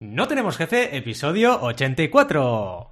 No 0.00 0.28
tenemos 0.28 0.56
jefe, 0.56 0.96
episodio 0.96 1.60
84. 1.60 2.88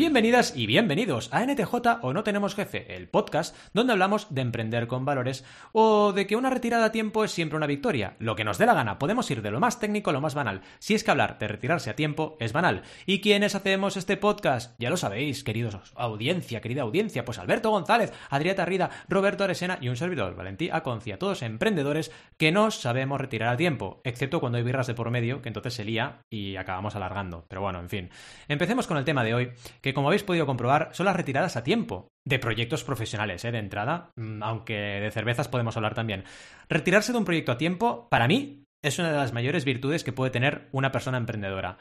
Bienvenidas 0.00 0.56
y 0.56 0.64
bienvenidos 0.64 1.28
a 1.30 1.44
NTJ 1.44 1.74
o 2.00 2.14
No 2.14 2.24
Tenemos 2.24 2.54
Jefe, 2.54 2.96
el 2.96 3.10
podcast 3.10 3.54
donde 3.74 3.92
hablamos 3.92 4.32
de 4.34 4.40
emprender 4.40 4.86
con 4.86 5.04
valores 5.04 5.44
o 5.72 6.14
de 6.14 6.26
que 6.26 6.36
una 6.36 6.48
retirada 6.48 6.86
a 6.86 6.90
tiempo 6.90 7.22
es 7.22 7.32
siempre 7.32 7.58
una 7.58 7.66
victoria. 7.66 8.16
Lo 8.18 8.34
que 8.34 8.42
nos 8.42 8.56
dé 8.56 8.64
la 8.64 8.72
gana, 8.72 8.98
podemos 8.98 9.30
ir 9.30 9.42
de 9.42 9.50
lo 9.50 9.60
más 9.60 9.78
técnico 9.78 10.08
a 10.08 10.14
lo 10.14 10.22
más 10.22 10.34
banal. 10.34 10.62
Si 10.78 10.94
es 10.94 11.04
que 11.04 11.10
hablar 11.10 11.38
de 11.38 11.48
retirarse 11.48 11.90
a 11.90 11.96
tiempo 11.96 12.38
es 12.40 12.54
banal. 12.54 12.80
¿Y 13.04 13.20
quiénes 13.20 13.54
hacemos 13.54 13.98
este 13.98 14.16
podcast? 14.16 14.74
Ya 14.78 14.88
lo 14.88 14.96
sabéis, 14.96 15.44
queridos 15.44 15.76
audiencia, 15.96 16.62
querida 16.62 16.80
audiencia, 16.80 17.26
pues 17.26 17.38
Alberto 17.38 17.68
González, 17.68 18.10
Adrieta 18.30 18.64
Rida, 18.64 18.88
Roberto 19.06 19.44
Aresena 19.44 19.76
y 19.82 19.90
un 19.90 19.96
servidor, 19.96 20.34
Valentí 20.34 20.70
Aconcia, 20.70 21.18
todos 21.18 21.42
emprendedores 21.42 22.10
que 22.38 22.52
no 22.52 22.70
sabemos 22.70 23.20
retirar 23.20 23.52
a 23.52 23.58
tiempo, 23.58 24.00
excepto 24.04 24.40
cuando 24.40 24.56
hay 24.56 24.64
birras 24.64 24.86
de 24.86 24.94
por 24.94 25.10
medio, 25.10 25.42
que 25.42 25.50
entonces 25.50 25.74
se 25.74 25.84
lía 25.84 26.22
y 26.30 26.56
acabamos 26.56 26.96
alargando. 26.96 27.44
Pero 27.48 27.60
bueno, 27.60 27.80
en 27.80 27.90
fin. 27.90 28.08
Empecemos 28.48 28.86
con 28.86 28.96
el 28.96 29.04
tema 29.04 29.24
de 29.24 29.34
hoy, 29.34 29.50
que 29.82 29.89
como 29.92 30.08
habéis 30.08 30.24
podido 30.24 30.46
comprobar, 30.46 30.90
son 30.92 31.06
las 31.06 31.16
retiradas 31.16 31.56
a 31.56 31.64
tiempo 31.64 32.08
de 32.26 32.38
proyectos 32.38 32.84
profesionales, 32.84 33.44
¿eh? 33.44 33.52
de 33.52 33.58
entrada, 33.58 34.10
mm, 34.16 34.42
aunque 34.42 34.74
de 34.74 35.10
cervezas 35.10 35.48
podemos 35.48 35.76
hablar 35.76 35.94
también. 35.94 36.24
Retirarse 36.68 37.12
de 37.12 37.18
un 37.18 37.24
proyecto 37.24 37.52
a 37.52 37.58
tiempo, 37.58 38.08
para 38.10 38.28
mí, 38.28 38.64
es 38.82 38.98
una 38.98 39.10
de 39.10 39.16
las 39.16 39.32
mayores 39.32 39.64
virtudes 39.64 40.04
que 40.04 40.12
puede 40.12 40.30
tener 40.30 40.68
una 40.72 40.92
persona 40.92 41.18
emprendedora. 41.18 41.78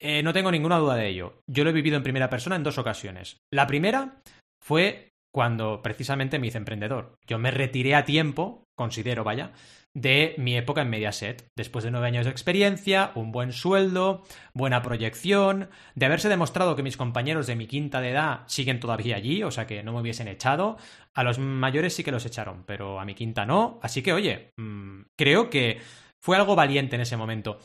Eh, 0.00 0.22
no 0.22 0.32
tengo 0.32 0.50
ninguna 0.50 0.78
duda 0.78 0.96
de 0.96 1.08
ello. 1.08 1.40
Yo 1.46 1.64
lo 1.64 1.70
he 1.70 1.74
vivido 1.74 1.96
en 1.96 2.02
primera 2.02 2.30
persona 2.30 2.56
en 2.56 2.62
dos 2.62 2.78
ocasiones. 2.78 3.36
La 3.52 3.66
primera 3.66 4.20
fue 4.62 5.09
cuando 5.32 5.82
precisamente 5.82 6.38
me 6.38 6.48
hice 6.48 6.58
emprendedor. 6.58 7.14
Yo 7.26 7.38
me 7.38 7.50
retiré 7.50 7.94
a 7.94 8.04
tiempo, 8.04 8.64
considero, 8.76 9.24
vaya, 9.24 9.52
de 9.94 10.34
mi 10.38 10.56
época 10.56 10.82
en 10.82 10.90
Mediaset, 10.90 11.48
después 11.56 11.84
de 11.84 11.90
nueve 11.90 12.06
años 12.06 12.24
de 12.24 12.30
experiencia, 12.30 13.10
un 13.14 13.32
buen 13.32 13.52
sueldo, 13.52 14.22
buena 14.54 14.82
proyección, 14.82 15.68
de 15.94 16.06
haberse 16.06 16.28
demostrado 16.28 16.76
que 16.76 16.82
mis 16.82 16.96
compañeros 16.96 17.46
de 17.46 17.56
mi 17.56 17.66
quinta 17.66 18.00
de 18.00 18.10
edad 18.10 18.42
siguen 18.46 18.78
todavía 18.78 19.16
allí, 19.16 19.42
o 19.42 19.50
sea 19.50 19.66
que 19.66 19.82
no 19.82 19.92
me 19.92 20.00
hubiesen 20.00 20.28
echado, 20.28 20.76
a 21.14 21.24
los 21.24 21.38
mayores 21.38 21.94
sí 21.94 22.04
que 22.04 22.12
los 22.12 22.24
echaron, 22.24 22.64
pero 22.64 23.00
a 23.00 23.04
mi 23.04 23.14
quinta 23.14 23.44
no, 23.44 23.80
así 23.82 24.02
que 24.02 24.12
oye, 24.12 24.50
mmm, 24.56 25.02
creo 25.18 25.50
que 25.50 25.80
fue 26.22 26.36
algo 26.36 26.54
valiente 26.54 26.96
en 26.96 27.02
ese 27.02 27.16
momento. 27.16 27.58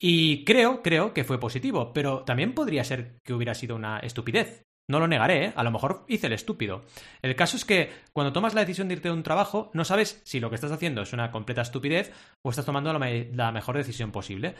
Y 0.00 0.44
creo, 0.44 0.82
creo 0.82 1.12
que 1.12 1.24
fue 1.24 1.40
positivo, 1.40 1.92
pero 1.92 2.22
también 2.24 2.54
podría 2.54 2.84
ser 2.84 3.18
que 3.24 3.34
hubiera 3.34 3.54
sido 3.54 3.74
una 3.74 3.98
estupidez. 3.98 4.67
No 4.90 5.00
lo 5.00 5.06
negaré, 5.06 5.46
¿eh? 5.46 5.52
a 5.54 5.62
lo 5.62 5.70
mejor 5.70 6.04
hice 6.08 6.28
el 6.28 6.32
estúpido. 6.32 6.84
El 7.20 7.36
caso 7.36 7.56
es 7.56 7.64
que 7.64 7.90
cuando 8.14 8.32
tomas 8.32 8.54
la 8.54 8.62
decisión 8.62 8.88
de 8.88 8.94
irte 8.94 9.08
de 9.08 9.14
un 9.14 9.22
trabajo, 9.22 9.70
no 9.74 9.84
sabes 9.84 10.22
si 10.24 10.40
lo 10.40 10.48
que 10.48 10.54
estás 10.54 10.72
haciendo 10.72 11.02
es 11.02 11.12
una 11.12 11.30
completa 11.30 11.62
estupidez 11.62 12.12
o 12.42 12.50
estás 12.50 12.64
tomando 12.64 12.92
la, 12.92 12.98
la 13.32 13.52
mejor 13.52 13.76
decisión 13.76 14.12
posible. 14.12 14.54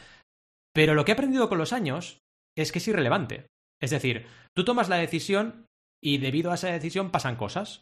Pero 0.73 0.93
lo 0.93 1.03
que 1.03 1.11
he 1.11 1.13
aprendido 1.13 1.49
con 1.49 1.57
los 1.57 1.73
años 1.73 2.19
es 2.55 2.71
que 2.71 2.77
es 2.77 2.87
irrelevante. 2.87 3.47
Es 3.81 3.89
decir, 3.89 4.27
tú 4.55 4.63
tomas 4.63 4.87
la 4.87 4.97
decisión 4.97 5.65
y 6.01 6.19
debido 6.19 6.51
a 6.51 6.55
esa 6.55 6.71
decisión 6.71 7.09
pasan 7.09 7.35
cosas. 7.35 7.81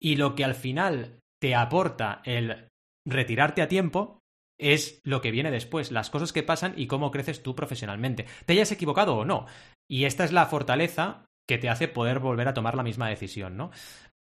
Y 0.00 0.16
lo 0.16 0.34
que 0.34 0.44
al 0.44 0.54
final 0.54 1.20
te 1.40 1.54
aporta 1.54 2.20
el 2.24 2.68
retirarte 3.06 3.62
a 3.62 3.68
tiempo 3.68 4.18
es 4.58 5.00
lo 5.04 5.20
que 5.20 5.30
viene 5.30 5.50
después, 5.50 5.92
las 5.92 6.10
cosas 6.10 6.32
que 6.32 6.42
pasan 6.42 6.74
y 6.76 6.86
cómo 6.86 7.10
creces 7.10 7.42
tú 7.42 7.54
profesionalmente. 7.54 8.26
Te 8.44 8.54
hayas 8.54 8.72
equivocado 8.72 9.16
o 9.16 9.24
no. 9.24 9.46
Y 9.88 10.04
esta 10.04 10.24
es 10.24 10.32
la 10.32 10.46
fortaleza 10.46 11.26
que 11.48 11.58
te 11.58 11.68
hace 11.68 11.88
poder 11.88 12.18
volver 12.18 12.48
a 12.48 12.54
tomar 12.54 12.74
la 12.74 12.82
misma 12.82 13.08
decisión, 13.08 13.56
¿no? 13.56 13.70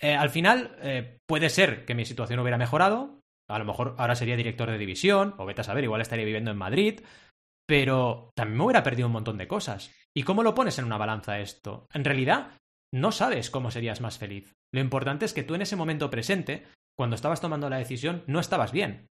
Eh, 0.00 0.14
al 0.14 0.30
final, 0.30 0.76
eh, 0.82 1.18
puede 1.26 1.48
ser 1.48 1.84
que 1.84 1.94
mi 1.94 2.04
situación 2.04 2.38
hubiera 2.40 2.58
mejorado, 2.58 3.20
a 3.48 3.58
lo 3.58 3.64
mejor 3.64 3.94
ahora 3.98 4.14
sería 4.14 4.36
director 4.36 4.70
de 4.70 4.78
división, 4.78 5.34
o 5.38 5.46
vete 5.46 5.62
a 5.62 5.64
saber, 5.64 5.84
igual 5.84 6.00
estaría 6.00 6.24
viviendo 6.24 6.50
en 6.50 6.58
Madrid, 6.58 7.00
pero 7.66 8.30
también 8.36 8.58
me 8.58 8.64
hubiera 8.64 8.82
perdido 8.82 9.06
un 9.06 9.12
montón 9.12 9.38
de 9.38 9.48
cosas. 9.48 9.92
¿Y 10.14 10.22
cómo 10.22 10.42
lo 10.42 10.54
pones 10.54 10.78
en 10.78 10.84
una 10.84 10.98
balanza 10.98 11.38
esto? 11.40 11.86
En 11.92 12.04
realidad, 12.04 12.52
no 12.92 13.12
sabes 13.12 13.50
cómo 13.50 13.70
serías 13.70 14.00
más 14.00 14.18
feliz. 14.18 14.52
Lo 14.72 14.80
importante 14.80 15.24
es 15.24 15.32
que 15.32 15.42
tú 15.42 15.54
en 15.54 15.62
ese 15.62 15.76
momento 15.76 16.10
presente, 16.10 16.64
cuando 16.96 17.16
estabas 17.16 17.40
tomando 17.40 17.68
la 17.68 17.78
decisión, 17.78 18.22
no 18.26 18.40
estabas 18.40 18.72
bien. 18.72 19.08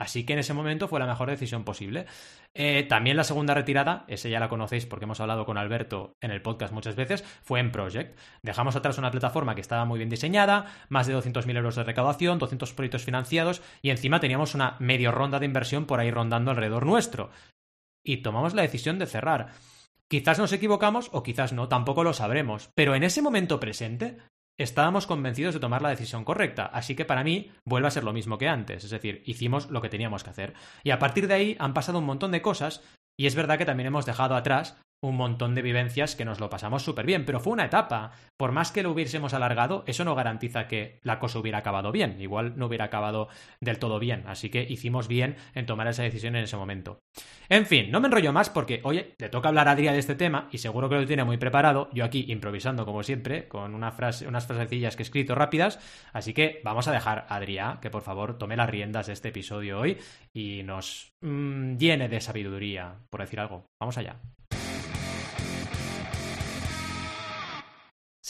Así 0.00 0.24
que 0.24 0.32
en 0.32 0.38
ese 0.38 0.54
momento 0.54 0.88
fue 0.88 0.98
la 0.98 1.06
mejor 1.06 1.28
decisión 1.28 1.62
posible. 1.62 2.06
Eh, 2.54 2.84
también 2.84 3.18
la 3.18 3.22
segunda 3.22 3.52
retirada, 3.52 4.06
esa 4.08 4.30
ya 4.30 4.40
la 4.40 4.48
conocéis 4.48 4.86
porque 4.86 5.04
hemos 5.04 5.20
hablado 5.20 5.44
con 5.44 5.58
Alberto 5.58 6.16
en 6.22 6.30
el 6.30 6.40
podcast 6.40 6.72
muchas 6.72 6.96
veces, 6.96 7.22
fue 7.42 7.60
en 7.60 7.70
Project. 7.70 8.18
Dejamos 8.40 8.74
atrás 8.76 8.96
una 8.96 9.10
plataforma 9.10 9.54
que 9.54 9.60
estaba 9.60 9.84
muy 9.84 9.98
bien 9.98 10.08
diseñada, 10.08 10.72
más 10.88 11.06
de 11.06 11.14
200.000 11.14 11.54
euros 11.54 11.76
de 11.76 11.84
recaudación, 11.84 12.38
200 12.38 12.72
proyectos 12.72 13.04
financiados 13.04 13.60
y 13.82 13.90
encima 13.90 14.20
teníamos 14.20 14.54
una 14.54 14.76
medio 14.78 15.12
ronda 15.12 15.38
de 15.38 15.44
inversión 15.44 15.84
por 15.84 16.00
ahí 16.00 16.10
rondando 16.10 16.50
alrededor 16.50 16.86
nuestro. 16.86 17.30
Y 18.02 18.22
tomamos 18.22 18.54
la 18.54 18.62
decisión 18.62 18.98
de 18.98 19.04
cerrar. 19.04 19.48
Quizás 20.08 20.38
nos 20.38 20.54
equivocamos 20.54 21.10
o 21.12 21.22
quizás 21.22 21.52
no, 21.52 21.68
tampoco 21.68 22.04
lo 22.04 22.14
sabremos. 22.14 22.70
Pero 22.74 22.94
en 22.94 23.02
ese 23.02 23.20
momento 23.20 23.60
presente 23.60 24.16
estábamos 24.62 25.06
convencidos 25.06 25.54
de 25.54 25.60
tomar 25.60 25.80
la 25.80 25.88
decisión 25.88 26.24
correcta, 26.24 26.66
así 26.66 26.94
que 26.94 27.04
para 27.06 27.24
mí 27.24 27.50
vuelve 27.64 27.88
a 27.88 27.90
ser 27.90 28.04
lo 28.04 28.12
mismo 28.12 28.36
que 28.36 28.48
antes, 28.48 28.84
es 28.84 28.90
decir, 28.90 29.22
hicimos 29.24 29.70
lo 29.70 29.80
que 29.80 29.88
teníamos 29.88 30.22
que 30.22 30.30
hacer. 30.30 30.54
Y 30.84 30.90
a 30.90 30.98
partir 30.98 31.26
de 31.26 31.34
ahí 31.34 31.56
han 31.58 31.74
pasado 31.74 31.98
un 31.98 32.04
montón 32.04 32.30
de 32.30 32.42
cosas 32.42 32.82
y 33.18 33.26
es 33.26 33.34
verdad 33.34 33.58
que 33.58 33.64
también 33.64 33.86
hemos 33.86 34.06
dejado 34.06 34.34
atrás 34.34 34.80
un 35.02 35.16
montón 35.16 35.54
de 35.54 35.62
vivencias 35.62 36.14
que 36.14 36.24
nos 36.24 36.40
lo 36.40 36.50
pasamos 36.50 36.82
súper 36.82 37.06
bien, 37.06 37.24
pero 37.24 37.40
fue 37.40 37.52
una 37.52 37.64
etapa. 37.64 38.12
Por 38.36 38.52
más 38.52 38.70
que 38.70 38.82
lo 38.82 38.90
hubiésemos 38.90 39.34
alargado, 39.34 39.82
eso 39.86 40.04
no 40.04 40.14
garantiza 40.14 40.68
que 40.68 41.00
la 41.02 41.18
cosa 41.18 41.38
hubiera 41.38 41.58
acabado 41.58 41.92
bien. 41.92 42.20
Igual 42.20 42.54
no 42.56 42.66
hubiera 42.66 42.86
acabado 42.86 43.28
del 43.60 43.78
todo 43.78 43.98
bien. 43.98 44.24
Así 44.26 44.50
que 44.50 44.62
hicimos 44.62 45.08
bien 45.08 45.36
en 45.54 45.66
tomar 45.66 45.88
esa 45.88 46.02
decisión 46.02 46.36
en 46.36 46.44
ese 46.44 46.56
momento. 46.56 47.00
En 47.48 47.66
fin, 47.66 47.90
no 47.90 48.00
me 48.00 48.08
enrollo 48.08 48.32
más 48.32 48.50
porque, 48.50 48.80
oye, 48.84 49.14
le 49.18 49.28
toca 49.28 49.48
hablar 49.48 49.68
a 49.68 49.72
Adrián 49.72 49.94
de 49.94 50.00
este 50.00 50.14
tema 50.14 50.48
y 50.52 50.58
seguro 50.58 50.88
que 50.88 50.96
lo 50.96 51.06
tiene 51.06 51.24
muy 51.24 51.38
preparado. 51.38 51.88
Yo 51.92 52.04
aquí 52.04 52.26
improvisando 52.28 52.84
como 52.84 53.02
siempre, 53.02 53.48
con 53.48 53.74
una 53.74 53.92
frase, 53.92 54.28
unas 54.28 54.46
frasecillas 54.46 54.96
que 54.96 55.02
he 55.02 55.04
escrito 55.04 55.34
rápidas. 55.34 55.78
Así 56.12 56.34
que 56.34 56.60
vamos 56.64 56.88
a 56.88 56.92
dejar 56.92 57.26
a 57.28 57.36
Adrián 57.36 57.80
que 57.80 57.90
por 57.90 58.02
favor 58.02 58.38
tome 58.38 58.56
las 58.56 58.70
riendas 58.70 59.06
de 59.06 59.14
este 59.14 59.28
episodio 59.28 59.80
hoy 59.80 59.98
y 60.32 60.62
nos 60.62 61.12
mmm, 61.20 61.76
llene 61.76 62.08
de 62.08 62.20
sabiduría, 62.20 62.96
por 63.08 63.20
decir 63.20 63.40
algo. 63.40 63.64
Vamos 63.80 63.98
allá. 63.98 64.16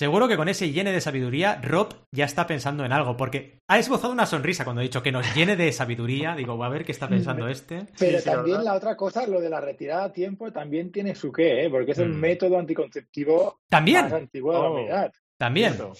Seguro 0.00 0.28
que 0.28 0.38
con 0.38 0.48
ese 0.48 0.72
llene 0.72 0.92
de 0.92 1.00
sabiduría, 1.02 1.60
Rob 1.62 1.94
ya 2.10 2.24
está 2.24 2.46
pensando 2.46 2.86
en 2.86 2.92
algo, 2.94 3.18
porque 3.18 3.58
ha 3.68 3.78
esbozado 3.78 4.14
una 4.14 4.24
sonrisa 4.24 4.64
cuando 4.64 4.80
ha 4.80 4.82
dicho 4.82 5.02
que 5.02 5.12
nos 5.12 5.34
llene 5.34 5.56
de 5.56 5.70
sabiduría. 5.72 6.34
Digo, 6.34 6.56
voy 6.56 6.64
a 6.64 6.70
ver 6.70 6.86
qué 6.86 6.92
está 6.92 7.06
pensando 7.06 7.46
este. 7.48 7.84
Pero 7.98 8.18
sí, 8.18 8.24
también 8.24 8.64
la, 8.64 8.70
la 8.70 8.74
otra 8.76 8.96
cosa, 8.96 9.26
lo 9.26 9.42
de 9.42 9.50
la 9.50 9.60
retirada 9.60 10.04
a 10.04 10.10
tiempo, 10.10 10.50
también 10.50 10.90
tiene 10.90 11.14
su 11.14 11.30
qué, 11.30 11.66
¿eh? 11.66 11.68
porque 11.68 11.92
es 11.92 11.98
el 11.98 12.14
mm. 12.14 12.18
método 12.18 12.58
anticonceptivo 12.58 13.60
¿También? 13.68 14.04
más 14.04 14.14
antiguo 14.14 14.54
de 14.54 14.58
la 14.58 14.70
humanidad. 14.70 15.12
También. 15.36 15.74
Eso. 15.74 15.92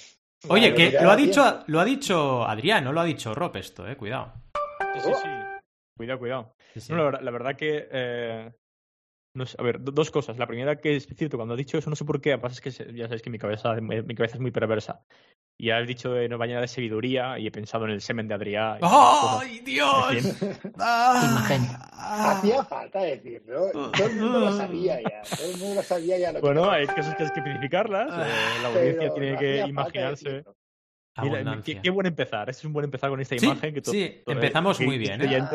Oye, 0.48 0.72
que 0.72 0.92
lo 0.92 1.10
ha, 1.10 1.16
dicho, 1.16 1.64
lo 1.66 1.78
ha 1.78 1.84
dicho 1.84 2.44
Adrián, 2.46 2.82
no 2.84 2.94
lo 2.94 3.00
ha 3.02 3.04
dicho 3.04 3.34
Rob 3.34 3.54
esto, 3.58 3.86
eh, 3.86 3.98
cuidado. 3.98 4.32
Sí, 4.94 5.00
sí, 5.00 5.10
sí. 5.12 5.28
Cuidado, 5.94 6.18
cuidado. 6.18 6.54
Sí, 6.74 6.90
no, 6.90 7.10
la, 7.10 7.20
la, 7.20 7.30
verdad 7.30 7.54
que 7.54 7.86
eh, 7.92 8.50
no 9.32 9.46
sé, 9.46 9.56
a 9.58 9.62
ver, 9.62 9.80
dos 9.80 10.10
cosas. 10.10 10.38
La 10.38 10.46
primera 10.46 10.76
que 10.80 10.96
es 10.96 11.06
cierto, 11.06 11.36
cuando 11.36 11.54
has 11.54 11.58
dicho 11.58 11.78
eso, 11.78 11.88
no 11.88 11.96
sé 11.96 12.04
por 12.04 12.20
qué, 12.20 12.36
pasa 12.38 12.54
es 12.54 12.60
que 12.60 12.94
ya 12.94 13.06
sabes 13.06 13.22
que 13.22 13.30
mi 13.30 13.38
cabeza, 13.38 13.74
mi 13.80 14.14
cabeza 14.14 14.34
es 14.34 14.41
muy 14.41 14.50
perversa. 14.50 15.04
Y 15.56 15.70
has 15.70 15.86
dicho 15.86 16.12
de 16.12 16.28
no 16.28 16.38
bañar 16.38 16.62
de 16.62 16.68
sabiduría 16.68 17.38
y 17.38 17.46
he 17.46 17.50
pensado 17.50 17.84
en 17.84 17.91
el 17.91 18.00
semen 18.00 18.26
de 18.26 18.34
Adrián. 18.34 18.78
¡Ay, 18.80 19.60
Dios! 19.60 20.41
Ah, 20.78 22.32
Hacía 22.38 22.64
falta 22.64 23.00
decirlo. 23.00 23.70
Todo 23.70 24.06
el 24.06 24.16
mundo 24.16 24.41
lo 24.41 24.52
sabía 24.52 25.00
ya. 25.02 25.20
Todo 25.36 25.50
el 25.50 25.58
mundo 25.58 25.74
lo 25.74 25.82
sabía 25.82 26.18
ya. 26.18 26.32
Lo 26.32 26.41
bueno, 26.41 26.70
hay 26.70 26.86
cosas 26.86 27.14
que 27.14 27.24
hay 27.24 27.30
que 27.30 27.41
especificarlas. 27.41 28.08
Eh, 28.08 28.62
la 28.62 28.68
audiencia 28.68 29.12
tiene 29.12 29.36
que 29.36 29.58
imaginarse. 29.66 30.44
Mira, 31.22 31.60
qué, 31.62 31.82
qué, 31.82 31.91
buen 31.91 32.06
empezar. 32.06 32.48
Este 32.48 32.60
es 32.60 32.64
un 32.64 32.72
buen 32.72 32.84
empezar 32.84 33.10
con 33.10 33.20
esta 33.20 33.38
sí, 33.38 33.44
imagen. 33.44 33.74
Que 33.74 33.82
sí, 33.84 34.22
empezamos 34.27 34.80
muy 34.80 34.97
bien. 34.97 35.21
¿eh? 35.21 35.47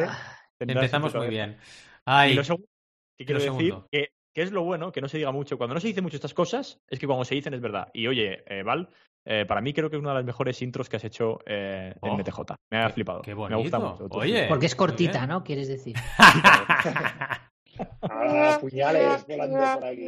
Empezamos 0.59 1.15
muy 1.15 1.29
bien. 1.29 1.57
Ay. 2.05 2.33
Y 2.33 2.35
lo 2.35 2.43
segundo 2.43 2.67
¿Qué 3.17 3.25
quiero 3.25 3.41
decir? 3.41 3.75
Que, 3.91 4.09
que, 4.33 4.41
es 4.41 4.51
lo 4.51 4.63
bueno, 4.63 4.91
que 4.91 5.01
no 5.01 5.07
se 5.07 5.17
diga 5.17 5.31
mucho. 5.31 5.57
Cuando 5.57 5.73
no 5.73 5.79
se 5.79 5.87
dicen 5.87 6.03
mucho 6.03 6.17
estas 6.17 6.33
cosas, 6.33 6.79
es 6.89 6.99
que 6.99 7.07
cuando 7.07 7.25
se 7.25 7.35
dicen 7.35 7.53
es 7.53 7.61
verdad. 7.61 7.89
Y 7.93 8.07
oye, 8.07 8.43
eh, 8.47 8.63
Val, 8.63 8.89
eh, 9.25 9.45
para 9.47 9.61
mí 9.61 9.73
creo 9.73 9.89
que 9.89 9.95
es 9.95 10.01
una 10.01 10.11
de 10.11 10.17
las 10.17 10.25
mejores 10.25 10.61
intros 10.61 10.89
que 10.89 10.97
has 10.97 11.03
hecho 11.03 11.39
eh, 11.45 11.93
en 12.01 12.11
oh, 12.11 12.17
MTJ. 12.17 12.39
Me 12.71 12.79
ha 12.79 12.89
flipado. 12.89 13.21
Qué 13.21 13.33
bonito. 13.33 13.57
Me 13.57 13.61
gusta 13.61 13.79
mucho. 13.79 14.07
Oye, 14.11 14.47
Porque 14.47 14.65
es 14.65 14.75
cortita, 14.75 15.25
¿no? 15.25 15.43
Quieres 15.43 15.67
decir. 15.67 15.95
Ah, 18.01 18.57
puñales 18.61 19.27
volando 19.27 19.57
por 19.57 19.85
aquí. 19.85 20.05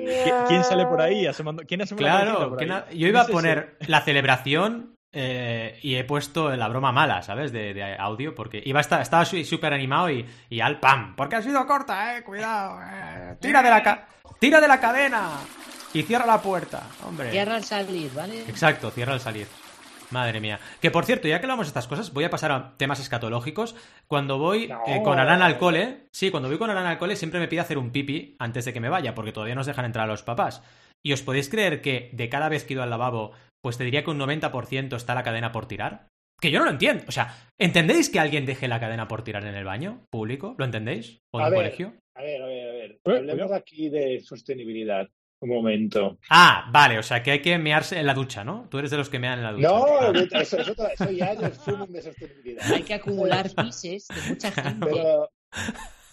¿Quién 0.48 0.64
sale 0.64 0.86
por 0.86 1.02
ahí? 1.02 1.26
Asomando... 1.26 1.64
¿Quién 1.68 1.82
asoma 1.82 2.00
claro, 2.00 2.50
por 2.50 2.62
ahí? 2.62 2.98
yo 2.98 3.08
iba 3.08 3.24
a 3.24 3.28
poner 3.28 3.76
la 3.88 4.00
celebración 4.00 4.96
eh, 5.12 5.80
y 5.82 5.96
he 5.96 6.04
puesto 6.04 6.56
la 6.56 6.68
broma 6.68 6.92
mala, 6.92 7.22
¿sabes? 7.22 7.52
De, 7.52 7.74
de 7.74 7.96
audio, 7.98 8.36
porque 8.36 8.62
iba 8.66 8.80
a 8.80 8.82
estar, 8.82 9.02
estaba 9.02 9.26
súper 9.26 9.74
animado 9.74 10.10
y, 10.10 10.26
y, 10.50 10.60
al 10.60 10.80
pam, 10.80 11.16
porque 11.16 11.38
ha 11.38 11.42
sido 11.42 11.66
corta, 11.66 12.18
eh, 12.18 12.24
cuidado, 12.24 12.80
eh. 12.84 13.36
tira 13.40 13.62
de 13.64 13.70
la 13.70 13.82
ca 13.84 14.08
tira 14.40 14.60
de 14.62 14.68
la 14.68 14.80
cadena 14.80 15.30
y 15.94 16.04
cierra 16.04 16.26
la 16.26 16.42
puerta, 16.42 16.84
hombre. 17.06 17.32
Cierra 17.32 17.56
al 17.56 17.64
salir, 17.64 18.12
¿vale? 18.14 18.42
Exacto, 18.42 18.92
cierra 18.92 19.14
al 19.14 19.20
salir. 19.22 19.48
Madre 20.10 20.40
mía. 20.40 20.58
Que 20.80 20.90
por 20.90 21.04
cierto, 21.04 21.28
ya 21.28 21.40
que 21.40 21.46
hablamos 21.46 21.66
de 21.66 21.70
estas 21.70 21.86
cosas, 21.88 22.14
voy 22.14 22.24
a 22.24 22.30
pasar 22.30 22.50
a 22.54 22.78
temas 22.78 23.00
escatológicos. 23.02 23.76
Cuando 24.08 24.38
voy 24.38 24.68
No. 24.70 24.82
eh, 24.88 25.02
con 25.04 25.20
Alan 25.20 25.42
al 25.42 25.58
cole, 25.58 26.08
sí, 26.12 26.32
cuando 26.32 26.48
voy 26.48 26.58
con 26.58 26.70
Alan 26.70 26.86
al 26.86 26.98
cole 26.98 27.18
siempre 27.18 27.42
me 27.42 27.50
pide 27.50 27.60
hacer 27.60 27.78
un 27.78 27.92
pipi 27.92 28.36
antes 28.40 28.64
de 28.64 28.72
que 28.72 28.80
me 28.80 28.88
vaya, 28.88 29.14
porque 29.14 29.34
todavía 29.34 29.56
nos 29.56 29.66
dejan 29.66 29.84
entrar 29.84 30.06
a 30.06 30.12
los 30.12 30.24
papás. 30.24 30.62
Y 31.06 31.14
os 31.14 31.22
podéis 31.22 31.50
creer 31.50 31.82
que 31.82 32.10
de 32.14 32.30
cada 32.30 32.50
vez 32.50 32.64
que 32.64 32.74
he 32.74 32.76
ido 32.76 32.84
al 32.84 32.90
lavabo, 32.90 33.32
pues 33.64 33.78
te 33.78 33.84
diría 33.84 34.04
que 34.04 34.12
un 34.12 34.20
90% 34.20 34.96
está 34.96 35.16
la 35.16 35.24
cadena 35.24 35.52
por 35.52 35.68
tirar. 35.68 36.08
Que 36.40 36.52
yo 36.52 36.60
no 36.60 36.66
lo 36.66 36.72
entiendo. 36.72 37.04
O 37.08 37.12
sea, 37.12 37.36
¿entendéis 37.60 38.10
que 38.10 38.20
alguien 38.20 38.46
deje 38.46 38.68
la 38.68 38.80
cadena 38.80 39.08
por 39.08 39.24
tirar 39.24 39.46
en 39.46 39.56
el 39.56 39.66
baño 39.66 40.06
público? 40.12 40.56
¿Lo 40.58 40.66
entendéis? 40.66 41.20
¿O 41.34 41.42
en 41.42 41.50
ver. 41.50 41.60
colegio? 41.60 41.94
A 42.16 42.22
ver, 42.22 42.42
a 42.42 42.46
ver, 42.46 42.70
a 42.70 42.74
ver. 42.74 43.00
Hablemos 43.06 43.52
aquí 43.52 43.90
de 43.90 44.20
sostenibilidad. 44.20 45.08
Un 45.40 45.50
momento. 45.50 46.18
Ah, 46.32 46.68
vale, 46.72 46.98
o 46.98 47.04
sea 47.04 47.22
que 47.22 47.30
hay 47.30 47.42
que 47.42 47.60
mearse 47.60 48.00
en 48.00 48.08
la 48.08 48.16
ducha, 48.16 48.44
¿no? 48.44 48.68
Tú 48.72 48.80
eres 48.80 48.90
de 48.90 48.98
los 48.98 49.08
que 49.08 49.20
mean 49.20 49.38
en 49.38 49.44
la 49.44 49.52
ducha. 49.52 49.68
No, 49.68 50.12
eso, 50.40 50.58
eso, 50.58 50.90
eso 50.90 51.12
ya 51.12 51.34
es 51.34 51.40
el 51.68 51.94
de 51.94 52.02
sostenibilidad. 52.02 52.74
Hay 52.74 52.82
que 52.82 52.96
acumular 52.96 53.48
pises 53.54 54.08
de 54.08 54.30
mucha 54.30 54.52
gente. 54.52 54.88
Pero 54.88 55.30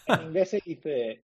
en 0.08 0.26
inglés 0.26 0.50
se 0.50 0.60
dice: 0.62 1.22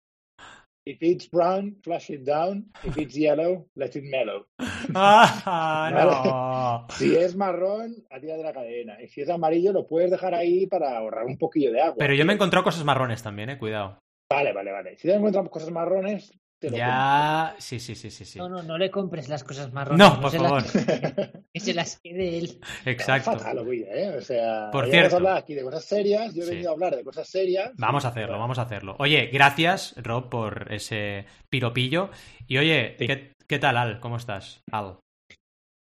If 0.84 0.98
it's 1.00 1.30
brown, 1.30 1.76
flush 1.84 2.10
it 2.10 2.24
down. 2.24 2.66
If 2.82 2.98
it's 2.98 3.16
yellow, 3.16 3.66
let 3.76 3.94
it 3.94 4.04
mellow. 4.04 4.46
Ah, 4.94 5.90
no. 5.94 6.94
Si 6.96 7.14
es 7.16 7.36
marrón, 7.36 7.94
atira 8.10 8.36
de 8.36 8.42
la 8.42 8.52
cadena. 8.52 9.00
Y 9.00 9.06
si 9.08 9.22
es 9.22 9.30
amarillo, 9.30 9.72
lo 9.72 9.86
puedes 9.86 10.10
dejar 10.10 10.34
ahí 10.34 10.66
para 10.66 10.96
ahorrar 10.96 11.24
un 11.24 11.38
poquillo 11.38 11.70
de 11.70 11.80
agua. 11.80 11.96
Pero 11.98 12.14
yo 12.14 12.24
me 12.24 12.32
he 12.32 12.34
encontrado 12.34 12.64
cosas 12.64 12.84
marrones 12.84 13.22
también, 13.22 13.50
eh, 13.50 13.58
cuidado. 13.58 14.00
Vale, 14.28 14.52
vale, 14.52 14.72
vale. 14.72 14.96
Si 14.96 15.06
te 15.06 15.14
encuentras 15.14 15.48
cosas 15.50 15.70
marrones, 15.70 16.32
te 16.62 16.70
lo 16.70 16.76
Ya, 16.76 17.54
sí, 17.58 17.78
sí, 17.80 17.94
sí, 17.94 18.10
sí, 18.10 18.24
sí. 18.24 18.38
No, 18.38 18.48
no, 18.48 18.62
no 18.62 18.78
le 18.78 18.90
compres 18.90 19.28
las 19.28 19.44
cosas 19.44 19.72
marrones. 19.72 19.98
No, 19.98 20.20
por 20.20 20.30
se 20.30 20.38
favor. 20.38 20.62
Las, 20.62 20.72
compro. 20.72 21.42
que 21.52 21.60
se 21.60 21.74
las 21.74 21.98
quede 22.00 22.38
él. 22.38 22.60
Exacto. 22.86 23.32
Fatal, 23.32 23.58
Oguilla, 23.58 23.88
¿eh? 23.94 24.16
O 24.16 24.20
sea, 24.22 24.70
Por 24.70 24.88
cierto. 24.88 25.16
hablado 25.16 25.36
aquí 25.36 25.54
de 25.54 25.62
cosas 25.62 25.84
serias. 25.84 26.32
Yo 26.34 26.42
he 26.42 26.46
Sí. 26.46 26.50
venido 26.52 26.70
a 26.70 26.72
hablar 26.74 26.96
de 26.96 27.04
cosas 27.04 27.28
serias. 27.28 27.72
Vamos 27.76 28.04
a 28.04 28.08
hacerlo, 28.08 28.38
vamos 28.38 28.58
a 28.58 28.62
hacerlo. 28.62 28.96
Oye, 29.00 29.26
gracias, 29.32 29.94
Rob, 29.96 30.28
por 30.30 30.72
ese 30.72 31.26
piropillo. 31.50 32.10
Y 32.46 32.58
oye, 32.58 32.96
Sí. 32.98 33.06
¿qué, 33.06 33.32
qué 33.46 33.58
tal, 33.58 33.76
Al? 33.76 34.00
¿Cómo 34.00 34.16
estás? 34.16 34.60
Al. 34.70 34.98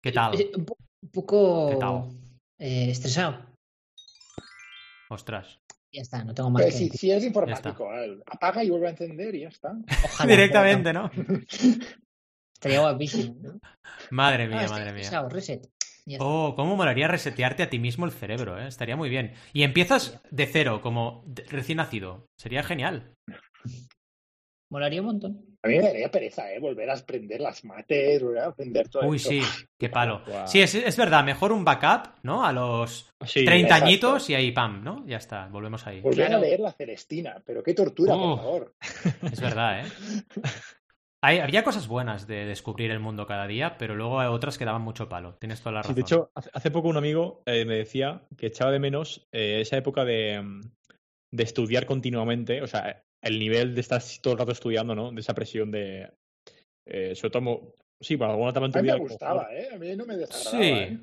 ¿Qué 0.01 0.11
tal? 0.11 0.39
Eh, 0.39 0.49
Un, 0.55 0.65
po- 0.65 0.77
un 1.03 1.09
poco 1.11 1.69
¿Qué 1.71 1.75
tal? 1.75 2.03
eh, 2.59 2.89
estresado. 2.89 3.45
Ostras. 5.09 5.59
Ya 5.91 6.01
está, 6.01 6.23
no 6.23 6.33
tengo 6.33 6.49
más 6.51 6.61
Pues 6.63 6.75
que 6.75 6.97
si, 6.97 7.11
es 7.11 7.23
informático, 7.23 7.89
apaga 8.25 8.63
y 8.63 8.69
vuelve 8.69 8.87
a 8.87 8.91
encender 8.91 9.33
y 9.33 9.41
ya 9.41 9.47
está. 9.49 9.75
Ojalá, 10.05 10.29
Directamente, 10.31 10.93
¿no? 10.93 11.09
Estaría 12.53 12.79
guapísimo. 12.81 13.35
¿no? 13.41 13.59
Madre 14.11 14.47
mía, 14.47 14.67
madre 14.69 14.93
mía. 14.93 15.27
reset. 15.29 15.67
Oh, 16.19 16.53
cómo 16.55 16.75
molaría 16.75 17.07
resetearte 17.07 17.63
a 17.63 17.69
ti 17.69 17.77
mismo 17.77 18.05
el 18.05 18.11
cerebro, 18.11 18.59
¿eh? 18.59 18.67
Estaría 18.67 18.95
muy 18.95 19.09
bien. 19.09 19.33
Y 19.53 19.63
empiezas 19.63 20.21
de 20.31 20.47
cero, 20.47 20.81
como 20.81 21.23
de- 21.27 21.43
recién 21.43 21.77
nacido. 21.77 22.25
Sería 22.37 22.63
genial. 22.63 23.13
Molaría 24.69 25.01
un 25.01 25.07
montón. 25.07 25.48
A 25.61 25.67
mí 25.67 25.75
me 25.77 25.83
daría 25.83 26.09
pereza, 26.09 26.51
¿eh? 26.53 26.59
Volver 26.59 26.89
a 26.89 26.93
aprender 26.93 27.41
las 27.41 27.65
mates, 27.65 28.23
volver 28.23 28.43
a 28.43 28.45
aprender 28.47 28.87
todo 28.87 29.05
Uy, 29.07 29.17
esto. 29.17 29.29
sí, 29.29 29.41
qué 29.77 29.89
palo. 29.89 30.21
Sí, 30.47 30.61
es, 30.61 30.73
es 30.75 30.95
verdad, 30.95 31.23
mejor 31.23 31.51
un 31.51 31.65
backup, 31.65 32.15
¿no? 32.23 32.45
A 32.45 32.53
los 32.53 33.09
Sí, 33.25 33.43
30 33.43 33.67
exacto. 33.67 33.85
añitos 33.85 34.29
y 34.29 34.35
ahí, 34.35 34.51
pam, 34.53 34.83
¿no? 34.83 35.05
Ya 35.05 35.17
está, 35.17 35.47
volvemos 35.47 35.85
ahí. 35.85 35.99
Volver 36.01 36.27
Claro. 36.27 36.37
a 36.37 36.39
leer 36.45 36.59
la 36.61 36.71
Celestina, 36.71 37.41
pero 37.45 37.61
qué 37.61 37.73
tortura, 37.73 38.13
por 38.13 38.37
favor. 38.37 38.73
Es 39.33 39.41
verdad, 39.41 39.85
¿eh? 39.85 39.91
Hay, 41.21 41.39
había 41.39 41.65
cosas 41.65 41.89
buenas 41.89 42.27
de 42.27 42.45
descubrir 42.45 42.91
el 42.91 43.01
mundo 43.01 43.27
cada 43.27 43.45
día, 43.45 43.77
pero 43.77 43.93
luego 43.93 44.21
hay 44.21 44.29
otras 44.29 44.57
que 44.57 44.63
daban 44.63 44.83
mucho 44.83 45.09
palo. 45.09 45.35
Tienes 45.35 45.59
toda 45.59 45.73
la 45.73 45.83
Sí, 45.83 45.89
razón. 45.89 45.95
de 45.95 46.01
hecho, 46.01 46.31
hace, 46.33 46.49
hace 46.53 46.71
poco 46.71 46.87
un 46.87 46.95
amigo 46.95 47.43
eh, 47.45 47.65
me 47.65 47.75
decía 47.75 48.21
que 48.37 48.47
echaba 48.47 48.71
de 48.71 48.79
menos 48.79 49.27
eh, 49.33 49.59
esa 49.59 49.75
época 49.75 50.05
de, 50.05 50.41
mm, 50.41 50.61
de 51.33 51.43
estudiar 51.43 51.85
continuamente, 51.85 52.61
o 52.61 52.67
sea, 52.67 53.03
el 53.23 53.39
nivel 53.39 53.75
de 53.75 53.81
estar 53.81 54.01
todo 54.21 54.33
el 54.33 54.39
rato 54.39 54.51
estudiando, 54.51 54.95
¿no? 54.95 55.11
De 55.11 55.19
esa 55.21 55.33
presión 55.33 55.71
de... 55.71 56.11
Eh, 56.87 57.15
sobre 57.15 57.31
todo, 57.31 57.75
sí, 58.01 58.15
bueno, 58.15 58.33
alguna 58.33 58.51
etapa 58.51 58.65
en 58.65 58.71
tu 58.71 58.79
A 58.79 58.81
mí 58.81 58.85
vida... 58.87 58.93
me 58.95 58.99
como- 58.99 59.09
gustaba, 59.09 59.47
¿eh? 59.53 59.69
A 59.73 59.77
mí 59.77 59.95
no 59.95 60.05
me 60.05 60.17
desagradaba, 60.17 60.63
Sí. 60.63 60.69
¿eh? 60.71 60.99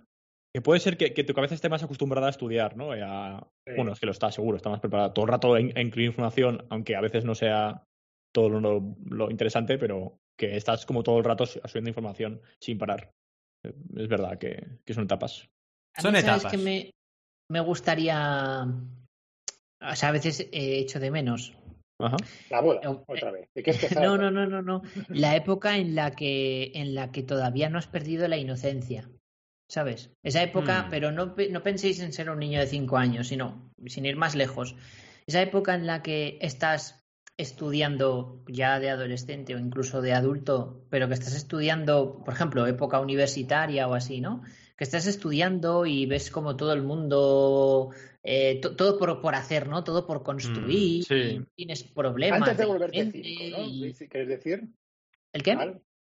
Que 0.55 0.63
puede 0.63 0.81
ser 0.81 0.97
que, 0.97 1.13
que 1.13 1.23
tu 1.25 1.35
cabeza 1.35 1.55
esté 1.55 1.69
más 1.69 1.83
acostumbrada 1.83 2.29
a 2.29 2.31
estudiar, 2.31 2.77
¿no? 2.77 2.93
A- 2.93 3.47
Sí. 3.67 3.73
Bueno, 3.77 3.93
es 3.93 4.01
que 4.01 4.07
lo 4.07 4.13
está, 4.13 4.31
seguro, 4.33 4.57
está 4.57 4.71
más 4.71 4.81
preparada 4.81 5.13
todo 5.13 5.25
el 5.27 5.31
rato 5.33 5.55
a, 5.55 5.61
in- 5.61 5.77
a 5.77 5.81
incluir 5.81 6.07
información, 6.07 6.65
aunque 6.71 6.97
a 6.97 7.01
veces 7.01 7.25
no 7.25 7.35
sea 7.35 7.83
todo 8.35 8.49
lo, 8.49 8.95
lo 9.11 9.31
interesante, 9.31 9.77
pero 9.79 10.17
que 10.39 10.57
estás 10.57 10.87
como 10.87 11.03
todo 11.03 11.19
el 11.19 11.25
rato 11.25 11.47
subiendo 11.47 11.91
información 11.91 12.41
sin 12.63 12.79
parar. 12.79 13.11
Eh, 13.65 13.73
Es 13.97 14.09
verdad 14.09 14.39
que, 14.39 14.79
que 14.87 14.95
son 14.95 15.05
etapas. 15.05 15.47
A 15.97 16.01
Son 16.03 16.13
mí, 16.13 16.21
¿sabes 16.21 16.43
etapas. 16.43 16.53
que 16.53 16.59
me, 16.59 16.91
me 17.51 17.61
gustaría. 17.61 18.63
O 19.83 19.95
sea, 19.97 20.09
a 20.09 20.13
veces 20.13 20.49
he 20.53 20.79
hecho 20.79 21.01
de 21.01 21.11
menos. 21.11 21.53
Ajá. 21.99 22.17
La 22.51 22.61
boda, 22.61 22.81
No, 22.85 23.05
otra 23.07 23.31
vez. 23.31 23.49
¿De 23.55 23.63
qué 23.63 23.71
es 23.71 23.79
que 23.79 23.95
No, 23.95 24.17
no, 24.19 24.31
no, 24.31 24.47
no, 24.47 24.63
no. 24.63 24.83
La 25.09 25.35
época 25.37 25.77
en 25.79 25.95
la 25.95 26.11
que, 26.11 26.73
en 26.75 26.95
la 26.95 27.11
que 27.11 27.23
todavía 27.23 27.71
no 27.71 27.79
has 27.79 27.87
perdido 27.87 28.29
la 28.29 28.37
inocencia. 28.37 29.09
¿Sabes? 29.69 30.11
Esa 30.23 30.43
época, 30.43 30.85
Hmm. 30.85 30.91
pero 30.91 31.11
no, 31.11 31.35
no 31.51 31.63
penséis 31.63 31.99
en 32.01 32.13
ser 32.13 32.31
un 32.31 32.39
niño 32.39 32.61
de 32.61 32.67
cinco 32.69 32.99
años, 32.99 33.29
sino, 33.29 33.73
sin 33.87 34.07
ir 34.07 34.17
más 34.17 34.37
lejos. 34.37 34.77
Esa 35.27 35.43
época 35.43 35.75
en 35.75 35.87
la 35.87 36.03
que 36.03 36.39
estás 36.41 36.96
estudiando 37.37 38.43
ya 38.49 38.81
de 38.81 38.91
adolescente 38.91 39.55
o 39.55 39.59
incluso 39.59 40.01
de 40.01 40.13
adulto, 40.13 40.85
pero 40.91 41.09
que 41.09 41.15
estás 41.15 41.35
estudiando, 41.37 42.23
por 42.25 42.35
ejemplo, 42.35 42.67
época 42.67 43.01
universitaria 43.01 43.87
o 43.89 43.95
así, 43.95 44.21
¿no? 44.21 44.43
Que 44.77 44.85
estás 44.85 45.07
estudiando 45.07 45.87
y 45.87 46.07
ves 46.07 46.31
como 46.31 46.57
todo 46.57 46.73
el 46.73 46.83
mundo, 46.83 47.91
eh, 48.23 48.59
to- 48.61 48.77
todo 48.77 48.99
por, 48.99 49.21
por 49.21 49.35
hacer, 49.35 49.69
¿no? 49.69 49.85
Todo 49.85 50.07
por 50.07 50.23
construir, 50.23 51.05
sí. 51.05 51.15
y 51.15 51.41
tienes 51.55 51.83
problemas. 51.85 52.41
Antes 52.41 52.57
de 52.59 52.65
de 52.65 52.69
volverte 52.71 53.11
cínico, 53.11 53.45
¿no? 53.59 53.65
y- 53.65 53.95
¿Quieres 53.95 54.29
decir? 54.29 54.69
¿El 55.33 55.43
qué? 55.43 55.57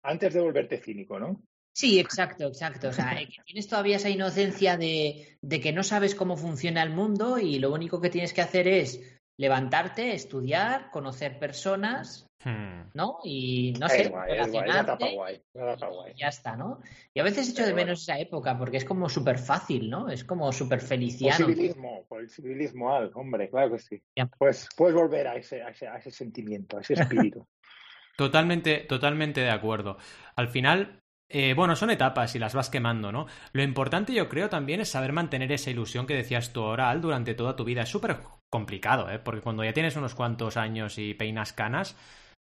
Antes 0.03 0.33
de 0.33 0.39
volverte 0.41 0.77
cínico, 0.77 1.19
¿no? 1.19 1.41
Sí, 1.73 1.99
exacto, 1.99 2.47
exacto. 2.47 2.89
O 2.89 2.93
sea, 2.93 3.21
eh, 3.21 3.27
que 3.27 3.41
tienes 3.45 3.67
todavía 3.67 3.97
esa 3.97 4.09
inocencia 4.09 4.75
de, 4.77 5.37
de 5.41 5.59
que 5.61 5.71
no 5.71 5.83
sabes 5.83 6.15
cómo 6.15 6.35
funciona 6.35 6.81
el 6.83 6.89
mundo 6.89 7.37
y 7.39 7.59
lo 7.59 7.71
único 7.71 8.01
que 8.01 8.09
tienes 8.09 8.33
que 8.33 8.41
hacer 8.41 8.67
es 8.67 9.01
levantarte, 9.39 10.13
estudiar, 10.13 10.91
conocer 10.91 11.39
personas, 11.39 12.25
Hmm. 12.41 12.89
¿no? 12.93 13.17
Y 13.25 13.73
no 13.81 13.87
Es 13.87 13.91
sé, 13.91 14.07
guay, 14.07 14.31
es 14.31 14.37
guay, 14.37 14.67
la 14.67 14.83
relacionarte 14.83 15.15
guay. 15.15 15.41
La 15.53 15.73
etapa 15.73 15.87
guay. 15.91 16.13
y 16.15 16.19
ya 16.21 16.27
está, 16.29 16.55
¿no? 16.55 16.79
Y 17.13 17.19
a 17.19 17.23
veces 17.23 17.49
echo 17.49 17.65
de 17.65 17.73
menos 17.73 18.03
esa 18.03 18.17
época 18.17 18.57
porque 18.57 18.77
es 18.77 18.85
como 18.85 19.09
súper 19.09 19.37
fácil, 19.37 19.89
¿no? 19.89 20.07
Es 20.07 20.23
como 20.23 20.49
súper 20.53 20.79
feliciano. 20.79 21.45
Posibilismo, 21.47 22.05
posibilismo, 22.07 22.95
Al, 22.95 23.11
hombre, 23.15 23.49
claro 23.49 23.73
que 23.73 23.79
sí. 23.79 24.01
Ya. 24.15 24.27
Pues 24.27 24.69
puedes 24.77 24.95
volver 24.95 25.27
a 25.27 25.35
ese, 25.35 25.61
a 25.61 25.69
ese, 25.69 25.89
a 25.89 25.97
ese 25.97 26.11
sentimiento, 26.11 26.77
a 26.77 26.81
ese 26.81 26.93
espíritu. 26.93 27.45
Totalmente, 28.15 28.79
totalmente 28.79 29.39
de 29.41 29.49
acuerdo. 29.49 29.97
Al 30.35 30.49
final, 30.49 31.01
eh, 31.29 31.53
bueno, 31.53 31.75
son 31.75 31.91
etapas 31.91 32.35
y 32.35 32.39
las 32.39 32.55
vas 32.55 32.71
quemando, 32.71 33.11
¿no? 33.11 33.27
Lo 33.53 33.61
importante, 33.61 34.13
yo 34.13 34.27
creo, 34.27 34.49
también 34.49 34.81
es 34.81 34.89
saber 34.89 35.13
mantener 35.13 35.51
esa 35.51 35.69
ilusión 35.69 36.07
que 36.07 36.15
decías 36.15 36.51
tú 36.53 36.63
ahora, 36.63 36.89
Al, 36.89 37.01
durante 37.01 37.35
toda 37.35 37.55
tu 37.55 37.63
vida. 37.63 37.83
Es 37.83 37.89
súper 37.89 38.17
complicado, 38.49 39.09
¿eh? 39.11 39.19
Porque 39.19 39.41
cuando 39.41 39.63
ya 39.63 39.73
tienes 39.73 39.95
unos 39.95 40.15
cuantos 40.15 40.57
años 40.57 40.97
y 40.97 41.13
peinas 41.13 41.53
canas, 41.53 41.95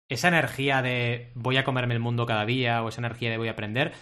esa 0.09 0.29
energía 0.29 0.81
de 0.81 1.31
voy 1.35 1.57
a 1.57 1.65
comerme 1.65 1.93
el 1.93 1.99
mundo 1.99 2.25
cada 2.25 2.45
día 2.45 2.81
o 2.81 2.89
esa 2.89 3.01
energía 3.01 3.29
de 3.29 3.37
voy 3.37 3.49
a 3.49 3.51
aprender, 3.51 3.93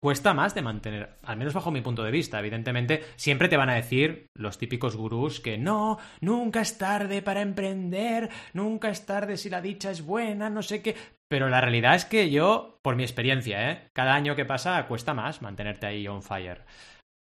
cuesta 0.00 0.32
más 0.32 0.54
de 0.54 0.62
mantener, 0.62 1.18
al 1.22 1.36
menos 1.36 1.54
bajo 1.54 1.70
mi 1.70 1.80
punto 1.80 2.02
de 2.02 2.10
vista. 2.10 2.38
Evidentemente, 2.38 3.04
siempre 3.16 3.48
te 3.48 3.56
van 3.56 3.68
a 3.68 3.74
decir 3.74 4.28
los 4.34 4.58
típicos 4.58 4.96
gurús 4.96 5.40
que 5.40 5.58
no, 5.58 5.98
nunca 6.20 6.60
es 6.60 6.78
tarde 6.78 7.20
para 7.20 7.42
emprender, 7.42 8.30
nunca 8.54 8.88
es 8.88 9.04
tarde 9.04 9.36
si 9.36 9.50
la 9.50 9.60
dicha 9.60 9.90
es 9.90 10.02
buena, 10.02 10.48
no 10.50 10.62
sé 10.62 10.82
qué. 10.82 10.96
Pero 11.28 11.48
la 11.48 11.60
realidad 11.60 11.94
es 11.94 12.04
que 12.04 12.30
yo, 12.30 12.78
por 12.82 12.96
mi 12.96 13.02
experiencia, 13.02 13.70
¿eh? 13.70 13.88
cada 13.92 14.14
año 14.14 14.34
que 14.34 14.44
pasa 14.46 14.86
cuesta 14.86 15.12
más 15.14 15.42
mantenerte 15.42 15.86
ahí 15.86 16.08
on 16.08 16.22
fire. 16.22 16.62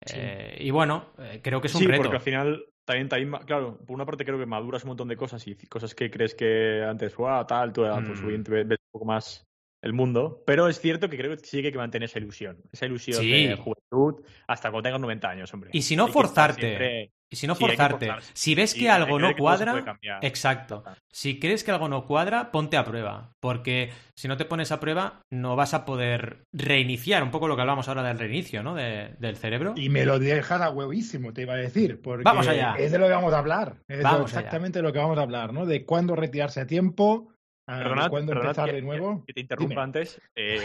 Sí. 0.05 0.15
Eh, 0.17 0.57
y 0.59 0.71
bueno, 0.71 1.11
eh, 1.19 1.39
creo 1.43 1.61
que 1.61 1.67
es 1.67 1.75
un 1.75 1.81
sí, 1.81 1.87
reto. 1.87 2.01
porque 2.03 2.17
al 2.17 2.21
final 2.23 2.65
también, 2.85 3.09
también, 3.09 3.31
claro, 3.45 3.77
por 3.85 3.93
una 3.95 4.05
parte 4.05 4.25
creo 4.25 4.39
que 4.39 4.47
maduras 4.47 4.83
un 4.83 4.89
montón 4.89 5.07
de 5.07 5.15
cosas 5.15 5.45
y 5.47 5.55
cosas 5.67 5.93
que 5.93 6.09
crees 6.09 6.33
que 6.33 6.83
antes, 6.83 7.15
wow, 7.15 7.45
tal, 7.45 7.71
tú 7.71 7.83
pues 8.07 8.21
Mm. 8.21 8.27
bien, 8.27 8.43
ves 8.43 8.79
un 8.79 8.91
poco 8.91 9.05
más 9.05 9.45
el 9.83 9.93
mundo, 9.93 10.43
pero 10.45 10.67
es 10.67 10.79
cierto 10.79 11.07
que 11.09 11.17
creo 11.17 11.35
que 11.35 11.43
sí 11.43 11.61
que 11.61 11.67
hay 11.67 11.71
que 11.71 11.77
mantener 11.77 12.05
esa 12.09 12.17
ilusión, 12.19 12.57
esa 12.71 12.87
ilusión 12.87 13.21
Sí. 13.21 13.47
de 13.47 13.55
juventud 13.55 14.23
hasta 14.47 14.69
cuando 14.71 14.87
tengas 14.87 15.01
90 15.01 15.29
años, 15.29 15.53
hombre. 15.53 15.69
Y 15.73 15.83
si 15.83 15.95
no 15.95 16.05
Hay 16.07 16.11
forzarte, 16.11 16.61
siempre- 16.61 17.11
Y 17.33 17.37
si 17.37 17.47
no 17.47 17.55
Sí, 17.55 17.63
forzarte, 17.63 18.11
si 18.33 18.55
ves 18.55 18.73
que 18.73 18.89
algo 18.89 19.17
no 19.17 19.29
que 19.29 19.35
cuadra, 19.37 19.97
exacto. 20.21 20.83
Si 21.09 21.39
crees 21.39 21.63
que 21.63 21.71
algo 21.71 21.87
no 21.87 22.05
cuadra, 22.05 22.51
ponte 22.51 22.75
a 22.75 22.83
prueba. 22.83 23.31
Porque 23.39 23.89
si 24.17 24.27
no 24.27 24.35
te 24.35 24.43
pones 24.43 24.73
a 24.73 24.81
prueba, 24.81 25.21
no 25.31 25.55
vas 25.55 25.73
a 25.73 25.85
poder 25.85 26.43
reiniciar. 26.51 27.23
Un 27.23 27.31
poco 27.31 27.47
lo 27.47 27.55
que 27.55 27.61
hablamos 27.61 27.87
ahora 27.87 28.03
del 28.03 28.19
reinicio, 28.19 28.63
¿no? 28.63 28.75
De- 28.75 29.15
del 29.17 29.37
cerebro. 29.37 29.73
Y 29.77 29.87
me 29.87 30.03
lo 30.05 30.19
dejas 30.19 30.59
a 30.61 30.71
huevísimo, 30.71 31.31
te 31.31 31.43
iba 31.43 31.53
a 31.53 31.57
decir. 31.57 32.01
Porque 32.01 32.23
Vamos 32.23 32.47
allá. 32.49 32.75
Es 32.77 32.91
de 32.91 32.99
lo 32.99 33.07
que 33.07 33.13
vamos 33.13 33.33
a 33.33 33.39
hablar. 33.39 33.77
Es 33.87 34.03
Vamos 34.03 34.31
exactamente 34.33 34.79
de 34.79 34.83
lo 34.83 34.91
que 34.91 34.99
vamos 34.99 35.17
a 35.17 35.21
hablar, 35.21 35.53
¿no? 35.53 35.65
De 35.65 35.85
cuándo 35.85 36.17
retirarse 36.17 36.59
a 36.59 36.67
tiempo, 36.67 37.33
a 37.65 37.77
Perdonad, 37.77 38.09
cuándo 38.09 38.31
perdonad 38.33 38.49
empezar 38.49 38.69
que, 38.71 38.75
de 38.75 38.81
nuevo. 38.81 39.23
que 39.25 39.33
te 39.33 39.39
interrumpa 39.39 39.69
Dime. 39.69 39.81
antes. 39.83 40.21
eh, 40.35 40.59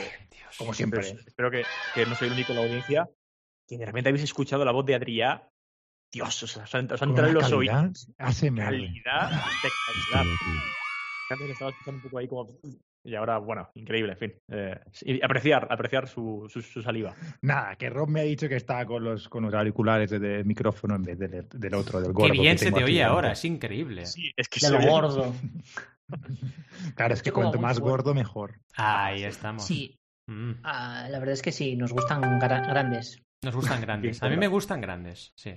Como 0.58 0.74
siempre. 0.74 1.06
espero 1.26 1.48
que, 1.48 1.62
que 1.94 2.06
no 2.06 2.16
soy 2.16 2.26
el 2.26 2.34
único 2.34 2.50
en 2.52 2.58
la 2.58 2.64
audiencia. 2.64 3.08
que 3.68 3.78
de 3.78 3.86
repente 3.86 4.08
habéis 4.08 4.24
escuchado 4.24 4.64
la 4.64 4.72
voz 4.72 4.84
de 4.84 4.94
Adrià. 4.96 5.48
Dios, 6.16 6.42
os, 6.42 6.56
os 6.56 6.74
han, 6.74 6.80
entrado 6.90 7.32
los 7.32 7.50
calidad 7.50 7.84
oídos. 7.84 8.10
ASMR. 8.18 8.64
Calidad 8.64 9.30
espectacular. 9.32 10.26
Antes 11.28 11.50
estaba 11.50 11.70
escuchando 11.72 11.96
un 11.98 12.02
poco 12.02 12.18
ahí 12.18 12.28
como. 12.28 12.46
Y 13.04 13.14
ahora, 13.14 13.38
bueno, 13.38 13.68
increíble, 13.74 14.12
en 14.12 14.18
fin. 14.18 14.32
Eh, 14.48 14.80
y 15.02 15.22
apreciar, 15.24 15.68
apreciar 15.70 16.08
su, 16.08 16.46
su, 16.48 16.60
su 16.62 16.82
saliva. 16.82 17.14
Nada, 17.42 17.76
que 17.76 17.88
Rob 17.90 18.08
me 18.08 18.20
ha 18.20 18.24
dicho 18.24 18.48
que 18.48 18.56
está 18.56 18.84
con 18.86 19.04
los, 19.04 19.28
con 19.28 19.44
los 19.44 19.54
auriculares 19.54 20.10
de- 20.10 20.18
del 20.18 20.44
micrófono 20.44 20.96
en 20.96 21.02
vez 21.02 21.18
del, 21.18 21.46
del 21.48 21.74
otro, 21.74 22.00
del 22.00 22.12
gordo. 22.12 22.32
Qué 22.32 22.38
bien 22.40 22.54
que 22.56 22.64
se 22.64 22.72
te 22.72 22.82
oye 22.82 23.04
ahora, 23.04 23.32
es 23.32 23.44
increíble. 23.44 24.06
Sí, 24.06 24.32
es 24.36 24.48
que 24.48 24.58
De 24.66 24.72
lo 24.72 24.80
gordo. 24.90 25.34
Claro, 26.94 27.14
es 27.14 27.22
que 27.22 27.32
cuanto 27.32 27.58
más 27.58 27.78
fuerte. 27.78 27.90
gordo, 27.90 28.14
mejor. 28.14 28.60
Ahí 28.76 29.24
estamos. 29.24 29.64
Sí, 29.66 29.96
Mm, 30.28 30.54
ah, 30.64 31.06
la 31.08 31.20
verdad 31.20 31.34
es 31.34 31.42
que 31.42 31.52
sí, 31.52 31.76
nos 31.76 31.92
gustan 31.92 32.20
gra- 32.20 32.66
grandes. 32.68 33.22
Nos 33.44 33.54
gustan 33.54 33.80
grandes. 33.80 34.20
A 34.24 34.28
mí 34.28 34.36
me 34.36 34.48
gustan 34.48 34.80
grandes, 34.80 35.32
sí. 35.36 35.54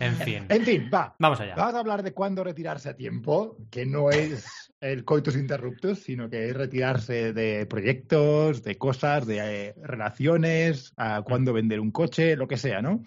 En 0.00 0.14
fin. 0.16 0.46
En 0.48 0.64
fin, 0.64 0.90
va. 0.92 1.14
Vamos 1.18 1.40
allá. 1.40 1.54
Vamos 1.56 1.74
a 1.74 1.80
hablar 1.80 2.02
de 2.02 2.12
cuándo 2.12 2.44
retirarse 2.44 2.88
a 2.88 2.96
tiempo, 2.96 3.56
que 3.70 3.86
no 3.86 4.10
es 4.10 4.72
el 4.80 5.04
coitus 5.04 5.36
interruptus, 5.36 6.00
sino 6.00 6.30
que 6.30 6.48
es 6.48 6.56
retirarse 6.56 7.32
de 7.32 7.66
proyectos, 7.66 8.62
de 8.62 8.76
cosas, 8.76 9.26
de 9.26 9.38
eh, 9.38 9.74
relaciones, 9.82 10.92
a 10.96 11.22
cuándo 11.22 11.52
vender 11.52 11.80
un 11.80 11.90
coche, 11.90 12.36
lo 12.36 12.46
que 12.46 12.56
sea, 12.56 12.80
¿no? 12.80 13.02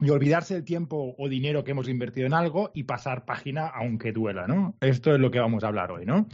Y 0.00 0.10
olvidarse 0.10 0.54
del 0.54 0.64
tiempo 0.64 1.14
o 1.18 1.28
dinero 1.28 1.64
que 1.64 1.72
hemos 1.72 1.88
invertido 1.88 2.26
en 2.26 2.34
algo 2.34 2.70
y 2.74 2.84
pasar 2.84 3.24
página 3.24 3.66
aunque 3.68 4.12
duela, 4.12 4.46
¿no? 4.46 4.76
Esto 4.80 5.14
es 5.14 5.20
lo 5.20 5.30
que 5.30 5.40
vamos 5.40 5.64
a 5.64 5.68
hablar 5.68 5.92
hoy, 5.92 6.06
¿no? 6.06 6.28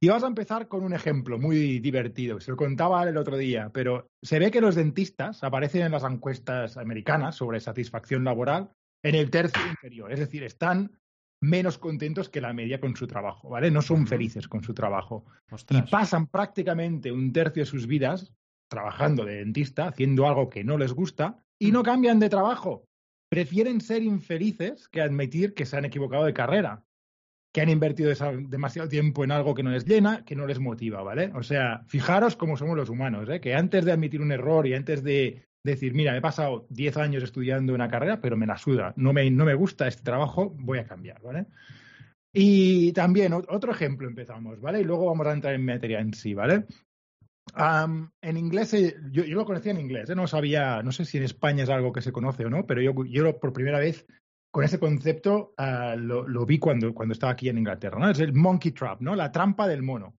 Y 0.00 0.08
vamos 0.08 0.22
a 0.22 0.28
empezar 0.28 0.68
con 0.68 0.84
un 0.84 0.94
ejemplo 0.94 1.38
muy 1.38 1.80
divertido. 1.80 2.38
Se 2.40 2.52
lo 2.52 2.56
contaba 2.56 3.02
el 3.02 3.16
otro 3.16 3.36
día, 3.36 3.70
pero 3.74 4.08
se 4.22 4.38
ve 4.38 4.52
que 4.52 4.60
los 4.60 4.76
dentistas 4.76 5.42
aparecen 5.42 5.82
en 5.82 5.92
las 5.92 6.04
encuestas 6.04 6.76
americanas 6.76 7.34
sobre 7.34 7.58
satisfacción 7.58 8.22
laboral 8.22 8.70
en 9.02 9.14
el 9.14 9.30
tercio 9.30 9.62
inferior. 9.68 10.12
Es 10.12 10.18
decir, 10.18 10.42
están 10.42 10.98
menos 11.40 11.78
contentos 11.78 12.28
que 12.28 12.40
la 12.40 12.52
media 12.52 12.80
con 12.80 12.96
su 12.96 13.06
trabajo, 13.06 13.48
¿vale? 13.48 13.70
No 13.70 13.82
son 13.82 14.06
felices 14.06 14.48
con 14.48 14.62
su 14.62 14.74
trabajo. 14.74 15.24
Y 15.70 15.82
pasan 15.82 16.26
prácticamente 16.26 17.12
un 17.12 17.32
tercio 17.32 17.62
de 17.62 17.66
sus 17.66 17.86
vidas 17.86 18.32
trabajando 18.68 19.24
de 19.24 19.36
dentista, 19.36 19.88
haciendo 19.88 20.26
algo 20.26 20.50
que 20.50 20.64
no 20.64 20.76
les 20.76 20.92
gusta, 20.92 21.42
y 21.58 21.72
no 21.72 21.82
cambian 21.82 22.20
de 22.20 22.28
trabajo. 22.28 22.84
Prefieren 23.30 23.80
ser 23.80 24.02
infelices 24.02 24.88
que 24.88 25.00
admitir 25.00 25.54
que 25.54 25.66
se 25.66 25.76
han 25.76 25.84
equivocado 25.84 26.24
de 26.24 26.34
carrera, 26.34 26.84
que 27.52 27.62
han 27.62 27.70
invertido 27.70 28.12
demasiado 28.48 28.88
tiempo 28.88 29.24
en 29.24 29.32
algo 29.32 29.54
que 29.54 29.62
no 29.62 29.70
les 29.70 29.86
llena, 29.86 30.24
que 30.24 30.36
no 30.36 30.46
les 30.46 30.58
motiva, 30.58 31.02
¿vale? 31.02 31.32
O 31.34 31.42
sea, 31.42 31.82
fijaros 31.86 32.36
cómo 32.36 32.56
somos 32.56 32.76
los 32.76 32.90
humanos, 32.90 33.28
¿eh? 33.30 33.40
Que 33.40 33.54
antes 33.54 33.84
de 33.84 33.92
admitir 33.92 34.20
un 34.20 34.32
error 34.32 34.66
y 34.66 34.74
antes 34.74 35.02
de 35.02 35.47
decir, 35.62 35.94
mira, 35.94 36.16
he 36.16 36.20
pasado 36.20 36.66
10 36.70 36.96
años 36.96 37.22
estudiando 37.22 37.74
una 37.74 37.88
carrera, 37.88 38.20
pero 38.20 38.36
me 38.36 38.46
la 38.46 38.56
suda, 38.56 38.92
no 38.96 39.12
me, 39.12 39.30
no 39.30 39.44
me 39.44 39.54
gusta 39.54 39.86
este 39.88 40.02
trabajo, 40.02 40.54
voy 40.58 40.78
a 40.78 40.86
cambiar, 40.86 41.20
¿vale? 41.22 41.46
Y 42.32 42.92
también 42.92 43.32
otro 43.32 43.72
ejemplo 43.72 44.06
empezamos, 44.06 44.60
¿vale? 44.60 44.80
Y 44.80 44.84
luego 44.84 45.06
vamos 45.06 45.26
a 45.26 45.32
entrar 45.32 45.54
en 45.54 45.64
materia 45.64 46.00
en 46.00 46.14
sí, 46.14 46.34
¿vale? 46.34 46.66
Am, 47.54 48.10
en 48.20 48.36
inglés, 48.36 48.74
eh, 48.74 48.96
yo, 49.10 49.24
yo 49.24 49.36
lo 49.36 49.44
conocía 49.44 49.72
en 49.72 49.80
inglés, 49.80 50.10
¿eh? 50.10 50.14
no 50.14 50.26
sabía, 50.26 50.82
no 50.82 50.92
sé 50.92 51.04
si 51.04 51.16
en 51.16 51.24
España 51.24 51.64
es 51.64 51.70
algo 51.70 51.92
que 51.92 52.02
se 52.02 52.12
conoce 52.12 52.44
o 52.44 52.50
no, 52.50 52.66
pero 52.66 52.82
yo, 52.82 52.92
yo 53.06 53.38
por 53.40 53.52
primera 53.52 53.78
vez 53.78 54.06
con 54.50 54.64
ese 54.64 54.78
concepto 54.78 55.54
ah, 55.56 55.94
lo, 55.96 56.26
lo 56.26 56.46
vi 56.46 56.58
cuando, 56.58 56.94
cuando 56.94 57.12
estaba 57.12 57.32
aquí 57.32 57.48
en 57.48 57.58
Inglaterra, 57.58 57.98
¿no? 57.98 58.10
Es 58.10 58.20
el 58.20 58.32
monkey 58.34 58.72
trap, 58.72 59.00
¿no? 59.00 59.14
La 59.14 59.32
trampa 59.32 59.66
del 59.66 59.82
mono. 59.82 60.16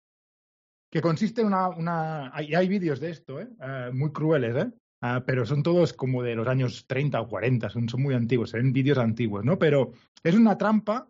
Que 0.91 1.01
consiste 1.01 1.41
en 1.41 1.47
una. 1.47 1.69
una 1.69 2.35
hay, 2.35 2.55
hay 2.55 2.67
vídeos 2.67 2.99
de 2.99 3.11
esto, 3.11 3.39
¿eh? 3.39 3.47
Ah, 3.59 3.89
muy 3.93 4.11
crueles, 4.11 4.55
¿eh? 4.55 4.71
Ah, 5.01 5.23
pero 5.25 5.45
son 5.45 5.63
todos 5.63 5.93
como 5.93 6.23
de 6.23 6.35
los 6.35 6.47
años 6.47 6.85
30 6.85 7.21
o 7.21 7.27
40, 7.27 7.69
son, 7.69 7.87
son 7.87 8.01
muy 8.01 8.13
antiguos, 8.15 8.49
se 8.49 8.57
ven 8.57 8.73
vídeos 8.73 8.97
antiguos, 8.97 9.45
¿no? 9.45 9.57
Pero 9.57 9.91
es 10.23 10.35
una 10.35 10.57
trampa 10.57 11.09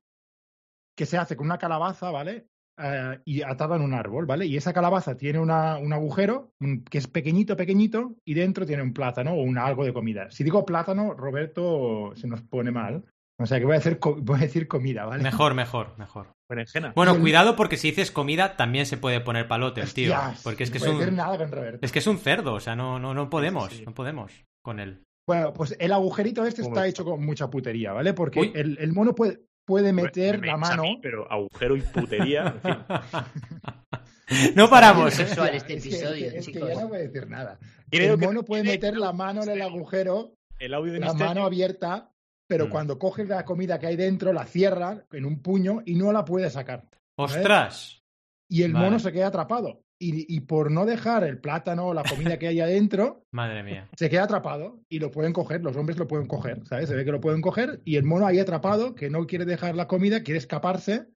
que 0.95 1.05
se 1.05 1.17
hace 1.17 1.35
con 1.35 1.47
una 1.47 1.57
calabaza, 1.57 2.11
¿vale? 2.11 2.47
Eh, 2.77 3.19
y 3.25 3.41
atada 3.41 3.75
en 3.77 3.81
un 3.81 3.93
árbol, 3.93 4.25
¿vale? 4.25 4.45
Y 4.45 4.57
esa 4.57 4.73
calabaza 4.73 5.17
tiene 5.17 5.39
una, 5.39 5.77
un 5.77 5.91
agujero 5.93 6.53
un- 6.59 6.83
que 6.83 6.97
es 6.97 7.07
pequeñito, 7.07 7.55
pequeñito, 7.57 8.15
y 8.25 8.33
dentro 8.35 8.65
tiene 8.65 8.83
un 8.83 8.93
plátano 8.93 9.33
o 9.33 9.41
un 9.43 9.57
algo 9.57 9.83
de 9.85 9.93
comida. 9.93 10.29
Si 10.29 10.43
digo 10.43 10.65
plátano, 10.65 11.13
Roberto 11.13 12.13
se 12.15 12.27
nos 12.27 12.41
pone 12.43 12.71
mal. 12.71 13.05
O 13.41 13.45
sea 13.45 13.57
que 13.59 13.65
voy 13.65 13.75
a, 13.75 13.77
hacer 13.77 13.99
co- 13.99 14.17
voy 14.19 14.37
a 14.37 14.41
decir 14.41 14.67
comida, 14.67 15.05
¿vale? 15.05 15.23
Mejor, 15.23 15.53
mejor, 15.53 15.97
mejor. 15.97 16.33
Berenjena. 16.49 16.91
Bueno, 16.95 17.13
el- 17.13 17.21
cuidado 17.21 17.55
porque 17.55 17.77
si 17.77 17.89
dices 17.91 18.11
comida 18.11 18.57
también 18.57 18.85
se 18.85 18.97
puede 18.97 19.21
poner 19.21 19.47
palote 19.47 19.79
el 19.81 19.93
tío. 19.93 20.13
Porque 20.43 20.63
es 20.63 20.71
que 20.71 20.79
no 20.79 20.85
es 21.01 21.07
un, 21.07 21.15
nada 21.15 21.37
con 21.37 21.51
Roberto. 21.51 21.79
es 21.85 21.91
que 21.93 21.99
es 21.99 22.07
un 22.07 22.17
cerdo, 22.17 22.53
o 22.53 22.59
sea, 22.59 22.75
no, 22.75 22.99
no, 22.99 23.13
no 23.13 23.29
podemos, 23.29 23.71
sí. 23.71 23.83
no 23.85 23.93
podemos 23.93 24.33
con 24.61 24.79
él. 24.81 25.03
Bueno, 25.27 25.53
pues 25.53 25.75
el 25.79 25.93
agujerito 25.93 26.43
este 26.45 26.63
¿Cómo 26.63 26.75
está 26.75 26.87
hecho 26.87 27.05
con 27.05 27.23
mucha 27.23 27.49
putería, 27.49 27.93
¿vale? 27.93 28.13
Porque 28.13 28.51
el, 28.55 28.77
el 28.79 28.91
mono 28.93 29.13
puede, 29.15 29.39
puede 29.65 29.93
meter 29.93 30.39
Me 30.39 30.47
la 30.47 30.57
mano. 30.57 30.81
mí, 30.83 30.99
pero 31.01 31.31
agujero 31.31 31.77
y 31.77 31.81
putería. 31.81 32.55
En 32.61 32.61
fin. 32.61 34.53
no 34.55 34.69
paramos, 34.69 35.13
sexual 35.13 35.55
este 35.55 35.73
Es 35.77 35.83
que- 35.83 35.89
episodio, 35.89 36.25
es 36.27 36.31
que, 36.33 36.39
es 36.39 36.45
que 36.47 36.51
chicos. 36.53 36.69
ya 36.69 36.81
no 36.81 36.87
voy 36.89 36.97
a 36.97 37.01
decir 37.01 37.29
nada. 37.29 37.59
Creo 37.89 38.13
el 38.15 38.19
que 38.19 38.25
mono 38.27 38.43
puede 38.43 38.63
meter 38.63 38.97
la 38.97 39.13
mano 39.13 39.43
en 39.43 39.49
el 39.49 39.61
agujero 39.61 40.33
El 40.59 40.73
audio 40.73 40.93
de 40.93 40.99
la 40.99 41.05
misterio. 41.07 41.27
mano 41.27 41.45
abierta, 41.45 42.11
pero 42.49 42.65
Mm. 42.67 42.69
cuando 42.69 42.97
coge 42.99 43.25
la 43.25 43.45
comida 43.45 43.77
que 43.79 43.87
hay 43.87 43.95
dentro, 43.95 44.33
la 44.33 44.45
cierra 44.45 45.05
en 45.11 45.23
un 45.25 45.39
puño 45.41 45.81
y 45.85 45.95
no 45.95 46.11
la 46.11 46.25
puede 46.25 46.49
sacar. 46.49 46.83
¡Ostras! 47.17 48.01
Y 48.49 48.63
el 48.63 48.73
Vale. 48.73 48.85
mono 48.85 48.99
se 48.99 49.11
queda 49.11 49.27
atrapado. 49.27 49.83
Y, 50.01 50.33
y 50.33 50.39
por 50.39 50.71
no 50.71 50.85
dejar 50.85 51.25
el 51.25 51.39
plátano 51.39 51.87
o 51.89 51.93
la 51.93 52.03
comida 52.03 52.39
que 52.39 52.47
hay 52.47 52.61
adentro, 52.61 53.25
Madre 53.33 53.63
mía. 53.63 53.87
se 53.97 54.09
queda 54.09 54.23
atrapado 54.23 54.79
y 54.89 54.97
lo 54.99 55.11
pueden 55.11 55.33
coger, 55.33 55.61
los 55.61 55.75
hombres 55.75 55.97
lo 55.99 56.07
pueden 56.07 56.25
coger, 56.25 56.65
¿sabes? 56.65 56.87
Se 56.89 56.95
ve 56.95 57.03
que 57.05 57.11
lo 57.11 57.19
pueden 57.19 57.41
coger 57.41 57.81
y 57.85 57.97
el 57.97 58.05
mono 58.05 58.25
ahí 58.25 58.39
atrapado, 58.39 58.95
que 58.95 59.09
no 59.09 59.27
quiere 59.27 59.43
dejar 59.45 59.75
la 59.75 59.87
comida, 59.87 60.23
quiere 60.23 60.37
escaparse 60.37 61.07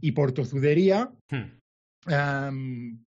y 0.00 0.12
por 0.12 0.32
tozudería 0.32 1.10
Hmm, 2.06 3.02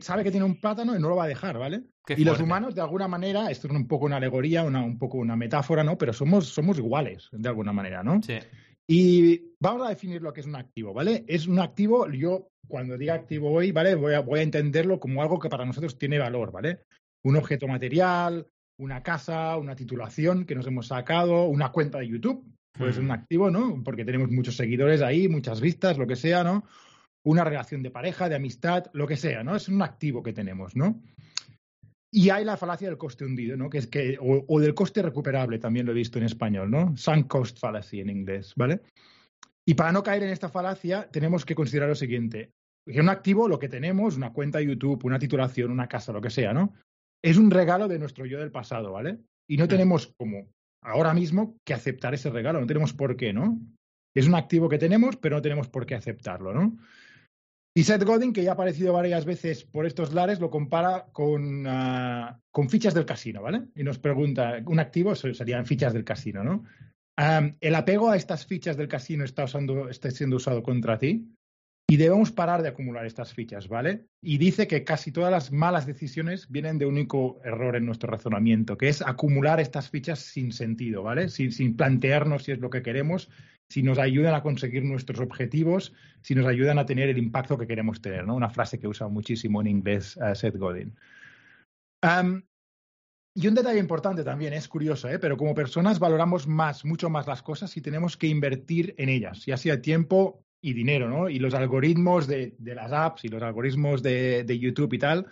sabe 0.00 0.24
que 0.24 0.30
tiene 0.30 0.46
un 0.46 0.60
plátano 0.60 0.96
y 0.96 1.00
no 1.00 1.08
lo 1.08 1.16
va 1.16 1.24
a 1.24 1.28
dejar, 1.28 1.58
¿vale? 1.58 1.82
qué 2.06 2.14
Y 2.16 2.24
los 2.24 2.40
humanos, 2.40 2.74
de 2.74 2.80
alguna 2.80 3.08
manera, 3.08 3.50
esto 3.50 3.68
es 3.68 3.74
un 3.74 3.86
poco 3.86 4.06
una 4.06 4.16
alegoría, 4.16 4.62
una, 4.62 4.82
un 4.82 4.98
poco 4.98 5.18
una 5.18 5.36
metáfora, 5.36 5.84
¿no? 5.84 5.98
Pero 5.98 6.12
somos, 6.12 6.46
somos 6.48 6.78
iguales, 6.78 7.28
de 7.32 7.48
alguna 7.48 7.72
manera, 7.72 8.02
¿no? 8.02 8.22
Sí. 8.22 8.38
Y 8.86 9.54
vamos 9.60 9.86
a 9.86 9.90
definir 9.90 10.20
lo 10.22 10.32
que 10.32 10.40
es 10.40 10.46
un 10.46 10.56
activo, 10.56 10.92
¿vale? 10.92 11.24
Es 11.26 11.46
un 11.46 11.58
activo, 11.58 12.10
yo 12.10 12.48
cuando 12.68 12.98
diga 12.98 13.14
activo 13.14 13.50
hoy, 13.50 13.72
¿vale? 13.72 13.94
Voy 13.94 14.14
a, 14.14 14.20
voy 14.20 14.40
a 14.40 14.42
entenderlo 14.42 15.00
como 15.00 15.22
algo 15.22 15.38
que 15.38 15.48
para 15.48 15.64
nosotros 15.64 15.98
tiene 15.98 16.18
valor, 16.18 16.52
¿vale? 16.52 16.80
Un 17.22 17.36
objeto 17.36 17.66
material, 17.66 18.46
una 18.78 19.02
casa, 19.02 19.56
una 19.56 19.76
titulación 19.76 20.44
que 20.44 20.54
nos 20.54 20.66
hemos 20.66 20.88
sacado, 20.88 21.44
una 21.44 21.72
cuenta 21.72 21.98
de 21.98 22.08
YouTube, 22.08 22.44
pues 22.76 22.96
es 22.96 22.98
un 22.98 23.10
activo, 23.10 23.50
¿no? 23.50 23.82
Porque 23.84 24.04
tenemos 24.04 24.30
muchos 24.30 24.56
seguidores 24.56 25.00
ahí, 25.00 25.28
muchas 25.28 25.60
vistas, 25.60 25.96
lo 25.96 26.06
que 26.06 26.16
sea, 26.16 26.42
¿no? 26.42 26.64
Una 27.24 27.44
relación 27.44 27.82
de 27.82 27.90
pareja, 27.90 28.28
de 28.28 28.36
amistad, 28.36 28.86
lo 28.92 29.06
que 29.06 29.16
sea, 29.16 29.42
¿no? 29.42 29.56
Es 29.56 29.68
un 29.68 29.82
activo 29.82 30.22
que 30.22 30.32
tenemos, 30.32 30.76
¿no? 30.76 31.02
Y 32.12 32.30
hay 32.30 32.44
la 32.44 32.56
falacia 32.56 32.88
del 32.88 32.98
coste 32.98 33.24
hundido, 33.24 33.56
¿no? 33.56 33.68
Que 33.68 33.78
es 33.78 33.86
que, 33.86 34.16
o, 34.20 34.44
o 34.46 34.60
del 34.60 34.74
coste 34.74 35.02
recuperable, 35.02 35.58
también 35.58 35.86
lo 35.86 35.92
he 35.92 35.96
visto 35.96 36.18
en 36.18 36.24
español, 36.24 36.70
¿no? 36.70 36.96
Sunk 36.96 37.26
cost 37.26 37.58
fallacy 37.58 38.00
en 38.00 38.10
inglés, 38.10 38.52
¿vale? 38.56 38.82
Y 39.66 39.74
para 39.74 39.92
no 39.92 40.02
caer 40.02 40.22
en 40.22 40.30
esta 40.30 40.48
falacia, 40.48 41.08
tenemos 41.10 41.44
que 41.44 41.54
considerar 41.54 41.88
lo 41.88 41.94
siguiente. 41.94 42.52
Que 42.86 43.00
un 43.00 43.08
activo, 43.08 43.48
lo 43.48 43.58
que 43.58 43.68
tenemos, 43.68 44.16
una 44.16 44.32
cuenta 44.32 44.58
de 44.58 44.66
YouTube, 44.66 45.04
una 45.04 45.18
titulación, 45.18 45.70
una 45.70 45.88
casa, 45.88 46.12
lo 46.12 46.20
que 46.20 46.30
sea, 46.30 46.52
¿no? 46.52 46.74
Es 47.22 47.38
un 47.38 47.50
regalo 47.50 47.88
de 47.88 47.98
nuestro 47.98 48.26
yo 48.26 48.38
del 48.38 48.50
pasado, 48.50 48.92
¿vale? 48.92 49.18
Y 49.48 49.56
no 49.56 49.66
tenemos 49.66 50.12
como 50.18 50.52
ahora 50.82 51.14
mismo 51.14 51.56
que 51.64 51.72
aceptar 51.72 52.12
ese 52.12 52.30
regalo, 52.30 52.60
no 52.60 52.66
tenemos 52.66 52.92
por 52.92 53.16
qué, 53.16 53.32
¿no? 53.32 53.58
Es 54.14 54.26
un 54.26 54.34
activo 54.34 54.68
que 54.68 54.78
tenemos, 54.78 55.16
pero 55.16 55.36
no 55.36 55.42
tenemos 55.42 55.68
por 55.68 55.86
qué 55.86 55.94
aceptarlo, 55.94 56.52
¿no? 56.52 56.76
Y 57.76 57.82
Seth 57.82 58.04
Godin, 58.04 58.32
que 58.32 58.44
ya 58.44 58.50
ha 58.50 58.54
aparecido 58.54 58.92
varias 58.92 59.24
veces 59.24 59.64
por 59.64 59.84
estos 59.84 60.12
lares, 60.14 60.38
lo 60.38 60.48
compara 60.48 61.06
con, 61.12 61.64
ah, 61.66 62.40
con 62.52 62.70
fichas 62.70 62.94
del 62.94 63.04
casino, 63.04 63.42
¿vale? 63.42 63.62
Y 63.74 63.82
nos 63.82 63.98
pregunta, 63.98 64.62
un 64.66 64.78
activo 64.78 65.14
se- 65.16 65.34
serían 65.34 65.66
fichas 65.66 65.92
del 65.92 66.04
casino, 66.04 66.44
¿no? 66.44 66.64
Am, 67.16 67.56
el 67.60 67.74
apego 67.74 68.10
a 68.10 68.16
estas 68.16 68.46
fichas 68.46 68.76
del 68.76 68.88
casino 68.88 69.24
está, 69.24 69.44
usando, 69.44 69.88
está 69.88 70.10
siendo 70.10 70.36
usado 70.36 70.62
contra 70.62 70.98
ti 70.98 71.28
y 71.88 71.96
debemos 71.96 72.32
parar 72.32 72.62
de 72.62 72.68
acumular 72.68 73.06
estas 73.06 73.34
fichas, 73.34 73.68
¿vale? 73.68 74.06
Y 74.22 74.38
dice 74.38 74.66
que 74.68 74.84
casi 74.84 75.10
todas 75.12 75.30
las 75.32 75.50
malas 75.52 75.84
decisiones 75.86 76.48
vienen 76.50 76.78
de 76.78 76.86
un 76.86 76.94
único 76.94 77.40
error 77.44 77.74
en 77.76 77.86
nuestro 77.86 78.08
razonamiento, 78.10 78.78
que 78.78 78.88
es 78.88 79.02
acumular 79.02 79.58
estas 79.60 79.90
fichas 79.90 80.20
sin 80.20 80.52
sentido, 80.52 81.02
¿vale? 81.02 81.28
Sin, 81.28 81.50
sin 81.50 81.76
plantearnos 81.76 82.44
si 82.44 82.52
es 82.52 82.58
lo 82.60 82.70
que 82.70 82.82
queremos, 82.82 83.30
si 83.68 83.82
nos 83.82 83.98
ayudan 83.98 84.34
a 84.34 84.42
conseguir 84.42 84.84
nuestros 84.84 85.20
objetivos, 85.20 85.92
si 86.22 86.34
nos 86.34 86.46
ayudan 86.46 86.78
a 86.78 86.86
tener 86.86 87.08
el 87.08 87.18
impacto 87.18 87.58
que 87.58 87.66
queremos 87.66 88.00
tener, 88.00 88.26
¿no? 88.26 88.34
Una 88.34 88.50
frase 88.50 88.78
que 88.78 88.88
usa 88.88 89.08
muchísimo 89.08 89.60
en 89.60 89.66
inglés 89.68 90.18
eh, 90.22 90.34
Seth 90.34 90.56
Godin. 90.56 90.94
Y 93.36 93.48
un 93.48 93.54
detalle 93.54 93.80
importante 93.80 94.22
también, 94.22 94.52
es 94.52 94.68
curioso, 94.68 95.08
¿eh? 95.08 95.18
pero 95.18 95.36
como 95.36 95.54
personas 95.54 95.98
valoramos 95.98 96.46
más, 96.46 96.84
mucho 96.84 97.10
más 97.10 97.26
las 97.26 97.42
cosas 97.42 97.76
y 97.76 97.80
tenemos 97.80 98.16
que 98.16 98.28
invertir 98.28 98.94
en 98.96 99.08
ellas, 99.08 99.44
ya 99.44 99.56
sea 99.56 99.82
tiempo 99.82 100.44
y 100.62 100.72
dinero, 100.72 101.08
¿no? 101.08 101.28
Y 101.28 101.40
los 101.40 101.52
algoritmos 101.52 102.28
de, 102.28 102.54
de 102.58 102.74
las 102.76 102.92
apps 102.92 103.24
y 103.24 103.28
los 103.28 103.42
algoritmos 103.42 104.02
de, 104.02 104.44
de 104.44 104.58
YouTube 104.58 104.92
y 104.92 104.98
tal 104.98 105.26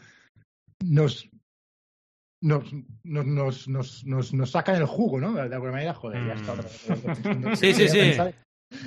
nos, 0.84 1.30
nos, 2.42 2.64
nos, 3.04 3.68
nos, 3.68 4.04
nos, 4.04 4.34
nos 4.34 4.50
sacan 4.50 4.76
el 4.76 4.86
jugo, 4.86 5.18
¿no? 5.20 5.32
De 5.32 5.54
alguna 5.54 5.72
manera, 5.72 5.94
joder, 5.94 6.26
ya 6.26 6.34
está. 6.34 6.54
Mm. 6.54 7.54
Sí, 7.56 7.72
sí, 7.72 7.88
sí. 7.88 8.12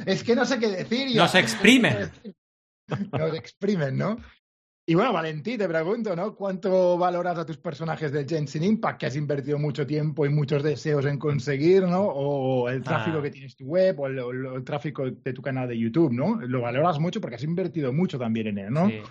Es 0.05 0.23
que 0.23 0.35
no 0.35 0.45
sé 0.45 0.59
qué 0.59 0.67
decir. 0.69 1.07
Ya. 1.09 1.23
Nos 1.23 1.35
exprimen. 1.35 2.11
Nos 3.11 3.33
exprimen, 3.35 3.97
¿no? 3.97 4.17
Y 4.87 4.93
bueno, 4.93 5.13
Valentí, 5.13 5.57
te 5.57 5.67
pregunto, 5.67 6.15
¿no? 6.15 6.35
¿Cuánto 6.35 6.95
valoras 6.95 7.39
a 7.39 7.45
tus 7.45 7.57
personajes 7.57 8.11
de 8.11 8.23
Genshin 8.23 8.63
Impact 8.63 8.99
que 8.99 9.05
has 9.07 9.15
invertido 9.15 9.57
mucho 9.57 9.87
tiempo 9.87 10.27
y 10.27 10.29
muchos 10.29 10.61
deseos 10.61 11.05
en 11.05 11.17
conseguir, 11.17 11.83
¿no? 11.83 12.01
O 12.03 12.69
el 12.69 12.83
tráfico 12.83 13.17
Ah. 13.17 13.23
que 13.23 13.31
tienes 13.31 13.55
tu 13.55 13.65
web 13.65 13.99
o 13.99 14.05
el, 14.05 14.19
el 14.55 14.63
tráfico 14.63 15.09
de 15.09 15.33
tu 15.33 15.41
canal 15.41 15.67
de 15.67 15.79
YouTube, 15.79 16.13
¿no? 16.13 16.39
Lo 16.39 16.61
valoras 16.61 16.99
mucho 16.99 17.19
porque 17.19 17.35
has 17.35 17.43
invertido 17.43 17.91
mucho 17.93 18.19
también 18.19 18.45
en 18.47 18.57
él, 18.59 18.71
¿no? 18.73 18.87
Sí. 18.87 19.01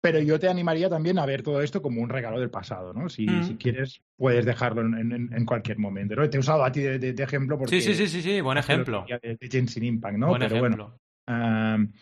Pero 0.00 0.20
yo 0.20 0.38
te 0.38 0.48
animaría 0.48 0.88
también 0.88 1.18
a 1.18 1.26
ver 1.26 1.42
todo 1.42 1.60
esto 1.60 1.82
como 1.82 2.00
un 2.00 2.08
regalo 2.08 2.38
del 2.38 2.50
pasado, 2.50 2.92
¿no? 2.94 3.08
Si, 3.08 3.26
Mm. 3.26 3.42
si 3.42 3.56
quieres, 3.56 4.00
puedes 4.16 4.44
dejarlo 4.44 4.82
en, 4.82 4.94
en- 5.12 5.32
en 5.32 5.44
cualquier 5.44 5.78
momento, 5.78 6.14
¿no? 6.14 6.30
Te 6.30 6.36
he 6.36 6.40
usado 6.40 6.62
a 6.64 6.70
ti 6.70 6.80
de, 6.80 6.98
de- 7.00 7.12
de 7.12 7.22
ejemplo 7.24 7.58
porque... 7.58 7.80
Sí, 7.80 7.94
sí, 7.94 7.94
sí, 7.94 8.06
sí, 8.08 8.22
sí, 8.22 8.40
buen 8.40 8.58
ejemplo. 8.58 9.04
De, 9.20 9.36
de 9.36 9.48
Genshin 9.50 9.84
Impact, 9.84 10.16
¿no? 10.18 10.28
Buen 10.28 10.42
Pero 10.42 10.56
ejemplo. 10.56 11.00
bueno, 11.26 11.92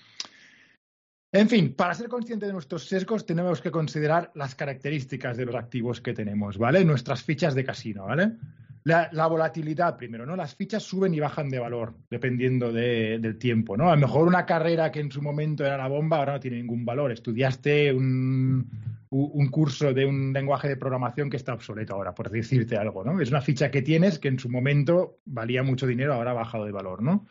en 1.33 1.49
fin, 1.49 1.75
para 1.75 1.95
ser 1.95 2.09
consciente 2.09 2.47
de 2.47 2.53
nuestros 2.53 2.87
sesgos 2.87 3.27
tenemos 3.27 3.61
que 3.61 3.71
considerar 3.71 4.31
las 4.35 4.55
características 4.55 5.37
de 5.37 5.45
los 5.47 5.55
activos 5.55 6.01
que 6.01 6.13
tenemos, 6.15 6.57
¿vale? 6.57 6.85
Nuestras 6.85 7.23
fichas 7.23 7.55
de 7.55 7.65
casino, 7.65 8.05
¿vale? 8.07 8.33
La, 8.87 9.09
la 9.11 9.27
volatilidad 9.27 9.97
primero, 9.97 10.25
¿no? 10.25 10.37
Las 10.37 10.55
fichas 10.55 10.85
suben 10.85 11.13
y 11.13 11.19
bajan 11.19 11.49
de 11.51 11.59
valor 11.59 11.95
dependiendo 12.09 12.73
de- 12.73 13.19
del 13.19 13.37
tiempo, 13.37 13.77
¿no? 13.77 13.91
A 13.91 13.97
lo 13.97 14.01
mejor 14.01 14.29
una 14.29 14.47
carrera 14.47 14.93
que 14.93 15.01
en 15.01 15.11
su 15.11 15.21
momento 15.21 15.67
era 15.67 15.77
la 15.77 15.89
bomba 15.89 16.19
ahora 16.19 16.35
no 16.35 16.41
tiene 16.41 16.59
ningún 16.59 16.85
valor. 16.85 17.11
Estudiaste 17.11 17.93
un, 17.93 18.71
un 19.11 19.49
curso 19.49 19.93
de 19.93 20.05
un 20.07 20.33
lenguaje 20.33 20.69
de 20.69 20.77
programación 20.77 21.29
que 21.29 21.37
está 21.37 21.53
obsoleto 21.53 21.95
ahora, 21.95 22.15
por 22.15 22.31
decirte 22.31 22.77
algo, 22.77 23.03
¿no? 23.03 23.21
Es 23.21 23.29
una 23.31 23.41
ficha 23.41 23.73
que 23.73 23.83
tienes 23.83 24.21
que 24.21 24.29
en 24.29 24.39
su 24.39 24.49
momento 24.49 25.19
valía 25.25 25.65
mucho 25.65 25.89
dinero, 25.89 26.15
ahora 26.15 26.31
ha 26.31 26.35
bajado 26.35 26.65
de 26.65 26.71
valor, 26.71 27.03
¿no? 27.03 27.27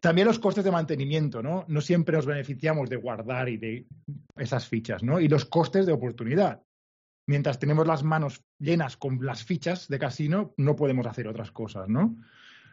También 0.00 0.28
los 0.28 0.38
costes 0.38 0.62
de 0.62 0.70
mantenimiento, 0.70 1.42
¿no? 1.42 1.64
No 1.66 1.80
siempre 1.80 2.14
nos 2.14 2.26
beneficiamos 2.26 2.88
de 2.88 2.96
guardar 2.96 3.48
y 3.48 3.56
de 3.56 3.86
esas 4.36 4.68
fichas, 4.68 5.02
¿no? 5.02 5.18
Y 5.18 5.26
los 5.26 5.46
costes 5.46 5.84
de 5.84 5.92
oportunidad. 5.92 6.60
Mientras 7.32 7.58
tenemos 7.58 7.86
las 7.86 8.04
manos 8.04 8.44
llenas 8.58 8.98
con 8.98 9.24
las 9.24 9.42
fichas 9.42 9.88
de 9.88 9.98
casino, 9.98 10.52
no 10.58 10.76
podemos 10.76 11.06
hacer 11.06 11.26
otras 11.26 11.50
cosas, 11.50 11.88
¿no? 11.88 12.14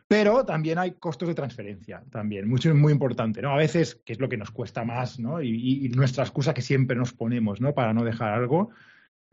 Pero 0.05 0.43
también 0.43 0.77
hay 0.77 0.95
costos 0.99 1.29
de 1.29 1.33
transferencia, 1.33 2.03
también, 2.11 2.49
mucho 2.49 2.75
muy 2.75 2.91
importante, 2.91 3.41
¿no? 3.41 3.53
A 3.53 3.55
veces, 3.55 3.95
que 4.05 4.11
es 4.11 4.19
lo 4.19 4.27
que 4.27 4.35
nos 4.35 4.51
cuesta 4.51 4.83
más, 4.83 5.17
¿no? 5.17 5.41
Y, 5.41 5.87
nuestra 5.95 6.25
excusa 6.25 6.53
que 6.53 6.61
siempre 6.61 6.97
nos 6.97 7.13
ponemos, 7.13 7.61
¿no? 7.61 7.73
Para 7.73 7.93
no 7.93 8.03
dejar 8.03 8.33
algo, 8.33 8.71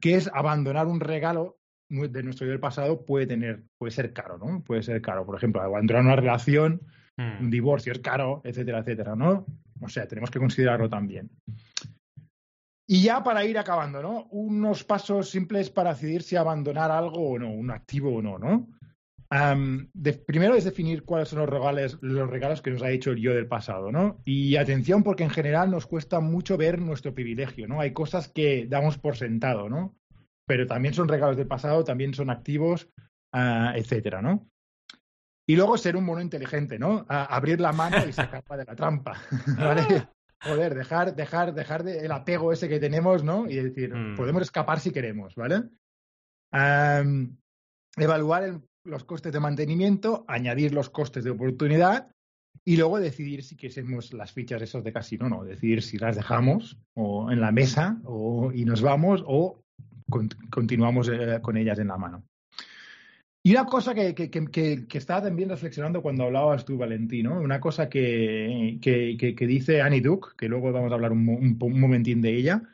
que 0.00 0.14
es 0.14 0.30
abandonar 0.33 0.87
un 0.87 1.00
regalo 1.00 1.59
de 1.88 2.23
nuestro 2.23 2.47
yo 2.47 2.52
del 2.52 2.61
pasado 2.61 3.04
puede 3.04 3.26
tener, 3.26 3.64
puede 3.78 3.90
ser 3.90 4.12
caro, 4.12 4.38
¿no? 4.38 4.62
Puede 4.62 4.85
ser 4.85 5.02
caro. 5.02 5.26
Por 5.26 5.35
ejemplo, 5.35 5.61
abandonar 5.61 6.04
una 6.04 6.14
relación 6.14 6.83
un 7.18 7.47
Mm. 7.47 7.50
divorcio 7.50 7.92
es 7.92 7.99
caro, 7.99 8.42
etcétera, 8.45 8.78
etcétera, 8.78 9.16
¿no? 9.16 9.47
O 9.80 9.88
sea, 9.88 10.06
tenemos 10.06 10.30
que 10.30 10.38
considerarlo 10.38 10.88
también. 10.88 11.30
Y 12.88 13.02
ya 13.02 13.23
para 13.25 13.45
ir 13.45 13.59
acabando, 13.59 14.00
¿no? 14.00 14.26
Unos 14.31 14.85
pasos 14.85 15.28
simples 15.31 15.71
para 15.71 15.93
decidir 15.95 16.23
si 16.23 16.37
abandonar 16.37 16.90
algo 16.90 17.31
o 17.31 17.38
no, 17.38 17.50
un 17.52 17.71
activo 17.71 18.14
o 18.16 18.23
no, 18.23 18.38
¿no? 18.38 18.69
Am, 19.28 19.90
de- 19.93 20.12
primero 20.12 20.55
es 20.55 20.62
definir 20.64 21.02
cuáles 21.02 21.28
son 21.31 21.40
los 21.40 21.49
regalos, 21.49 21.99
los 22.00 22.31
regalos 22.31 22.62
que 22.62 22.71
nos 22.71 22.83
ha 22.83 22.90
hecho 22.90 23.11
el 23.11 23.19
yo 23.21 23.35
del 23.35 23.49
pasado, 23.49 23.90
¿no? 23.90 24.21
Y 24.25 24.55
atención 24.55 25.02
porque 25.02 25.25
en 25.25 25.31
general 25.31 25.69
nos 25.69 25.87
cuesta 25.87 26.21
mucho 26.21 26.57
ver 26.57 26.81
nuestro 26.81 27.12
privilegio, 27.12 27.66
¿no? 27.66 27.81
Hay 27.81 27.93
cosas 27.93 28.28
que 28.28 28.66
damos 28.69 28.99
por 28.99 29.16
sentado, 29.16 29.69
¿no? 29.69 29.97
Pero 30.47 30.69
también 30.69 30.95
son 30.95 31.09
regalos 31.09 31.37
del 31.37 31.49
pasado, 31.49 31.83
también 31.83 32.14
son 32.14 32.31
activos, 32.31 32.88
ah, 33.33 33.73
etcétera, 33.75 34.23
¿no? 34.23 34.47
Y 35.49 35.57
luego 35.57 35.76
ser 35.76 35.97
un 35.97 36.05
mono 36.05 36.21
inteligente, 36.21 36.78
¿no? 36.78 37.05
Abrir 37.09 37.61
la 37.61 37.73
mano 37.73 38.07
y 38.09 38.12
sacarla 38.12 38.57
de 38.59 38.64
la 38.64 38.76
trampa, 38.76 39.21
¿vale? 39.59 40.07
Joder, 40.43 40.75
dejar, 40.75 41.15
dejar, 41.17 41.54
dejar 41.54 41.82
de- 41.82 42.04
el 42.04 42.13
apego 42.13 42.52
ese 42.52 42.69
que 42.69 42.78
tenemos, 42.78 43.25
¿no? 43.25 43.49
Y 43.49 43.56
decir, 43.56 43.95
Mm. 43.95 44.17
podemos 44.17 44.43
escapar 44.43 44.80
si 44.80 44.91
queremos, 44.91 45.34
¿vale? 45.34 45.63
Evaluar 47.97 48.45
el- 48.45 48.60
los 48.84 49.04
costes 49.04 49.32
de 49.32 49.41
mantenimiento, 49.41 50.25
añadir 50.28 50.73
los 50.73 50.91
costes 50.91 51.25
de 51.25 51.30
oportunidad 51.30 52.08
y 52.65 52.76
luego 52.76 52.99
decidir 53.00 53.43
si 53.43 53.56
queremos 53.56 54.13
las 54.13 54.32
fichas 54.32 54.63
esas 54.63 54.84
de 54.84 54.93
casino 54.93 55.26
o 55.26 55.28
no. 55.28 55.45
Decidir 55.45 55.82
si 55.82 55.99
las 55.99 56.17
dejamos 56.17 56.78
o 56.95 57.30
en 57.32 57.41
la 57.41 57.50
mesa 57.52 57.99
o, 58.04 58.52
y 58.52 58.65
nos 58.65 58.82
vamos 58.82 59.23
o 59.26 59.60
con- 60.08 60.28
continuamos 60.50 61.08
eh, 61.08 61.41
con 61.43 61.56
ellas 61.56 61.78
en 61.78 61.89
la 61.89 61.97
mano. 61.97 62.25
Y 63.47 63.52
una 63.52 63.65
cosa 63.65 63.95
que, 63.95 64.13
que, 64.13 64.28
que, 64.28 64.99
estaba 64.99 65.23
también 65.23 65.49
reflexionando 65.49 66.02
cuando 66.02 66.25
hablabas 66.25 66.65
tú, 66.65 66.76
Valentino, 66.76 67.41
una 67.41 67.61
cosa 67.61 67.89
que, 67.89 68.76
dice 69.39 69.80
Annie 69.80 70.00
Duke, 70.00 70.30
que 70.37 70.49
luego 70.49 70.73
vamos 70.73 70.91
a 70.91 70.97
hablar 70.97 71.13
un 71.13 71.56
momentín 71.61 72.21
de 72.21 72.35
ella, 72.35 72.65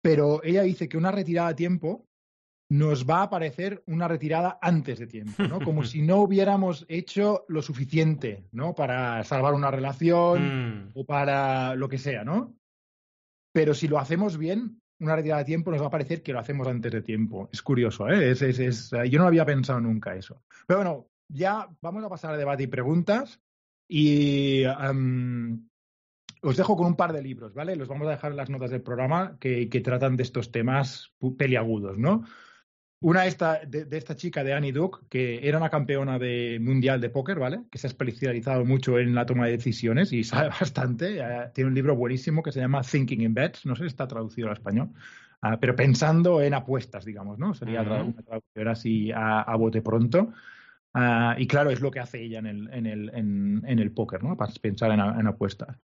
pero 0.00 0.40
ella 0.44 0.62
dice 0.62 0.88
que 0.88 0.96
una 0.96 1.10
retirada 1.10 1.48
a 1.48 1.56
tiempo 1.56 2.06
nos 2.70 3.04
va 3.04 3.22
a 3.22 3.30
parecer 3.30 3.82
una 3.88 4.06
retirada 4.06 4.60
antes 4.62 5.00
de 5.00 5.08
tiempo, 5.08 5.42
¿no? 5.42 5.58
Como 5.58 5.82
si 5.82 6.02
no 6.02 6.18
hubiéramos 6.18 6.86
hecho 6.88 7.44
lo 7.48 7.60
suficiente, 7.60 8.44
¿no? 8.52 8.76
Para 8.76 9.24
salvar 9.24 9.54
una 9.54 9.72
relación 9.72 10.84
Mm. 10.84 10.90
o 10.94 11.04
para 11.04 11.74
lo 11.74 11.88
que 11.88 11.98
sea, 11.98 12.22
¿no? 12.22 12.54
Pero 13.52 13.74
si 13.74 13.88
lo 13.88 13.98
hacemos 13.98 14.38
bien, 14.38 14.81
una 15.02 15.16
retirada 15.16 15.40
de 15.40 15.46
tiempo 15.46 15.70
nos 15.70 15.82
va 15.82 15.86
a 15.86 15.90
parecer 15.90 16.22
que 16.22 16.32
lo 16.32 16.38
hacemos 16.38 16.66
antes 16.66 16.92
de 16.92 17.02
tiempo. 17.02 17.48
Es 17.52 17.60
curioso, 17.60 18.08
¿eh? 18.08 18.34
Yo 19.10 19.18
no 19.18 19.26
había 19.26 19.44
pensado 19.44 19.80
nunca 19.80 20.14
eso. 20.14 20.42
Pero 20.66 20.78
bueno, 20.78 21.08
ya 21.28 21.68
vamos 21.80 22.04
a 22.04 22.08
pasar 22.08 22.34
a 22.34 22.38
debate 22.38 22.62
y 22.62 22.68
preguntas. 22.68 23.40
Y 23.88 24.64
os 24.64 26.56
dejo 26.56 26.76
con 26.76 26.86
un 26.86 26.96
par 26.96 27.12
de 27.12 27.22
libros, 27.22 27.52
¿vale? 27.52 27.76
Los 27.76 27.88
vamos 27.88 28.06
a 28.06 28.12
dejar 28.12 28.30
en 28.30 28.36
las 28.36 28.50
notas 28.50 28.70
del 28.70 28.82
programa 28.82 29.36
que, 29.38 29.66
tratan 29.84 30.16
de 30.16 30.22
estos 30.22 30.50
temas 30.50 31.12
peliagudos, 31.36 31.98
¿no? 31.98 32.24
Una 33.02 33.26
esta, 33.26 33.60
de, 33.66 33.84
de 33.84 33.98
esta 33.98 34.14
chica 34.14 34.44
de 34.44 34.54
Annie 34.54 34.70
Duke, 34.70 35.00
que 35.08 35.46
era 35.46 35.58
una 35.58 35.70
campeona 35.70 36.20
de 36.20 36.58
mundial 36.60 37.00
de 37.00 37.10
póker, 37.10 37.36
¿vale? 37.40 37.64
Que 37.68 37.76
se 37.78 37.88
ha 37.88 37.90
especializado 37.90 38.64
mucho 38.64 38.96
en 38.96 39.12
la 39.12 39.26
toma 39.26 39.46
de 39.46 39.52
decisiones 39.52 40.12
y 40.12 40.22
sabe 40.22 40.50
bastante. 40.60 41.18
Eh, 41.18 41.50
tiene 41.52 41.68
un 41.68 41.74
libro 41.74 41.96
buenísimo 41.96 42.44
que 42.44 42.52
se 42.52 42.60
llama 42.60 42.82
Thinking 42.82 43.22
in 43.22 43.34
Bets, 43.34 43.66
no 43.66 43.74
sé 43.74 43.82
si 43.82 43.88
está 43.88 44.06
traducido 44.06 44.46
al 44.46 44.54
español, 44.54 44.90
ah, 45.40 45.58
pero 45.60 45.74
pensando 45.74 46.40
en 46.40 46.54
apuestas, 46.54 47.04
digamos, 47.04 47.40
¿no? 47.40 47.54
Sería 47.54 47.82
una 47.82 48.22
traducción 48.22 48.68
así 48.68 49.10
a, 49.10 49.40
a 49.42 49.56
bote 49.56 49.82
pronto. 49.82 50.32
Ah, 50.94 51.34
y 51.36 51.48
claro, 51.48 51.70
es 51.70 51.80
lo 51.80 51.90
que 51.90 51.98
hace 51.98 52.22
ella 52.22 52.38
en 52.38 52.46
el, 52.46 52.72
en 52.72 52.86
el, 52.86 53.10
en, 53.14 53.62
en 53.66 53.78
el 53.80 53.90
póker, 53.90 54.22
¿no? 54.22 54.36
Para 54.36 54.52
pensar 54.60 54.92
en 54.92 55.26
apuestas. 55.26 55.76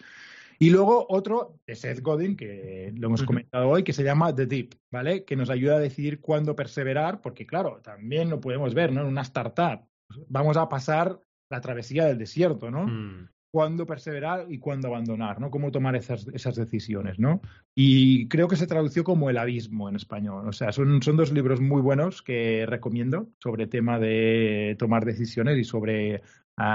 Y 0.59 0.71
luego 0.71 1.07
otro 1.09 1.61
de 1.67 1.77
Seth 1.77 2.01
Godin, 2.01 2.37
que 2.37 2.93
lo 2.97 3.07
hemos 3.07 3.23
comentado 3.23 3.69
hoy, 3.69 3.85
que 3.85 3.93
se 3.93 4.03
llama 4.03 4.35
The 4.35 4.47
Deep, 4.47 4.75
¿vale? 4.91 5.25
Que 5.25 5.37
nos 5.37 5.51
ayuda 5.51 5.77
a 5.77 5.81
decidir 5.81 6.21
cuándo 6.21 6.57
perseverar, 6.57 7.21
porque 7.21 7.47
claro, 7.47 7.81
también 7.83 8.29
lo 8.29 8.41
podemos 8.41 8.75
ver, 8.75 8.93
¿no? 8.93 9.03
En 9.03 9.07
una 9.07 9.23
startup 9.23 9.89
vamos 10.29 10.57
a 10.57 10.69
pasar 10.69 11.21
la 11.51 11.61
travesía 11.61 12.07
del 12.07 12.19
desierto, 12.19 12.71
¿no? 12.71 12.87
Mm. 12.87 13.29
Cuándo 13.51 13.87
perseverar 13.87 14.47
y 14.51 14.59
cuándo 14.59 14.89
abandonar, 14.89 15.41
¿no? 15.41 15.51
Cómo 15.51 15.71
tomar 15.71 15.97
esas, 15.97 16.29
esas 16.35 16.55
decisiones, 16.55 17.19
¿no? 17.19 17.41
Y 17.75 18.29
creo 18.29 18.47
que 18.47 18.57
se 18.57 18.67
tradució 18.67 19.05
como 19.05 19.31
El 19.31 19.39
Abismo 19.39 19.89
en 19.89 19.97
español. 19.97 20.47
O 20.47 20.53
sea, 20.53 20.71
son, 20.73 21.03
son 21.03 21.17
dos 21.17 21.33
libros 21.33 21.61
muy 21.61 21.81
buenos 21.81 22.21
que 22.21 22.67
recomiendo 22.67 23.31
sobre 23.39 23.67
tema 23.67 23.99
de 23.99 24.77
tomar 24.79 25.07
decisiones 25.07 25.57
y 25.57 25.65
sobre 25.65 26.21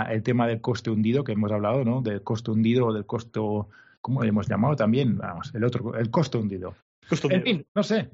el 0.09 0.23
tema 0.23 0.47
del 0.47 0.61
coste 0.61 0.89
hundido 0.89 1.23
que 1.23 1.33
hemos 1.33 1.51
hablado, 1.51 1.83
¿no? 1.83 2.01
Del 2.01 2.23
coste 2.23 2.51
hundido 2.51 2.87
o 2.87 2.93
del 2.93 3.05
costo, 3.05 3.69
¿cómo 4.01 4.21
le 4.23 4.29
hemos 4.29 4.47
llamado 4.47 4.75
también? 4.75 5.17
Vamos, 5.17 5.53
el 5.53 5.63
otro, 5.63 5.95
el 5.95 6.09
coste 6.09 6.37
hundido. 6.37 6.75
En 7.29 7.43
fin, 7.43 7.65
no 7.75 7.83
sé. 7.83 8.09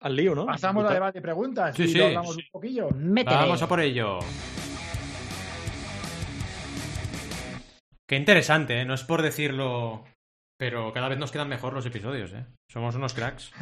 Al 0.00 0.16
lío, 0.16 0.34
¿no? 0.34 0.46
Pasamos 0.46 0.84
a 0.84 0.92
debate 0.92 1.18
y 1.18 1.22
preguntas 1.22 1.74
Sí, 1.76 1.84
y 1.84 1.88
sí, 1.88 1.98
lo 1.98 2.06
hablamos 2.06 2.34
sí. 2.34 2.42
un 2.42 2.48
poquillo. 2.50 2.90
Métele. 2.90 3.36
Vamos 3.36 3.62
a 3.62 3.68
por 3.68 3.80
ello. 3.80 4.18
Qué 8.06 8.16
interesante, 8.16 8.80
¿eh? 8.80 8.84
No 8.84 8.94
es 8.94 9.02
por 9.02 9.22
decirlo, 9.22 10.04
pero 10.58 10.92
cada 10.92 11.08
vez 11.08 11.18
nos 11.18 11.32
quedan 11.32 11.48
mejor 11.48 11.72
los 11.72 11.86
episodios, 11.86 12.32
¿eh? 12.32 12.44
Somos 12.70 12.94
unos 12.96 13.14
cracks. 13.14 13.50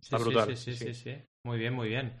Está 0.00 0.18
Sí, 0.18 0.24
brutal, 0.24 0.48
Sí, 0.48 0.56
sí, 0.56 0.76
sí, 0.76 0.86
sí. 0.86 0.94
sí, 0.94 1.10
sí. 1.10 1.22
Muy 1.44 1.58
bien, 1.58 1.74
muy 1.74 1.88
bien. 1.88 2.14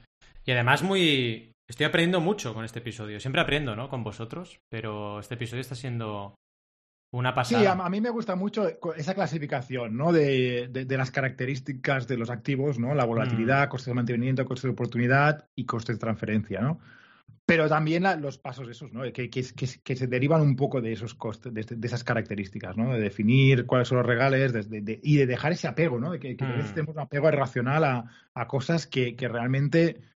Y 0.44 0.52
además 0.52 0.82
muy... 0.82 1.52
Estoy 1.72 1.86
aprendiendo 1.86 2.20
mucho 2.20 2.52
con 2.52 2.66
este 2.66 2.80
episodio. 2.80 3.18
Siempre 3.18 3.40
aprendo, 3.40 3.74
¿no? 3.74 3.88
Con 3.88 4.04
vosotros, 4.04 4.60
pero 4.68 5.20
este 5.20 5.36
episodio 5.36 5.62
está 5.62 5.74
siendo 5.74 6.34
una 7.14 7.32
pasada. 7.34 7.62
Sí, 7.62 7.66
a, 7.66 7.72
a 7.72 7.88
mí 7.88 7.98
me 8.02 8.10
gusta 8.10 8.36
mucho 8.36 8.68
esa 8.94 9.14
clasificación, 9.14 9.96
¿no? 9.96 10.12
De, 10.12 10.68
de- 10.68 10.84
de 10.84 10.96
las 10.98 11.10
características 11.10 12.06
de 12.06 12.18
los 12.18 12.28
activos, 12.28 12.78
¿no? 12.78 12.94
La 12.94 13.06
Mm. 13.06 13.08
volatilidad, 13.08 13.70
costes 13.70 13.86
de 13.86 13.94
mantenimiento, 13.94 14.44
costes 14.44 14.64
de 14.64 14.72
oportunidad 14.72 15.48
y 15.54 15.64
costes 15.64 15.96
de 15.96 16.00
transferencia, 16.00 16.60
¿no? 16.60 16.78
Pero 17.46 17.66
también 17.70 18.02
la, 18.02 18.16
los 18.16 18.36
pasos 18.36 18.68
esos, 18.68 18.92
¿no? 18.92 19.10
Que, 19.10 19.30
que, 19.30 19.42
que, 19.82 19.96
se 19.96 20.06
derivan 20.06 20.42
un 20.42 20.56
poco 20.56 20.82
de 20.82 20.92
esos 20.92 21.14
costes, 21.14 21.54
de, 21.54 21.62
de, 21.64 21.86
esas 21.86 22.04
características, 22.04 22.76
¿no? 22.76 22.92
De 22.92 23.00
definir 23.00 23.64
cuáles 23.64 23.88
son 23.88 23.96
los 23.96 24.06
regales 24.06 24.52
de, 24.52 24.82
de, 24.82 25.00
y 25.02 25.16
de 25.16 25.26
dejar 25.26 25.52
ese 25.52 25.68
apego, 25.68 25.98
¿no? 25.98 26.12
De 26.12 26.18
que, 26.20 26.34
mm. 26.34 26.74
tenemos 26.74 26.94
un 26.96 27.00
apego 27.00 27.28
irracional 27.28 27.82
a, 27.84 28.04
a 28.34 28.46
cosas 28.46 28.86
que, 28.86 29.16
que 29.16 29.26
realmente 29.26 30.12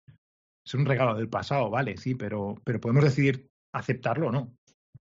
son 0.65 0.81
un 0.81 0.87
regalo 0.87 1.15
del 1.15 1.29
pasado, 1.29 1.71
vale, 1.71 1.97
sí, 1.97 2.15
pero, 2.15 2.57
pero 2.65 2.81
podemos 2.81 3.05
decidir 3.05 3.49
aceptarlo 3.73 4.29
o 4.29 4.33
no. 4.33 4.55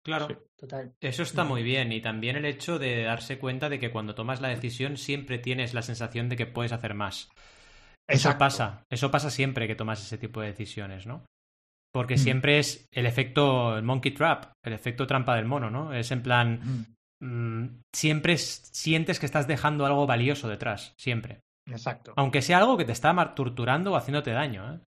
Claro, 0.04 0.28
total. 0.58 0.94
Eso 1.00 1.24
está 1.24 1.46
muy 1.46 1.64
bien. 1.64 1.92
Y 1.94 2.02
también 2.02 2.36
el 2.36 2.46
hecho 2.46 2.78
de 2.78 3.04
darse 3.04 3.40
cuenta 3.40 3.70
de 3.70 3.80
que 3.80 3.92
cuando 3.92 4.16
tomas 4.16 4.42
la 4.42 4.50
decisión 4.50 4.98
siempre 4.98 5.40
tienes 5.40 5.74
la 5.74 5.82
sensación 5.82 6.28
de 6.28 6.36
que 6.36 6.46
puedes 6.46 6.74
hacer 6.74 6.94
más. 6.94 7.30
Eso 8.06 8.38
pasa, 8.38 8.84
eso 8.90 9.10
pasa 9.12 9.30
siempre 9.30 9.66
que 9.66 9.76
tomas 9.76 10.02
ese 10.02 10.18
tipo 10.18 10.42
de 10.42 10.48
decisiones, 10.48 11.08
¿no? 11.08 11.24
Porque 11.94 12.16
mm. 12.16 12.18
siempre 12.18 12.60
es 12.60 12.86
el 12.92 13.06
efecto 13.06 13.78
el 13.78 13.84
monkey 13.84 14.12
trap, 14.12 14.52
el 14.62 14.74
efecto 14.74 15.08
trampa 15.08 15.36
del 15.38 15.46
mono, 15.46 15.70
¿no? 15.70 15.94
Es 15.94 16.12
en 16.12 16.22
plan, 16.22 16.60
mm. 16.62 17.26
Mm, 17.26 17.82
siempre 17.94 18.38
sientes 18.38 19.20
que 19.20 19.26
estás 19.26 19.48
dejando 19.48 19.86
algo 19.86 20.06
valioso 20.06 20.50
detrás, 20.50 20.94
siempre. 20.98 21.40
Exacto. 21.66 22.12
Aunque 22.18 22.42
sea 22.42 22.58
algo 22.58 22.76
que 22.76 22.84
te 22.84 22.92
está 22.92 23.34
torturando 23.36 23.94
o 23.94 23.96
haciéndote 23.96 24.32
daño, 24.32 24.74
¿eh? 24.74 24.80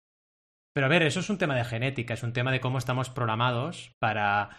Pero 0.74 0.86
a 0.86 0.88
ver, 0.88 1.02
eso 1.02 1.20
es 1.20 1.30
un 1.30 1.38
tema 1.38 1.54
de 1.54 1.64
genética, 1.64 2.14
es 2.14 2.22
un 2.22 2.32
tema 2.32 2.50
de 2.50 2.60
cómo 2.60 2.78
estamos 2.78 3.08
programados 3.08 3.92
para 4.00 4.50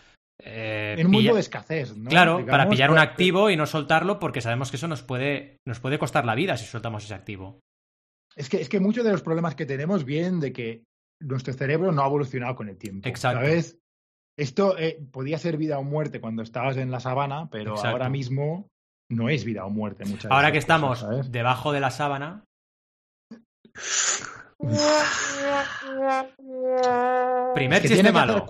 eh, 0.42 0.96
en 0.98 1.08
un 1.08 1.12
mundo 1.14 1.36
de 1.36 1.40
escasez, 1.42 1.96
¿no? 1.96 2.10
Claro, 2.10 2.46
para 2.46 2.70
pillar 2.70 2.92
un 2.92 2.98
activo 2.98 3.50
y 3.50 3.58
no 3.58 3.66
soltarlo 3.66 4.20
porque 4.20 4.42
sabemos 4.42 4.70
que 4.70 4.78
eso 4.78 4.88
nos 4.88 5.04
puede, 5.04 5.58
nos 5.68 5.80
puede 5.80 6.00
costar 6.00 6.26
la 6.26 6.36
vida 6.36 6.58
si 6.58 6.66
soltamos 6.66 7.04
ese 7.04 7.14
activo. 7.14 7.60
Es 8.36 8.50
que, 8.50 8.60
es 8.60 8.68
que 8.68 8.80
muchos 8.80 9.06
de 9.06 9.12
los 9.12 9.22
problemas 9.22 9.56
que 9.56 9.66
tenemos 9.66 10.04
vienen 10.04 10.40
de 10.40 10.52
que 10.52 10.84
nuestro 11.22 11.54
cerebro 11.54 11.92
no 11.92 12.04
ha 12.04 12.08
evolucionado 12.08 12.56
con 12.56 12.68
el 12.68 12.78
tiempo. 12.78 13.08
Exacto. 13.08 13.40
¿Sabes? 13.40 13.78
Esto 14.38 14.78
eh, 14.78 15.00
podía 15.12 15.38
ser 15.38 15.56
vida 15.56 15.80
o 15.80 15.84
muerte 15.84 16.20
cuando 16.20 16.44
estabas 16.44 16.76
en 16.76 16.92
la 16.92 17.00
sabana, 17.00 17.50
pero 17.50 17.78
ahora 17.78 18.10
mismo 18.10 18.68
no 19.10 19.30
es 19.30 19.46
vida 19.46 19.66
o 19.66 19.70
muerte. 19.70 20.04
Muchas 20.04 20.30
ahora 20.30 20.52
que 20.52 20.58
estamos 20.58 21.06
debajo 21.32 21.72
de 21.72 21.80
la 21.80 21.92
sábana. 21.92 22.44
Primer 27.54 27.82
chiste 27.82 28.12
malo. 28.12 28.46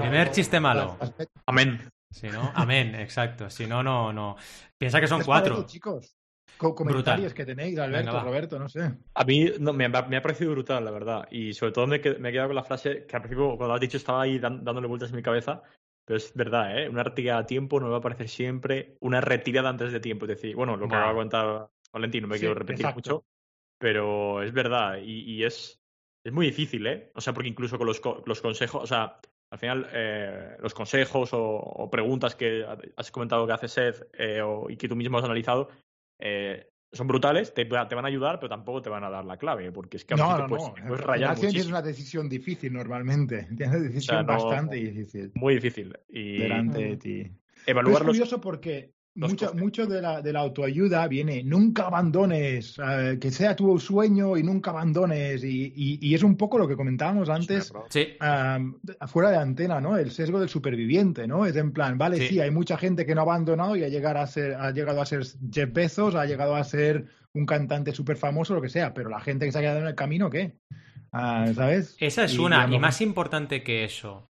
Primer 0.00 0.30
chiste 0.30 0.60
malo. 0.60 0.98
Amén. 1.46 1.90
Si 2.10 2.28
no, 2.28 2.52
amén, 2.54 2.94
exacto. 2.94 3.50
Si 3.50 3.66
no, 3.66 3.82
no, 3.82 4.12
no. 4.12 4.36
Piensa 4.76 5.00
que 5.00 5.06
son 5.06 5.22
cuatro. 5.22 5.64
chicos? 5.66 6.14
comentarios 6.56 7.34
que 7.34 7.44
tenéis, 7.44 7.78
Alberto, 7.78 8.20
Roberto, 8.20 8.58
no 8.58 8.68
sé. 8.68 8.92
A 9.14 9.24
mí 9.24 9.52
no, 9.60 9.72
me, 9.72 9.88
me, 9.88 10.16
ha 10.16 10.22
parecido 10.22 10.50
brutal, 10.52 10.84
la 10.84 10.90
verdad. 10.90 11.28
Y 11.30 11.52
sobre 11.52 11.72
todo 11.72 11.86
me, 11.86 11.98
me 12.18 12.28
he 12.28 12.32
quedado 12.32 12.48
con 12.48 12.56
la 12.56 12.64
frase 12.64 13.06
que 13.06 13.16
al 13.16 13.22
principio, 13.22 13.56
cuando 13.56 13.74
has 13.74 13.80
dicho, 13.80 13.96
estaba 13.96 14.22
ahí 14.22 14.38
dándole 14.38 14.88
vueltas 14.88 15.10
en 15.10 15.16
mi 15.16 15.22
cabeza. 15.22 15.62
Pero 16.04 16.16
es 16.16 16.32
verdad, 16.34 16.78
¿eh? 16.78 16.88
Una 16.88 17.04
retirada 17.04 17.40
a 17.40 17.46
tiempo 17.46 17.78
no 17.78 17.90
va 17.90 17.98
a 17.98 18.00
parecer 18.00 18.28
siempre 18.28 18.96
una 19.00 19.20
retirada 19.20 19.68
antes 19.68 19.92
de 19.92 20.00
tiempo. 20.00 20.24
Es 20.24 20.30
decir, 20.30 20.56
bueno, 20.56 20.76
lo 20.76 20.88
que 20.88 20.94
acaba 20.94 21.10
de 21.10 21.18
contar 21.18 21.70
Valentín, 21.92 22.22
no 22.22 22.28
me 22.28 22.38
quiero 22.38 22.54
repetir 22.54 22.86
mucho. 22.94 23.24
Pero 23.78 24.42
es 24.42 24.52
verdad. 24.52 24.98
Y, 25.02 25.20
y, 25.32 25.44
es, 25.44 25.80
es 26.24 26.32
muy 26.32 26.46
difícil, 26.46 26.86
¿eh? 26.86 27.10
O 27.14 27.20
sea, 27.20 27.32
porque 27.32 27.48
incluso 27.48 27.78
con 27.78 27.86
los, 27.86 28.00
los 28.26 28.40
consejos, 28.40 28.82
o 28.82 28.86
sea, 28.86 29.20
al 29.50 29.58
final 29.58 29.88
eh, 29.92 30.56
los 30.60 30.74
consejos 30.74 31.30
o, 31.32 31.88
preguntas 31.90 32.34
que 32.34 32.66
has 32.96 33.10
comentado 33.10 33.46
que 33.46 33.52
hace 33.52 33.68
Seth 33.68 34.08
eh, 34.18 34.42
y 34.68 34.76
que 34.76 34.88
tú 34.88 34.96
mismo 34.96 35.18
has 35.18 35.24
analizado 35.24 35.68
eh, 36.18 36.68
son 36.92 37.06
brutales, 37.06 37.52
te, 37.52 37.64
van 37.64 38.04
a 38.04 38.08
ayudar, 38.08 38.40
pero 38.40 38.48
tampoco 38.48 38.80
te 38.80 38.90
van 38.90 39.04
a 39.04 39.10
dar 39.10 39.24
la 39.24 39.36
clave, 39.36 39.70
porque 39.72 39.98
es 39.98 40.04
que 40.04 40.14
a 40.14 40.16
no, 40.16 40.38
no, 40.38 40.46
puedes, 40.46 40.72
no. 40.84 40.96
rayar 40.96 41.38
Tienes 41.38 41.66
una 41.66 41.82
decisión 41.82 42.28
difícil 42.28 42.72
normalmente, 42.72 43.46
tienes 43.56 43.68
una 43.68 43.78
decisión 43.80 44.26
bastante 44.26 44.76
difícil. 44.76 45.30
Muy 45.34 45.54
difícil. 45.54 45.94
Y... 46.08 46.38
Delante 46.38 46.78
de 46.82 46.96
ti. 46.96 47.30
Evaluar 47.66 48.02
es 48.02 48.08
curioso 48.08 48.40
porque 48.40 48.94
mucho, 49.18 49.54
mucho 49.54 49.86
de, 49.86 50.00
la, 50.00 50.22
de 50.22 50.32
la 50.32 50.40
autoayuda 50.40 51.06
viene, 51.08 51.42
nunca 51.42 51.86
abandones, 51.86 52.78
eh, 52.78 53.18
que 53.20 53.30
sea 53.30 53.56
tu 53.56 53.78
sueño 53.78 54.36
y 54.36 54.42
nunca 54.42 54.70
abandones. 54.70 55.42
Y, 55.42 55.72
y, 55.74 56.14
es 56.14 56.22
un 56.22 56.36
poco 56.36 56.58
lo 56.58 56.68
que 56.68 56.76
comentábamos 56.76 57.28
antes, 57.28 57.72
sí. 57.90 58.08
fuera 59.06 59.30
de 59.30 59.36
antena, 59.36 59.80
¿no? 59.80 59.98
El 59.98 60.10
sesgo 60.10 60.38
del 60.40 60.48
superviviente, 60.48 61.26
¿no? 61.26 61.46
Es 61.46 61.56
en 61.56 61.72
plan, 61.72 61.98
vale, 61.98 62.28
sí. 62.28 62.40
hay 62.40 62.50
mucha 62.50 62.76
gente 62.76 63.04
que 63.04 63.14
no 63.14 63.22
ha 63.22 63.24
abandonado 63.24 63.76
y 63.76 63.84
ha, 63.84 63.88
llegar 63.88 64.16
a 64.16 64.26
ser, 64.26 64.54
ha 64.54 64.70
llegado 64.70 65.02
a 65.02 65.06
ser 65.06 65.24
Jeff 65.50 65.72
Bezos, 65.72 66.14
ha 66.14 66.24
llegado 66.24 66.54
a 66.54 66.64
ser 66.64 67.06
un 67.34 67.44
cantante 67.44 67.92
súper 67.92 68.16
famoso, 68.16 68.54
lo 68.54 68.62
que 68.62 68.68
sea, 68.68 68.94
pero 68.94 69.10
la 69.10 69.20
gente 69.20 69.46
que 69.46 69.52
se 69.52 69.58
ha 69.58 69.62
quedado 69.62 69.80
en 69.80 69.86
el 69.86 69.94
camino, 69.94 70.30
¿qué? 70.30 70.58
Ah, 71.12 71.50
¿Sabes? 71.54 71.96
Esa 71.98 72.24
es 72.24 72.38
una, 72.38 72.68
y 72.72 72.78
más 72.78 73.00
importante 73.00 73.62
que 73.62 73.84
eso. 73.84 74.28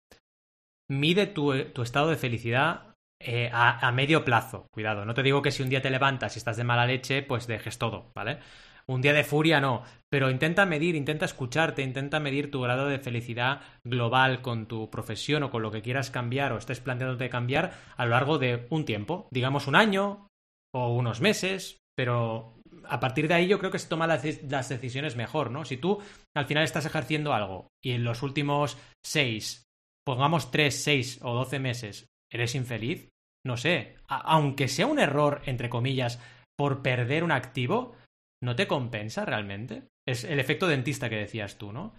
Mide 0.89 1.27
tu, 1.27 1.53
tu 1.71 1.83
estado 1.83 2.09
de 2.09 2.17
felicidad 2.17 2.90
eh, 3.25 3.49
a, 3.53 3.91
medio 3.91 4.23
plazo. 4.23 4.67
Cuidado, 4.71 5.05
no 5.05 5.13
te 5.13 5.23
digo 5.23 5.41
que 5.41 5.51
si 5.51 5.63
un 5.63 5.69
día 5.69 5.81
te 5.81 5.89
levantas 5.89 6.35
y 6.35 6.39
estás 6.39 6.57
de 6.57 6.63
mala 6.63 6.85
leche, 6.85 7.21
pues 7.21 7.47
dejes 7.47 7.77
todo, 7.77 8.11
¿vale? 8.15 8.39
Un 8.87 9.01
día 9.01 9.13
de 9.13 9.23
furia 9.23 9.61
no, 9.61 9.83
pero 10.09 10.29
intenta 10.29 10.65
medir, 10.65 10.95
intenta 10.95 11.25
escucharte, 11.25 11.83
intenta 11.83 12.19
medir 12.19 12.51
tu 12.51 12.61
grado 12.61 12.87
de 12.87 12.99
felicidad 12.99 13.61
global 13.83 14.41
con 14.41 14.65
tu 14.65 14.89
profesión 14.89 15.43
o 15.43 15.51
con 15.51 15.61
lo 15.61 15.71
que 15.71 15.81
quieras 15.81 16.11
cambiar 16.11 16.51
o 16.51 16.57
estés 16.57 16.79
planteándote 16.79 17.29
cambiar 17.29 17.73
a 17.95 18.05
lo 18.05 18.11
largo 18.11 18.37
de 18.37 18.67
un 18.69 18.85
tiempo, 18.85 19.27
digamos 19.31 19.67
un 19.67 19.75
año 19.75 20.27
o 20.73 20.93
unos 20.93 21.21
meses, 21.21 21.77
pero 21.95 22.55
a 22.85 22.99
partir 22.99 23.27
de 23.27 23.35
ahí 23.35 23.47
yo 23.47 23.59
creo 23.59 23.71
que 23.71 23.79
se 23.79 23.87
toman 23.87 24.09
las 24.09 24.69
decisiones 24.69 25.15
mejor, 25.15 25.51
¿no? 25.51 25.65
Si 25.65 25.77
tú 25.77 25.99
al 26.35 26.45
final 26.45 26.63
estás 26.63 26.85
ejerciendo 26.85 27.33
algo 27.33 27.67
y 27.83 27.91
en 27.91 28.03
los 28.03 28.23
últimos 28.23 28.77
seis, 29.05 29.63
pongamos 30.05 30.51
tres, 30.51 30.83
seis 30.83 31.19
o 31.21 31.33
doce 31.33 31.59
meses, 31.59 32.07
eres 32.31 32.55
infeliz, 32.55 33.09
no 33.45 33.57
sé, 33.57 33.95
aunque 34.07 34.67
sea 34.67 34.87
un 34.87 34.99
error, 34.99 35.41
entre 35.45 35.69
comillas, 35.69 36.19
por 36.57 36.81
perder 36.81 37.23
un 37.23 37.31
activo, 37.31 37.95
¿no 38.43 38.55
te 38.55 38.67
compensa 38.67 39.25
realmente? 39.25 39.87
Es 40.07 40.23
el 40.23 40.39
efecto 40.39 40.67
dentista 40.67 41.09
que 41.09 41.17
decías 41.17 41.57
tú, 41.57 41.71
¿no? 41.71 41.93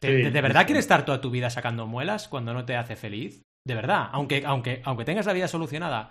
¿De, 0.00 0.30
verdad 0.30 0.66
quieres 0.66 0.84
estar 0.84 1.04
toda 1.04 1.20
tu 1.20 1.30
vida 1.30 1.48
sacando 1.48 1.86
muelas 1.86 2.28
cuando 2.28 2.52
no 2.52 2.64
te 2.64 2.74
hace 2.74 2.96
feliz? 2.96 3.42
De 3.64 3.74
verdad, 3.74 4.08
aunque, 4.10 4.42
aunque, 4.44 4.82
aunque 4.84 5.04
tengas 5.04 5.26
la 5.26 5.32
vida 5.32 5.46
solucionada. 5.46 6.10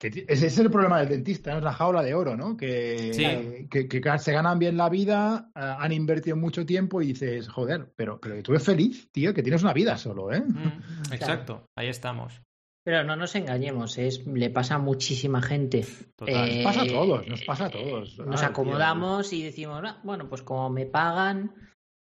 ese 0.00 0.46
es 0.46 0.58
el 0.58 0.70
problema 0.70 0.98
del 0.98 1.08
dentista, 1.08 1.52
¿no? 1.52 1.58
es 1.58 1.64
la 1.64 1.72
jaula 1.72 2.02
de 2.02 2.14
oro, 2.14 2.36
¿no? 2.36 2.56
Que, 2.56 3.68
que, 3.70 4.18
se 4.18 4.32
ganan 4.32 4.58
bien 4.58 4.76
la 4.76 4.88
vida, 4.88 5.50
eh, 5.54 5.60
han 5.60 5.92
invertido 5.92 6.36
mucho 6.36 6.66
tiempo 6.66 7.00
y 7.00 7.08
dices, 7.08 7.48
joder, 7.48 7.92
pero, 7.94 8.20
pero 8.20 8.42
tú 8.42 8.52
eres 8.52 8.64
feliz, 8.64 9.08
tío, 9.12 9.32
que 9.32 9.44
tienes 9.44 9.62
una 9.62 9.72
vida 9.72 9.96
solo, 9.96 10.32
¿eh? 10.32 10.40
Mm, 10.40 11.12
exacto, 11.12 11.66
ahí 11.78 11.86
estamos. 11.86 12.42
Pero 12.84 13.04
no 13.04 13.14
nos 13.14 13.34
engañemos, 13.36 13.96
es, 13.98 14.26
le 14.26 14.50
pasa 14.50 14.74
a 14.74 14.78
muchísima 14.78 15.40
gente. 15.40 15.86
nos 16.18 16.64
pasa 16.64 16.82
a 16.82 16.86
todos, 16.86 17.28
nos 17.28 17.44
pasa 17.44 17.66
a 17.66 17.70
todos. 17.70 18.18
Nos 18.18 18.42
acomodamos 18.42 19.32
y 19.32 19.44
decimos, 19.44 19.82
ah, 19.84 20.00
bueno, 20.02 20.28
pues 20.28 20.42
como 20.42 20.68
me 20.68 20.86
pagan, 20.86 21.54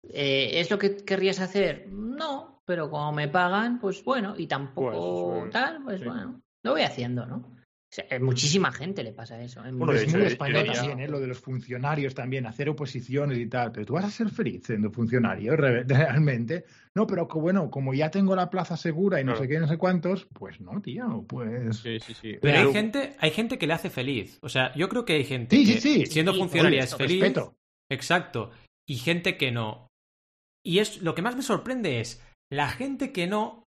eh, 0.03 0.59
¿es 0.59 0.71
lo 0.71 0.79
que 0.79 0.97
querrías 0.97 1.39
hacer? 1.39 1.87
No, 1.91 2.63
pero 2.65 2.89
como 2.89 3.11
me 3.11 3.27
pagan, 3.27 3.79
pues 3.79 4.03
bueno, 4.03 4.33
y 4.35 4.47
tampoco 4.47 5.41
pues, 5.41 5.51
tal, 5.51 5.83
pues 5.83 6.03
bueno, 6.03 6.41
lo 6.63 6.71
voy 6.71 6.81
haciendo, 6.81 7.27
¿no? 7.27 7.60
Muchísima 8.21 8.71
gente 8.71 9.03
le 9.03 9.11
pasa 9.11 9.41
eso. 9.41 9.63
es 9.65 9.73
muy 9.73 9.95
español 10.23 10.71
también, 10.73 10.99
¿eh? 11.01 11.07
lo 11.07 11.19
de 11.19 11.27
los 11.27 11.39
funcionarios 11.39 12.15
también, 12.15 12.45
hacer 12.45 12.69
oposiciones 12.69 13.37
y 13.37 13.47
tal. 13.47 13.71
Pero 13.71 13.85
tú 13.85 13.93
vas 13.93 14.05
a 14.05 14.11
ser 14.11 14.29
feliz 14.29 14.63
siendo 14.65 14.91
funcionario, 14.91 15.55
realmente. 15.57 16.65
No, 16.95 17.05
pero 17.05 17.27
que, 17.27 17.39
bueno, 17.39 17.69
como 17.69 17.93
ya 17.93 18.09
tengo 18.09 18.35
la 18.35 18.49
plaza 18.49 18.77
segura 18.77 19.19
y 19.19 19.23
no 19.25 19.35
sé 19.35 19.47
qué, 19.47 19.59
no 19.59 19.67
sé 19.67 19.77
cuántos, 19.77 20.25
pues 20.33 20.61
no, 20.61 20.81
tío, 20.81 21.25
pues. 21.27 21.77
Sí, 21.77 21.99
sí, 21.99 22.13
sí. 22.13 22.37
Pero, 22.41 22.59
hay 22.59 22.73
gente, 22.73 23.15
hay 23.19 23.31
gente 23.31 23.57
que 23.57 23.67
le 23.67 23.73
hace 23.73 23.89
feliz. 23.89 24.39
O 24.41 24.49
sea, 24.49 24.73
yo 24.75 24.87
creo 24.87 25.03
que 25.03 25.13
hay 25.13 25.25
gente 25.25 25.57
que 25.57 26.05
siendo 26.05 26.33
funcionaria 26.33 26.83
es 26.83 26.95
feliz. 26.95 27.21
Respeto. 27.21 27.55
Exacto. 27.89 28.51
Y 28.87 28.95
gente 28.95 29.37
que 29.37 29.51
no. 29.51 29.87
Y 30.65 30.79
es 30.79 31.01
lo 31.01 31.13
que 31.13 31.21
más 31.21 31.35
me 31.35 31.41
sorprende 31.41 31.99
es 31.99 32.23
la 32.49 32.69
gente 32.69 33.11
que 33.11 33.27
no 33.27 33.63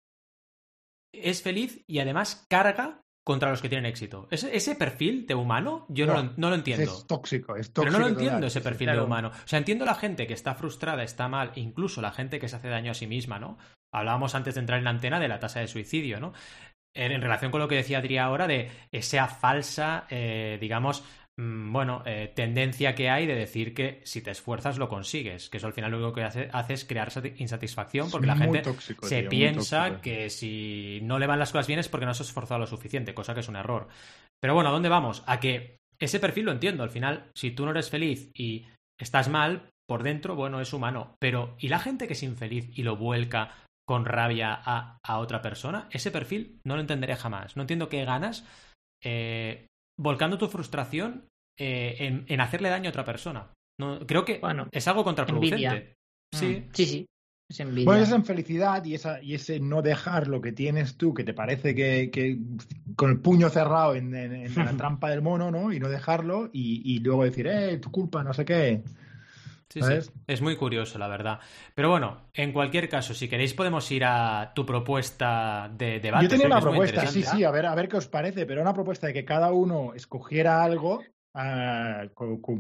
es 1.13 1.43
feliz 1.43 1.83
y 1.87 1.99
además 1.99 2.47
carga 2.49 3.04
contra 3.25 3.51
los 3.51 3.63
que 3.63 3.71
tienen 3.71 3.87
éxito. 3.87 4.29
Ese, 4.31 4.55
ese 4.55 4.77
perfil 4.77 5.27
de 5.27 5.35
humano, 5.35 5.87
yo 5.89 6.07
no, 6.07 6.35
no, 6.37 6.51
lo, 6.51 6.55
entiendo. 6.55 6.85
Es 6.85 7.07
tóxico, 7.07 7.57
es 7.57 7.73
tóxico. 7.73 7.83
Pero 7.83 7.93
no 7.93 7.99
lo 7.99 8.09
entiendo 8.09 8.47
ese 8.47 8.61
perfil 8.61 8.91
de 8.93 9.01
humano. 9.01 9.29
O 9.29 9.49
sea, 9.49 9.59
entiendo 9.59 9.87
la 9.87 9.95
gente 9.95 10.27
que 10.27 10.35
está 10.35 10.55
frustrada, 10.55 11.03
está 11.03 11.27
mal, 11.27 11.51
incluso 11.55 12.03
la 12.03 12.13
gente 12.13 12.39
que 12.39 12.49
se 12.49 12.57
hace 12.57 12.69
daño 12.69 12.91
a 12.91 12.95
sí 12.95 13.07
misma, 13.07 13.39
¿no? 13.39 13.57
Hablábamos 13.91 14.35
antes 14.35 14.55
de 14.55 14.61
entrar 14.61 14.79
en 14.79 14.85
la 14.85 14.91
antena 14.91 15.19
de 15.19 15.29
la 15.29 15.39
tasa 15.39 15.61
de 15.61 15.69
suicidio, 15.69 16.21
¿no? 16.21 16.35
En, 16.93 17.21
relación 17.21 17.51
con 17.51 17.61
lo 17.61 17.67
que 17.67 17.77
decía 17.77 17.99
Adri 17.99 18.19
ahora 18.19 18.47
de 18.47 18.71
esa 18.93 19.27
falsa, 19.27 20.07
eh, 20.11 20.59
digamos, 20.61 21.03
bueno, 21.37 22.03
eh, 22.07 22.33
tendencia 22.35 22.95
que 22.95 23.11
hay 23.11 23.27
de 23.27 23.35
decir 23.35 23.75
que 23.75 24.01
si 24.05 24.23
te 24.23 24.31
esfuerzas 24.31 24.79
lo 24.79 24.89
consigues, 24.89 25.51
que 25.51 25.57
eso 25.57 25.67
al 25.67 25.73
final 25.73 25.91
lo 25.91 25.97
único 25.99 26.13
que 26.13 26.23
hace, 26.23 26.49
es 26.69 26.85
crear 26.85 27.11
insatisfacción 27.37 28.11
porque 28.11 28.29
la 28.29 28.37
gente 28.37 28.63
se 29.03 29.25
piensa 29.25 30.01
que 30.01 30.31
si 30.31 31.01
no 31.03 31.19
le 31.19 31.27
van 31.27 31.41
las 31.41 31.51
cosas 31.51 31.67
bien 31.67 31.81
es 31.81 31.89
porque 31.89 32.07
no 32.07 32.15
se 32.15 32.23
ha 32.23 32.27
esforzado 32.27 32.61
lo 32.61 32.67
suficiente, 32.67 33.15
cosa 33.15 33.35
que 33.35 33.41
es 33.41 33.49
un 33.49 33.57
error. 33.57 33.89
Pero 34.41 34.55
bueno, 34.55 34.71
¿a 34.71 34.73
dónde 34.73 34.89
vamos? 34.89 35.25
A 35.27 35.41
que 35.41 35.79
ese 35.99 36.21
perfil 36.21 36.45
lo 36.45 36.53
entiendo, 36.53 36.85
al 36.85 36.91
final, 36.91 37.31
si 37.35 37.51
tú 37.51 37.65
no 37.65 37.73
eres 37.73 37.91
feliz 37.91 38.31
y 38.35 38.67
estás 39.01 39.29
mal, 39.29 39.71
por 39.87 40.03
dentro, 40.03 40.37
bueno, 40.37 40.61
es 40.61 40.73
humano. 40.73 41.17
Pero, 41.19 41.57
¿y 41.59 41.69
la 41.69 41.79
gente 41.79 42.07
que 42.07 42.15
es 42.15 42.23
infeliz 42.23 42.71
y 42.75 42.83
lo 42.85 42.97
vuelca 42.97 43.65
con 43.87 44.05
rabia 44.05 44.55
a, 44.55 44.99
a 45.03 45.19
otra 45.19 45.43
persona? 45.43 45.89
Ese 45.91 46.11
perfil 46.11 46.61
no 46.65 46.77
lo 46.77 46.81
entenderé 46.81 47.17
jamás. 47.17 47.57
No 47.57 47.63
entiendo 47.63 47.89
qué 47.89 48.05
ganas 48.05 48.47
eh, 49.05 49.67
volcando 49.99 50.39
tu 50.39 50.49
frustración 50.49 51.27
eh, 51.59 51.97
en, 52.01 52.25
en, 52.29 52.41
hacerle 52.41 52.69
daño 52.69 52.89
a 52.89 52.91
otra 52.91 53.05
persona. 53.05 53.53
No, 53.81 54.01
creo 54.07 54.25
que 54.25 54.39
Bueno, 54.39 54.69
es 54.73 54.87
algo 54.89 55.05
contraproducente. 55.05 55.67
envidia. 55.67 55.95
Sí. 56.33 56.47
Mm, 56.47 56.71
sí, 56.75 56.87
sí. 56.87 57.07
Es 57.51 57.61
envidia. 57.61 57.85
Bueno, 57.85 58.03
esa 58.03 58.17
infelicidad 58.17 58.85
y, 58.85 58.95
esa, 58.95 59.23
y 59.23 59.35
ese 59.35 59.61
no 59.61 59.83
dejar 59.83 60.29
lo 60.29 60.41
que 60.41 60.53
tienes 60.53 60.97
tú, 60.97 61.13
que 61.13 61.25
te 61.25 61.35
parece 61.35 61.75
que, 61.75 62.11
que 62.11 62.39
con 62.97 63.11
el 63.11 63.21
puño 63.21 63.51
cerrado 63.51 63.95
en, 63.95 64.15
en- 64.15 64.33
en 64.35 64.55
la 64.55 64.73
trampa 64.77 65.11
del 65.11 65.23
mono, 65.23 65.51
¿no? 65.51 65.73
Y 65.73 65.79
no 65.79 65.89
dejarlo 65.89 66.49
y, 66.53 66.81
y 66.85 67.01
luego 67.01 67.25
decir, 67.25 67.47
eh, 67.47 67.77
tu 67.79 67.91
culpa, 67.91 68.25
no 68.25 68.33
sé 68.33 68.45
qué. 68.45 68.83
Sí, 69.75 69.81
sí. 69.81 69.87
¿Sabes? 69.87 70.13
Es 70.29 70.41
muy 70.41 70.55
curioso, 70.57 70.99
la 71.01 71.09
verdad. 71.09 71.41
Pero 71.75 71.91
bueno, 71.91 72.29
en 72.33 72.53
cualquier 72.53 72.89
caso, 72.89 73.13
si 73.13 73.29
queréis 73.29 73.55
podemos 73.55 73.91
ir 73.91 74.05
a 74.05 74.53
tu 74.55 74.65
propuesta 74.65 75.69
de 75.77 75.99
debate. 75.99 76.23
Yo 76.27 76.29
tenía 76.29 76.47
una 76.47 76.61
propuesta, 76.61 77.01
sí, 77.09 77.23
sí, 77.25 77.43
a 77.43 77.51
ver, 77.51 77.67
a 77.67 77.75
ver 77.75 77.89
qué 77.89 77.97
os 77.97 78.07
parece, 78.07 78.47
pero 78.47 78.63
una 78.63 78.73
propuesta 78.73 79.09
de 79.09 79.13
que 79.13 79.25
cada 79.25 79.51
uno 79.51 79.93
escogiera 79.95 80.63
algo 80.63 81.03
ah, 81.35 82.05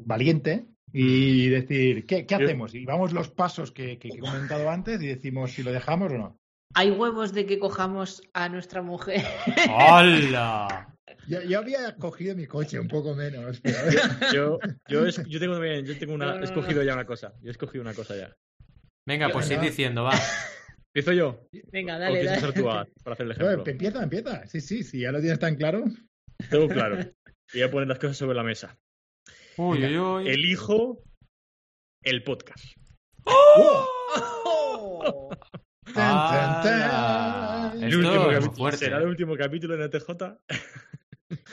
valiente 0.05 0.66
y 0.92 1.48
decir, 1.50 2.05
¿qué, 2.05 2.27
qué 2.27 2.35
hacemos? 2.35 2.74
Y 2.74 2.85
vamos 2.85 3.12
los 3.12 3.29
pasos 3.31 3.70
que, 3.70 3.96
que- 3.98 4.09
que 4.09 4.16
he 4.18 4.20
comentado 4.20 4.68
antes 4.68 5.00
y 5.00 5.07
decimos 5.07 5.53
si 5.53 5.62
lo 5.62 5.70
dejamos 5.70 6.11
o 6.12 6.18
no. 6.18 6.38
¿Hay 6.74 6.90
huevos 6.90 7.33
de 7.33 7.46
que 7.46 7.61
cojamos 7.61 8.22
a 8.33 8.48
nuestra 8.48 8.83
mujer? 8.83 9.22
¡Hala! 9.68 10.88
Yo, 11.29 11.43
yo 11.43 11.59
había 11.59 11.95
cogido 11.97 12.35
mi 12.37 12.47
coche, 12.47 12.79
un 12.79 12.89
poco 12.89 13.15
menos. 13.15 13.61
pero- 13.61 13.91
Yo, 14.33 14.59
yo, 14.89 15.07
es- 15.07 15.23
yo 15.27 15.39
tengo 15.41 15.55
también, 15.55 15.85
yo 15.85 15.99
tengo 15.99 16.13
No, 16.17 16.25
una, 16.25 16.27
no, 16.27 16.35
he 16.37 16.39
no. 16.41 16.45
escogido 16.45 16.83
ya 16.83 16.95
una 16.95 17.07
cosa. 17.07 17.33
Yo 17.41 17.49
he 17.49 17.53
escogido 17.53 17.83
una 17.83 17.95
cosa 17.95 18.17
ya. 18.17 18.35
Venga, 19.07 19.29
pues 19.31 19.51
ir 19.51 19.61
diciendo, 19.61 20.05
va. 20.05 20.13
¿Empiezo 20.95 21.13
yo? 21.13 21.47
Venga, 21.73 21.97
¿O 21.97 21.99
dale, 21.99 22.21
quieres 22.21 22.41
dale. 22.41 22.53
tú 22.55 22.71
a- 22.71 22.87
para 23.03 23.15
hacer 23.15 23.27
el 23.27 23.33
ejemplo? 23.33 23.65
empieza, 23.67 24.03
empieza. 24.03 24.47
Sí, 24.47 24.61
sí, 24.61 24.83
sí, 24.85 25.01
ya 25.01 25.13
lo 25.13 25.21
tienes 25.21 25.39
tan 25.39 25.57
claro. 25.57 25.85
Tengo 26.51 26.69
claro. 26.69 26.99
Voy 27.53 27.63
a 27.63 27.71
poner 27.71 27.89
las 27.89 27.99
cosas 27.99 28.17
sobre 28.17 28.35
la 28.37 28.43
mesa. 28.43 28.77
Uy, 29.57 29.85
uy, 29.85 29.99
uy. 29.99 30.29
Elijo 30.29 31.03
el 32.03 32.23
podcast. 32.25 32.65
¡Oh! 33.25 35.31
Tan, 35.85 35.95
tan, 35.95 36.83
¡Hala! 36.83 37.71
tan. 37.73 37.83
El 37.85 37.97
último 37.97 38.31
es 38.31 38.39
capítulo- 38.39 38.57
fuerte. 38.57 38.79
¿Será 38.79 38.99
el 38.99 39.07
último 39.07 39.37
capítulo 39.37 39.75
en 39.75 39.83
ETJ? 39.83 40.07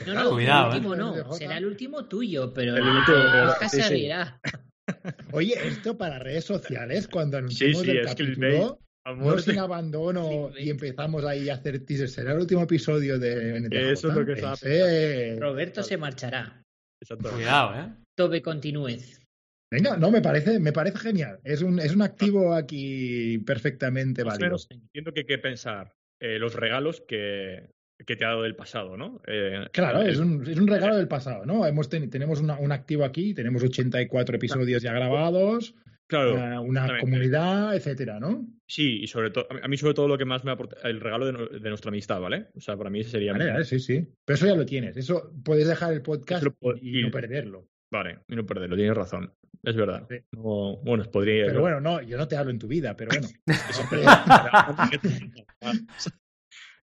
No, 0.05 0.13
no, 0.13 0.29
Cuidado, 0.31 0.69
el 0.71 0.75
último 0.85 0.93
¿eh? 0.93 0.97
no. 0.97 1.33
Será 1.33 1.57
el 1.57 1.65
último 1.65 2.05
tuyo, 2.07 2.53
pero 2.53 2.75
El 2.75 2.83
el 2.83 2.89
último, 2.89 3.17
podcast 3.47 3.73
sí, 3.75 3.81
se 3.81 3.87
sí. 3.87 3.93
abrirá. 4.11 4.39
Oye, 5.31 5.53
esto 5.67 5.97
para 5.97 6.19
redes 6.19 6.45
sociales, 6.45 7.07
cuando 7.07 7.37
Sí, 7.37 7.65
anunciamos 7.65 7.81
sí, 7.81 7.91
el 7.91 7.97
es 7.99 8.15
clickbait. 8.15 8.53
capítulo, 8.61 8.79
no 9.15 9.39
sin 9.39 9.59
abandono 9.59 10.51
y 10.57 10.69
empezamos 10.69 11.23
ahí 11.25 11.49
a 11.49 11.55
hacer 11.55 11.85
teasers. 11.85 12.11
Será 12.13 12.33
el 12.33 12.39
último 12.39 12.61
episodio 12.63 13.17
de 13.17 13.59
NTJ. 13.61 13.91
Eso 13.91 14.09
es 14.09 14.15
lo 14.15 14.25
que 14.25 14.33
estaba 14.33 14.53
Ese- 14.53 15.37
Roberto 15.39 15.81
se 15.83 15.97
marchará. 15.97 16.61
Exacto. 17.01 17.31
Cuidado, 17.31 17.79
¿eh? 17.79 17.93
Tobe 18.15 18.41
continúez. 18.41 19.19
Venga, 19.73 19.95
no, 19.95 20.11
me 20.11 20.21
parece, 20.21 20.59
me 20.59 20.73
parece 20.73 20.99
genial. 20.99 21.39
Es 21.45 21.61
un, 21.61 21.79
es 21.79 21.95
un 21.95 22.01
activo 22.01 22.53
aquí 22.53 23.37
perfectamente 23.39 24.23
válido. 24.23 24.57
entiendo 24.69 25.13
que 25.13 25.21
hay 25.21 25.25
que 25.25 25.37
pensar 25.39 25.93
eh, 26.21 26.37
los 26.37 26.53
regalos 26.55 27.01
que, 27.07 27.69
que 28.05 28.15
te 28.15 28.25
ha 28.25 28.29
dado 28.29 28.45
el 28.45 28.55
pasado, 28.55 28.97
¿no? 28.97 29.21
Eh, 29.27 29.65
Claro, 29.71 30.01
el- 30.01 30.09
es 30.09 30.19
un, 30.19 30.45
es 30.47 30.57
un 30.57 30.67
regalo 30.67 30.95
del 30.97 31.07
pasado, 31.07 31.45
¿no? 31.45 31.65
Hemos 31.65 31.89
ten- 31.89 32.09
tenemos 32.09 32.39
una- 32.41 32.57
un 32.59 32.71
activo 32.71 33.03
aquí, 33.05 33.33
tenemos 33.33 33.63
84 33.63 34.35
episodios 34.35 34.81
ya 34.81 34.93
grabados, 34.93 35.75
Claro, 36.07 36.61
una, 36.61 36.99
comunidad, 36.99 37.73
etcétera, 37.75 38.19
¿no? 38.19 38.45
sí, 38.67 38.99
y 39.03 39.07
sobre 39.07 39.31
todo, 39.31 39.47
a 39.63 39.67
mí 39.67 39.77
sobre 39.77 39.93
todo 39.93 40.07
lo 40.09 40.17
que 40.17 40.25
más 40.25 40.43
me 40.43 40.51
aporta, 40.51 40.75
el 40.87 40.99
regalo 40.99 41.25
de, 41.25 41.31
no- 41.33 41.47
de 41.47 41.69
nuestra 41.69 41.89
amistad, 41.89 42.19
¿vale? 42.19 42.47
O 42.55 42.59
sea, 42.59 42.75
para 42.77 42.89
mí 42.89 42.99
ese 42.99 43.11
sería... 43.11 43.31
Vale, 43.33 43.63
sí, 43.63 43.79
sí. 43.79 44.05
Pero 44.25 44.35
eso 44.35 44.45
ya 44.47 44.55
lo 44.55 44.65
tienes. 44.65 44.97
Eso 44.97 45.31
puedes 45.43 45.67
dejar 45.67 45.93
el 45.93 46.01
podcast 46.01 46.45
puedo- 46.59 46.77
y, 46.81 46.99
y- 46.99 47.03
no 47.03 47.11
perderlo. 47.11 47.67
Vale, 47.91 48.19
y 48.29 48.35
no 48.35 48.45
perderlo, 48.45 48.75
tienes 48.77 48.95
razón. 48.95 49.33
Es 49.63 49.75
verdad. 49.75 50.07
Sí. 50.09 50.15
No, 50.31 50.77
bueno, 50.83 51.03
podría... 51.11 51.45
Pero 51.45 51.61
bueno, 51.61 51.79
no, 51.81 52.01
yo 52.01 52.17
no 52.17 52.27
te 52.27 52.35
hablo 52.37 52.51
en 52.51 52.59
tu 52.59 52.67
vida, 52.67 52.95
pero 52.95 53.11
bueno. 53.11 53.27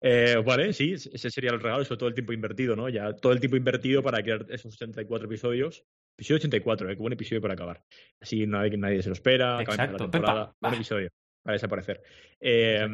Eh, 0.08 0.36
vale, 0.44 0.72
sí, 0.72 0.92
ese 0.92 1.30
sería 1.30 1.50
el 1.50 1.60
regalo, 1.60 1.84
sobre 1.84 1.98
todo 1.98 2.08
el 2.08 2.14
tiempo 2.14 2.32
invertido, 2.32 2.76
¿no? 2.76 2.88
Ya 2.88 3.12
todo 3.14 3.32
el 3.32 3.40
tiempo 3.40 3.56
invertido 3.56 4.02
para 4.02 4.22
crear 4.22 4.46
esos 4.50 4.74
84 4.74 5.26
episodios. 5.26 5.84
Episodio 6.16 6.36
84, 6.38 6.90
¿eh? 6.90 6.94
Qué 6.94 7.00
buen 7.00 7.12
episodio 7.12 7.42
para 7.42 7.54
acabar. 7.54 7.82
Así 8.22 8.46
nadie, 8.46 8.76
nadie 8.76 9.02
se 9.02 9.08
lo 9.08 9.14
espera, 9.14 9.58
acaba 9.58 9.74
Exacto. 9.74 10.04
la 10.04 10.10
temporada. 10.10 10.52
Bah. 10.60 10.74
episodio. 10.74 11.08
Va 11.46 11.50
a 11.50 11.52
desaparecer. 11.54 12.02
Eh, 12.40 12.86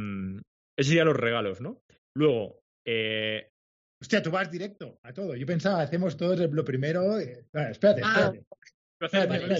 esos 0.78 0.88
serían 0.88 1.06
los 1.06 1.16
regalos, 1.16 1.60
¿no? 1.60 1.82
Luego, 2.16 2.60
eh, 2.86 3.48
Hostia, 4.00 4.20
tú 4.22 4.30
vas 4.32 4.50
directo 4.50 4.98
a 5.04 5.12
todo. 5.12 5.36
Yo 5.36 5.46
pensaba, 5.46 5.82
hacemos 5.82 6.16
todos 6.16 6.40
el- 6.40 6.50
lo 6.50 6.64
primero. 6.64 7.18
eh, 7.20 7.44
vale, 7.52 7.70
espérate, 7.72 8.00
Ah, 8.04 8.32
espérate. 8.34 8.44
hacer 9.00 9.28
vale, 9.28 9.54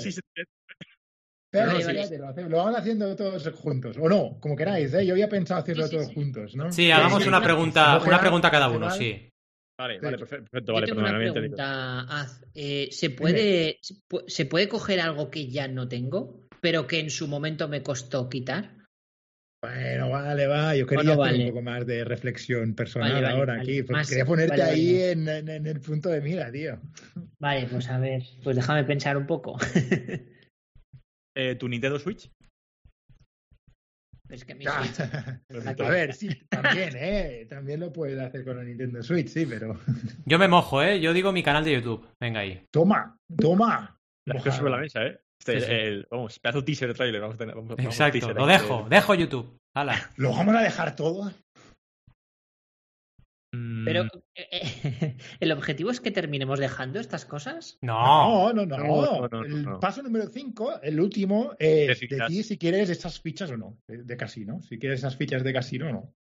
Vale, 1.53 1.79
espérate, 1.81 2.43
lo, 2.45 2.49
lo 2.49 2.57
vamos 2.57 2.79
haciendo 2.79 3.15
todos 3.15 3.47
juntos. 3.55 3.97
O 4.01 4.09
no, 4.09 4.39
como 4.41 4.57
queráis, 4.57 4.93
¿eh? 4.95 5.05
Yo 5.05 5.13
había 5.13 5.29
pensado 5.29 5.61
hacerlo 5.61 5.83
Sí, 5.85 5.91
sí, 5.91 5.97
todos 5.97 6.09
sí. 6.09 6.15
juntos, 6.15 6.57
¿no? 6.57 6.73
Sí, 6.73 6.91
hagamos 6.91 7.23
sí, 7.23 7.29
una 7.29 7.39
sí. 7.39 7.45
pregunta, 7.45 8.01
Sí, 8.01 8.09
una 8.09 8.21
pregunta 8.21 8.51
cada 8.51 8.69
uno, 8.71 8.87
vale. 8.87 8.99
sí. 8.99 9.29
Vale, 9.79 9.95
Sí. 9.99 10.05
vale, 10.05 10.19
perfecto. 10.19 10.47
Yo 10.67 10.73
vale, 10.75 10.87
tengo 10.87 11.01
perdón, 11.03 11.21
una 11.23 11.33
pregunta, 11.33 12.01
Az. 12.21 12.45
Eh, 12.55 12.89
¿se, 12.91 13.11
puede, 13.11 13.79
se 13.83 13.95
pu- 14.09 14.25
¿Se 14.29 14.47
puede 14.47 14.69
coger 14.69 15.01
algo 15.01 15.31
que 15.31 15.49
ya 15.51 15.69
no 15.69 15.89
tengo, 15.89 16.49
pero 16.61 16.87
que 16.87 17.01
en 17.01 17.11
su 17.11 17.29
momento 17.29 17.69
me 17.69 17.83
costó 17.83 18.29
quitar? 18.31 18.77
Bueno, 19.63 20.11
vale, 20.11 20.47
va. 20.47 20.75
Yo 20.75 20.87
quería 20.87 21.15
Bueno, 21.15 21.23
hacer 21.25 21.41
un 21.41 21.49
poco 21.51 21.63
más 21.63 21.87
de 21.87 22.05
reflexión 22.05 22.75
personal 22.75 23.13
Vale, 23.13 23.23
vale, 23.25 23.37
ahora 23.39 23.53
vale. 23.55 23.63
aquí. 23.63 23.83
porque 23.83 23.93
Más- 23.93 24.09
quería 24.09 24.25
ponerte 24.25 24.51
vale, 24.57 24.63
ahí 24.73 24.93
vale. 24.95 25.11
En, 25.13 25.29
en- 25.29 25.49
en 25.49 25.67
el 25.67 25.81
punto 25.81 26.09
de 26.09 26.21
mira, 26.21 26.51
tío. 26.51 26.81
Vale, 27.39 27.67
pues 27.71 27.89
a 27.89 27.99
ver, 27.99 28.23
pues 28.43 28.57
déjame 28.57 28.85
pensar 28.85 29.17
un 29.17 29.27
poco. 29.27 29.59
Eh, 31.35 31.55
¿Tu 31.57 31.69
Nintendo 31.69 31.99
Switch? 31.99 32.31
es 34.29 34.45
que 34.47 34.55
mi 34.55 34.65
Ah, 34.69 34.83
Switch- 34.83 35.81
a 35.85 35.89
ver, 35.91 36.15
sí, 36.15 36.29
también, 36.49 36.93
¿eh? 36.97 37.47
También 37.49 37.81
lo 37.81 37.93
puedes 37.93 38.19
hacer 38.19 38.45
con 38.45 38.57
la 38.57 38.65
Nintendo 38.65 39.03
Switch, 39.03 39.29
sí, 39.29 39.47
pero. 39.47 39.79
Yo 40.25 40.39
me 40.39 40.49
mojo, 40.49 40.83
¿eh? 40.83 41.01
Yo 41.01 41.13
digo 41.13 41.33
mi 41.33 41.43
canal 41.43 41.65
de 41.65 41.73
YouTube. 41.75 42.07
Venga 42.21 42.41
ahí. 42.41 42.65
Toma, 42.71 43.17
toma. 43.39 43.99
Las 44.27 44.39
cosas 44.43 44.59
sobre 44.59 44.71
la 44.71 44.79
mesa, 44.79 45.05
¿eh? 45.05 45.21
Este, 45.39 45.61
Sí, 45.61 45.67
sí. 45.67 45.73
el- 45.73 46.07
vamos, 46.11 46.39
pedazo 46.39 46.65
teaser 46.65 46.89
de 46.89 46.95
trailer. 46.95 47.21
Vamos 47.21 47.35
a 47.35 47.39
tener, 47.39 47.55
vamos, 47.57 47.71
vamos 47.71 47.85
a 47.85 47.89
Exacto, 47.89 48.13
teaser 48.19 48.37
lo 48.37 48.45
ahí 48.47 48.53
dejo, 48.53 48.83
de- 48.85 48.95
dejo 48.97 49.15
YouTube. 49.15 49.59
Hala. 49.75 50.11
¿Lo 50.17 50.31
vamos 50.31 50.55
a 50.55 50.61
dejar 50.63 50.95
todo? 50.97 51.33
Mm, 53.55 53.85
Pero 53.85 54.05
eh, 54.35 54.49
eh, 54.51 55.17
el 55.41 55.53
objetivo 55.53 55.91
es 55.91 56.01
que 56.01 56.11
terminemos 56.11 56.59
dejando 56.59 56.99
estas 57.01 57.25
cosas. 57.27 57.79
No. 57.83 58.53
No, 58.53 58.65
no, 58.65 58.67
no. 58.67 58.79
No, 58.79 59.29
no, 59.29 59.29
no, 59.29 59.45
el 59.45 59.79
paso 59.79 60.03
número 60.03 60.27
5, 60.27 60.81
el 60.83 61.01
último, 61.01 61.55
es 61.59 62.01
decidir 62.01 62.45
si 62.45 62.59
quieres 62.59 62.89
esas 62.89 63.21
fichas 63.21 63.51
o 63.51 63.57
no, 63.57 63.79
de, 63.87 64.05
de 64.05 64.17
casino. 64.17 64.61
Si 64.63 64.79
quieres 64.79 65.01
esas 65.01 65.17
fichas 65.17 65.45
de 65.45 65.53
casino 65.53 65.89
o 65.89 65.93
no. 65.93 66.15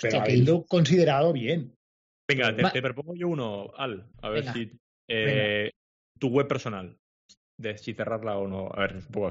Pero 0.00 0.18
Hostia, 0.18 0.24
¿qué 0.24 0.32
habiendo 0.32 0.64
considerado 0.66 1.32
bien. 1.32 1.74
Venga, 2.28 2.54
te, 2.72 2.82
propongo 2.82 3.14
yo 3.14 3.28
uno, 3.28 3.72
Al. 3.76 4.06
A 4.20 4.28
ver 4.30 4.40
Venga. 4.40 4.52
si. 4.52 4.72
eh, 5.08 5.70
tu 6.18 6.28
web 6.28 6.46
personal. 6.46 6.96
De 7.58 7.78
si 7.78 7.94
cerrarla 7.94 8.36
o 8.36 8.46
no. 8.46 8.68
A 8.72 8.80
ver, 8.80 8.98
poco. 9.10 9.30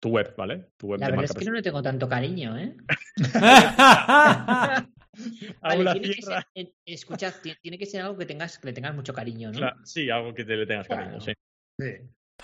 Tu 0.00 0.10
web, 0.10 0.34
¿vale? 0.36 0.68
Tu 0.76 0.86
web 0.88 1.00
La 1.00 1.06
de 1.06 1.12
verdad 1.12 1.22
marca 1.22 1.32
es 1.32 1.38
que 1.38 1.44
no 1.50 1.52
le 1.52 1.62
tengo 1.62 1.82
tanto 1.82 2.08
cariño, 2.08 2.56
¿eh? 2.58 2.76
Vale, 5.62 5.92
tiene 6.00 6.14
que 6.14 6.22
ser- 6.22 6.46
eh, 6.54 6.72
escuchad, 6.86 7.32
ti- 7.42 7.56
tiene 7.62 7.78
que 7.78 7.86
ser 7.86 8.02
algo 8.02 8.16
que 8.18 8.26
tengas, 8.26 8.58
que 8.58 8.66
le 8.68 8.72
tengas 8.72 8.94
mucho 8.94 9.12
cariño, 9.14 9.50
¿no? 9.52 9.58
Claro, 9.58 9.76
sí, 9.84 10.10
algo 10.10 10.34
que 10.34 10.44
te 10.44 10.56
le 10.56 10.66
tengas 10.66 10.88
cariño, 10.88 11.20
sí. 11.20 11.32
Sí. 11.80 11.92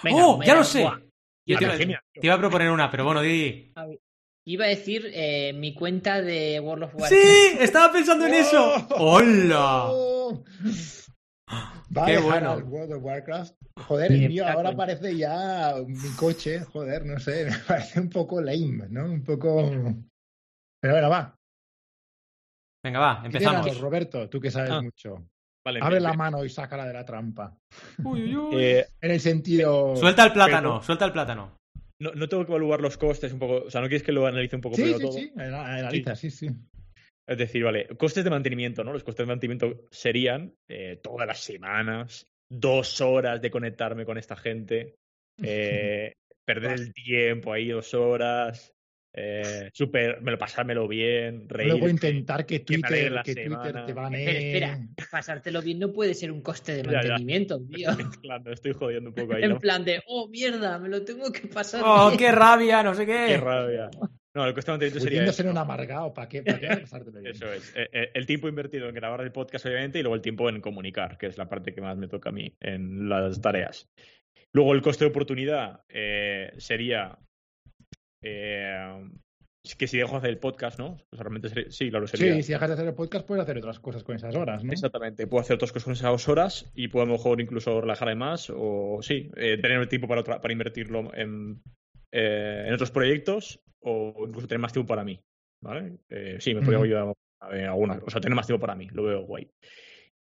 Venga, 0.02 0.26
¡Oh! 0.26 0.42
¡Ya 0.42 0.54
lo 0.54 0.64
sé! 0.64 0.82
Yo 1.46 1.58
te 1.58 1.64
iba, 1.64 1.74
genial. 1.76 2.00
te 2.14 2.26
iba 2.26 2.34
a 2.34 2.38
proponer 2.38 2.70
una, 2.70 2.90
pero 2.90 3.04
bueno, 3.04 3.20
di. 3.20 3.72
Iba 4.46 4.64
a 4.64 4.68
decir 4.68 5.08
eh, 5.12 5.52
mi 5.52 5.74
cuenta 5.74 6.20
de 6.20 6.58
World 6.60 6.84
of 6.84 6.94
Warcraft. 6.94 7.12
¡Sí! 7.12 7.56
Estaba 7.60 7.92
pensando 7.92 8.26
en 8.26 8.34
eso. 8.34 8.74
¡Oh! 8.90 9.16
¡Hola! 9.16 9.84
¡Oh! 9.90 10.44
Va 11.96 12.04
a 12.04 12.06
Qué 12.06 12.12
dejar 12.12 12.24
bueno. 12.24 12.52
al 12.52 12.62
World 12.64 12.92
of 12.94 13.04
Warcraft. 13.04 13.54
Joder, 13.86 14.12
el 14.12 14.28
mío 14.28 14.46
ahora 14.46 14.74
parece 14.74 15.16
ya 15.16 15.74
mi 15.86 16.10
coche. 16.16 16.60
Joder, 16.60 17.04
no 17.04 17.18
sé, 17.18 17.44
me 17.50 17.58
parece 17.66 18.00
un 18.00 18.08
poco 18.08 18.40
lame, 18.40 18.88
¿no? 18.88 19.04
Un 19.04 19.22
poco. 19.22 19.70
Pero 20.80 20.94
bueno, 20.94 21.10
va. 21.10 21.34
Venga, 22.84 22.98
va, 22.98 23.22
empezamos. 23.24 23.78
Roberto, 23.80 24.28
tú 24.28 24.40
que 24.40 24.50
sabes 24.50 24.70
Ah. 24.70 24.82
mucho. 24.82 25.26
Vale, 25.64 25.78
Abre 25.80 26.00
la 26.00 26.12
mano 26.14 26.44
y 26.44 26.48
sácala 26.48 26.86
de 26.86 26.92
la 26.92 27.04
trampa. 27.04 27.56
Uy, 28.04 28.22
uy, 28.24 28.34
uy. 28.36 28.54
eh, 28.64 28.86
En 29.00 29.10
el 29.12 29.20
sentido. 29.20 29.94
Suelta 29.96 30.24
el 30.24 30.32
plátano, 30.32 30.70
pero- 30.74 30.82
suelta 30.82 31.04
el 31.04 31.12
plátano. 31.12 31.56
no, 32.00 32.10
no 32.14 32.28
tengo 32.28 32.44
que 32.44 32.50
evaluar 32.50 32.80
los 32.80 32.98
costes 32.98 33.32
un 33.32 33.38
poco. 33.38 33.66
O 33.66 33.70
sea, 33.70 33.80
no 33.80 33.86
quieres 33.86 34.02
que 34.02 34.10
lo 34.10 34.26
analice 34.26 34.56
un 34.56 34.62
poco 34.62 34.74
Sí, 34.74 34.82
primero 34.82 34.98
sí, 34.98 35.04
todo. 35.04 35.12
sí. 35.12 35.32
ana- 35.36 35.76
Analiza, 35.76 36.16
sí, 36.16 36.30
sí. 36.30 36.48
Es 37.28 37.38
decir, 37.38 37.62
vale, 37.62 37.86
costes 37.96 38.24
de 38.24 38.30
mantenimiento, 38.30 38.82
¿no? 38.82 38.92
Los 38.92 39.04
costes 39.04 39.24
de 39.24 39.32
mantenimiento 39.32 39.84
serían 39.92 40.52
eh, 40.68 40.98
todas 41.00 41.28
las 41.28 41.38
semanas, 41.38 42.26
dos 42.50 43.00
horas 43.00 43.40
de 43.40 43.50
conectarme 43.52 44.04
con 44.04 44.18
esta 44.18 44.34
gente, 44.34 44.96
eh, 45.44 46.12
perder 46.44 46.72
el 46.72 46.92
tiempo 46.92 47.52
ahí 47.52 47.68
dos 47.68 47.94
horas, 47.94 48.72
eh, 49.14 49.70
super, 49.74 50.22
me 50.22 50.30
lo 50.30 50.38
pasármelo 50.38 50.88
bien, 50.88 51.48
reír. 51.48 51.70
Luego 51.72 51.88
intentar 51.88 52.46
que 52.46 52.60
que 52.60 52.64
Twitter, 52.64 53.12
la 53.12 53.22
que 53.22 53.34
Twitter 53.34 53.84
te 53.86 53.92
van 53.92 54.14
Espera, 54.14 54.38
espera, 54.38 54.78
pasártelo 55.10 55.60
bien 55.60 55.78
no 55.78 55.92
puede 55.92 56.14
ser 56.14 56.32
un 56.32 56.40
coste 56.40 56.76
de 56.76 56.82
Ya, 56.84 56.90
ya. 56.90 56.96
mantenimiento, 57.10 57.60
tío. 57.70 57.90
Claro, 58.22 58.44
me 58.44 58.52
estoy 58.52 58.72
jodiendo 58.72 59.10
un 59.10 59.14
poco 59.14 59.34
ahí, 59.34 59.42
En 59.44 59.50
¿no? 59.50 59.58
plan 59.58 59.84
de, 59.84 60.02
oh 60.06 60.28
mierda, 60.28 60.78
me 60.78 60.88
lo 60.88 61.02
tengo 61.04 61.30
que 61.30 61.46
pasar. 61.48 61.82
¡Oh, 61.84 62.08
bien". 62.08 62.18
qué 62.18 62.32
rabia! 62.32 62.82
No 62.82 62.94
sé 62.94 63.04
qué. 63.04 63.24
Qué 63.28 63.36
rabia. 63.36 63.90
No, 64.34 64.46
el 64.46 64.54
coste 64.54 64.70
de 64.70 64.78
mantenimiento 64.78 65.00
sería 65.10 65.32
ser 65.32 65.46
un 65.46 65.58
amargado, 65.58 66.14
¿para 66.14 66.26
qué? 66.26 66.42
¿Para 66.42 66.58
qué 66.58 66.66
pasártelo 66.68 67.20
bien? 67.20 67.34
Eso 67.34 67.52
es. 67.52 67.70
Eh, 67.76 67.86
eh, 67.92 68.10
El 68.14 68.24
tiempo 68.24 68.48
invertido 68.48 68.88
en 68.88 68.94
grabar 68.94 69.20
el 69.20 69.30
podcast, 69.30 69.66
obviamente, 69.66 69.98
y 69.98 70.02
luego 70.02 70.14
el 70.14 70.22
tiempo 70.22 70.48
en 70.48 70.62
comunicar, 70.62 71.18
que 71.18 71.26
es 71.26 71.36
la 71.36 71.50
parte 71.50 71.74
que 71.74 71.82
más 71.82 71.98
me 71.98 72.08
toca 72.08 72.30
a 72.30 72.32
mí 72.32 72.56
en 72.60 73.10
las 73.10 73.42
tareas. 73.42 73.90
Luego 74.54 74.72
el 74.72 74.80
coste 74.80 75.04
de 75.04 75.10
oportunidad 75.10 75.82
eh, 75.90 76.50
sería 76.56 77.18
eh, 78.22 79.10
que 79.78 79.86
si 79.86 79.96
dejo 79.98 80.12
de 80.12 80.16
hacer 80.18 80.30
el 80.30 80.38
podcast, 80.38 80.78
¿no? 80.78 80.96
Pues 81.08 81.20
realmente 81.20 81.48
sería- 81.48 81.70
sí, 81.70 81.88
claro, 81.90 82.06
sería. 82.06 82.34
Sí, 82.34 82.42
si 82.42 82.52
dejas 82.52 82.68
de 82.68 82.74
hacer 82.74 82.88
el 82.88 82.94
podcast, 82.94 83.26
puedes 83.26 83.42
hacer 83.44 83.58
otras 83.58 83.78
cosas 83.78 84.02
con 84.02 84.16
esas 84.16 84.34
horas, 84.34 84.64
¿no? 84.64 84.72
Exactamente, 84.72 85.26
puedo 85.26 85.40
hacer 85.42 85.54
otras 85.54 85.70
cosas 85.72 85.84
con 85.84 85.92
esas 85.92 86.28
horas 86.28 86.70
y 86.74 86.88
puedo 86.88 87.04
a 87.04 87.06
lo 87.06 87.12
mejor 87.12 87.40
incluso 87.40 87.80
relajarme 87.80 88.14
más 88.16 88.50
o 88.54 88.98
sí, 89.02 89.30
eh, 89.36 89.58
tener 89.58 89.78
el 89.80 89.88
tiempo 89.88 90.08
para, 90.08 90.20
otra- 90.22 90.40
para 90.40 90.52
invertirlo 90.52 91.14
en, 91.14 91.62
eh, 92.12 92.64
en 92.66 92.74
otros 92.74 92.90
proyectos 92.90 93.60
o 93.80 94.24
incluso 94.26 94.48
tener 94.48 94.60
más 94.60 94.72
tiempo 94.72 94.88
para 94.88 95.04
mí, 95.04 95.20
¿vale? 95.62 95.98
Eh, 96.10 96.38
sí, 96.40 96.54
me 96.54 96.62
podría 96.62 96.82
ayudar 96.82 97.14
a, 97.40 97.46
a 97.46 97.70
algunas, 97.70 98.02
o 98.04 98.10
sea, 98.10 98.20
tener 98.20 98.34
más 98.36 98.46
tiempo 98.46 98.60
para 98.60 98.74
mí, 98.74 98.88
lo 98.92 99.04
veo 99.04 99.22
guay. 99.22 99.48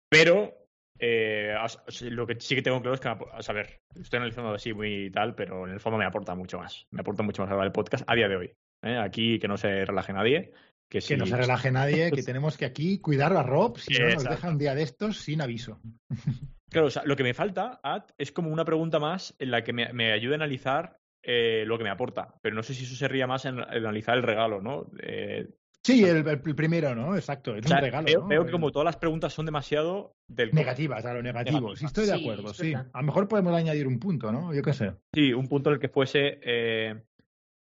Pero 0.09 0.53
eh, 0.99 1.55
lo 2.01 2.25
que 2.25 2.39
sí 2.39 2.55
que 2.55 2.61
tengo 2.61 2.81
claro 2.81 2.95
es 2.95 3.01
que, 3.01 3.09
a 3.09 3.41
saber, 3.41 3.81
estoy 3.95 4.17
analizando 4.17 4.53
así 4.53 4.73
muy 4.73 5.11
tal, 5.11 5.35
pero 5.35 5.67
en 5.67 5.73
el 5.73 5.79
fondo 5.79 5.97
me 5.97 6.05
aporta 6.05 6.35
mucho 6.35 6.57
más, 6.57 6.87
me 6.91 7.01
aporta 7.01 7.23
mucho 7.23 7.41
más 7.41 7.49
grabar 7.49 7.67
el 7.67 7.73
podcast 7.73 8.03
a 8.07 8.15
día 8.15 8.27
de 8.27 8.35
hoy. 8.35 8.53
¿eh? 8.83 8.97
Aquí 8.97 9.39
que 9.39 9.47
no 9.47 9.57
se 9.57 9.85
relaje 9.85 10.13
nadie. 10.13 10.51
Que, 10.89 10.99
no 11.17 11.25
se 11.25 11.35
relaje 11.35 11.71
nadie, 11.71 12.11
que 12.11 12.23
tenemos 12.23 12.57
que 12.57 12.65
aquí 12.65 12.99
cuidar 12.99 13.33
a 13.33 13.43
Rob 13.43 13.77
si 13.77 13.93
no 13.93 14.09
nos 14.09 14.23
deja 14.23 14.49
un 14.49 14.57
día 14.57 14.75
de 14.75 14.83
estos 14.83 15.17
sin 15.17 15.41
aviso. 15.41 15.79
Claro, 16.67 16.87
o 16.87 16.89
sea, 16.91 17.03
lo 17.05 17.15
que 17.15 17.23
me 17.23 17.33
falta, 17.33 17.79
Ad, 17.83 18.03
es 18.17 18.33
como 18.33 18.49
una 18.49 18.65
pregunta 18.65 18.99
más 18.99 19.33
en 19.39 19.51
la 19.51 19.63
que 19.63 19.71
me, 19.71 19.93
me 19.93 20.11
ayude 20.11 20.33
a 20.33 20.35
analizar 20.35 20.99
eh, 21.23 21.63
lo 21.65 21.77
que 21.77 21.85
me 21.85 21.89
aporta. 21.89 22.35
Pero 22.41 22.55
no 22.55 22.63
sé 22.63 22.73
si 22.73 22.83
eso 22.83 22.95
sería 22.95 23.27
más 23.27 23.45
en, 23.45 23.59
en 23.59 23.63
analizar 23.63 24.17
el 24.17 24.23
regalo, 24.23 24.61
¿no? 24.61 24.91
Eh, 24.99 25.47
Sí, 25.85 26.03
el, 26.03 26.27
el 26.27 26.39
primero, 26.55 26.95
¿no? 26.95 27.15
Exacto, 27.15 27.55
es 27.55 27.63
o 27.65 27.67
sea, 27.67 27.77
un 27.77 27.83
regalo. 27.83 28.05
veo, 28.07 28.21
¿no? 28.21 28.27
veo 28.27 28.45
que 28.45 28.51
como 28.51 28.71
todas 28.71 28.85
las 28.85 28.97
preguntas 28.97 29.33
son 29.33 29.45
demasiado 29.45 30.15
del 30.27 30.51
Negativas, 30.53 31.05
a 31.05 31.13
lo 31.13 31.21
negativo. 31.21 31.59
Negativas. 31.59 31.79
Sí, 31.79 31.85
estoy 31.85 32.05
de 32.07 32.13
Sí, 32.17 32.21
acuerdo, 32.23 32.53
sí. 32.55 32.67
verdad. 32.73 32.89
A 32.91 33.01
lo 33.01 33.05
mejor 33.05 33.27
podemos 33.27 33.53
añadir 33.53 33.85
un 33.87 33.99
punto, 33.99 34.31
¿no? 34.31 34.51
Yo 34.53 34.63
qué 34.63 34.73
sé. 34.73 34.93
Sí, 35.13 35.31
un 35.33 35.47
punto 35.47 35.69
en 35.69 35.75
el 35.75 35.79
que 35.79 35.89
fuese. 35.89 36.39
eh, 36.41 36.95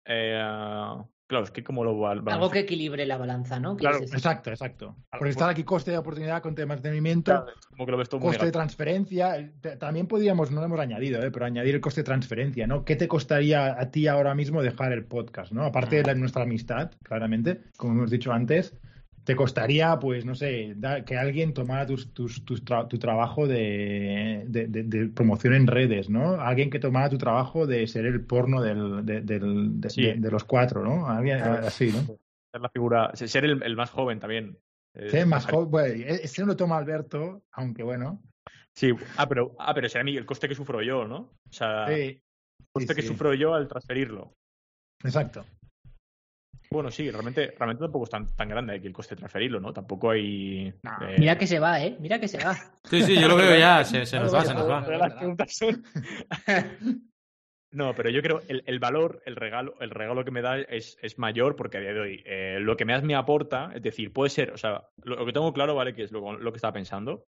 eh, 0.04 0.42
claro, 1.32 1.44
es 1.46 1.50
que 1.50 1.64
como 1.64 1.82
lo 1.82 1.98
val- 1.98 2.22
Algo 2.26 2.50
que 2.50 2.60
equilibre 2.60 3.04
la 3.06 3.16
balanza, 3.16 3.58
¿no? 3.58 3.76
Claro. 3.76 3.98
Exacto, 3.98 4.50
exacto. 4.50 4.94
Claro, 5.10 5.18
Por 5.18 5.28
estar 5.28 5.48
aquí 5.50 5.64
coste 5.64 5.90
de 5.90 5.98
oportunidad, 5.98 6.42
coste 6.42 6.62
de 6.62 6.66
mantenimiento, 6.66 7.32
Claro, 7.32 7.46
es 7.58 7.66
como 7.66 7.86
que 7.86 7.92
lo 7.92 7.98
ves 7.98 8.08
todo 8.08 8.20
muy 8.20 8.28
coste 8.28 8.46
de 8.46 8.52
transferencia. 8.52 9.50
También 9.78 10.06
podríamos, 10.06 10.50
no 10.50 10.60
lo 10.60 10.66
hemos 10.66 10.80
añadido, 10.80 11.22
¿eh? 11.22 11.30
pero 11.30 11.46
añadir 11.46 11.74
el 11.74 11.80
coste 11.80 12.00
de 12.02 12.04
transferencia, 12.04 12.66
¿no? 12.66 12.84
¿Qué 12.84 12.96
te 12.96 13.08
costaría 13.08 13.80
a 13.80 13.90
ti 13.90 14.06
ahora 14.06 14.34
mismo 14.34 14.62
dejar 14.62 14.92
el 14.92 15.04
podcast, 15.04 15.52
¿no? 15.52 15.64
Aparte 15.64 15.96
de 15.96 16.02
la- 16.04 16.14
nuestra 16.14 16.42
amistad, 16.42 16.90
claramente, 17.02 17.60
como 17.76 17.94
hemos 17.94 18.10
dicho 18.10 18.32
antes, 18.32 18.74
te 19.24 19.36
costaría, 19.36 19.98
pues, 20.00 20.24
no 20.24 20.34
sé, 20.34 20.74
da- 20.76 21.04
que 21.04 21.16
alguien 21.16 21.54
tomara 21.54 21.86
tus, 21.86 22.12
tus, 22.12 22.44
tus 22.44 22.64
tra- 22.64 22.88
tu 22.88 22.98
trabajo 22.98 23.46
de, 23.46 24.42
de- 24.46 24.66
de- 24.66 24.82
de 24.82 25.06
promoción 25.08 25.54
en 25.54 25.66
redes, 25.66 26.10
¿no? 26.10 26.40
Alguien 26.40 26.70
que 26.70 26.78
tomara 26.80 27.08
tu 27.08 27.18
trabajo 27.18 27.66
de 27.66 27.86
ser 27.86 28.06
el 28.06 28.24
porno 28.24 28.60
del, 28.60 29.06
de, 29.06 29.20
del- 29.20 29.80
de- 29.80 29.90
Sí. 29.90 30.02
de- 30.02 30.14
de 30.14 30.30
los 30.30 30.44
cuatro, 30.44 30.82
¿no? 30.82 31.06
Alguien 31.08 31.38
así, 31.38 31.92
¿no? 31.92 32.00
Ser 32.50 32.60
la 32.60 32.68
figura, 32.68 33.10
ser 33.14 33.44
el, 33.44 33.62
el 33.62 33.76
más 33.76 33.90
joven 33.90 34.18
también. 34.18 34.58
Eh, 34.94 35.08
Sí, 35.10 35.24
más 35.24 35.46
joven, 35.46 35.70
bueno, 35.70 35.94
e- 35.94 36.24
ese 36.24 36.42
no 36.42 36.48
lo 36.48 36.56
toma 36.56 36.76
Alberto, 36.78 37.42
aunque 37.52 37.82
bueno. 37.82 38.20
Sí, 38.74 38.90
ah, 39.18 39.28
pero, 39.28 39.54
ah, 39.58 39.72
pero 39.74 39.88
será 39.88 40.02
mi- 40.02 40.16
el 40.16 40.26
coste 40.26 40.48
que 40.48 40.54
sufro 40.54 40.82
yo, 40.82 41.06
¿no? 41.06 41.16
O 41.48 41.52
sea, 41.52 41.86
el 41.86 42.14
Sí, 42.14 42.22
coste 42.72 42.94
sí, 42.94 43.00
que 43.00 43.06
sufro 43.06 43.34
yo 43.34 43.54
al 43.54 43.68
transferirlo. 43.68 44.34
exacto. 45.04 45.44
Bueno, 46.72 46.90
sí, 46.90 47.10
realmente, 47.10 47.54
realmente 47.58 47.82
tampoco 47.84 48.04
es 48.04 48.10
tan, 48.10 48.34
tan 48.34 48.48
grande 48.48 48.74
aquí 48.74 48.86
el 48.86 48.92
coste 48.92 49.14
de 49.14 49.18
transferirlo, 49.20 49.60
¿no? 49.60 49.72
Tampoco 49.72 50.10
hay. 50.10 50.72
No. 50.82 51.08
eh, 51.08 51.16
Mira 51.18 51.36
que 51.36 51.46
se 51.46 51.58
va, 51.58 51.82
¿eh? 51.82 51.96
Mira 52.00 52.18
que 52.18 52.28
se 52.28 52.38
va. 52.42 52.54
Sí, 52.84 53.02
sí, 53.02 53.20
yo 53.20 53.28
lo 53.28 53.36
veo 53.36 53.56
ya. 53.58 53.84
Se, 53.84 54.04
se 54.06 54.16
No 54.16 54.24
nos 54.24 54.34
va, 54.34 54.44
se 54.44 54.54
nos 54.54 54.68
va. 54.68 54.78
veo. 54.80 54.86
Pero 54.86 54.98
las 54.98 55.14
preguntas 55.14 55.54
son. 55.56 55.84
No, 57.74 57.94
pero 57.94 58.10
yo 58.10 58.20
creo 58.20 58.42
el, 58.48 58.62
el 58.66 58.78
valor, 58.78 59.22
el 59.24 59.34
regalo, 59.34 59.74
el 59.80 59.88
regalo 59.88 60.26
que 60.26 60.30
me 60.30 60.42
da 60.42 60.58
es, 60.60 60.98
es 61.00 61.18
mayor 61.18 61.56
porque 61.56 61.78
a 61.78 61.80
día 61.80 61.94
de 61.94 62.00
hoy 62.00 62.22
eh, 62.26 62.58
lo 62.60 62.76
que 62.76 62.84
más 62.84 63.02
me 63.02 63.14
aporta, 63.14 63.72
es 63.74 63.82
decir, 63.82 64.12
puede 64.12 64.28
ser, 64.28 64.50
o 64.52 64.58
sea, 64.58 64.88
lo, 65.02 65.16
lo 65.16 65.24
que 65.24 65.32
tengo 65.32 65.54
claro, 65.54 65.74
¿vale? 65.74 65.94
Que 65.94 66.02
es 66.02 66.12
lo, 66.12 66.34
lo 66.34 66.52
que 66.52 66.56
estaba 66.56 66.74
pensando. 66.74 67.24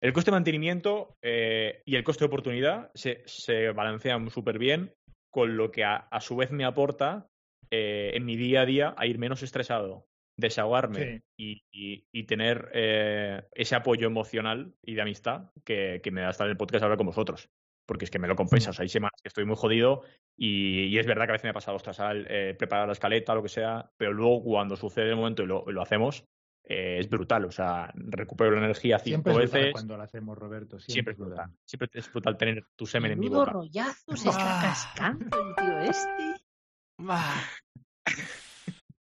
El 0.00 0.12
coste 0.12 0.30
de 0.30 0.36
mantenimiento 0.36 1.16
eh, 1.20 1.82
y 1.84 1.96
el 1.96 2.04
coste 2.04 2.22
de 2.24 2.28
oportunidad 2.28 2.92
se, 2.94 3.24
se 3.26 3.72
balancean 3.72 4.30
súper 4.30 4.56
bien 4.56 4.92
con 5.32 5.56
lo 5.56 5.72
que 5.72 5.82
a, 5.82 5.96
a 5.96 6.20
su 6.20 6.36
vez 6.36 6.52
me 6.52 6.64
aporta 6.64 7.26
eh, 7.70 8.12
en 8.14 8.24
mi 8.24 8.36
día 8.36 8.62
a 8.62 8.66
día 8.66 8.94
a 8.96 9.06
ir 9.06 9.18
menos 9.18 9.42
estresado, 9.42 10.06
desahogarme 10.36 11.22
y, 11.36 11.62
y- 11.70 12.04
y 12.12 12.24
tener 12.24 12.70
eh, 12.74 13.42
ese 13.52 13.74
apoyo 13.76 14.06
emocional 14.06 14.74
y 14.82 14.94
de 14.94 15.02
amistad 15.02 15.50
que, 15.64 16.00
que 16.02 16.10
me 16.10 16.22
da 16.22 16.30
estar 16.30 16.46
en 16.46 16.52
el 16.52 16.56
podcast 16.56 16.82
ahora 16.82 16.96
con 16.96 17.06
vosotros. 17.06 17.48
Porque 17.86 18.04
es 18.04 18.10
que 18.10 18.18
me 18.20 18.28
lo 18.28 18.36
compensa. 18.36 18.70
O 18.70 18.72
sea, 18.72 18.84
hay 18.84 18.88
semanas 18.88 19.20
que 19.20 19.28
estoy 19.28 19.44
muy 19.44 19.56
jodido 19.56 20.02
y, 20.36 20.84
y 20.84 20.98
es 20.98 21.06
verdad 21.06 21.24
que 21.24 21.30
a 21.30 21.34
veces 21.34 21.44
me 21.44 21.50
ha 21.50 21.54
pasado, 21.54 21.76
ostras, 21.76 21.98
al 22.00 22.26
eh, 22.30 22.54
preparar 22.54 22.86
la 22.86 22.92
escaleta, 22.92 23.34
lo 23.34 23.42
que 23.42 23.48
sea, 23.48 23.90
pero 23.96 24.12
luego 24.12 24.42
cuando 24.44 24.76
sucede 24.76 25.10
el 25.10 25.16
momento 25.16 25.42
y 25.42 25.46
lo, 25.46 25.64
lo 25.66 25.82
hacemos, 25.82 26.24
eh, 26.64 26.98
es 27.00 27.08
brutal. 27.10 27.44
O 27.46 27.50
sea, 27.50 27.92
recupero 27.94 28.52
la 28.52 28.58
energía 28.64 28.98
Siempre 29.00 29.32
cinco 29.32 29.42
es 29.42 29.50
brutal 29.50 29.60
veces. 29.60 29.72
cuando 29.72 29.96
lo 29.96 30.02
hacemos, 30.04 30.38
Roberto. 30.38 30.78
Siempre, 30.78 30.92
Siempre 30.92 31.12
es 31.14 31.18
brutal. 31.18 31.50
Siempre 31.64 31.88
es 31.94 32.12
brutal 32.12 32.36
tener 32.36 32.64
tu 32.76 32.86
semen 32.86 33.10
en 33.12 33.18
mi 33.18 33.28
boca. 33.28 33.50
rollazo 33.52 34.16
se 34.16 34.28
está 34.28 34.60
Ah. 34.60 34.62
cascando 34.62 35.36
el 35.48 35.54
tío 35.56 35.78
este. 35.80 36.39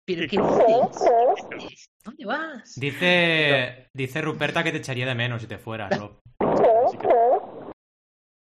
¿Pero 0.06 0.28
¿Qué 0.28 0.38
dices? 0.38 1.90
¿Dónde 2.04 2.26
vas? 2.26 2.74
Dice, 2.76 3.88
dice 3.96 4.22
Ruperta 4.22 4.64
que 4.64 4.72
te 4.72 4.78
echaría 4.78 5.06
de 5.06 5.16
menos 5.16 5.42
si 5.42 5.48
te 5.48 5.58
fueras, 5.58 5.96
Rob. 5.98 6.20
Así 6.40 6.98
que- 6.98 7.08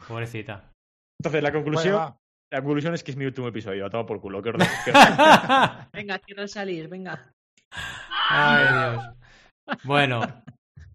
Pobrecita. 0.07 0.71
Entonces, 1.19 1.43
la 1.43 1.51
conclusión, 1.51 1.93
Bueno, 1.93 2.09
va. 2.09 2.17
la 2.51 2.61
conclusión 2.63 2.93
es 2.95 3.03
que 3.03 3.11
es 3.11 3.17
mi 3.17 3.25
último 3.25 3.47
episodio. 3.47 3.85
A 3.85 3.89
tomar 3.91 4.07
por 4.07 4.19
culo. 4.19 4.41
Qué 4.41 4.51
Venga, 5.93 6.17
quiero 6.19 6.47
salir, 6.47 6.87
venga. 6.87 7.31
Ay, 8.29 8.65
Dios. 8.95 9.77
Bueno, 9.83 10.21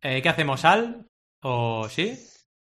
eh, 0.03 0.21
¿qué 0.21 0.29
hacemos? 0.29 0.65
¿Al? 0.65 1.07
¿O 1.45 1.89
sí? 1.89 2.19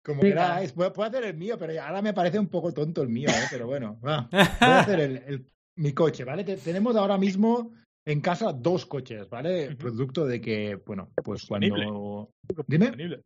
Como 0.05 0.21
Venga. 0.21 0.35
queráis. 0.53 0.71
Puedo, 0.71 0.93
puedo 0.93 1.09
hacer 1.09 1.25
el 1.25 1.35
mío, 1.35 1.57
pero 1.59 1.79
ahora 1.83 2.01
me 2.01 2.13
parece 2.13 2.39
un 2.39 2.47
poco 2.47 2.73
tonto 2.73 3.01
el 3.01 3.09
mío, 3.09 3.27
¿eh? 3.29 3.47
pero 3.51 3.67
bueno, 3.67 3.99
va. 3.99 4.29
Voy 4.31 4.39
a 4.69 4.79
hacer 4.79 4.99
el, 5.01 5.17
el- 5.17 5.47
mi 5.77 5.93
coche, 5.93 6.23
¿vale? 6.23 6.43
Te- 6.43 6.57
tenemos 6.57 6.95
ahora 6.95 7.17
mismo 7.17 7.73
en 8.05 8.21
casa 8.21 8.51
dos 8.53 8.85
coches, 8.85 9.29
¿vale? 9.29 9.75
Producto 9.75 10.25
de 10.25 10.41
que, 10.41 10.75
bueno, 10.85 11.11
pues 11.23 11.41
Sostenible. 11.41 11.85
cuando... 11.85 12.31
Dime. 12.67 12.85
sostenible. 12.87 13.21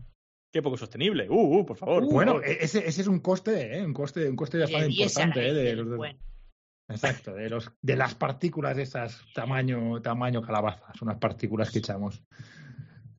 Qué 0.53 0.61
poco 0.61 0.77
sostenible. 0.77 1.27
Uh, 1.29 1.59
uh, 1.59 1.65
por 1.65 1.75
favor. 1.77 2.03
por 2.03 2.13
Bueno, 2.13 2.31
favor. 2.33 2.45
ese, 2.47 2.87
ese 2.87 3.01
es 3.01 3.07
un 3.07 3.19
coste, 3.19 3.77
¿eh? 3.77 3.85
Un 3.85 3.93
coste, 3.93 4.29
un 4.29 4.35
coste 4.35 4.59
bastante 4.59 4.85
De 4.85 4.89
diésel 4.93 5.23
importante, 5.27 5.49
¿eh? 5.49 5.53
De, 5.53 5.75
los 5.75 5.89
de- 5.89 5.95
bueno. 5.97 6.19
Exacto, 6.87 7.33
de, 7.33 7.49
los, 7.49 7.71
de 7.81 7.95
las 7.95 8.13
partículas 8.13 8.77
de 8.77 8.83
esas 8.83 9.19
tamaño, 9.33 10.01
tamaño 10.03 10.41
calabaza, 10.43 10.93
son 10.93 11.07
las 11.07 11.17
partículas 11.17 11.71
que 11.71 11.79
echamos. 11.79 12.21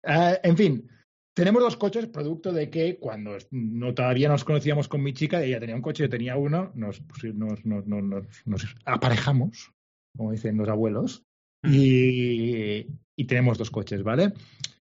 Eh, 0.04 0.38
en 0.44 0.56
fin, 0.56 0.88
tenemos 1.36 1.62
dos 1.62 1.76
coches, 1.76 2.06
producto 2.06 2.50
de 2.50 2.70
que 2.70 2.98
cuando 2.98 3.36
no 3.50 3.92
todavía 3.92 4.30
nos 4.30 4.42
conocíamos 4.42 4.88
con 4.88 5.02
mi 5.02 5.12
chica, 5.12 5.42
ella 5.42 5.60
tenía 5.60 5.76
un 5.76 5.82
coche, 5.82 6.04
yo 6.04 6.08
tenía 6.08 6.34
uno, 6.36 6.72
nos, 6.74 7.02
nos, 7.12 8.74
aparejamos, 8.86 9.70
como 10.16 10.32
dicen 10.32 10.56
los 10.56 10.66
abuelos, 10.70 11.26
y, 11.62 12.86
y 13.14 13.24
tenemos 13.26 13.58
dos 13.58 13.70
coches, 13.70 14.02
¿vale? 14.02 14.32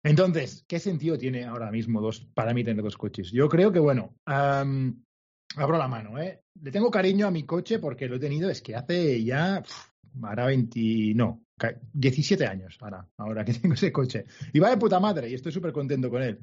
Entonces, 0.03 0.65
¿qué 0.67 0.81
sentido 0.81 1.17
tiene 1.17 1.45
ahora 1.45 1.71
mismo 1.71 2.01
dos, 2.01 2.27
para 2.35 2.53
mí 2.53 2.65
tener 2.65 2.83
dos 2.83 2.97
coches? 2.97 3.31
Yo 3.31 3.49
creo 3.49 3.71
que, 3.71 3.79
bueno, 3.79 4.17
am, 4.25 5.05
abro 5.55 5.79
la 5.79 5.87
mano, 5.87 6.19
¿eh? 6.19 6.43
Le 6.61 6.73
tengo 6.73 6.91
cariño 6.91 7.29
a 7.29 7.31
mi 7.31 7.45
coche 7.45 7.79
porque 7.79 8.09
lo 8.09 8.17
he 8.17 8.21
tenido, 8.21 8.51
es 8.51 8.61
que 8.61 8.75
hace 8.75 9.23
ya, 9.23 9.63
pf, 9.63 9.93
ahora 10.21 10.47
20, 10.47 11.15
no, 11.15 11.45
17 11.93 12.47
años 12.47 12.77
ahora, 12.81 13.07
ahora 13.17 13.45
que 13.45 13.53
tengo 13.55 13.75
ese 13.75 13.93
coche. 13.93 14.25
Y 14.53 14.59
va 14.59 14.71
de 14.71 14.77
puta 14.77 14.99
madre 15.01 15.29
y 15.29 15.35
estoy 15.35 15.53
súper 15.53 15.73
contento 15.73 16.11
con 16.11 16.23
él. 16.23 16.39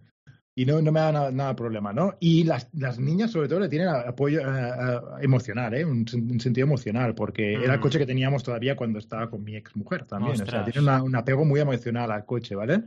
Y 0.56 0.66
no, 0.66 0.82
no 0.82 0.92
me 0.92 1.00
da 1.00 1.12
nada, 1.12 1.32
nada 1.32 1.56
problema, 1.56 1.94
¿no? 1.94 2.16
Y 2.20 2.44
las, 2.44 2.68
las 2.74 2.98
niñas, 2.98 3.30
sobre 3.30 3.48
todo, 3.48 3.60
le 3.60 3.70
tienen 3.70 3.90
apoyo 3.90 4.40
eh, 4.42 4.44
eh, 4.80 5.00
emocional, 5.22 5.72
¿eh? 5.76 5.86
Un, 5.86 6.04
un 6.32 6.40
sentido 6.40 6.66
emocional, 6.66 7.14
porque 7.14 7.54
era 7.54 7.74
el 7.74 7.80
Mm. 7.80 7.82
coche 7.84 8.00
que 8.00 8.08
teníamos 8.08 8.42
todavía 8.42 8.76
cuando 8.76 8.98
estaba 8.98 9.30
con 9.30 9.44
mi 9.44 9.56
ex 9.56 9.76
mujer 9.76 10.06
también. 10.08 10.34
O 10.34 10.36
sea, 10.38 10.46
Ostras. 10.46 10.66
tiene 10.66 10.80
una- 10.82 11.04
un 11.04 11.16
apego 11.16 11.46
muy 11.46 11.60
emocional 11.60 12.10
al 12.12 12.26
coche, 12.26 12.56
¿vale? 12.56 12.86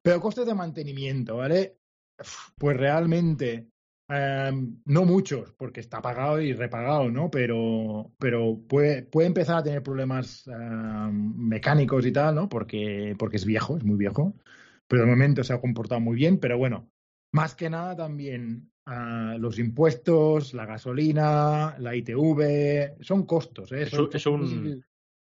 Pero 0.00 0.20
costes 0.22 0.46
de 0.46 0.54
mantenimiento, 0.54 1.36
¿vale? 1.36 1.76
Pues 2.56 2.76
realmente 2.78 3.68
Em, 4.08 4.76
no 4.84 5.04
muchos, 5.04 5.52
porque 5.52 5.80
está 5.80 6.02
pagado 6.02 6.40
y 6.40 6.52
repagado, 6.52 7.10
¿no? 7.10 7.30
Pero, 7.30 8.12
pero 8.18 8.58
puede, 8.68 9.04
puede 9.04 9.28
empezar 9.28 9.58
a 9.58 9.62
tener 9.62 9.82
problemas 9.82 10.46
em, 10.48 11.34
mecánicos 11.36 12.04
y 12.04 12.12
tal, 12.12 12.34
¿no? 12.34 12.48
Porque, 12.48 13.14
porque 13.18 13.36
es 13.36 13.46
viejo, 13.46 13.76
es 13.76 13.84
muy 13.84 13.96
viejo. 13.96 14.34
Pero 14.86 15.02
de 15.04 15.08
momento 15.10 15.42
se 15.44 15.54
ha 15.54 15.60
comportado 15.60 16.00
muy 16.00 16.16
bien. 16.16 16.38
Pero 16.38 16.58
bueno, 16.58 16.90
más 17.32 17.54
que 17.54 17.70
nada 17.70 17.96
también 17.96 18.70
ah, 18.86 19.36
los 19.38 19.58
impuestos, 19.58 20.52
la 20.52 20.66
gasolina, 20.66 21.76
la 21.78 21.96
ITV, 21.96 22.96
son 23.00 23.24
costos. 23.24 23.72
¿eh? 23.72 23.82
Es, 23.82 23.90
Son 23.90 24.04
un- 24.04 24.10
es 24.12 24.26
un, 24.26 24.40
costos- 24.40 24.84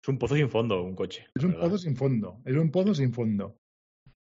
es 0.02 0.08
un 0.08 0.18
pozo 0.18 0.34
sin 0.34 0.50
fondo, 0.50 0.82
un 0.82 0.94
coche. 0.94 1.26
es 1.34 1.42
un 1.44 1.52
verdad. 1.52 1.64
pozo 1.64 1.78
sin 1.78 1.96
fondo, 1.96 2.42
es 2.44 2.54
un 2.56 2.70
pozo 2.70 2.94
sin 2.94 3.12
fondo. 3.12 3.56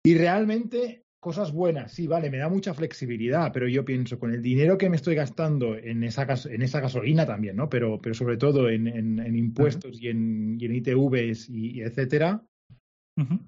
Y 0.06 0.16
realmente, 0.18 1.04
cosas 1.20 1.52
buenas, 1.52 1.92
sí, 1.92 2.08
vale, 2.08 2.30
me 2.30 2.38
da 2.38 2.50
mucha 2.50 2.74
flexibilidad, 2.74 3.52
pero 3.54 3.68
yo 3.68 3.84
pienso, 3.86 4.18
con 4.20 4.34
el 4.34 4.42
dinero 4.42 4.78
que 4.78 4.90
me 4.90 4.96
estoy 4.96 5.16
gastando 5.16 5.76
en 5.78 6.04
esa, 6.04 6.26
gas- 6.26 6.46
en 6.46 6.62
esa 6.62 6.80
gasolina 6.80 7.26
también, 7.26 7.56
¿no? 7.56 7.70
Pero, 7.70 8.00
pero 8.02 8.16
sobre 8.16 8.38
todo 8.38 8.70
en, 8.70 8.88
en- 8.88 9.20
en 9.20 9.36
impuestos 9.36 10.02
y, 10.02 10.08
en, 10.10 10.58
y 10.60 10.66
en 10.66 10.76
ITVs 10.76 11.50
y, 11.50 11.72
y 11.78 11.82
etcétera. 11.82 12.44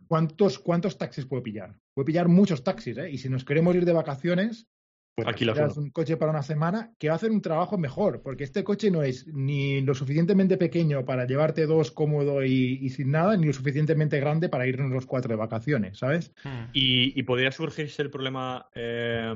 ¿cuántos, 0.07 0.59
¿cuántos 0.59 0.97
taxis 0.97 1.26
puedo 1.26 1.43
pillar? 1.43 1.78
Puedo 1.93 2.05
pillar 2.05 2.28
muchos 2.28 2.63
taxis, 2.63 2.97
¿eh? 2.97 3.09
Y 3.11 3.17
si 3.17 3.30
nos 3.30 3.45
queremos 3.45 3.76
ir 3.76 3.86
de 3.86 3.93
vacaciones, 3.93 4.67
pues 5.16 5.28
Alquilas 5.28 5.57
alquilas 5.57 5.78
uno. 5.78 5.86
un 5.86 5.91
coche 5.91 6.18
para 6.18 6.32
una 6.32 6.41
semana 6.41 6.93
que 6.97 7.07
va 7.07 7.14
a 7.14 7.16
hacer 7.18 7.32
un 7.32 7.41
trabajo 7.41 7.78
mejor, 7.78 8.22
porque 8.22 8.43
este 8.43 8.64
coche 8.64 8.89
no 8.91 9.03
es 9.03 9.28
ni 9.28 9.82
lo 9.82 9.93
suficientemente 9.93 10.57
pequeño 10.57 11.05
para 11.05 11.26
llevarte 11.26 11.66
dos 11.66 11.91
cómodo 11.91 12.43
y, 12.43 12.80
y 12.82 12.89
sin 12.89 13.12
nada, 13.12 13.36
ni 13.38 13.45
lo 13.47 13.53
suficientemente 13.53 14.20
grande 14.20 14.49
para 14.49 14.68
irnos 14.68 14.89
los 14.91 15.05
cuatro 15.05 15.30
de 15.30 15.36
vacaciones, 15.36 15.97
¿sabes? 15.99 16.34
Hmm. 16.43 16.70
Y, 16.74 17.20
y 17.20 17.24
podría 17.24 17.51
surgirse 17.51 18.01
el 18.01 18.09
problema 18.09 18.70
eh, 18.74 19.34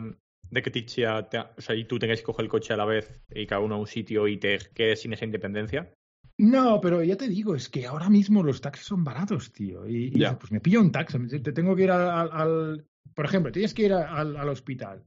de 0.49 0.61
que 0.61 0.71
Tichia 0.71 1.27
te- 1.29 1.39
o 1.39 1.61
sea, 1.61 1.75
y 1.75 1.85
tú 1.85 1.99
tengáis 1.99 2.21
que 2.21 2.25
coger 2.25 2.45
el 2.45 2.49
coche 2.51 2.73
a 2.73 2.77
la 2.77 2.85
vez 2.85 3.21
y 3.29 3.45
cada 3.45 3.61
uno 3.61 3.75
a 3.75 3.79
un 3.79 3.87
sitio 3.87 4.27
y 4.27 4.37
te 4.37 4.57
quedes 4.73 5.01
sin 5.01 5.13
esa 5.13 5.25
independencia. 5.25 5.91
No, 6.37 6.81
pero 6.81 7.01
ya 7.03 7.15
te 7.15 7.29
digo, 7.29 7.55
es 7.55 7.69
que 7.69 7.85
ahora 7.85 8.09
mismo 8.09 8.43
los 8.43 8.59
taxis 8.59 8.85
son 8.87 9.03
baratos, 9.03 9.53
tío. 9.53 9.87
Y, 9.87 10.11
y 10.13 10.25
pues 10.39 10.51
me 10.51 10.59
pillo 10.59 10.81
un 10.81 10.91
taxi. 10.91 11.17
Te 11.41 11.53
tengo 11.53 11.75
que 11.75 11.83
ir 11.83 11.91
al, 11.91 12.85
Por 13.13 13.25
ejemplo, 13.25 13.51
tienes 13.51 13.73
que 13.73 13.83
ir 13.83 13.93
al 13.93 14.49
hospital, 14.49 15.03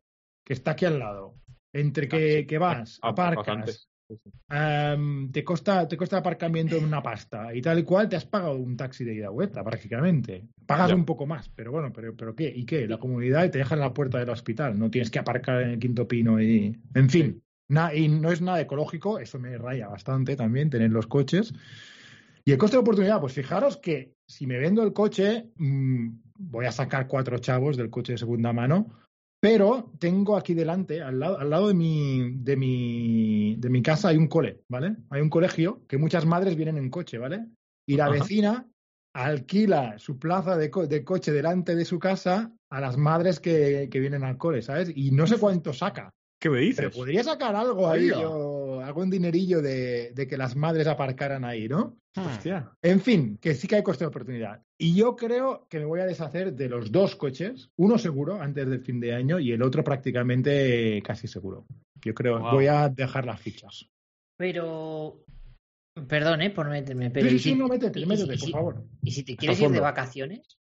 que 0.48 0.54
está 0.54 0.70
aquí 0.72 0.86
al 0.86 0.98
lado. 0.98 1.34
Entre 1.74 2.08
que, 2.08 2.46
que 2.48 2.56
vas, 2.56 2.98
Ah, 3.02 3.12
bastante. 3.12 3.38
aparcas, 3.40 3.88
Em, 4.50 5.30
te 5.30 5.44
costa 5.44 5.86
te 5.86 5.98
cuesta 5.98 6.16
aparcamiento 6.16 6.78
en 6.78 6.84
una 6.84 7.02
pasta 7.02 7.54
y 7.54 7.60
tal 7.60 7.80
y 7.80 7.82
cual 7.82 8.08
te 8.08 8.16
has 8.16 8.24
pagado 8.24 8.54
un 8.56 8.74
taxi 8.78 9.04
de 9.04 9.14
ida 9.14 9.28
vuelta 9.28 9.62
prácticamente 9.62 10.46
pagas 10.64 10.88
Ya. 10.88 10.94
un 10.96 11.04
poco 11.04 11.26
más 11.26 11.50
pero 11.50 11.70
bueno 11.72 11.92
pero 11.92 12.16
pero 12.16 12.34
qué 12.34 12.48
y 12.48 12.64
qué 12.64 12.88
la 12.88 12.96
comunidad 12.96 13.50
te 13.50 13.58
deja 13.58 13.74
en 13.74 13.82
la 13.82 13.92
puerta 13.92 14.18
del 14.18 14.30
hospital 14.30 14.78
no 14.78 14.90
tienes 14.90 15.10
que 15.10 15.18
aparcar 15.18 15.60
en 15.60 15.70
el 15.72 15.78
quinto 15.78 16.08
pino 16.08 16.40
y 16.40 16.74
en 16.94 17.10
fin 17.10 17.42
na- 17.68 17.94
y 17.94 18.08
no 18.08 18.32
es 18.32 18.40
nada 18.40 18.62
ecológico 18.62 19.18
eso 19.18 19.38
me 19.38 19.58
raya 19.58 19.88
bastante 19.88 20.34
también 20.34 20.70
tener 20.70 20.90
los 20.90 21.06
coches 21.06 21.52
y 22.46 22.52
el 22.52 22.56
coste 22.56 22.78
de 22.78 22.80
oportunidad 22.80 23.20
pues 23.20 23.34
fijaros 23.34 23.76
que 23.76 24.14
si 24.26 24.46
me 24.46 24.56
vendo 24.58 24.82
el 24.82 24.94
coche 24.94 25.50
mm, 25.56 26.08
voy 26.38 26.64
a 26.64 26.72
sacar 26.72 27.06
cuatro 27.06 27.36
chavos 27.38 27.76
del 27.76 27.90
coche 27.90 28.12
de 28.12 28.18
segunda 28.18 28.54
mano 28.54 28.86
pero 29.40 29.92
tengo 29.98 30.36
aquí 30.36 30.54
delante, 30.54 31.00
al 31.02 31.20
lado, 31.20 31.38
al 31.38 31.50
lado 31.50 31.68
de, 31.68 31.74
mi, 31.74 32.32
de, 32.38 32.56
mi, 32.56 33.56
de 33.56 33.70
mi 33.70 33.82
casa, 33.82 34.08
hay 34.08 34.16
un 34.16 34.26
cole, 34.28 34.62
¿vale? 34.68 34.96
Hay 35.10 35.20
un 35.20 35.30
colegio 35.30 35.86
que 35.86 35.96
muchas 35.98 36.26
madres 36.26 36.56
vienen 36.56 36.76
en 36.76 36.90
coche, 36.90 37.18
¿vale? 37.18 37.46
Y 37.86 37.96
la 37.96 38.04
Ajá. 38.06 38.14
vecina 38.14 38.66
alquila 39.14 39.98
su 39.98 40.18
plaza 40.18 40.56
de, 40.56 40.70
co- 40.70 40.86
de 40.86 41.04
coche 41.04 41.32
delante 41.32 41.74
de 41.74 41.84
su 41.84 41.98
casa 41.98 42.52
a 42.70 42.80
las 42.80 42.96
madres 42.96 43.40
que, 43.40 43.88
que 43.90 44.00
vienen 44.00 44.24
al 44.24 44.38
cole, 44.38 44.62
¿sabes? 44.62 44.92
Y 44.94 45.10
no 45.12 45.26
sé 45.26 45.38
cuánto 45.38 45.72
saca, 45.72 46.10
¿Qué 46.40 46.50
me 46.50 46.60
dices? 46.60 46.76
pero 46.76 46.90
podría 46.92 47.24
sacar 47.24 47.56
algo 47.56 47.88
ahí, 47.88 48.08
yo- 48.08 48.57
algún 48.88 49.10
dinerillo 49.10 49.62
de, 49.62 50.12
de 50.12 50.26
que 50.26 50.36
las 50.36 50.56
madres 50.56 50.86
aparcaran 50.86 51.44
ahí, 51.44 51.68
¿no? 51.68 51.96
Hmm. 52.16 52.26
Hostia. 52.26 52.72
En 52.82 53.00
fin, 53.00 53.38
que 53.40 53.54
sí 53.54 53.68
que 53.68 53.76
hay 53.76 53.82
coste 53.82 54.04
de 54.04 54.08
oportunidad. 54.08 54.62
Y 54.80 54.94
yo 54.96 55.14
creo 55.16 55.66
que 55.68 55.78
me 55.78 55.84
voy 55.84 56.00
a 56.00 56.06
deshacer 56.06 56.52
de 56.54 56.68
los 56.68 56.90
dos 56.90 57.14
coches, 57.16 57.70
uno 57.76 57.98
seguro 57.98 58.40
antes 58.40 58.68
del 58.68 58.80
fin 58.80 58.98
de 59.00 59.14
año 59.14 59.38
y 59.38 59.52
el 59.52 59.62
otro 59.62 59.84
prácticamente 59.84 61.00
casi 61.04 61.28
seguro. 61.28 61.66
Yo 62.04 62.14
creo, 62.14 62.38
Wow. 62.40 62.52
voy 62.52 62.66
a 62.66 62.88
dejar 62.88 63.24
las 63.26 63.40
fichas. 63.40 63.88
Pero. 64.36 65.24
Perdón, 66.08 66.42
¿eh? 66.42 66.50
Por 66.50 66.68
meterme. 66.68 67.10
Pero 67.10 67.28
sí, 67.28 67.34
¿y 67.34 67.38
sí, 67.38 67.50
si- 67.50 67.54
no, 67.56 67.66
métete, 67.66 67.98
y- 68.00 68.06
métete, 68.06 68.34
y 68.34 68.38
por 68.38 68.46
si- 68.46 68.52
favor. 68.52 68.84
¿Y 69.02 69.10
si 69.10 69.24
te 69.24 69.36
quieres 69.36 69.60
ir 69.60 69.70
de 69.70 69.80
vacaciones? 69.80 70.58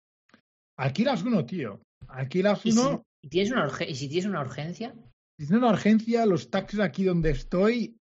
Alquilas 0.78 1.22
uno, 1.22 1.44
tío. 1.44 1.80
Alquilas 2.08 2.64
¿Y 2.64 2.72
si, 2.72 2.78
uno. 2.78 3.02
y 3.22 3.28
tienes 3.28 3.52
una 3.52 3.70
¿Y 3.86 3.94
si 3.94 4.08
tienes 4.08 4.26
una 4.26 4.40
urgencia? 4.40 4.94
Si 5.38 5.46
tienes 5.46 5.62
una 5.62 5.72
urgencia, 5.72 6.24
los 6.24 6.48
taxis 6.50 6.80
aquí 6.80 7.04
donde 7.04 7.30
estoy, 7.30 7.98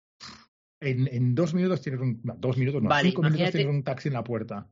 en, 0.81 1.09
en 1.13 1.35
dos 1.35 1.55
minutos 1.55 1.81
tienes 1.83 2.01
un. 2.01 2.21
no, 2.23 2.35
dos 2.39 2.57
minutos, 2.57 2.83
no, 2.83 2.89
Vale, 2.89 3.09
cinco 3.11 3.23
minutos 3.23 3.51
tienes 3.51 3.75
un 3.75 3.83
taxi 3.83 4.09
en 4.09 4.15
la 4.15 4.25
puerta. 4.25 4.71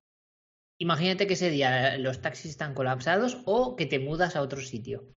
Imagínate 0.81 1.27
que 1.27 1.35
ese 1.35 1.51
día 1.51 1.97
los 1.99 2.21
taxis 2.21 2.51
están 2.51 2.75
colapsados 2.75 3.43
o 3.47 3.77
que 3.77 3.87
te 3.87 3.99
mudas 3.99 4.37
a 4.37 4.43
otro 4.43 4.61
sitio. 4.61 5.13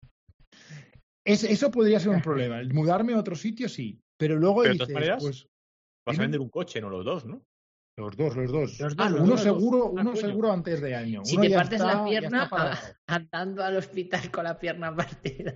Es- 1.27 1.45
eso 1.45 1.71
podría 1.71 1.99
ser 1.99 2.11
un 2.11 2.23
problema. 2.23 2.61
El 2.61 2.73
mudarme 2.75 3.15
a 3.15 3.19
otro 3.19 3.35
sitio, 3.35 3.69
sí. 3.69 4.01
Pero 4.19 4.37
luego 4.37 4.63
Pero 4.63 4.75
de 4.75 4.79
todas 4.79 4.89
dices, 4.89 4.95
maneras, 4.95 5.23
pues. 5.23 5.47
Vas 6.07 6.19
a 6.19 6.23
vender 6.23 6.41
un 6.41 6.51
coche, 6.51 6.81
no 6.81 6.89
los 6.89 7.05
dos, 7.05 7.25
¿no? 7.27 7.43
Los 7.99 8.17
dos, 8.17 8.37
los 8.37 8.53
dos. 8.53 8.79
Los 8.79 8.95
dos, 8.95 9.07
Ah, 9.07 9.11
los 9.11 9.21
uno 9.23 9.31
dos, 9.31 9.43
seguro, 9.43 9.87
Ah, 9.97 10.01
uno 10.03 10.15
seguro 10.17 10.53
antes 10.53 10.81
de 10.83 10.95
año. 10.95 11.25
Si 11.25 11.35
Uno 11.37 11.49
te 11.49 11.55
partes 11.55 11.81
está- 11.81 11.95
la 11.95 12.05
pierna, 12.05 12.49
andando 13.09 13.65
al 13.65 13.77
hospital 13.77 14.31
con 14.31 14.45
la 14.45 14.59
pierna 14.59 14.95
partida. 14.95 15.55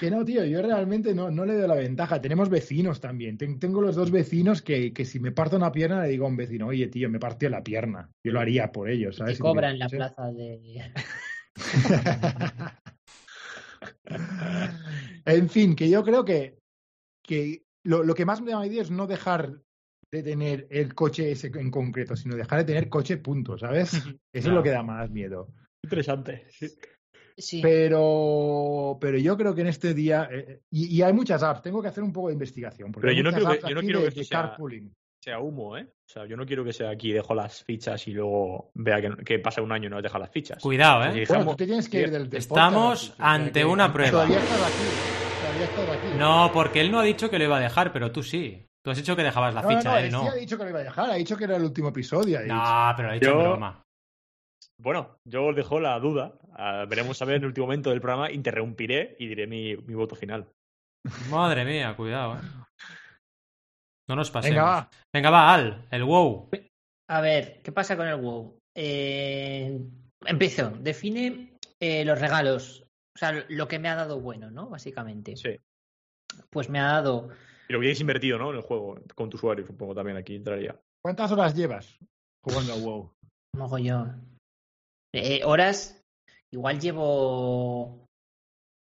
Que 0.00 0.10
no, 0.10 0.24
tío, 0.24 0.44
yo 0.44 0.62
realmente 0.62 1.14
no, 1.14 1.30
no 1.30 1.44
le 1.44 1.54
doy 1.54 1.68
la 1.68 1.74
ventaja. 1.74 2.20
Tenemos 2.20 2.48
vecinos 2.48 3.00
también. 3.00 3.36
Ten- 3.36 3.58
tengo 3.58 3.80
los 3.82 3.96
dos 3.96 4.10
vecinos 4.10 4.62
que, 4.62 4.92
que 4.92 5.04
si 5.04 5.20
me 5.20 5.32
parto 5.32 5.56
una 5.56 5.72
pierna 5.72 6.02
le 6.02 6.08
digo 6.08 6.26
a 6.26 6.28
un 6.28 6.36
vecino, 6.36 6.68
oye, 6.68 6.88
tío, 6.88 7.10
me 7.10 7.18
partió 7.18 7.50
la 7.50 7.62
pierna. 7.62 8.10
Yo 8.24 8.32
lo 8.32 8.40
haría 8.40 8.72
por 8.72 8.88
ellos, 8.88 9.16
¿sabes? 9.16 9.38
Te 9.38 9.42
cobran 9.42 9.78
la 9.78 9.88
plaza 9.88 10.30
de. 10.32 10.92
en 15.26 15.48
fin, 15.48 15.76
que 15.76 15.88
yo 15.88 16.02
creo 16.04 16.24
que, 16.24 16.58
que 17.22 17.64
lo, 17.84 18.02
lo 18.02 18.14
que 18.14 18.26
más 18.26 18.40
me 18.40 18.52
da 18.52 18.66
idea 18.66 18.82
es 18.82 18.90
no 18.90 19.06
dejar 19.06 19.60
de 20.12 20.22
tener 20.22 20.66
el 20.70 20.94
coche 20.94 21.30
ese 21.30 21.48
en 21.54 21.70
concreto, 21.70 22.16
sino 22.16 22.36
dejar 22.36 22.60
de 22.60 22.64
tener 22.64 22.88
coche, 22.88 23.18
punto, 23.18 23.56
¿sabes? 23.58 23.94
Eso 23.94 24.18
es 24.32 24.46
lo 24.46 24.62
que 24.62 24.70
da 24.70 24.82
más 24.82 25.10
miedo. 25.10 25.52
Interesante. 25.84 26.46
Sí. 26.50 26.66
Sí. 27.40 27.60
Pero, 27.62 28.98
pero 29.00 29.18
yo 29.18 29.36
creo 29.36 29.54
que 29.54 29.60
en 29.62 29.66
este 29.68 29.94
día, 29.94 30.28
eh, 30.30 30.60
y, 30.70 30.96
y 30.96 31.02
hay 31.02 31.12
muchas 31.12 31.42
apps, 31.42 31.62
tengo 31.62 31.80
que 31.82 31.88
hacer 31.88 32.02
un 32.04 32.12
poco 32.12 32.28
de 32.28 32.34
investigación. 32.34 32.92
Porque 32.92 33.08
Pero 33.08 33.16
yo 33.18 33.22
no 33.24 33.30
quiero 33.30 33.46
que- 33.50 33.56
apps 33.58 33.68
yo 33.68 33.74
no 33.74 33.80
aquí 33.80 33.86
quiero 33.86 33.98
de, 34.00 34.04
que 34.04 34.08
esto 34.08 34.20
de 34.20 34.24
sea- 34.24 34.42
carpooling. 34.42 34.92
Sea 35.22 35.38
humo, 35.38 35.76
¿eh? 35.76 35.82
O 35.82 36.08
sea, 36.08 36.24
yo 36.24 36.34
no 36.34 36.46
quiero 36.46 36.64
que 36.64 36.72
sea 36.72 36.88
aquí, 36.88 37.12
dejo 37.12 37.34
las 37.34 37.62
fichas 37.62 38.08
y 38.08 38.12
luego 38.12 38.70
vea 38.72 39.02
que, 39.02 39.10
que 39.22 39.38
pasa 39.38 39.60
un 39.60 39.70
año 39.70 39.88
y 39.88 39.90
no 39.90 40.00
deja 40.00 40.18
las 40.18 40.30
fichas. 40.30 40.62
Cuidado, 40.62 41.02
¿eh? 41.02 41.08
Bueno, 41.08 41.20
dejamos- 41.20 41.46
tú 41.52 41.56
te 41.56 41.66
tienes 41.66 41.88
que 41.90 42.00
ir 42.00 42.10
del, 42.10 42.30
del 42.30 42.38
Estamos 42.38 43.12
ante 43.18 43.62
una 43.64 43.92
prueba. 43.92 44.12
Todavía 44.12 44.38
estás 44.38 44.62
aquí. 44.62 45.42
Todavía 45.42 45.64
estás 45.64 45.88
aquí. 45.90 46.18
No, 46.18 46.50
porque 46.54 46.80
él 46.80 46.90
no 46.90 47.00
ha 47.00 47.02
dicho 47.04 47.28
que 47.28 47.38
lo 47.38 47.44
iba 47.44 47.58
a 47.58 47.60
dejar, 47.60 47.92
pero 47.92 48.10
tú 48.10 48.22
sí. 48.22 48.64
Tú 48.82 48.90
has 48.92 48.96
dicho 48.96 49.14
que 49.14 49.22
dejabas 49.22 49.52
la 49.54 49.60
no, 49.60 49.68
ficha, 49.68 49.90
no, 49.90 49.98
él 49.98 50.04
él 50.06 50.10
no. 50.12 50.22
sí 50.22 50.28
ha 50.28 50.34
dicho 50.36 50.56
que 50.56 50.64
lo 50.64 50.70
iba 50.70 50.78
a 50.78 50.84
dejar, 50.84 51.10
ha 51.10 51.14
dicho 51.16 51.36
que 51.36 51.44
era 51.44 51.56
el 51.56 51.64
último 51.64 51.88
episodio. 51.90 52.38
ha 52.38 52.42
dicho. 52.42 52.54
No, 52.54 52.92
pero 52.96 53.10
ha 53.10 53.12
dicho 53.12 53.28
en 53.30 53.34
Yo- 53.36 53.42
broma. 53.42 53.82
Bueno, 54.82 55.18
yo 55.24 55.46
os 55.46 55.56
dejo 55.56 55.80
la 55.80 55.98
duda. 55.98 56.34
Ah, 56.54 56.86
veremos 56.88 57.20
a 57.20 57.24
ver 57.24 57.36
en 57.36 57.42
el 57.42 57.48
último 57.48 57.66
momento 57.66 57.90
del 57.90 58.00
programa. 58.00 58.30
Interrumpiré 58.30 59.16
y 59.18 59.26
diré 59.26 59.46
mi, 59.46 59.76
mi 59.76 59.94
voto 59.94 60.14
final. 60.16 60.48
Madre 61.30 61.64
mía, 61.64 61.94
cuidado, 61.96 62.36
¿eh? 62.36 62.40
No 64.08 64.16
nos 64.16 64.30
pasemos. 64.30 64.56
Venga, 64.56 64.64
va. 64.64 64.90
Venga, 65.14 65.30
va, 65.30 65.54
Al, 65.54 65.86
el 65.90 66.04
wow. 66.04 66.50
A 67.08 67.20
ver, 67.20 67.60
¿qué 67.62 67.72
pasa 67.72 67.96
con 67.96 68.08
el 68.08 68.16
WoW? 68.16 68.58
Eh, 68.76 69.80
empiezo. 70.26 70.70
Define 70.70 71.58
eh, 71.80 72.04
los 72.04 72.20
regalos. 72.20 72.84
O 73.14 73.18
sea, 73.18 73.44
lo 73.48 73.68
que 73.68 73.78
me 73.78 73.88
ha 73.88 73.94
dado 73.94 74.20
bueno, 74.20 74.50
¿no? 74.50 74.68
Básicamente. 74.68 75.36
Sí. 75.36 75.56
Pues 76.50 76.68
me 76.68 76.80
ha 76.80 76.86
dado. 76.86 77.30
Y 77.68 77.72
lo 77.72 77.78
hubierais 77.78 78.00
invertido, 78.00 78.38
¿no? 78.38 78.50
En 78.50 78.56
el 78.56 78.62
juego, 78.62 78.98
con 79.14 79.30
tu 79.30 79.36
usuario, 79.36 79.66
supongo 79.66 79.94
también 79.94 80.16
aquí 80.16 80.36
entraría. 80.36 80.76
¿Cuántas 81.04 81.30
horas 81.32 81.54
llevas 81.54 81.98
jugando 82.44 82.72
a 82.72 82.76
WoW? 82.76 83.12
Mogollón. 83.56 84.29
Eh, 85.12 85.42
horas. 85.44 86.02
Igual 86.52 86.80
llevo. 86.80 88.06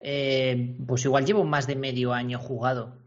eh, 0.00 0.76
pues 0.86 1.04
igual 1.04 1.24
llevo 1.24 1.44
más 1.44 1.66
de 1.66 1.76
medio 1.76 2.12
año 2.12 2.38
jugado. 2.38 2.98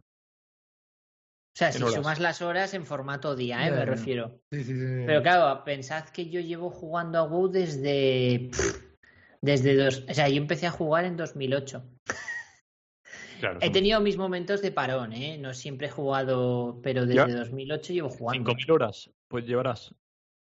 O 1.55 1.58
sea, 1.58 1.72
si 1.72 1.82
horas. 1.82 1.95
sumas 1.95 2.20
las 2.20 2.41
horas 2.41 2.74
en 2.76 2.86
formato 2.86 3.36
día, 3.36 3.68
¿eh? 3.68 3.72
Me 3.72 3.84
refiero. 3.86 4.39
Sí, 4.51 4.64
sí, 4.64 4.74
sí. 4.74 5.03
Pero 5.05 5.22
claro, 5.24 5.64
pensad 5.64 6.05
que 6.10 6.30
yo 6.30 6.39
llevo 6.39 6.70
jugando 6.70 7.18
a 7.20 7.24
WoW 7.24 7.47
desde. 7.49 8.49
pff, 8.51 8.86
Desde 9.41 9.76
dos. 9.76 10.03
O 10.10 10.14
sea, 10.14 10.30
yo 10.30 10.38
empecé 10.38 10.68
a 10.68 10.72
jugar 10.72 11.05
en 11.05 11.18
2008. 11.18 11.84
Claro, 13.39 13.60
He 13.62 13.70
tenido 13.70 13.99
mis 14.01 14.18
momentos 14.18 14.62
de 14.64 14.72
parón, 14.72 15.14
¿eh? 15.14 15.38
No 15.38 15.53
siempre 15.53 15.88
he 15.88 15.91
jugado, 15.91 16.80
pero 16.82 17.05
desde 17.05 17.28
Ya. 17.32 17.38
2008 17.39 17.93
llevo 17.93 18.10
jugando. 18.10 18.51
5.000 18.51 18.72
horas, 18.72 19.12
pues 19.28 19.45
llevarás. 19.45 19.93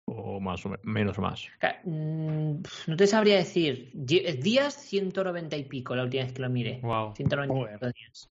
O 0.07 0.39
más 0.39 0.65
o 0.65 0.73
menos 0.83 1.19
más. 1.19 1.47
Mm, 1.83 2.61
no 2.87 2.97
te 2.97 3.07
sabría 3.07 3.37
decir. 3.37 3.91
Días 3.93 4.73
190 4.73 5.55
y 5.57 5.63
pico 5.65 5.95
la 5.95 6.03
última 6.03 6.23
vez 6.23 6.33
que 6.33 6.41
lo 6.41 6.49
mire. 6.49 6.79
Wow. 6.81 7.13
190 7.15 7.91
días. 7.91 8.29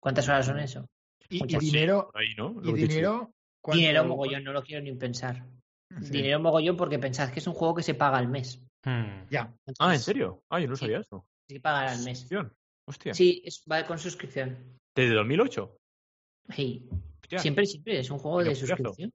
¿Cuántas 0.00 0.28
horas 0.28 0.46
son 0.46 0.60
eso? 0.60 0.88
Y, 1.28 1.44
dinero. 1.58 2.10
Ahí, 2.14 2.34
¿no? 2.36 2.54
y 2.62 2.72
dinero. 2.72 3.32
Dinero 3.72 4.04
mogollón, 4.04 4.44
no 4.44 4.52
lo 4.52 4.62
quiero 4.62 4.82
ni 4.82 4.92
pensar. 4.92 5.44
Dinero 5.90 6.38
mogollón 6.38 6.76
porque 6.76 7.00
pensad 7.00 7.32
que 7.32 7.40
es 7.40 7.46
un 7.46 7.54
juego 7.54 7.74
que 7.74 7.82
se 7.82 7.94
paga 7.94 8.18
al 8.18 8.28
mes. 8.28 8.62
Hmm. 8.84 9.26
Ya. 9.28 9.52
ah, 9.80 9.92
¿en 9.92 10.00
serio? 10.00 10.44
Ah, 10.48 10.60
yo 10.60 10.68
no 10.68 10.76
sabía 10.76 11.00
eso. 11.00 11.26
Sí, 11.48 11.58
pagar 11.58 11.88
al 11.88 12.04
mes. 12.04 12.28
Hostia. 12.88 13.14
Sí, 13.14 13.42
es, 13.44 13.64
va 13.70 13.84
con 13.84 13.98
suscripción. 13.98 14.78
¿Desde 14.94 15.14
2008? 15.14 15.76
Sí. 16.54 16.88
Siempre, 17.36 17.66
siempre. 17.66 17.98
Es 17.98 18.10
un 18.10 18.18
juego 18.18 18.44
de 18.44 18.54
suscripción. 18.54 19.12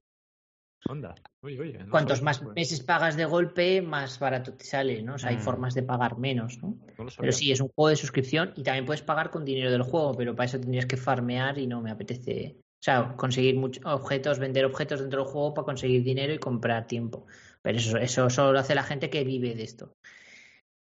Oye, 1.41 1.59
oye, 1.59 1.85
Cuantos 1.89 2.21
más 2.21 2.43
meses 2.55 2.81
pagas 2.81 3.15
de 3.15 3.25
golpe, 3.25 3.81
más 3.81 4.19
barato 4.19 4.53
te 4.53 4.65
sale, 4.65 5.01
¿no? 5.01 5.15
O 5.15 5.17
sea, 5.17 5.29
hay 5.29 5.37
mm. 5.37 5.41
formas 5.41 5.73
de 5.73 5.83
pagar 5.83 6.17
menos, 6.17 6.61
¿no? 6.61 6.77
pero 7.17 7.31
sí, 7.31 7.51
es 7.51 7.61
un 7.61 7.69
juego 7.69 7.89
de 7.89 7.95
suscripción 7.95 8.53
y 8.55 8.63
también 8.63 8.85
puedes 8.85 9.01
pagar 9.01 9.31
con 9.31 9.45
dinero 9.45 9.71
del 9.71 9.83
juego, 9.83 10.15
pero 10.15 10.35
para 10.35 10.45
eso 10.45 10.59
tendrías 10.59 10.85
que 10.85 10.97
farmear 10.97 11.57
y 11.57 11.67
no 11.67 11.81
me 11.81 11.91
apetece. 11.91 12.57
O 12.57 12.83
sea, 12.83 13.15
conseguir 13.15 13.55
muchos 13.57 13.85
objetos, 13.85 14.39
vender 14.39 14.65
objetos 14.65 14.99
dentro 14.99 15.23
del 15.23 15.31
juego 15.31 15.53
para 15.53 15.65
conseguir 15.65 16.03
dinero 16.03 16.33
y 16.33 16.39
comprar 16.39 16.87
tiempo. 16.87 17.25
Pero 17.61 17.77
eso, 17.77 17.97
eso 17.97 18.29
solo 18.29 18.53
lo 18.53 18.59
hace 18.59 18.73
la 18.73 18.83
gente 18.83 19.09
que 19.09 19.23
vive 19.23 19.53
de 19.53 19.63
esto. 19.63 19.93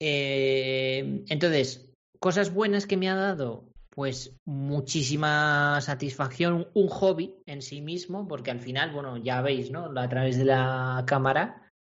Eh, 0.02 1.24
entonces, 1.30 1.92
cosas 2.20 2.54
buenas 2.54 2.88
que 2.88 2.98
me 2.98 3.10
ha 3.10 3.16
dado, 3.16 3.70
pues 3.96 4.36
muchísima 4.44 5.80
satisfacción, 5.80 6.68
un 6.74 6.88
hobby 6.90 7.34
en 7.46 7.62
sí 7.62 7.82
mismo, 7.82 8.28
porque 8.28 8.52
al 8.52 8.60
final, 8.60 8.92
bueno, 8.92 9.16
ya 9.18 9.42
veis, 9.42 9.72
¿no? 9.72 9.92
A 9.98 10.10
través 10.10 10.38
de 10.38 10.44
la 10.44 11.04
cámara, 11.08 11.72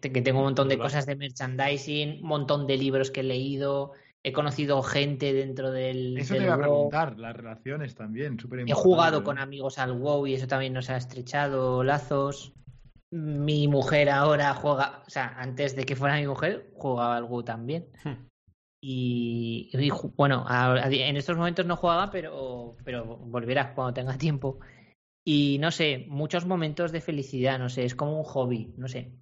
que 0.00 0.22
tengo 0.22 0.40
un 0.40 0.46
montón 0.46 0.68
de 0.68 0.76
cosas 0.76 1.06
de 1.06 1.14
merchandising, 1.14 2.22
un 2.22 2.28
montón 2.28 2.66
de 2.66 2.76
libros 2.76 3.12
que 3.12 3.20
he 3.20 3.24
leído, 3.24 3.92
he 4.24 4.32
conocido 4.32 4.82
gente 4.82 5.32
dentro 5.32 5.70
del. 5.70 6.18
Eso 6.18 6.34
te 6.34 6.42
iba 6.42 6.54
a 6.54 6.58
preguntar, 6.58 7.16
las 7.16 7.36
relaciones 7.36 7.94
también, 7.94 8.40
súper 8.40 8.68
He 8.68 8.72
jugado 8.72 9.22
con 9.22 9.38
amigos 9.38 9.78
al 9.78 9.92
WoW 9.92 10.26
y 10.26 10.34
eso 10.34 10.48
también 10.48 10.72
nos 10.72 10.90
ha 10.90 10.96
estrechado 10.96 11.84
lazos. 11.84 12.52
Mi 13.12 13.68
mujer 13.68 14.10
ahora 14.10 14.52
juega, 14.54 15.04
o 15.06 15.10
sea, 15.10 15.36
antes 15.38 15.76
de 15.76 15.84
que 15.84 15.94
fuera 15.94 16.16
mi 16.16 16.26
mujer, 16.26 16.72
jugaba 16.74 17.16
al 17.16 17.24
WoW 17.24 17.44
también. 17.44 17.86
Hmm. 18.02 18.26
Y, 18.82 19.70
bueno, 20.16 20.44
en 20.48 21.16
estos 21.16 21.36
momentos 21.36 21.66
no 21.66 21.76
jugaba, 21.76 22.10
pero, 22.10 22.76
pero 22.84 23.04
volverá 23.04 23.74
cuando 23.74 23.94
tenga 23.94 24.18
tiempo. 24.18 24.60
Y 25.26 25.58
no 25.58 25.70
sé, 25.70 26.06
muchos 26.08 26.46
momentos 26.46 26.92
de 26.92 27.00
felicidad, 27.00 27.58
no 27.58 27.68
sé, 27.68 27.84
es 27.84 27.94
como 27.94 28.18
un 28.18 28.24
hobby, 28.24 28.72
no 28.76 28.88
sé. 28.88 29.12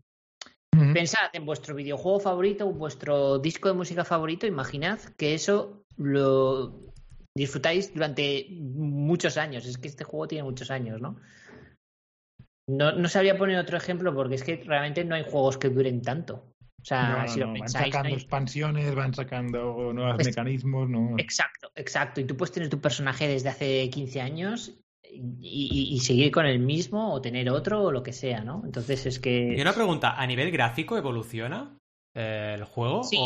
Pensad 0.92 1.30
en 1.32 1.46
vuestro 1.46 1.74
videojuego 1.74 2.18
favorito, 2.18 2.70
vuestro 2.72 3.38
disco 3.38 3.68
de 3.68 3.74
música 3.74 4.04
favorito, 4.04 4.46
imaginad 4.46 4.98
que 5.16 5.34
eso 5.34 5.84
lo 5.96 6.92
disfrutáis 7.34 7.94
durante 7.94 8.48
muchos 8.50 9.36
años. 9.36 9.66
Es 9.66 9.78
que 9.78 9.88
este 9.88 10.04
juego 10.04 10.28
tiene 10.28 10.44
muchos 10.44 10.70
años, 10.70 11.00
¿no? 11.00 11.16
No, 12.68 12.92
no 12.92 13.08
sabría 13.08 13.38
poner 13.38 13.58
otro 13.58 13.76
ejemplo 13.76 14.14
porque 14.14 14.34
es 14.34 14.42
que 14.42 14.56
realmente 14.56 15.04
no 15.04 15.14
hay 15.14 15.24
juegos 15.24 15.58
que 15.58 15.68
duren 15.68 16.02
tanto. 16.02 16.53
O 16.84 16.86
sea, 16.86 17.26
si 17.26 17.40
lo 17.40 17.46
Van 17.46 17.66
sacando 17.66 18.14
expansiones, 18.14 18.94
van 18.94 19.14
sacando 19.14 19.90
nuevos 19.94 20.16
pues 20.16 20.26
mecanismos. 20.26 20.86
¿no? 20.90 21.14
Exacto, 21.16 21.70
exacto. 21.74 22.20
Y 22.20 22.24
tú 22.24 22.36
puedes 22.36 22.52
tener 22.52 22.68
tu 22.68 22.78
personaje 22.78 23.26
desde 23.26 23.48
hace 23.48 23.88
15 23.88 24.20
años 24.20 24.74
y, 25.40 25.98
seguir 26.02 26.30
con 26.30 26.44
el 26.44 26.58
mismo 26.58 27.14
o 27.14 27.22
tener 27.22 27.48
otro 27.48 27.84
o 27.84 27.90
lo 27.90 28.02
que 28.02 28.12
sea, 28.12 28.44
¿no? 28.44 28.60
Entonces 28.66 29.06
es 29.06 29.18
que. 29.18 29.54
Y 29.56 29.60
una 29.62 29.72
pregunta: 29.72 30.20
¿a 30.20 30.26
nivel 30.26 30.50
gráfico 30.50 30.98
evoluciona 30.98 31.78
eh, 32.14 32.52
el 32.58 32.64
juego? 32.64 33.02
Sí, 33.02 33.18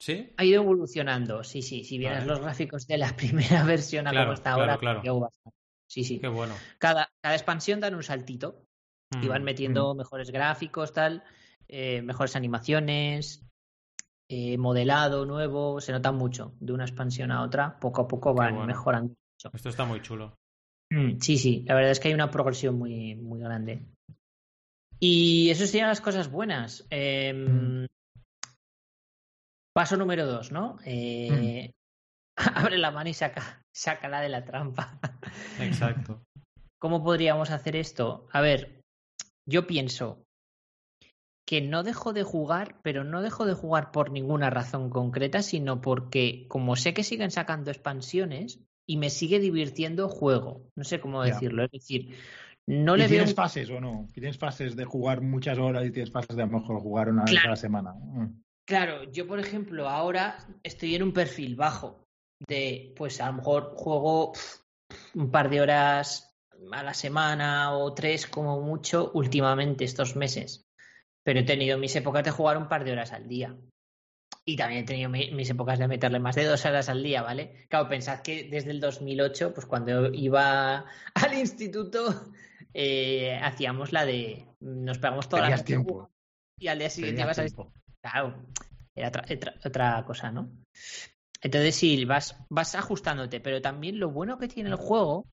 ¿Sí? 0.00 0.32
ha 0.36 0.44
ido 0.44 0.62
evolucionando. 0.64 1.44
Sí, 1.44 1.62
sí. 1.62 1.84
Si 1.84 1.98
vienes 1.98 2.26
los 2.26 2.40
gráficos 2.40 2.88
de 2.88 2.98
la 2.98 3.14
primera 3.16 3.62
versión 3.62 4.08
a 4.08 4.10
como 4.10 4.32
está 4.32 4.54
ahora, 4.54 4.78
claro. 4.78 5.30
Sí, 5.88 6.02
sí. 6.02 6.18
Qué 6.18 6.26
bueno. 6.26 6.54
Cada, 6.78 7.08
cada 7.22 7.36
expansión 7.36 7.78
dan 7.78 7.94
un 7.94 8.02
saltito 8.02 8.64
y 9.22 9.28
van 9.28 9.42
mm, 9.42 9.44
metiendo 9.44 9.94
mm. 9.94 9.98
mejores 9.98 10.32
gráficos, 10.32 10.92
tal. 10.92 11.22
Eh, 11.68 12.02
mejores 12.02 12.36
animaciones, 12.36 13.46
eh, 14.28 14.58
modelado 14.58 15.24
nuevo, 15.24 15.80
se 15.80 15.92
nota 15.92 16.12
mucho 16.12 16.54
de 16.60 16.72
una 16.72 16.84
expansión 16.84 17.30
a 17.30 17.42
otra, 17.42 17.78
poco 17.78 18.02
a 18.02 18.08
poco 18.08 18.34
van 18.34 18.66
mejorando. 18.66 19.14
Esto 19.52 19.68
está 19.68 19.84
muy 19.84 20.02
chulo. 20.02 20.34
Mm, 20.90 21.18
sí, 21.20 21.38
sí, 21.38 21.64
la 21.66 21.74
verdad 21.74 21.92
es 21.92 22.00
que 22.00 22.08
hay 22.08 22.14
una 22.14 22.30
progresión 22.30 22.78
muy, 22.78 23.14
muy 23.14 23.40
grande. 23.40 23.82
Y 24.98 25.50
eso 25.50 25.66
serían 25.66 25.88
las 25.88 26.00
cosas 26.00 26.30
buenas. 26.30 26.86
Em, 26.90 27.82
mm. 27.82 27.86
paso 29.74 29.96
número 29.96 30.26
dos, 30.26 30.52
¿no? 30.52 30.78
Eh, 30.84 31.72
mm. 32.36 32.36
abre 32.54 32.78
la 32.78 32.90
mano 32.90 33.10
y 33.10 33.14
saca, 33.14 33.62
sácala 33.72 34.20
de 34.20 34.28
la 34.28 34.44
trampa. 34.44 34.98
Exacto. 35.60 36.22
¿Cómo 36.80 37.02
podríamos 37.02 37.50
hacer 37.50 37.76
esto? 37.76 38.26
A 38.32 38.40
ver, 38.40 38.80
yo 39.48 39.66
pienso, 39.66 40.25
que 41.46 41.60
no 41.60 41.84
dejo 41.84 42.12
de 42.12 42.24
jugar, 42.24 42.76
pero 42.82 43.04
no 43.04 43.22
dejo 43.22 43.46
de 43.46 43.54
jugar 43.54 43.92
por 43.92 44.10
ninguna 44.10 44.50
razón 44.50 44.90
concreta, 44.90 45.42
sino 45.42 45.80
porque 45.80 46.46
como 46.48 46.74
sé 46.74 46.92
que 46.92 47.04
siguen 47.04 47.30
sacando 47.30 47.70
expansiones 47.70 48.60
y 48.84 48.96
me 48.96 49.10
sigue 49.10 49.38
divirtiendo 49.38 50.08
juego. 50.08 50.68
No 50.74 50.82
sé 50.82 51.00
cómo 51.00 51.22
decirlo, 51.22 51.64
es 51.64 51.70
decir, 51.70 52.16
no 52.66 52.96
le 52.96 53.06
¿Tienes 53.06 53.34
fases 53.34 53.70
o 53.70 53.80
no? 53.80 54.10
¿Tienes 54.12 54.36
fases 54.36 54.74
de 54.74 54.84
jugar 54.84 55.20
muchas 55.20 55.56
horas 55.58 55.86
y 55.86 55.92
tienes 55.92 56.10
fases 56.10 56.36
de 56.36 56.42
a 56.42 56.46
lo 56.46 56.58
mejor 56.58 56.80
jugar 56.80 57.10
una 57.10 57.24
vez 57.24 57.44
a 57.44 57.50
la 57.50 57.56
semana? 57.56 57.92
Mm. 57.92 58.42
Claro, 58.66 59.04
yo 59.12 59.28
por 59.28 59.38
ejemplo 59.38 59.88
ahora 59.88 60.38
estoy 60.64 60.96
en 60.96 61.04
un 61.04 61.12
perfil 61.12 61.54
bajo 61.54 62.04
de, 62.48 62.92
pues 62.96 63.20
a 63.20 63.28
lo 63.28 63.34
mejor 63.34 63.74
juego 63.76 64.32
un 65.14 65.30
par 65.30 65.48
de 65.48 65.60
horas 65.60 66.36
a 66.72 66.82
la 66.82 66.94
semana 66.94 67.76
o 67.76 67.94
tres 67.94 68.26
como 68.26 68.60
mucho 68.60 69.12
últimamente 69.14 69.84
estos 69.84 70.16
meses 70.16 70.65
pero 71.26 71.40
he 71.40 71.42
tenido 71.42 71.76
mis 71.76 71.96
épocas 71.96 72.22
de 72.22 72.30
jugar 72.30 72.56
un 72.56 72.68
par 72.68 72.84
de 72.84 72.92
horas 72.92 73.12
al 73.12 73.26
día. 73.26 73.56
Y 74.44 74.56
también 74.56 74.84
he 74.84 74.86
tenido 74.86 75.10
mis 75.10 75.50
épocas 75.50 75.76
de 75.76 75.88
meterle 75.88 76.20
más 76.20 76.36
de 76.36 76.44
dos 76.44 76.64
horas 76.64 76.88
al 76.88 77.02
día, 77.02 77.20
¿vale? 77.22 77.66
Claro, 77.68 77.88
pensad 77.88 78.20
que 78.20 78.44
desde 78.48 78.70
el 78.70 78.78
2008, 78.78 79.52
pues 79.52 79.66
cuando 79.66 80.06
iba 80.14 80.84
al 81.14 81.34
instituto, 81.34 82.30
eh, 82.72 83.40
hacíamos 83.42 83.92
la 83.92 84.06
de. 84.06 84.46
Nos 84.60 84.98
pegamos 84.98 85.28
todas 85.28 85.50
las 85.50 85.64
tiempo. 85.64 86.08
Y 86.60 86.68
al 86.68 86.78
día 86.78 86.90
siguiente 86.90 87.22
ibas 87.22 87.40
a. 87.40 87.46
Claro, 88.00 88.46
era 88.94 89.10
otra, 89.64 90.04
cosa, 90.06 90.30
¿no? 90.30 90.48
Entonces 91.42 91.74
sí, 91.74 92.04
vas, 92.04 92.36
vas 92.48 92.76
ajustándote, 92.76 93.40
pero 93.40 93.60
también 93.60 93.98
lo 93.98 94.12
bueno 94.12 94.38
que 94.38 94.46
tiene 94.46 94.70
el 94.70 94.76
juego 94.76 95.26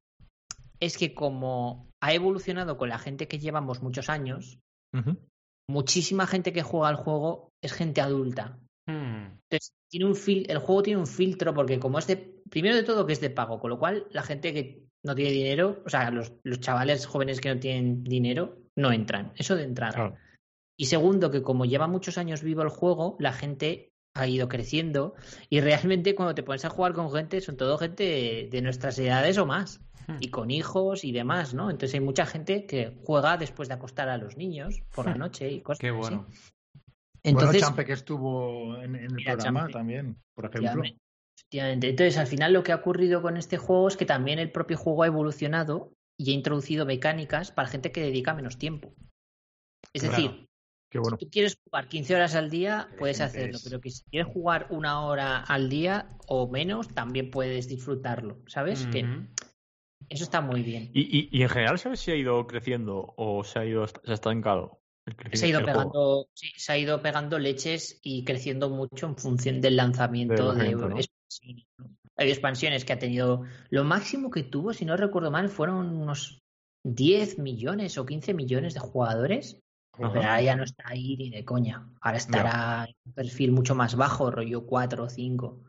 es 0.80 0.98
que 0.98 1.14
como 1.14 1.88
ha 2.02 2.14
evolucionado 2.14 2.78
con 2.78 2.90
la 2.90 2.98
gente 2.98 3.28
que 3.28 3.38
llevamos 3.38 3.84
muchos 3.84 4.10
años, 4.10 4.58
muchísima 5.70 6.28
gente 6.28 6.54
que 6.54 6.64
juega 6.64 6.90
al 6.90 6.96
juego 6.96 7.52
es 7.62 7.74
gente 7.74 8.02
adulta. 8.02 8.60
Hmm. 8.88 9.40
Entonces, 9.50 9.74
tiene 9.90 10.06
un 10.06 10.18
el 10.28 10.58
juego 10.58 10.84
tiene 10.84 11.00
un 11.00 11.08
filtro 11.08 11.54
porque 11.54 11.80
como 11.80 12.00
es 12.00 12.08
de, 12.08 12.18
primero 12.50 12.76
de 12.76 12.84
todo 12.84 13.06
que 13.06 13.14
es 13.14 13.22
de 13.22 13.30
pago, 13.30 13.60
con 13.60 13.70
lo 13.70 13.80
cual 13.80 14.08
la 14.12 14.24
gente 14.24 14.54
que 14.54 14.84
no 15.04 15.16
tiene 15.16 15.32
dinero, 15.32 15.84
o 15.86 15.90
sea, 15.90 16.12
los, 16.12 16.34
chavales 16.60 17.06
jóvenes 17.06 17.42
que 17.42 17.54
no 17.54 17.60
tienen 17.60 18.04
dinero, 18.04 18.58
no 18.76 18.92
entran. 18.92 19.34
Eso 19.36 19.56
de 19.56 19.64
entrada. 19.64 20.18
Y 20.78 20.86
segundo, 20.86 21.30
que 21.30 21.44
como 21.44 21.66
lleva 21.66 21.88
muchos 21.88 22.18
años 22.18 22.42
vivo 22.42 22.64
el 22.64 22.70
juego, 22.70 23.16
la 23.20 23.34
gente 23.34 23.92
ha 24.16 24.28
ido 24.28 24.48
creciendo 24.48 25.16
y 25.50 25.60
realmente 25.60 26.16
cuando 26.16 26.36
te 26.36 26.44
pones 26.44 26.66
a 26.66 26.70
jugar 26.70 26.94
con 26.94 27.12
gente, 27.12 27.42
son 27.42 27.58
todo 27.58 27.78
gente 27.78 28.48
de 28.52 28.62
nuestras 28.62 28.98
edades 29.00 29.38
o 29.38 29.46
más. 29.46 29.82
Hmm. 30.08 30.18
y 30.20 30.30
con 30.30 30.52
hijos 30.52 31.04
y 31.04 31.12
demás, 31.12 31.54
¿no? 31.54 31.70
Entonces 31.70 31.94
hay 31.96 32.00
mucha 32.02 32.26
gente 32.26 32.66
que 32.66 32.98
juega 33.04 33.38
después 33.38 33.68
de 33.68 33.76
acostar 33.76 34.10
a 34.10 34.18
los 34.18 34.38
niños 34.38 34.82
por 34.94 35.06
la 35.06 35.16
hmm. 35.16 35.20
noche 35.20 35.52
y 35.52 35.62
cosas 35.62 35.80
Qué 35.80 35.92
bueno. 35.92 36.28
Entonces, 37.24 37.62
bueno, 37.62 37.68
Champe 37.68 37.86
que 37.86 37.94
estuvo 37.94 38.78
en, 38.82 38.96
el 38.96 39.24
programa 39.24 39.70
también, 39.70 40.18
por 40.36 40.46
ejemplo. 40.46 40.84
Efectivamente. 40.84 41.90
Entonces, 41.90 42.18
al 42.18 42.28
final 42.28 42.52
lo 42.52 42.64
que 42.64 42.74
ha 42.74 42.76
ocurrido 42.76 43.22
con 43.22 43.38
este 43.38 43.58
juego 43.58 43.88
es 43.88 43.96
que 43.96 44.06
también 44.06 44.40
el 44.40 44.52
propio 44.52 44.78
juego 44.78 45.04
ha 45.04 45.08
evolucionado 45.08 45.94
y 46.18 46.32
ha 46.32 46.34
introducido 46.34 46.86
mecánicas 46.86 47.52
para 47.52 47.68
gente 47.68 47.92
que 47.92 48.02
dedica 48.02 48.34
menos 48.34 48.58
tiempo. 48.58 48.94
Es 49.94 50.02
decir, 50.02 50.48
bueno. 50.94 51.18
si 51.18 51.26
tú 51.26 51.32
quieres 51.32 51.58
jugar 51.64 51.88
15 51.88 52.16
horas 52.16 52.36
al 52.36 52.50
día, 52.50 52.90
puedes 52.98 53.22
hacerlo, 53.22 53.60
pero 53.64 53.80
que 53.80 53.90
si 53.90 54.04
quieres 54.06 54.32
jugar 54.32 54.68
una 54.70 55.02
hora 55.06 55.38
al 55.38 55.70
día 55.70 56.10
o 56.28 56.48
menos, 56.48 56.88
también 56.90 57.32
puedes 57.32 57.68
disfrutarlo, 57.68 58.40
¿sabes? 58.48 58.88
Que 58.88 59.06
eso 60.10 60.24
está 60.24 60.42
muy 60.42 60.64
bien. 60.64 60.92
¿Y, 60.94 61.30
y, 61.32 61.42
en 61.42 61.50
general 61.50 61.80
sabes 61.80 62.00
si 62.00 62.12
ha 62.12 62.16
ido 62.16 62.46
creciendo 62.48 63.14
o 63.18 63.44
se 63.44 63.60
ha 63.60 63.66
ido 63.66 63.88
se 63.88 63.96
ha 64.08 64.14
estancado? 64.14 64.80
Se 65.34 65.46
ha 65.46 65.50
ido 65.50 65.66
pegando, 65.66 66.30
sí, 66.34 66.48
se 66.56 66.72
ha 66.72 66.78
ido 66.78 67.02
pegando 67.02 67.38
leches 67.38 68.00
y 68.04 68.24
creciendo 68.24 68.70
mucho 68.70 69.06
en 69.08 69.18
función 69.18 69.60
del 69.60 69.76
lanzamiento 69.76 70.54
de, 70.54 70.70
expansiones. 70.70 71.66
Hay 72.16 72.30
expansiones 72.30 72.86
que 72.86 72.94
ha 72.94 73.00
tenido. 73.00 73.44
Lo 73.70 73.84
máximo 73.84 74.32
que 74.32 74.44
tuvo, 74.44 74.72
si 74.72 74.86
no 74.86 74.96
recuerdo 74.96 75.30
mal, 75.30 75.50
fueron 75.50 75.90
unos 75.90 76.42
10 76.84 77.40
millones 77.40 77.98
o 77.98 78.06
15 78.06 78.34
millones 78.34 78.74
de 78.74 78.80
jugadores 78.80 79.60
Pero 79.98 80.08
ahora 80.08 80.42
ya 80.42 80.56
no 80.56 80.64
está 80.64 80.84
ahí 80.88 81.18
ni 81.18 81.30
de 81.30 81.44
coña. 81.44 81.90
Ahora 82.02 82.18
estará 82.18 82.86
en 82.88 82.96
un 83.06 83.14
perfil 83.14 83.52
mucho 83.52 83.76
más 83.76 83.96
bajo, 83.96 84.32
rollo 84.32 84.66
4 84.66 85.04
o 85.04 85.10
5. 85.10 85.64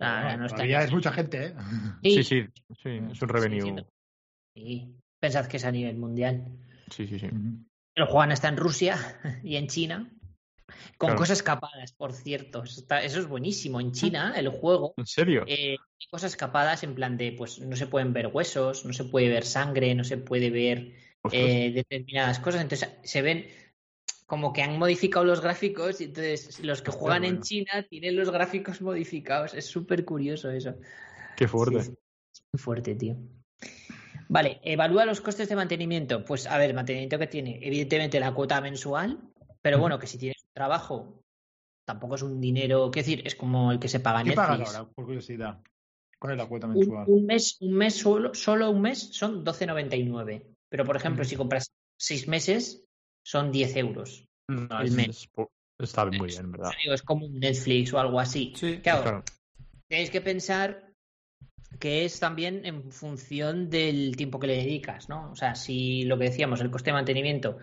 Ahora 0.00 0.36
no 0.36 0.46
Todavía 0.46 0.82
es 0.82 0.92
mucha 0.92 1.12
gente, 1.12 1.46
¿eh? 1.46 1.54
Sí, 2.02 2.22
sí, 2.22 2.44
sí, 2.82 3.00
es 3.10 3.22
un 3.22 3.28
revenue. 3.28 3.84
Sí, 4.54 4.94
pensad 5.20 5.46
que 5.46 5.56
es 5.56 5.64
a 5.64 5.72
nivel 5.72 5.96
mundial. 5.96 6.46
Sí, 6.90 7.06
sí, 7.06 7.18
sí. 7.18 7.26
Ujú. 7.26 7.64
El 7.94 8.04
Juan 8.06 8.30
está 8.32 8.48
en 8.48 8.56
Rusia 8.56 8.96
y 9.42 9.56
en 9.56 9.66
China. 9.66 10.10
Con 10.98 11.08
Claro. 11.08 11.18
cosas 11.18 11.42
capadas, 11.42 11.92
por 11.92 12.12
cierto. 12.12 12.62
Eso, 12.62 12.80
está- 12.80 13.02
eso 13.02 13.18
es 13.20 13.26
buenísimo. 13.26 13.80
En 13.80 13.92
China, 13.92 14.34
el 14.36 14.48
juego, 14.48 14.94
¿En 14.96 15.06
serio? 15.06 15.44
eh, 15.46 15.76
cosas 16.10 16.36
capadas 16.36 16.82
en 16.84 16.94
plan 16.94 17.16
de, 17.16 17.32
pues 17.32 17.58
no 17.58 17.76
se 17.76 17.86
pueden 17.86 18.12
ver 18.12 18.28
huesos, 18.28 18.84
no 18.84 18.92
se 18.92 19.04
puede 19.04 19.28
ver 19.28 19.44
sangre, 19.44 19.94
no 19.94 20.04
se 20.04 20.18
puede 20.18 20.50
ver 20.50 20.92
eh, 21.32 21.72
determinadas 21.72 22.38
cosas. 22.38 22.62
Entonces 22.62 22.88
se 23.02 23.22
ven 23.22 23.46
como 24.28 24.52
que 24.52 24.62
han 24.62 24.78
modificado 24.78 25.24
los 25.24 25.40
gráficos 25.40 26.02
y 26.02 26.04
entonces 26.04 26.62
los 26.62 26.82
que 26.82 26.90
juegan 26.90 27.24
en. 27.24 27.40
China 27.40 27.82
tienen 27.88 28.14
los 28.14 28.30
gráficos 28.30 28.82
modificados. 28.82 29.54
Es 29.54 29.64
súper 29.64 30.04
curioso 30.04 30.50
eso. 30.50 30.74
Qué 31.34 31.48
fuerte. 31.48 31.82
Sí. 31.82 31.92
Es 32.34 32.42
muy 32.52 32.60
fuerte, 32.60 32.94
tío. 32.94 33.16
Vale, 34.28 34.60
evalúa 34.62 35.06
los 35.06 35.22
costes 35.22 35.48
de 35.48 35.56
mantenimiento. 35.56 36.26
Pues 36.26 36.46
a 36.46 36.58
ver, 36.58 36.74
mantenimiento 36.74 37.18
que 37.18 37.26
tiene, 37.26 37.58
evidentemente 37.62 38.20
la 38.20 38.34
cuota 38.34 38.60
mensual, 38.60 39.18
pero 39.62 39.78
bueno, 39.78 39.98
que 39.98 40.06
si 40.06 40.18
tienes 40.18 40.42
un 40.44 40.50
trabajo, 40.52 41.22
tampoco 41.86 42.16
es 42.16 42.22
un 42.22 42.38
dinero, 42.38 42.90
qué 42.90 43.00
decir, 43.00 43.22
es 43.24 43.34
como 43.34 43.72
el 43.72 43.78
que 43.78 43.88
se 43.88 44.00
paga 44.00 44.20
en 44.20 44.26
¿Qué 44.26 44.32
pagas 44.34 44.58
Netflix. 44.58 44.76
ahora, 44.76 44.90
por 44.90 45.06
curiosidad? 45.06 45.62
¿Cuál 46.18 46.34
es 46.34 46.38
la 46.38 46.46
cuota 46.46 46.66
mensual? 46.66 47.06
un 47.08 47.24
mes, 47.24 47.56
un 47.60 47.72
mes 47.72 47.94
solo, 47.94 48.34
solo 48.34 48.70
un 48.70 48.82
mes 48.82 48.98
son 48.98 49.42
12,99. 49.42 50.44
Pero 50.68 50.84
por 50.84 50.96
ejemplo, 50.96 51.24
si 51.24 51.34
compras 51.34 51.72
seis 51.96 52.28
meses, 52.28 52.84
son 53.28 53.52
10 53.52 53.76
euros. 53.76 54.24
No, 54.48 54.80
el 54.80 54.90
mes. 54.92 55.08
es 55.08 55.28
está 55.78 56.06
muy 56.06 56.28
bien, 56.28 56.50
¿verdad? 56.50 56.70
Es 56.90 57.02
como 57.02 57.26
un 57.26 57.38
Netflix 57.38 57.92
o 57.92 57.98
algo 57.98 58.18
así. 58.18 58.54
Sí, 58.56 58.78
Claro, 58.78 59.02
Claro. 59.02 59.24
tenéis 59.86 60.08
que 60.10 60.22
pensar 60.22 60.94
que 61.78 62.06
es 62.06 62.18
también 62.18 62.64
en 62.64 62.90
función 62.90 63.68
del 63.68 64.16
tiempo 64.16 64.40
que 64.40 64.46
le 64.46 64.56
dedicas, 64.56 65.10
¿no? 65.10 65.30
O 65.30 65.36
sea, 65.36 65.54
si 65.54 66.04
lo 66.04 66.16
que 66.16 66.24
decíamos, 66.24 66.62
el 66.62 66.70
coste 66.70 66.88
de 66.88 66.94
mantenimiento, 66.94 67.58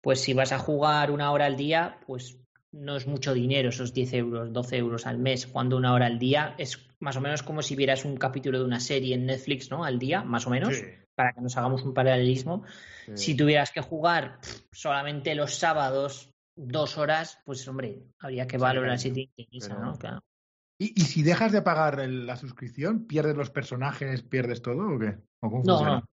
pues 0.00 0.20
si 0.22 0.32
vas 0.32 0.52
a 0.52 0.58
jugar 0.58 1.10
una 1.10 1.30
hora 1.30 1.44
al 1.44 1.56
día, 1.56 1.98
pues 2.06 2.38
no 2.72 2.96
es 2.96 3.06
mucho 3.06 3.34
dinero, 3.34 3.68
esos 3.68 3.92
10 3.92 4.14
euros, 4.14 4.50
12 4.50 4.78
euros 4.78 5.06
al 5.06 5.18
mes, 5.18 5.46
cuando 5.46 5.76
una 5.76 5.92
hora 5.92 6.06
al 6.06 6.18
día 6.18 6.54
es 6.56 6.88
más 7.00 7.16
o 7.16 7.20
menos 7.20 7.42
como 7.42 7.60
si 7.60 7.76
vieras 7.76 8.06
un 8.06 8.16
capítulo 8.16 8.58
de 8.58 8.64
una 8.64 8.80
serie 8.80 9.14
en 9.14 9.26
Netflix, 9.26 9.70
¿no? 9.70 9.84
Al 9.84 9.98
día, 9.98 10.22
más 10.22 10.46
o 10.46 10.50
menos, 10.50 10.74
Sí, 10.74 10.84
para 11.14 11.32
que 11.32 11.40
nos 11.40 11.56
hagamos 11.56 11.82
un 11.82 11.94
paralelismo. 11.94 12.64
sí. 13.06 13.12
Si 13.16 13.34
tuvieras 13.36 13.70
que 13.70 13.80
jugar 13.80 14.40
pff, 14.40 14.62
solamente 14.72 15.34
los 15.34 15.54
sábados, 15.54 16.30
dos 16.56 16.98
horas, 16.98 17.38
pues 17.44 17.66
hombre, 17.68 18.02
habría 18.18 18.46
que 18.46 18.56
Sí, 18.58 18.62
valorar 18.62 18.98
claro, 18.98 19.00
si 19.00 19.10
te 19.12 19.20
interesa, 19.36 19.74
pero- 19.74 19.80
¿no? 19.86 19.98
Claro. 19.98 20.20
¿Y, 20.78 21.00
y 21.00 21.04
si 21.04 21.22
dejas 21.22 21.52
de 21.52 21.62
pagar 21.62 22.00
el- 22.00 22.26
la 22.26 22.36
suscripción, 22.36 23.06
pierdes 23.06 23.36
los 23.36 23.50
personajes, 23.50 24.22
pierdes 24.22 24.62
todo 24.62 24.94
o 24.94 24.98
qué? 24.98 25.18
¿O 25.40 25.50
cómo 25.50 25.62
No, 25.64 25.76
funciona? 25.78 25.96
no. 26.00 26.06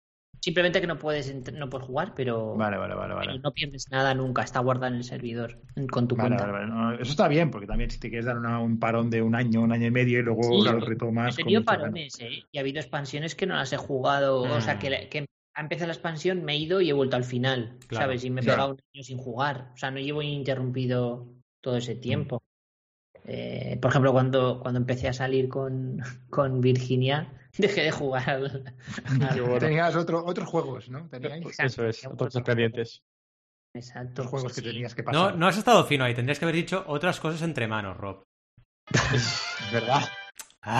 Simplemente 0.47 0.79
que 0.79 0.87
no 0.87 0.97
puedes 0.97 1.51
no 1.51 1.69
puedes 1.69 1.85
jugar, 1.87 2.13
pero, 2.15 2.55
Vale, 2.55 2.77
vale, 2.77 2.95
vale, 2.95 3.13
pero 3.19 3.27
vale. 3.31 3.39
no 3.39 3.51
pierdes 3.51 3.91
nada 3.91 4.13
nunca, 4.13 4.43
está 4.43 4.61
guardado 4.61 4.93
en 4.93 4.99
el 4.99 5.03
servidor 5.03 5.59
con 5.91 6.07
tu 6.07 6.15
Vale, 6.15 6.37
cuenta. 6.37 6.45
vale, 6.49 6.69
vale. 6.69 6.71
No, 6.71 6.93
eso 6.93 7.11
está 7.11 7.27
bien, 7.27 7.51
porque 7.51 7.67
también 7.67 7.89
si 7.91 7.99
te 7.99 8.07
quieres 8.07 8.25
dar 8.25 8.37
una- 8.37 8.61
un 8.61 8.79
parón 8.79 9.09
de 9.09 9.21
un 9.21 9.35
año, 9.35 9.59
un 9.61 9.73
año 9.73 9.87
y 9.87 9.91
medio 9.91 10.19
y 10.19 10.23
luego 10.23 10.43
Sí, 10.43 10.61
lo 10.63 10.77
He 10.77 10.79
retomas. 10.79 11.35
con 11.35 11.43
tenido 11.43 11.65
parones, 11.65 12.17
¿eh? 12.21 12.29
Y 12.49 12.57
ha 12.57 12.61
habido 12.61 12.79
expansiones 12.79 13.35
que 13.35 13.45
no 13.45 13.55
las 13.55 13.73
he 13.73 13.77
jugado. 13.77 14.43
O 14.43 14.61
sea, 14.61 14.75
Mm. 14.75 14.79
que, 14.79 15.09
que 15.09 15.25
ha 15.55 15.61
empezado 15.61 15.87
la 15.87 15.93
expansión, 15.95 16.45
me 16.45 16.53
he 16.53 16.57
ido 16.59 16.79
y 16.79 16.89
he 16.91 16.93
vuelto 16.93 17.17
al 17.17 17.25
final, 17.25 17.77
Claro, 17.87 18.05
¿sabes? 18.05 18.23
Y 18.23 18.29
me 18.29 18.39
he 18.39 18.43
claro. 18.45 18.55
pegado 18.57 18.73
un 18.75 18.79
año 18.95 19.03
sin 19.03 19.17
jugar. 19.17 19.71
O 19.73 19.77
sea, 19.77 19.91
no 19.91 19.99
llevo 19.99 20.21
ininterrumpido 20.21 21.27
todo 21.59 21.75
ese 21.75 21.95
tiempo. 21.95 22.41
Eh, 23.25 23.77
por 23.81 23.91
ejemplo, 23.91 24.13
cuando, 24.13 24.61
cuando 24.61 24.79
empecé 24.79 25.09
a 25.09 25.13
salir 25.13 25.49
con, 25.49 25.97
con 26.29 26.61
Virginia, 26.61 27.33
dejé 27.67 27.81
de 27.83 27.91
jugar 27.91 28.29
al, 28.29 28.73
Qué 29.33 29.41
bueno. 29.41 29.59
Tenías 29.59 29.95
otro, 29.95 30.23
otros 30.25 30.47
juegos, 30.47 30.89
¿no? 30.89 31.07
Teníais 31.09 31.59
Eso 31.59 31.85
es, 31.85 32.05
otros 32.05 32.27
otros 32.27 32.43
pendientes. 32.43 33.01
Exacto. 33.75 34.21
otros 34.23 34.27
juegos 34.27 34.53
que 34.53 34.61
sí. 34.61 34.67
tenías 34.67 34.95
que 34.95 35.03
No, 35.03 35.11
pasar. 35.11 35.37
no 35.37 35.47
has 35.47 35.57
estado 35.57 35.83
fino 35.85 36.03
ahí. 36.03 36.15
Tendrías 36.15 36.39
que 36.39 36.45
haber 36.45 36.55
dicho 36.55 36.83
otras 36.87 37.19
cosas 37.19 37.41
entre 37.43 37.67
manos, 37.67 37.97
Rob. 37.97 38.23
Es 39.13 39.43
verdad. 39.71 40.01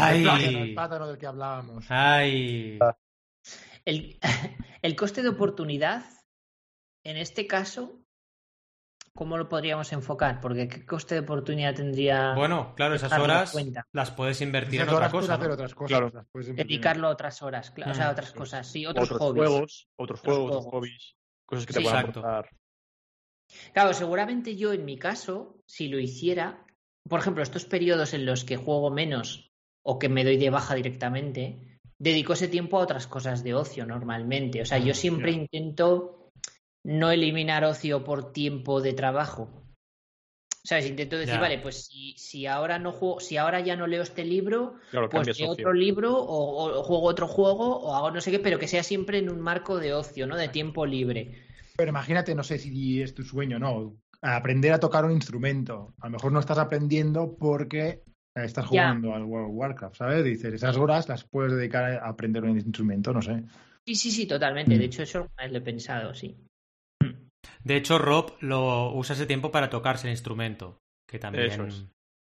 El 0.10 0.24
plátano, 0.24 0.38
el 0.38 0.56
¡Ay! 0.58 0.74
plátano 0.74 1.08
del 1.08 1.18
que 1.18 1.28
hablábamos. 1.28 1.86
¡Ay! 1.90 2.80
El, 3.86 4.20
el 4.82 4.96
coste 4.96 5.22
de 5.22 5.30
oportunidad, 5.30 6.04
en 7.06 7.18
este 7.18 7.48
caso, 7.48 8.02
¿cómo 9.18 9.38
lo 9.38 9.50
podríamos 9.50 9.92
enfocar? 9.92 10.40
Porque 10.40 10.70
¿qué 10.70 10.86
coste 10.86 11.16
de 11.16 11.22
oportunidad 11.22 11.76
tendría 11.76 12.34
Bueno, 12.36 12.74
claro, 12.76 12.96
esas 12.96 13.12
horas 13.12 13.52
cuenta? 13.52 13.86
las 13.92 14.12
puedes 14.12 14.40
invertir 14.42 14.80
en 14.82 14.90
otra 14.90 15.10
cosa. 15.12 15.34
hacer 15.34 15.48
¿no? 15.48 15.54
otras 15.56 15.74
cosas. 15.76 15.90
Claro. 16.00 16.12
las 16.34 16.56
dedicarlo 16.56 17.08
a 17.08 17.12
otras 17.12 17.42
horas, 17.42 17.74
cla- 17.76 17.92
o 17.92 17.94
sea, 17.94 18.08
a 18.08 18.12
otras 18.12 18.32
cosas, 18.32 18.68
sí, 18.68 18.86
otros, 18.86 19.06
Otros 19.12 19.20
hobbies. 19.20 19.48
juegos, 19.48 19.88
otros 19.98 20.20
Otros 20.22 20.36
juegos, 20.36 20.56
otros 20.58 20.72
hobbies, 20.74 21.16
cosas 21.46 21.66
que 21.66 21.74
te 21.74 21.80
Sí, 21.80 21.84
puedan 21.84 22.00
exacto. 22.00 22.20
aportar. 22.22 22.50
Claro, 23.74 23.94
seguramente 23.94 24.56
yo 24.56 24.74
en 24.74 24.86
mi 24.86 24.98
caso, 24.98 25.58
si 25.66 25.88
lo 25.88 26.00
hiciera, 26.00 26.66
por 27.10 27.20
ejemplo, 27.20 27.44
estos 27.44 27.66
periodos 27.66 28.14
en 28.14 28.26
los 28.26 28.44
que 28.44 28.58
juego 28.58 28.90
menos 28.92 29.52
o 29.84 30.00
que 30.00 30.10
me 30.10 30.24
doy 30.24 30.38
de 30.38 30.50
baja 30.50 30.76
directamente, 30.76 31.80
dedico 31.98 32.34
ese 32.34 32.48
tiempo 32.50 32.78
a 32.78 32.82
otras 32.84 33.08
cosas 33.08 33.44
de 33.44 33.54
ocio 33.56 33.86
normalmente. 33.86 34.62
O 34.62 34.66
sea, 34.66 34.78
yo 34.80 34.94
siempre 34.94 35.32
intento 35.32 36.17
no 36.88 37.12
eliminar 37.12 37.66
ocio 37.66 38.04
por 38.06 38.32
tiempo 38.32 38.82
de 38.82 38.94
trabajo. 38.94 39.50
¿Sabes? 40.64 40.88
Intento 40.90 41.18
decir, 41.18 41.36
Ya. 41.36 41.40
vale, 41.42 41.60
pues 41.60 41.86
si, 41.86 42.14
si 42.18 42.46
ahora 42.46 42.80
no 42.80 42.92
juego, 42.92 43.20
si 43.20 43.38
ahora 43.38 43.60
ya 43.60 43.76
no 43.76 43.88
leo 43.88 44.04
este 44.04 44.24
libro, 44.24 44.76
Claro, 44.92 45.10
pues 45.10 45.38
leo 45.40 45.52
otro 45.52 45.74
libro 45.74 46.18
o, 46.18 46.80
o 46.80 46.84
juego 46.84 47.04
otro 47.04 47.28
juego 47.28 47.78
o 47.78 47.94
hago 47.94 48.12
no 48.12 48.22
sé 48.22 48.32
qué, 48.32 48.40
pero 48.40 48.58
que 48.58 48.68
sea 48.68 48.84
siempre 48.84 49.18
en 49.20 49.30
un 49.30 49.40
marco 49.42 49.80
de 49.80 49.94
ocio, 49.94 50.28
¿no? 50.28 50.36
De 50.38 50.48
tiempo 50.48 50.86
libre. 50.86 51.46
Pero 51.76 51.90
imagínate, 51.90 52.34
no 52.36 52.44
sé 52.44 52.58
si 52.58 53.02
es 53.02 53.14
tu 53.14 53.24
sueño, 53.24 53.60
¿no? 53.60 53.98
Aprender 54.22 54.74
a 54.74 54.80
tocar 54.80 55.06
un 55.06 55.12
instrumento. 55.12 55.94
A 56.00 56.08
lo 56.08 56.14
mejor 56.14 56.32
no 56.32 56.40
estás 56.40 56.58
aprendiendo 56.58 57.38
porque 57.38 58.04
estás 58.34 58.66
Ya. 58.66 58.70
jugando 58.70 59.14
al 59.14 59.24
World 59.24 59.50
of 59.50 59.56
Warcraft, 59.56 59.96
¿sabes? 59.98 60.24
Dices, 60.24 60.54
esas 60.54 60.76
horas 60.78 61.08
las 61.08 61.24
puedes 61.26 61.54
dedicar 61.54 61.84
a 61.86 62.08
aprender 62.10 62.44
un 62.44 62.58
instrumento, 62.58 63.14
no 63.14 63.22
sé. 63.22 63.44
Sí, 63.86 63.96
sí, 63.96 64.12
sí, 64.12 64.26
totalmente. 64.26 64.76
Mm. 64.76 64.80
De 64.80 64.86
hecho, 64.86 65.04
eso 65.04 65.30
lo 65.50 65.58
he 65.58 65.62
pensado, 65.62 66.14
sí. 66.14 66.36
De 67.68 67.76
hecho, 67.76 67.98
Rob 67.98 68.34
lo 68.40 68.94
usa 68.94 69.14
ese 69.14 69.26
tiempo 69.26 69.52
para 69.52 69.70
tocarse 69.70 70.08
el 70.08 70.12
instrumento. 70.12 70.78
Que 71.10 71.20
también, 71.20 71.52
Eso 71.52 71.64
es. 71.66 71.86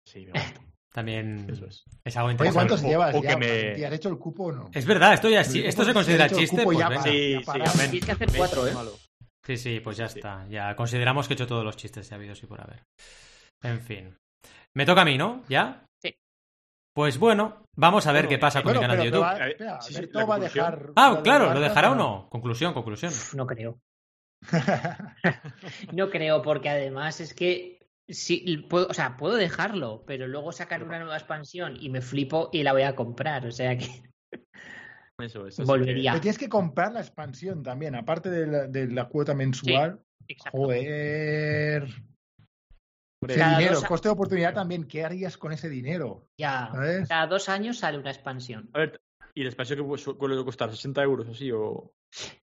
Sí, 0.06 0.26
me 0.26 0.32
gusta. 0.32 0.60
también 0.92 1.46
Eso 1.50 1.66
es. 1.66 1.84
es 2.04 2.16
algo 2.16 2.26
Oye, 2.26 2.32
interesante. 2.34 2.68
¿cuántos 2.68 2.84
o- 2.84 2.88
llevas 2.88 3.14
o 3.14 3.22
ya? 3.22 3.30
que 3.30 3.36
me- 3.36 3.74
¿Te 3.74 3.86
has 3.86 3.92
hecho 3.94 4.08
el 4.10 4.18
cupo 4.18 4.44
o 4.44 4.52
no? 4.52 4.70
Es 4.72 4.84
verdad, 4.86 5.14
esto 5.14 5.28
ya 5.30 5.40
esto 5.40 5.52
se 5.84 5.90
si 5.90 5.92
considera 5.94 6.28
chiste, 6.28 6.62
pues 6.64 6.78
ya 6.78 6.88
para. 6.88 7.02
Sí, 7.02 7.32
ya 7.32 7.38
sí, 7.38 7.44
para. 7.44 7.64
Tienes 7.72 8.04
que 8.04 8.12
hacer 8.12 8.28
cuatro, 8.36 8.66
¿eh? 8.66 8.72
Sí, 9.44 9.56
sí, 9.56 9.80
pues 9.80 9.96
ya 9.96 10.08
Sí. 10.08 10.18
está. 10.18 10.46
Ya 10.48 10.74
consideramos 10.76 11.26
que 11.26 11.34
he 11.34 11.36
hecho 11.36 11.46
todos 11.46 11.64
los 11.64 11.76
chistes 11.76 12.08
de 12.08 12.14
habidos 12.14 12.42
y 12.42 12.46
por 12.46 12.60
haber. 12.60 12.82
En 13.62 13.80
fin. 13.80 14.16
Me 14.74 14.84
toca 14.86 15.02
a 15.02 15.04
mí, 15.04 15.16
¿no? 15.18 15.42
¿Ya? 15.48 15.84
Sí. 16.02 16.14
Pues 16.94 17.18
bueno, 17.18 17.64
vamos 17.76 18.06
a 18.06 18.12
ver 18.12 18.24
Bueno, 18.24 18.28
qué 18.30 18.38
pasa 18.38 18.62
con 18.62 18.72
Bueno, 18.74 18.80
mi 18.80 18.86
canal 18.86 18.98
de 18.98 19.04
YouTube. 19.10 19.26
pero, 19.32 19.44
Eh, 19.46 19.50
espera, 19.50 19.80
sí, 19.80 19.94
sí, 19.94 20.08
la 20.12 20.24
va 20.24 20.34
a 20.34 20.38
dejar. 20.40 20.90
Ah, 20.96 21.20
claro, 21.22 21.52
¿lo 21.54 21.60
dejará 21.60 21.92
o 21.92 21.94
no? 21.94 22.28
Conclusión, 22.30 22.72
conclusión. 22.74 23.12
No 23.34 23.46
creo. 23.46 23.78
No 25.92 26.10
creo, 26.10 26.42
porque 26.42 26.68
además 26.68 27.20
es 27.20 27.34
que 27.34 27.86
sí, 28.08 28.66
puedo, 28.68 28.88
o 28.88 28.94
sea, 28.94 29.16
puedo 29.16 29.36
dejarlo, 29.36 30.04
pero 30.06 30.26
luego 30.26 30.52
sacar 30.52 30.82
una 30.82 30.98
nueva 30.98 31.16
expansión 31.16 31.76
y 31.80 31.88
me 31.90 32.00
flipo 32.00 32.50
y 32.52 32.62
la 32.62 32.72
voy 32.72 32.82
a 32.82 32.94
comprar. 32.94 33.46
O 33.46 33.52
sea 33.52 33.76
que 33.76 33.86
Eso 35.18 35.46
Volvería. 35.64 36.12
Pero 36.12 36.22
tienes 36.22 36.38
que 36.38 36.48
comprar 36.48 36.92
la 36.92 37.00
expansión 37.00 37.62
también, 37.62 37.94
aparte 37.94 38.28
de 38.28 38.46
la, 38.46 38.66
de 38.66 38.88
la 38.88 39.04
cuota 39.08 39.34
mensual. 39.34 40.00
Exacto. 40.26 40.58
Joder. 40.58 41.82
Hombre, 43.20 43.34
Ese 43.34 43.38
Cada 43.38 43.58
dinero, 43.58 43.74
dos 43.76 43.84
coste 43.84 44.08
de 44.08 44.12
oportunidad 44.14 44.54
también. 44.54 44.84
¿Qué 44.88 45.04
harías 45.04 45.36
con 45.36 45.52
ese 45.52 45.68
dinero? 45.68 46.26
Ya. 46.36 46.70
¿Sabes? 46.72 47.08
Cada 47.08 47.26
dos 47.28 47.48
años 47.48 47.78
sale 47.78 47.98
una 47.98 48.10
expansión. 48.10 48.68
A 48.72 48.78
ver, 48.80 49.00
¿y 49.34 49.42
la 49.44 49.50
expansión 49.50 49.78
que 49.78 49.84
pu- 49.84 49.98
suele 49.98 50.44
costar? 50.44 50.70
¿60 50.70 51.02
euros 51.04 51.28
o 51.28 51.30
así? 51.30 51.52
O... 51.52 51.92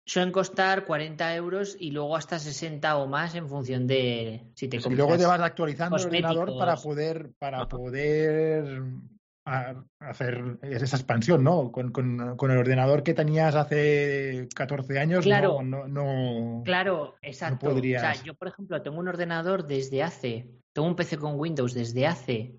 Suelen 0.08 0.32
costar 0.32 0.86
40 0.86 1.34
euros 1.36 1.76
y 1.78 1.90
luego 1.90 2.16
hasta 2.16 2.38
60 2.38 2.96
o 2.96 3.06
más 3.06 3.34
en 3.34 3.46
función 3.46 3.86
de 3.86 4.42
si 4.54 4.66
te 4.66 4.78
Y 4.78 4.80
compras. 4.80 4.96
luego 5.06 5.18
te 5.18 5.26
vas 5.26 5.40
actualizando 5.40 5.98
el 5.98 6.06
ordenador 6.06 6.56
para 6.58 6.76
poder, 6.76 7.30
para 7.38 7.58
Ajá. 7.58 7.68
poder 7.68 8.82
hacer 10.00 10.58
esa 10.62 10.96
expansión, 10.96 11.44
¿no? 11.44 11.70
Con, 11.72 11.92
con- 11.92 12.36
con 12.36 12.50
el 12.50 12.56
ordenador 12.58 13.02
que 13.02 13.12
tenías 13.14 13.54
hace 13.54 14.48
14 14.54 14.98
años, 14.98 15.24
Claro. 15.24 15.62
no, 15.62 15.86
no, 15.86 15.88
no- 15.88 16.62
Claro, 16.64 17.16
exacto. 17.20 17.66
podrías. 17.70 18.02
O 18.02 18.14
sea, 18.14 18.24
yo, 18.24 18.34
por 18.34 18.48
ejemplo, 18.48 18.80
tengo 18.82 18.98
un 18.98 19.08
ordenador 19.08 19.66
desde 19.66 20.02
hace, 20.02 20.50
tengo 20.74 20.88
un 20.88 20.96
PC 20.96 21.18
con 21.18 21.38
Windows 21.38 21.74
desde 21.74 22.06
hace, 22.06 22.54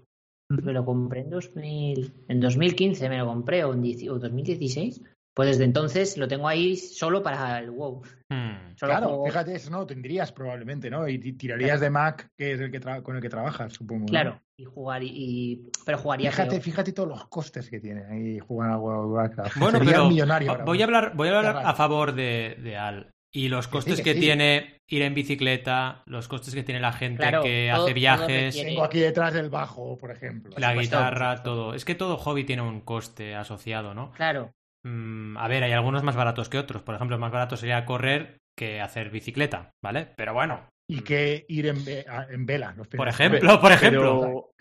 me 0.50 0.72
lo 0.74 0.84
compré 0.86 1.22
en 1.22 1.30
2000, 1.32 2.26
en 2.28 2.40
2015 2.40 3.10
me 3.10 3.18
lo 3.18 3.26
compré 3.28 3.64
o 3.64 3.74
en 3.74 3.82
10 3.82 4.10
o 4.10 4.20
2016. 4.20 5.02
Pues 5.34 5.50
desde 5.50 5.64
entonces 5.64 6.18
lo 6.18 6.28
tengo 6.28 6.48
ahí 6.48 6.76
solo 6.76 7.24
para 7.24 7.60
el 7.60 7.70
WoW. 7.72 8.02
Hmm. 8.30 8.76
Solo 8.76 8.92
Claro, 8.92 9.08
juego- 9.08 9.26
fíjate, 9.28 9.56
eso 9.56 9.70
no 9.70 9.80
lo 9.80 9.86
tendrías 9.88 10.32
probablemente, 10.32 10.90
¿no? 10.90 11.08
Y 11.08 11.18
ti- 11.20 11.34
tirarías 11.34 11.80
de 11.80 11.90
Mac, 11.90 12.30
que 12.38 12.54
es 12.54 12.60
el 12.60 12.72
que 12.72 12.82
tra- 12.82 13.02
con 13.02 13.16
el 13.16 13.22
que 13.22 13.30
trabajas, 13.30 13.74
supongo. 13.74 14.02
¿no? 14.02 14.06
Claro, 14.08 14.42
y 14.58 14.66
jugar 14.66 15.02
y, 15.04 15.64
pero 15.86 15.98
jugaría 15.98 16.32
Fíjate, 16.32 16.60
fíjate 16.60 16.92
todos 16.94 17.10
los 17.10 17.26
costes 17.28 17.70
que 17.70 17.80
tiene 17.80 18.04
ahí 18.06 18.40
jugar 18.40 18.72
a 18.72 18.78
World 18.78 19.12
Warcraft. 19.12 19.56
Bueno, 19.72 19.78
Sería 19.80 19.94
pero 19.94 20.10
millonario 20.10 20.52
ahora 20.52 20.66
voy 20.66 20.82
a 20.82 20.86
hablar, 20.86 21.12
voy 21.16 21.28
a 21.30 21.38
hablar 21.38 21.58
a 21.66 21.74
favor 21.74 22.14
de, 22.14 22.58
de 22.62 22.76
Al. 22.78 23.12
Y 23.32 23.48
los 23.48 23.68
costes 23.68 23.98
que 23.98 24.04
que, 24.06 24.14
sí. 24.16 24.20
tiene 24.22 24.80
ir 24.88 25.04
en 25.04 25.14
bicicleta, 25.14 26.02
los 26.08 26.28
costes 26.28 26.56
que 26.56 26.64
tiene 26.64 26.82
la 26.82 26.92
gente 26.92 27.18
Claro, 27.22 27.44
que 27.44 27.70
todo- 27.72 27.84
hace 27.86 27.94
viajes, 27.94 28.56
requiere- 28.56 28.70
Tengo 28.72 28.84
aquí 28.84 29.00
detrás 29.00 29.36
el 29.36 29.50
bajo, 29.52 29.96
por 29.98 30.10
ejemplo. 30.12 30.56
la 30.58 30.74
guitarra, 30.74 31.44
todo. 31.44 31.76
Es 31.76 31.86
que 31.86 31.94
todo 31.94 32.18
hobby 32.18 32.44
tiene 32.44 32.64
un 32.64 32.82
coste 32.82 33.36
asociado, 33.36 33.94
¿no? 33.94 34.12
Claro, 34.14 34.52
Mm, 34.84 35.38
a 35.38 35.48
ver, 35.48 35.64
hay 35.64 35.72
algunos 35.72 36.04
más 36.04 36.16
baratos 36.16 36.50
que 36.50 36.58
otros. 36.58 36.82
Por 36.84 36.96
ejemplo, 36.96 37.18
más 37.18 37.32
barato 37.32 37.58
sería 37.58 37.86
correr 37.86 38.40
que 38.58 38.82
hacer 38.82 39.10
bicicleta, 39.10 39.72
¿vale? 39.82 40.10
Pero 40.18 40.34
bueno, 40.34 40.68
Y 40.88 41.02
que 41.02 41.46
ir 41.48 41.68
en, 41.68 41.86
ve- 41.86 42.06
en 42.30 42.46
vela. 42.46 42.74
Los 42.76 42.88
por 42.88 43.08
ejemplo, 43.08 43.60
por 43.62 43.72
ejemplo. 43.72 44.20
Pero, 44.20 44.52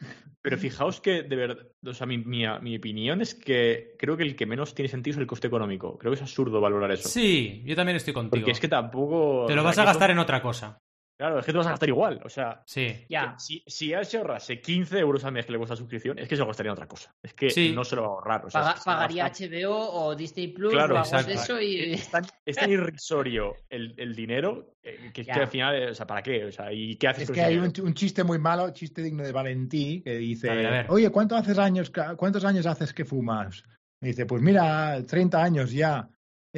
pero 0.43 0.59
fijaos 0.59 1.01
que, 1.01 1.23
de 1.23 1.37
verdad, 1.37 1.67
o 1.85 1.93
sea, 1.95 2.07
mi, 2.07 2.19
mi, 2.19 2.45
mi 2.61 2.77
opinión 2.77 3.21
es 3.21 3.35
que 3.35 3.95
creo 3.99 4.17
que 4.17 4.23
el 4.23 4.37
que 4.37 4.47
menos 4.47 4.75
tiene 4.75 4.89
sentido 4.89 5.15
es 5.15 5.19
el 5.21 5.27
coste 5.27 5.47
económico. 5.47 5.99
Creo 5.99 6.13
que 6.13 6.17
es 6.17 6.23
absurdo 6.23 6.61
valorar 6.61 6.93
eso. 6.93 7.09
Sí, 7.09 7.63
yo 7.65 7.75
también 7.75 7.97
estoy 7.97 8.13
contigo. 8.15 8.41
Porque 8.43 8.53
es 8.53 8.61
que 8.61 8.69
tampoco. 8.69 9.47
Te 9.47 9.55
lo 9.55 9.65
vas 9.65 9.79
a 9.79 9.85
gastar 9.85 10.11
en 10.11 10.19
otra 10.19 10.43
cosa. 10.43 10.79
Claro, 11.19 11.41
es 11.41 11.47
que 11.47 11.51
te 11.51 11.59
vas 11.59 11.67
a 11.67 11.71
gastar 11.71 11.89
igual. 11.89 12.21
O 12.25 12.29
sea, 12.29 12.63
Sí. 12.65 13.05
ya. 13.09 13.33
que 13.33 13.41
si, 13.41 13.65
si 13.67 13.93
él 13.93 14.05
se 14.07 14.19
ahorrase 14.19 14.61
15 14.61 14.99
euros 15.01 15.25
al 15.25 15.33
mes 15.33 15.47
que 15.47 15.51
le 15.53 15.59
cuesta 15.59 15.75
la 15.75 15.79
suscripción, 15.79 16.17
es 16.19 16.29
que 16.29 16.37
se 16.37 16.45
gastaría 16.45 16.71
en 16.71 16.75
otra 16.75 16.87
cosa. 16.87 17.13
Es 17.21 17.35
que 17.35 17.51
Sí. 17.51 17.73
no 17.75 17.83
se 17.83 17.97
lo 17.97 18.03
va 18.03 18.09
a 18.09 18.11
ahorrar. 18.13 18.47
O 18.47 18.51
sea, 18.51 18.61
Paga- 18.63 18.81
pagaría 18.85 19.25
gastar. 19.29 19.49
HBO 19.49 19.91
o 19.93 20.15
Disney 20.15 20.49
Plus 20.49 20.73
Claro, 20.73 20.95
o 20.95 20.99
algo 20.99 21.11
de 21.11 21.19
exacto. 21.19 21.33
eso 21.43 21.61
y 21.61 21.93
Es 21.95 22.09
tan, 22.09 22.25
es 22.47 22.57
tan 22.57 22.71
irrisorio 22.71 23.57
el, 23.69 23.95
el 23.99 24.15
dinero 24.15 24.75
eh, 24.83 25.11
que 25.13 25.25
que 25.25 25.33
al 25.33 25.49
final, 25.49 25.75
eh, 25.75 25.91
o 25.91 25.95
sea, 25.95 26.07
¿para 26.07 26.23
qué? 26.23 26.45
O 26.45 26.53
sea, 26.53 26.73
¿y 26.73 26.95
qué 26.97 27.09
haces 27.09 27.25
Es 27.25 27.31
que 27.33 27.43
hay 27.43 27.57
un, 27.57 27.73
un 27.83 27.95
chiste 27.95 28.23
muy 28.23 28.39
malo, 28.39 28.71
chiste 28.71 29.03
digno 29.03 29.25
de 29.25 29.33
Valentí, 29.33 30.01
que 30.03 30.17
dice, 30.19 30.49
A 30.51 30.55
ver, 30.55 30.67
a 30.67 30.71
ver. 30.71 30.87
oye, 30.89 31.11
¿cuánto 31.11 31.35
haces 31.37 31.59
años, 31.59 31.91
¿cuántos 32.17 32.45
años 32.45 32.65
haces 32.65 32.95
que 32.95 33.05
fumas? 33.05 33.65
Y 34.01 34.07
dice, 34.07 34.25
pues 34.25 34.41
mira, 34.41 35.03
30 35.05 35.43
años 35.43 35.73
ya. 35.73 36.09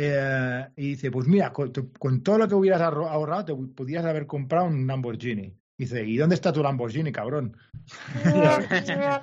Eh, 0.03 0.67
y 0.77 0.89
dice, 0.91 1.11
pues 1.11 1.27
mira, 1.27 1.53
con, 1.53 1.73
todo 2.23 2.39
lo 2.39 2.49
que 2.49 2.55
hubieras 2.55 2.81
ahorrado, 2.81 3.45
te 3.45 3.55
podrías 3.55 4.05
haber 4.05 4.27
comprado 4.27 4.67
un 4.67 4.87
Lamborghini. 4.87 5.55
Dice, 5.77 6.07
¿y 6.07 6.17
dónde 6.17 6.37
está 6.37 6.53
tu 6.53 6.63
Lamborghini, 6.63 7.13
cabrón? 7.13 7.57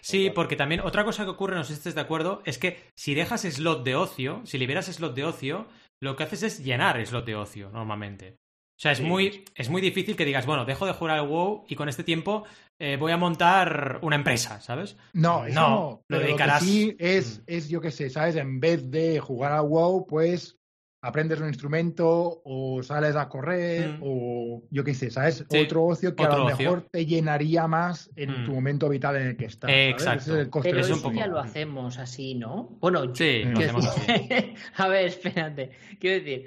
Sí, 0.00 0.30
porque 0.30 0.56
también 0.56 0.80
otra 0.80 1.04
cosa 1.04 1.22
que 1.22 1.30
ocurre, 1.30 1.54
no 1.54 1.62
sé 1.62 1.74
si 1.74 1.78
estés 1.78 1.94
de 1.94 2.00
acuerdo, 2.00 2.42
es 2.44 2.58
que 2.58 2.78
si 2.96 3.14
dejas 3.14 3.42
slot 3.42 3.84
de 3.84 3.94
ocio, 3.94 4.40
si 4.44 4.58
liberas 4.58 4.86
slot 4.86 5.14
de 5.14 5.24
ocio, 5.24 5.68
lo 6.00 6.16
que 6.16 6.24
haces 6.24 6.42
es 6.42 6.64
llenar 6.64 7.04
slot 7.06 7.24
de 7.24 7.36
ocio 7.36 7.70
normalmente. 7.70 8.38
O 8.78 8.80
sea, 8.80 8.92
es 8.92 8.98
Sí. 8.98 9.04
muy, 9.04 9.44
es 9.54 9.68
muy 9.68 9.82
difícil 9.82 10.16
que 10.16 10.24
digas, 10.24 10.46
bueno, 10.46 10.64
dejo 10.64 10.86
de 10.86 10.92
jugar 10.92 11.18
al 11.18 11.28
WoW 11.28 11.64
y 11.68 11.74
con 11.74 11.88
este 11.88 12.04
tiempo 12.04 12.44
eh, 12.80 12.96
voy 12.96 13.12
a 13.12 13.16
montar 13.16 13.98
una 14.02 14.16
empresa, 14.16 14.60
¿sabes? 14.60 14.96
No, 15.12 15.44
eso 15.46 15.54
No, 15.60 15.68
no. 15.68 16.02
lo 16.08 16.20
dedicarás- 16.20 16.60
que 16.60 16.64
sí 16.66 16.96
es, 16.98 17.38
Mm. 17.40 17.42
es, 17.46 17.68
yo 17.68 17.80
qué 17.80 17.90
sé, 17.90 18.08
¿sabes? 18.10 18.36
En 18.36 18.60
vez 18.60 18.90
de 18.90 19.18
jugar 19.20 19.52
a 19.52 19.60
WoW, 19.62 20.06
pues 20.06 20.54
aprendes 21.00 21.40
un 21.40 21.46
instrumento 21.46 22.40
o 22.44 22.82
sales 22.82 23.14
a 23.14 23.28
correr 23.28 23.98
Mm. 23.98 24.00
o 24.02 24.62
yo 24.70 24.82
qué 24.82 24.94
sé, 24.94 25.10
¿sabes? 25.10 25.44
Sí, 25.48 25.58
Otro 25.60 25.84
ocio 25.84 26.14
que 26.16 26.24
a 26.24 26.28
lo 26.28 26.44
ocio. 26.46 26.56
mejor 26.58 26.86
te 26.90 27.06
llenaría 27.06 27.68
más 27.68 28.10
en 28.16 28.42
Mm. 28.42 28.44
tu 28.46 28.52
momento 28.52 28.88
vital 28.88 29.14
en 29.16 29.28
el 29.28 29.36
que 29.36 29.44
estás. 29.44 29.70
¿sabes? 29.70 29.90
exacto. 29.92 30.22
Ese 30.22 30.32
es 30.32 30.38
el 30.38 30.50
coste 30.50 30.70
Pero 30.70 30.80
eso 30.80 31.00
poco- 31.02 31.14
ya 31.14 31.26
lo 31.28 31.38
hacemos 31.38 31.98
así, 31.98 32.34
¿no? 32.34 32.76
Bueno, 32.80 33.04
yo- 33.06 33.14
Sí, 33.14 33.44
lo 33.44 33.58
hacemos 33.60 33.86
así. 33.86 34.02
a 34.76 34.88
ver, 34.88 35.06
espérate. 35.06 35.70
Quiero 36.00 36.24
decir, 36.24 36.46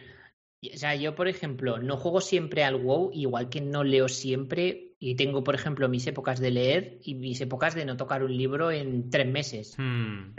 o 0.73 0.77
sea, 0.77 0.95
yo, 0.95 1.15
por 1.15 1.27
ejemplo, 1.29 1.77
no 1.79 1.95
juego 1.97 2.19
siempre 2.21 2.63
al 2.65 2.75
WoW, 2.75 3.11
igual 3.13 3.47
que 3.49 3.61
no 3.61 3.83
leo 3.85 4.09
siempre, 4.09 4.90
y 5.03 5.15
tengo, 5.15 5.43
por 5.43 5.55
ejemplo, 5.55 5.89
mis 5.89 6.05
épocas 6.05 6.39
de 6.39 6.51
leer 6.51 6.99
y 7.03 7.15
mis 7.15 7.41
épocas 7.41 7.73
de 7.73 7.85
no 7.85 7.97
tocar 7.97 8.23
un 8.23 8.37
libro 8.37 8.71
en 8.71 9.09
tres 9.09 9.27
meses. 9.27 9.75
Hmm. 9.77 10.33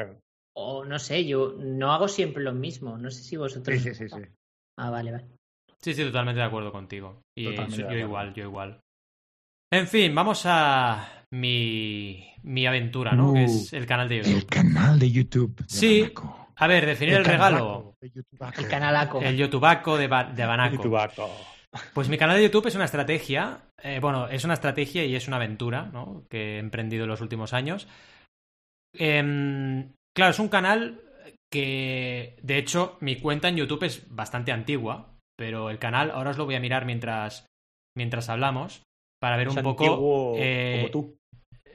O 0.55 0.85
no 0.85 0.99
sé, 0.99 1.25
yo 1.27 1.57
no 1.59 1.93
hago 1.93 2.07
siempre 2.09 2.43
lo 2.43 2.53
mismo. 2.53 2.97
No 2.97 3.11
sé 3.11 3.23
si 3.25 3.37
vosotros. 3.37 3.77
Sí, 3.83 3.91
sí, 3.91 3.95
sí, 3.95 4.09
sí. 4.09 4.23
Ah, 4.79 4.91
vale, 4.91 5.11
vale. 5.13 5.25
Sí, 5.81 5.95
sí, 5.95 6.05
totalmente 6.05 6.39
de 6.41 6.47
acuerdo 6.47 6.71
contigo. 6.71 7.23
Y 7.37 7.47
Totalmente 7.47 7.77
yo 7.79 7.85
acuerdo. 7.87 8.05
igual, 8.07 8.35
yo 8.35 8.45
igual. 8.45 8.81
En 9.73 9.89
fin, 9.89 10.15
vamos 10.15 10.43
a 10.45 11.25
mi, 11.33 12.31
mi 12.43 12.67
aventura, 12.67 13.13
¿no? 13.13 13.31
Uh, 13.31 13.35
que 13.35 13.45
es 13.45 13.73
el 13.73 13.87
canal 13.87 14.09
de 14.09 14.19
YouTube. 14.19 14.37
El 14.37 14.47
canal 14.47 14.99
de 14.99 15.11
YouTube. 15.11 15.57
de 15.57 15.65
Sí. 15.69 16.01
Banaco. 16.03 16.49
A 16.57 16.67
ver, 16.69 16.87
definir 16.87 17.15
el, 17.15 17.25
regalo. 17.25 17.97
YouTubaco. 18.01 18.61
El 18.61 18.69
canalaco. 18.69 19.21
El 19.23 19.37
YouTubaco 19.37 19.97
de, 19.97 20.07
Ba- 20.07 20.25
de 20.33 20.45
Banaco. 20.47 20.81
tubaco. 20.83 21.29
Pues 21.95 22.09
mi 22.09 22.19
canal 22.19 22.37
de 22.37 22.45
YouTube 22.45 22.67
es 22.67 22.75
una 22.75 22.85
estrategia, 22.85 23.63
eh, 23.83 23.99
bueno, 24.01 24.29
es 24.29 24.45
una 24.45 24.55
estrategia 24.55 25.05
y 25.05 25.15
es 25.15 25.27
una 25.27 25.37
aventura, 25.37 25.87
¿no? 25.87 26.25
Que 26.29 26.57
he 26.57 26.59
emprendido 26.59 27.05
en 27.05 27.11
los 27.11 27.23
últimos 27.23 27.55
años. 27.55 27.89
Em, 28.95 29.93
claro, 30.15 30.33
es 30.33 30.39
un 30.39 30.49
canal 30.49 31.01
que, 31.51 32.37
de 32.43 32.59
hecho, 32.59 32.99
mi 33.01 33.17
cuenta 33.17 33.49
en 33.49 33.57
YouTube 33.57 33.85
es 33.85 34.05
bastante 34.15 34.53
antigua, 34.53 35.17
pero 35.37 35.71
el 35.71 35.79
canal, 35.79 36.11
ahora 36.11 36.31
os 36.31 36.39
lo 36.39 36.45
voy 36.45 36.57
a 36.57 36.61
mirar 36.61 36.85
mientras, 36.85 37.47
mientras 37.97 38.29
hablamos, 38.29 38.83
para 39.19 39.39
ver 39.39 39.49
Es 39.49 39.57
un 39.57 39.63
poco... 39.63 40.35
eh, 40.37 40.77
como 40.79 40.91
tú. 40.91 41.17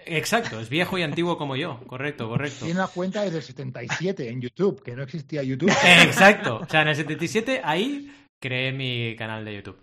Exacto, 0.06 0.60
es 0.60 0.70
viejo 0.70 0.98
y 0.98 1.04
antiguo 1.04 1.38
como 1.38 1.56
yo, 1.56 1.82
correcto, 1.86 2.30
correcto. 2.30 2.66
Tiene 2.66 2.80
una 2.80 2.88
cuenta 2.88 3.24
desde 3.24 3.38
el 3.38 3.44
77 3.44 4.30
en 4.30 4.42
YouTube, 4.42 4.82
que 4.82 4.96
no 4.96 5.04
existía 5.04 5.44
YouTube. 5.44 5.70
Exacto. 6.04 6.60
O 6.62 6.66
sea, 6.66 6.84
en 6.84 6.90
el 6.90 6.96
77 6.96 7.62
ahí 7.64 8.10
creé 8.42 8.72
mi 8.72 9.16
canal 9.16 9.46
de 9.46 9.56
YouTube. 9.56 9.82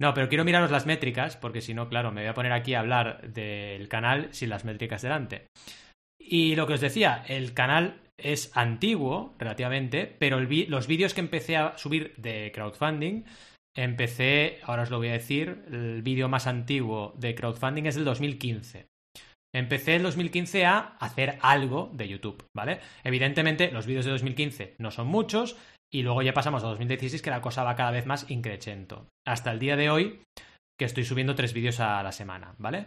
No, 0.00 0.14
pero 0.14 0.28
quiero 0.28 0.44
miraros 0.44 0.70
las 0.70 0.86
métricas, 0.86 1.36
porque 1.36 1.60
si 1.60 1.74
no, 1.74 1.88
claro, 1.88 2.10
me 2.10 2.22
voy 2.22 2.28
a 2.28 2.34
poner 2.34 2.52
aquí 2.52 2.74
a 2.74 2.80
hablar 2.80 3.30
del 3.32 3.88
canal 3.88 4.28
sin 4.32 4.50
las 4.50 4.64
métricas 4.64 5.02
delante. 5.02 5.46
Y 6.18 6.56
lo 6.56 6.66
que 6.66 6.74
os 6.74 6.80
decía, 6.80 7.24
el 7.28 7.54
canal 7.54 8.00
es 8.18 8.50
antiguo, 8.56 9.34
relativamente, 9.38 10.06
pero 10.06 10.40
los 10.40 10.86
vídeos 10.86 11.14
que 11.14 11.20
empecé 11.20 11.56
a 11.56 11.76
subir 11.78 12.14
de 12.16 12.50
crowdfunding, 12.54 13.24
empecé, 13.76 14.60
ahora 14.64 14.82
os 14.82 14.90
lo 14.90 14.98
voy 14.98 15.08
a 15.08 15.12
decir, 15.12 15.64
el 15.70 16.02
vídeo 16.02 16.28
más 16.28 16.46
antiguo 16.46 17.14
de 17.16 17.34
crowdfunding 17.34 17.84
es 17.84 17.94
del 17.94 18.04
2015. 18.04 18.86
Empecé 19.54 19.96
en 19.96 20.04
2015 20.04 20.64
a 20.64 20.78
hacer 20.98 21.38
algo 21.42 21.90
de 21.92 22.08
YouTube, 22.08 22.46
¿vale? 22.56 22.80
Evidentemente, 23.04 23.70
los 23.70 23.86
vídeos 23.86 24.06
de 24.06 24.12
2015 24.12 24.76
no 24.78 24.90
son 24.90 25.08
muchos, 25.08 25.58
y 25.92 26.02
luego 26.02 26.22
ya 26.22 26.32
pasamos 26.32 26.64
a 26.64 26.68
2016, 26.68 27.20
que 27.20 27.30
la 27.30 27.42
cosa 27.42 27.64
va 27.64 27.76
cada 27.76 27.90
vez 27.90 28.06
más 28.06 28.30
increchento. 28.30 29.06
Hasta 29.26 29.52
el 29.52 29.58
día 29.58 29.76
de 29.76 29.90
hoy, 29.90 30.22
que 30.78 30.86
estoy 30.86 31.04
subiendo 31.04 31.34
tres 31.34 31.52
vídeos 31.52 31.80
a 31.80 32.02
la 32.02 32.12
semana, 32.12 32.54
¿vale? 32.58 32.86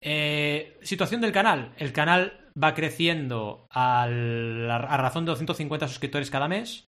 Eh, 0.00 0.78
situación 0.82 1.20
del 1.20 1.32
canal. 1.32 1.72
El 1.76 1.92
canal 1.92 2.50
va 2.60 2.74
creciendo 2.74 3.66
a 3.70 4.06
razón 4.08 5.24
de 5.24 5.30
250 5.30 5.88
suscriptores 5.88 6.30
cada 6.30 6.48
mes, 6.48 6.86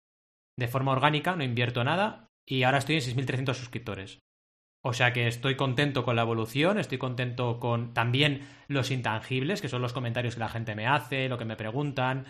de 0.57 0.67
forma 0.67 0.91
orgánica, 0.91 1.35
no 1.35 1.43
invierto 1.43 1.83
nada, 1.83 2.27
y 2.47 2.63
ahora 2.63 2.79
estoy 2.79 2.95
en 2.95 3.01
6.300 3.01 3.53
suscriptores. 3.53 4.19
O 4.83 4.93
sea 4.93 5.13
que 5.13 5.27
estoy 5.27 5.55
contento 5.55 6.03
con 6.03 6.15
la 6.15 6.21
evolución, 6.21 6.77
estoy 6.77 6.99
contento 6.99 7.59
con 7.59 7.95
también 7.95 8.47
los 8.67 8.91
intangibles, 8.91 9.59
que 9.59 9.67
son 9.67 9.81
los 9.81 9.93
comentarios 9.93 10.35
que 10.35 10.41
la 10.41 10.49
gente 10.49 10.75
me 10.75 10.85
hace, 10.85 11.27
lo 11.27 11.39
que 11.39 11.45
me 11.45 11.55
preguntan, 11.55 12.25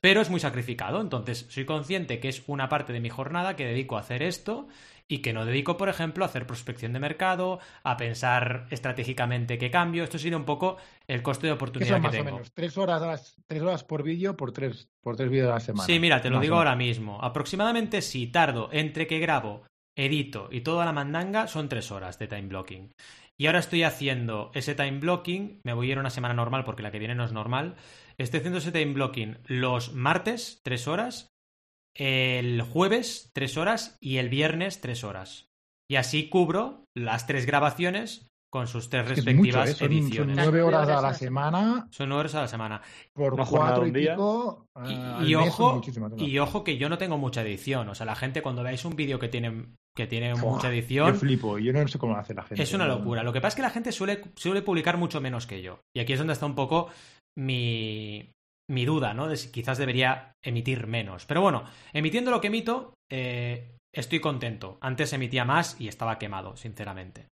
pero 0.00 0.20
es 0.20 0.30
muy 0.30 0.40
sacrificado. 0.40 1.00
Entonces, 1.00 1.46
soy 1.48 1.64
consciente 1.64 2.20
que 2.20 2.28
es 2.28 2.42
una 2.46 2.68
parte 2.68 2.92
de 2.92 3.00
mi 3.00 3.08
jornada 3.08 3.56
que 3.56 3.66
dedico 3.66 3.96
a 3.96 4.00
hacer 4.00 4.22
esto 4.22 4.68
y 5.08 5.18
que 5.18 5.32
no 5.32 5.46
dedico, 5.46 5.76
por 5.78 5.88
ejemplo, 5.88 6.24
a 6.24 6.28
hacer 6.28 6.46
prospección 6.46 6.92
de 6.92 7.00
mercado, 7.00 7.60
a 7.82 7.96
pensar 7.96 8.66
estratégicamente 8.70 9.56
qué 9.58 9.70
cambio. 9.70 10.04
Esto 10.04 10.18
sería 10.18 10.36
un 10.36 10.44
poco 10.44 10.76
el 11.06 11.22
coste 11.22 11.46
de 11.46 11.54
oportunidad 11.54 11.94
son 11.94 12.02
que 12.02 12.08
más 12.08 12.18
o 12.18 12.24
tengo. 12.24 12.24
menos 12.24 12.52
tres 12.52 12.76
horas, 12.76 13.36
tres 13.46 13.62
horas 13.62 13.84
por 13.84 14.02
vídeo 14.02 14.36
por 14.36 14.52
tres, 14.52 14.88
por 15.00 15.16
tres 15.16 15.30
vídeos 15.30 15.50
a 15.50 15.54
la 15.54 15.60
semana. 15.60 15.86
Sí, 15.86 15.98
mira, 15.98 16.20
te 16.20 16.28
lo 16.28 16.36
Más 16.36 16.42
digo 16.42 16.56
ahora 16.56 16.76
mismo. 16.76 17.18
Aproximadamente 17.22 18.02
si 18.02 18.26
tardo 18.26 18.68
entre 18.70 19.06
que 19.06 19.18
grabo, 19.18 19.64
edito 19.96 20.48
y 20.52 20.60
toda 20.60 20.84
la 20.84 20.92
mandanga 20.92 21.46
son 21.48 21.68
tres 21.70 21.90
horas 21.90 22.18
de 22.18 22.28
time 22.28 22.48
blocking. 22.48 22.92
Y 23.38 23.46
ahora 23.46 23.60
estoy 23.60 23.84
haciendo 23.84 24.50
ese 24.52 24.74
time 24.74 24.98
blocking, 24.98 25.60
me 25.62 25.72
voy 25.72 25.88
a 25.88 25.92
ir 25.92 25.98
a 25.98 26.00
una 26.00 26.10
semana 26.10 26.34
normal 26.34 26.64
porque 26.64 26.82
la 26.82 26.90
que 26.90 26.98
viene 26.98 27.14
no 27.14 27.24
es 27.24 27.32
normal. 27.32 27.76
Estoy 28.18 28.38
haciendo 28.38 28.58
ese 28.58 28.72
time 28.72 28.92
blocking 28.94 29.38
los 29.46 29.94
martes, 29.94 30.60
tres 30.64 30.88
horas, 30.88 31.28
el 31.96 32.62
jueves, 32.62 33.30
tres 33.32 33.56
horas 33.56 33.96
y 34.00 34.16
el 34.16 34.28
viernes, 34.28 34.80
tres 34.80 35.04
horas. 35.04 35.46
Y 35.90 35.96
así 35.96 36.28
cubro 36.28 36.84
las 36.96 37.26
tres 37.26 37.46
grabaciones 37.46 38.26
con 38.50 38.66
sus 38.66 38.88
tres 38.88 39.06
respectivas 39.08 39.68
mucho, 39.68 39.70
¿eh? 39.70 39.74
Son- 39.74 39.92
ediciones. 39.92 40.36
Son 40.36 40.44
nueve 40.46 40.62
horas 40.62 40.88
a 40.88 41.02
la 41.02 41.12
semana 41.14 41.86
Son 41.90 42.08
nueve 42.08 42.20
horas 42.20 42.34
a 42.34 42.40
la 42.42 42.48
semana. 42.48 42.80
por 43.12 43.36
jornada 43.44 43.74
cuatro 43.74 43.86
y 43.86 43.92
pico. 43.92 44.66
Y, 44.86 44.94
ah, 44.94 45.20
y 45.22 45.34
ojo, 45.34 45.82
y 46.16 46.38
ojo 46.38 46.64
que 46.64 46.78
yo 46.78 46.88
no 46.88 46.96
tengo 46.98 47.18
mucha 47.18 47.42
edición. 47.42 47.88
O 47.90 47.94
sea, 47.94 48.06
la 48.06 48.16
gente 48.16 48.40
cuando 48.42 48.62
veáis 48.62 48.84
un 48.86 48.96
vídeo 48.96 49.18
que 49.18 49.28
tiene, 49.28 49.66
que 49.94 50.06
tiene 50.06 50.34
mucha 50.34 50.68
Yo 50.68 50.72
edición, 50.74 51.14
flipo, 51.16 51.58
yo 51.58 51.72
no 51.74 51.86
sé 51.88 51.98
cómo 51.98 52.14
lo 52.14 52.20
hace 52.20 52.32
la 52.34 52.42
gente. 52.42 52.62
es 52.62 52.72
una 52.72 52.86
¿no? 52.86 52.98
locura. 52.98 53.22
Lo 53.22 53.32
que 53.34 53.40
pasa 53.40 53.48
es 53.48 53.56
que 53.56 53.62
la 53.62 53.70
gente 53.70 53.92
suele, 53.92 54.22
suele 54.36 54.62
publicar 54.62 54.96
mucho 54.96 55.20
menos 55.20 55.46
que 55.46 55.60
yo. 55.60 55.80
Y 55.94 56.00
aquí 56.00 56.14
es 56.14 56.18
donde 56.18 56.32
está 56.32 56.46
un 56.46 56.54
poco 56.54 56.88
mi, 57.38 58.32
mi 58.68 58.84
duda, 58.84 59.14
¿no? 59.14 59.28
De 59.28 59.36
si 59.36 59.50
quizás 59.50 59.78
debería 59.78 60.32
emitir 60.42 60.86
menos. 60.86 61.24
Pero 61.26 61.40
bueno, 61.40 61.64
emitiendo 61.92 62.30
lo 62.30 62.40
que 62.40 62.48
emito, 62.48 62.94
eh, 63.10 63.76
estoy 63.94 64.20
contento. 64.20 64.78
Antes 64.80 65.12
emitía 65.12 65.44
más 65.44 65.80
y 65.80 65.88
estaba 65.88 66.18
quemado, 66.18 66.56
sinceramente. 66.56 67.28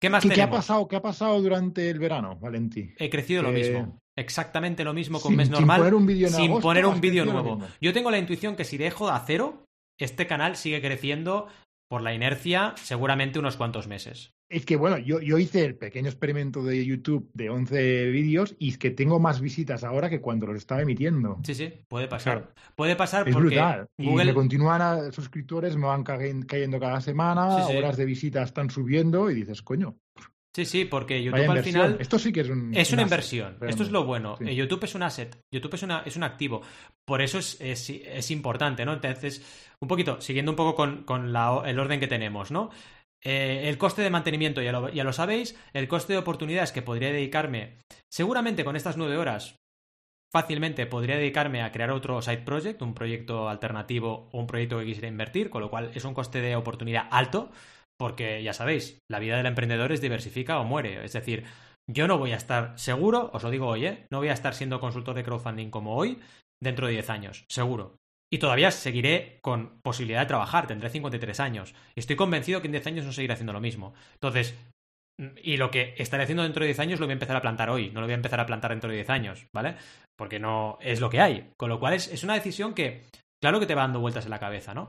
¿Qué 0.00 0.10
más 0.10 0.24
¿Qué, 0.26 0.42
ha 0.42 0.50
pasado, 0.50 0.88
¿Qué 0.88 0.96
ha 0.96 1.02
pasado 1.02 1.40
durante 1.40 1.88
el 1.88 2.00
verano, 2.00 2.36
Valentí? 2.36 2.92
He 2.98 3.08
crecido 3.08 3.42
lo 3.42 3.52
mismo. 3.52 3.98
Exactamente 4.18 4.82
lo 4.82 4.92
mismo 4.92 5.20
con 5.20 5.36
mes 5.36 5.48
normal. 5.48 5.76
Sin 5.76 5.84
poner 5.84 5.94
un 5.94 6.06
vídeo 6.06 6.28
Sin 6.28 6.60
poner 6.60 6.86
un 6.86 7.00
vídeo 7.00 7.24
nuevo. 7.24 7.60
Yo 7.80 7.92
tengo 7.92 8.10
la 8.10 8.18
intuición 8.18 8.56
que 8.56 8.64
si 8.64 8.78
dejo 8.78 9.06
de 9.06 9.12
a 9.12 9.20
cero, 9.24 9.64
este 9.98 10.26
canal 10.26 10.56
sigue 10.56 10.80
creciendo 10.80 11.46
por 11.88 12.02
la 12.02 12.14
inercia 12.14 12.74
seguramente 12.76 13.38
unos 13.38 13.56
cuantos 13.56 13.86
meses. 13.86 14.32
Es 14.52 14.66
que 14.66 14.76
bueno, 14.76 14.98
yo, 14.98 15.18
yo 15.20 15.38
hice 15.38 15.64
el 15.64 15.76
pequeño 15.76 16.08
experimento 16.08 16.62
de 16.62 16.84
YouTube 16.84 17.30
de 17.32 17.48
11 17.48 18.10
vídeos 18.10 18.54
y 18.58 18.68
es 18.68 18.78
que 18.78 18.90
tengo 18.90 19.18
más 19.18 19.40
visitas 19.40 19.82
ahora 19.82 20.10
que 20.10 20.20
cuando 20.20 20.46
los 20.46 20.56
estaba 20.56 20.82
emitiendo. 20.82 21.38
Sí, 21.42 21.54
sí, 21.54 21.72
puede 21.88 22.06
pasar. 22.06 22.52
Puede 22.76 22.94
pasar 22.94 23.26
es 23.26 23.34
porque 23.34 23.48
brutal. 23.48 23.86
Google... 23.96 24.24
Y 24.24 24.26
me 24.26 24.34
continúan 24.34 24.82
a 24.82 25.10
suscriptores, 25.10 25.74
me 25.76 25.86
van 25.86 26.04
cayendo 26.04 26.78
cada 26.78 27.00
semana, 27.00 27.66
horas 27.66 27.96
de 27.96 28.04
visita 28.04 28.42
están 28.42 28.68
subiendo 28.68 29.30
y 29.30 29.36
dices, 29.36 29.62
coño, 29.62 29.96
Sí, 30.54 30.66
sí, 30.66 30.84
porque 30.84 31.22
YouTube 31.22 31.48
al 31.48 31.64
final. 31.64 31.96
Esto 31.98 32.18
sí 32.18 32.30
que 32.30 32.42
es 32.42 32.50
un. 32.50 32.76
Es 32.76 32.92
una 32.92 33.02
inversión. 33.02 33.56
Esto 33.66 33.84
es 33.84 33.90
lo 33.90 34.04
bueno. 34.04 34.38
YouTube 34.38 34.84
es 34.84 34.94
un 34.94 35.02
asset. 35.02 35.38
YouTube 35.50 35.74
es, 35.74 35.82
una, 35.82 36.02
es 36.04 36.14
un 36.16 36.24
activo. 36.24 36.60
Por 37.06 37.22
eso 37.22 37.38
es, 37.38 37.56
es, 37.58 38.30
importante, 38.30 38.84
¿no? 38.84 38.92
Entonces, 38.92 39.42
un 39.80 39.88
poquito, 39.88 40.20
siguiendo 40.20 40.52
un 40.52 40.56
poco 40.56 40.74
con, 40.74 41.04
con 41.04 41.32
la, 41.32 41.62
el 41.64 41.78
orden 41.78 42.00
que 42.00 42.06
tenemos, 42.06 42.50
¿no? 42.50 42.68
Eh, 43.24 43.68
el 43.68 43.78
coste 43.78 44.02
de 44.02 44.10
mantenimiento, 44.10 44.62
ya 44.62 44.72
lo, 44.72 44.88
ya 44.88 45.04
lo 45.04 45.12
sabéis. 45.12 45.58
El 45.72 45.88
coste 45.88 46.12
de 46.12 46.18
oportunidades 46.18 46.72
que 46.72 46.82
podría 46.82 47.12
dedicarme. 47.12 47.78
Seguramente 48.10 48.64
con 48.64 48.76
estas 48.76 48.96
nueve 48.96 49.16
horas. 49.16 49.56
Fácilmente 50.32 50.86
podría 50.86 51.16
dedicarme 51.16 51.62
a 51.62 51.72
crear 51.72 51.90
otro 51.90 52.22
side 52.22 52.38
project, 52.38 52.80
un 52.80 52.94
proyecto 52.94 53.50
alternativo 53.50 54.30
o 54.32 54.38
un 54.38 54.46
proyecto 54.46 54.78
que 54.78 54.86
quisiera 54.86 55.08
invertir, 55.08 55.50
con 55.50 55.60
lo 55.60 55.68
cual 55.68 55.90
es 55.94 56.06
un 56.06 56.14
coste 56.14 56.40
de 56.40 56.56
oportunidad 56.56 57.06
alto 57.10 57.50
porque 58.02 58.42
ya 58.42 58.52
sabéis, 58.52 58.98
la 59.08 59.20
vida 59.20 59.36
del 59.36 59.46
emprendedor 59.46 59.92
es 59.92 60.00
diversifica 60.00 60.58
o 60.58 60.64
muere. 60.64 61.04
Es 61.04 61.12
decir, 61.12 61.44
yo 61.88 62.08
no 62.08 62.18
voy 62.18 62.32
a 62.32 62.36
estar 62.36 62.76
seguro, 62.76 63.30
os 63.32 63.44
lo 63.44 63.50
digo 63.50 63.68
hoy, 63.68 63.86
¿eh? 63.86 64.06
no 64.10 64.18
voy 64.18 64.28
a 64.28 64.32
estar 64.32 64.54
siendo 64.54 64.80
consultor 64.80 65.14
de 65.14 65.22
crowdfunding 65.22 65.70
como 65.70 65.94
hoy 65.94 66.18
dentro 66.60 66.88
de 66.88 66.94
10 66.94 67.10
años, 67.10 67.44
seguro. 67.48 68.01
Y 68.32 68.38
todavía 68.38 68.70
seguiré 68.70 69.38
con 69.42 69.78
posibilidad 69.82 70.20
de 70.20 70.26
trabajar, 70.26 70.66
tendré 70.66 70.88
53 70.88 71.38
años. 71.38 71.74
Estoy 71.94 72.16
convencido 72.16 72.62
que 72.62 72.68
en 72.68 72.72
10 72.72 72.86
años 72.86 73.04
no 73.04 73.12
seguiré 73.12 73.34
haciendo 73.34 73.52
lo 73.52 73.60
mismo. 73.60 73.92
Entonces, 74.14 74.56
y 75.42 75.58
lo 75.58 75.70
que 75.70 75.94
estaré 75.98 76.22
haciendo 76.22 76.42
dentro 76.42 76.62
de 76.62 76.68
10 76.68 76.78
años 76.78 76.98
lo 76.98 77.04
voy 77.04 77.12
a 77.12 77.20
empezar 77.20 77.36
a 77.36 77.42
plantar 77.42 77.68
hoy, 77.68 77.90
no 77.90 78.00
lo 78.00 78.06
voy 78.06 78.12
a 78.12 78.16
empezar 78.16 78.40
a 78.40 78.46
plantar 78.46 78.70
dentro 78.70 78.88
de 78.88 78.96
10 78.96 79.10
años, 79.10 79.46
¿vale? 79.52 79.76
Porque 80.16 80.38
no 80.38 80.78
es 80.80 81.00
lo 81.00 81.10
que 81.10 81.20
hay. 81.20 81.50
Con 81.58 81.68
lo 81.68 81.78
cual 81.78 81.92
es, 81.92 82.08
es 82.08 82.24
una 82.24 82.32
decisión 82.32 82.72
que, 82.72 83.02
claro 83.38 83.60
que 83.60 83.66
te 83.66 83.74
va 83.74 83.82
dando 83.82 84.00
vueltas 84.00 84.24
en 84.24 84.30
la 84.30 84.40
cabeza, 84.40 84.72
¿no? 84.72 84.88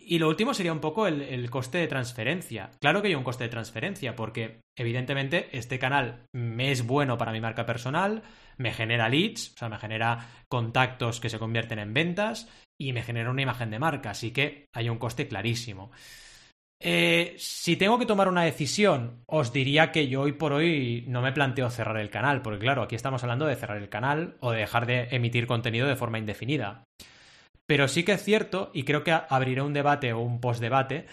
Y 0.00 0.18
lo 0.18 0.28
último 0.28 0.54
sería 0.54 0.72
un 0.72 0.80
poco 0.80 1.06
el, 1.06 1.50
coste 1.50 1.76
de 1.76 1.88
transferencia. 1.88 2.70
Claro 2.80 3.02
que 3.02 3.08
hay 3.08 3.14
un 3.14 3.24
coste 3.24 3.44
de 3.44 3.50
transferencia, 3.50 4.16
porque 4.16 4.62
evidentemente 4.78 5.50
este 5.52 5.78
canal 5.78 6.24
me 6.32 6.70
es 6.70 6.86
bueno 6.86 7.18
para 7.18 7.32
mi 7.32 7.42
marca 7.42 7.66
personal, 7.66 8.22
me 8.56 8.72
genera 8.72 9.10
leads, 9.10 9.52
o 9.54 9.58
sea, 9.58 9.68
me 9.68 9.76
genera 9.76 10.26
contactos 10.48 11.20
que 11.20 11.28
se 11.28 11.38
convierten 11.38 11.80
en 11.80 11.92
ventas 11.92 12.48
y 12.80 12.92
me 12.92 13.02
genera 13.02 13.30
una 13.30 13.42
imagen 13.42 13.70
de 13.70 13.78
marca, 13.78 14.10
así 14.10 14.30
que 14.30 14.66
hay 14.72 14.88
un 14.88 14.98
coste 14.98 15.26
clarísimo. 15.28 15.90
Eh, 16.80 17.34
si 17.38 17.76
tengo 17.76 17.98
que 17.98 18.06
tomar 18.06 18.28
una 18.28 18.44
decisión, 18.44 19.24
os 19.26 19.52
diría 19.52 19.90
que 19.90 20.06
yo 20.06 20.22
hoy 20.22 20.32
por 20.32 20.52
hoy 20.52 21.04
no 21.08 21.22
me 21.22 21.32
planteo 21.32 21.70
cerrar 21.70 21.96
el 21.96 22.10
canal, 22.10 22.40
porque 22.40 22.60
claro, 22.60 22.82
aquí 22.82 22.94
estamos 22.94 23.22
hablando 23.24 23.46
de 23.46 23.56
cerrar 23.56 23.78
el 23.78 23.88
canal 23.88 24.36
o 24.40 24.52
de 24.52 24.60
dejar 24.60 24.86
de 24.86 25.08
emitir 25.10 25.48
contenido 25.48 25.88
de 25.88 25.96
forma 25.96 26.18
indefinida. 26.18 26.84
Pero 27.66 27.88
sí 27.88 28.04
que 28.04 28.12
es 28.12 28.22
cierto, 28.22 28.70
y 28.72 28.84
creo 28.84 29.02
que 29.02 29.12
abriré 29.12 29.60
un 29.60 29.74
debate 29.74 30.12
o 30.12 30.20
un 30.20 30.40
postdebate, 30.40 31.06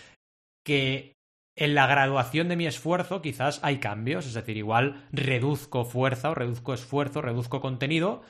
que 0.64 1.16
en 1.58 1.74
la 1.74 1.88
graduación 1.88 2.48
de 2.48 2.58
mi 2.58 2.68
esfuerzo 2.68 3.22
quizás 3.22 3.60
hay 3.64 3.80
cambios, 3.80 4.28
es 4.28 4.34
decir, 4.34 4.58
igual 4.58 5.08
reduzco 5.12 5.84
fuerza 5.86 6.30
o 6.30 6.36
reduzco 6.36 6.74
esfuerzo, 6.74 7.22
reduzco 7.22 7.60
contenido 7.60 8.22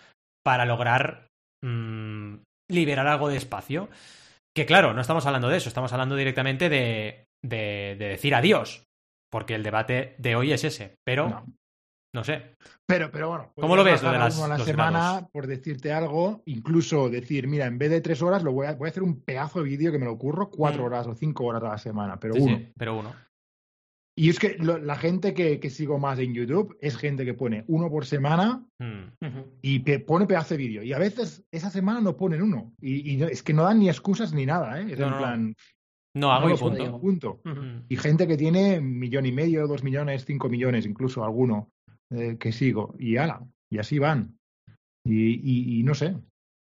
para 0.44 0.66
lograr 0.66 1.28
mm, 1.64 2.36
liberar 2.70 3.08
algo 3.08 3.30
de 3.30 3.38
espacio. 3.38 3.90
Que 4.56 4.66
claro, 4.66 4.94
no 4.94 5.02
estamos 5.02 5.26
hablando 5.26 5.50
de 5.50 5.58
eso, 5.58 5.70
estamos 5.70 5.92
hablando 5.92 6.16
directamente 6.16 6.70
de, 6.70 7.26
de, 7.44 7.96
decir 7.98 8.36
adiós, 8.36 8.86
porque 9.30 9.56
el 9.56 9.64
debate 9.64 10.16
de 10.18 10.36
hoy 10.36 10.54
es 10.54 10.64
ese, 10.64 10.96
pero 11.04 11.46
no 12.16 12.24
sé. 12.24 12.56
Pero, 12.88 13.12
pero 13.12 13.28
bueno. 13.28 13.52
¿Cómo 13.56 13.76
lo 13.76 13.84
ves 13.84 14.02
lo 14.02 14.12
de 14.14 14.18
las, 14.18 14.42
a 14.42 14.48
la 14.48 14.60
semana, 14.60 15.28
por 15.34 15.48
decirte 15.48 15.92
algo, 15.92 16.42
incluso 16.46 17.10
decir, 17.10 17.46
mira, 17.46 17.66
en 17.66 17.78
vez 17.78 17.90
de 17.92 18.00
tres 18.00 18.22
horas, 18.22 18.42
lo 18.42 18.54
voy 18.54 18.68
a, 18.68 18.74
voy 18.76 18.88
a 18.88 18.92
hacer 18.92 19.04
un 19.04 19.20
pedazo 19.22 19.60
de 19.60 19.70
vídeo 19.70 19.92
que 19.92 20.00
me 20.00 20.06
lo 20.06 20.14
ocurro 20.14 20.50
cuatro 20.50 20.84
mm. 20.84 20.86
horas 20.86 21.08
o 21.08 21.16
cinco 21.16 21.44
horas 21.44 21.64
a 21.64 21.70
la 21.70 21.78
semana, 21.78 22.18
pero 22.18 22.36
uno. 22.36 22.62
pero 22.78 22.98
uno. 22.98 23.14
Y 24.18 24.30
es 24.30 24.40
que 24.40 24.58
la 24.60 24.96
gente 24.96 25.34
que, 25.34 25.60
que, 25.60 25.70
sigo 25.70 26.00
más 26.00 26.20
en 26.20 26.34
YouTube 26.34 26.78
es 26.80 26.96
gente 26.96 27.26
que 27.26 27.34
pone 27.34 27.66
uno 27.68 27.90
por 27.90 28.06
semana 28.06 28.66
mm. 28.80 29.60
y 29.62 29.80
pone 30.00 30.26
pedazo 30.26 30.54
de 30.54 30.58
vídeo. 30.58 30.84
Y 30.84 30.94
a 30.94 31.00
veces 31.00 31.44
esa 31.52 31.70
semana 31.70 32.00
no 32.00 32.16
ponen 32.16 32.42
uno. 32.42 32.74
Y, 32.80 33.22
es 33.24 33.44
que 33.44 33.54
no 33.54 33.64
dan 33.64 33.80
ni 33.80 33.90
excusas 33.90 34.34
ni 34.34 34.46
nada, 34.46 34.80
¿eh? 34.80 34.94
Es 34.94 35.00
en 35.00 35.18
plan. 35.18 35.56
No, 36.16 36.32
hago 36.32 36.50
y 36.50 36.58
punto. 36.58 37.00
punto. 37.02 37.42
Y 37.90 37.98
gente 37.98 38.26
que 38.26 38.38
tiene 38.38 38.80
un 38.80 38.98
millón 38.98 39.26
y 39.26 39.34
medio, 39.34 39.68
dos 39.68 39.84
millones, 39.84 40.24
cinco 40.26 40.48
millones, 40.48 40.86
incluso 40.86 41.26
alguno. 41.26 41.72
Eh, 42.12 42.38
que 42.40 42.52
sigo. 42.52 42.96
Y 42.98 43.18
ala, 43.18 43.46
y 43.70 43.80
así 43.80 44.00
van. 44.00 44.38
Y, 45.04 45.80
y, 45.80 45.84
no 45.84 45.94
sé. 45.94 46.16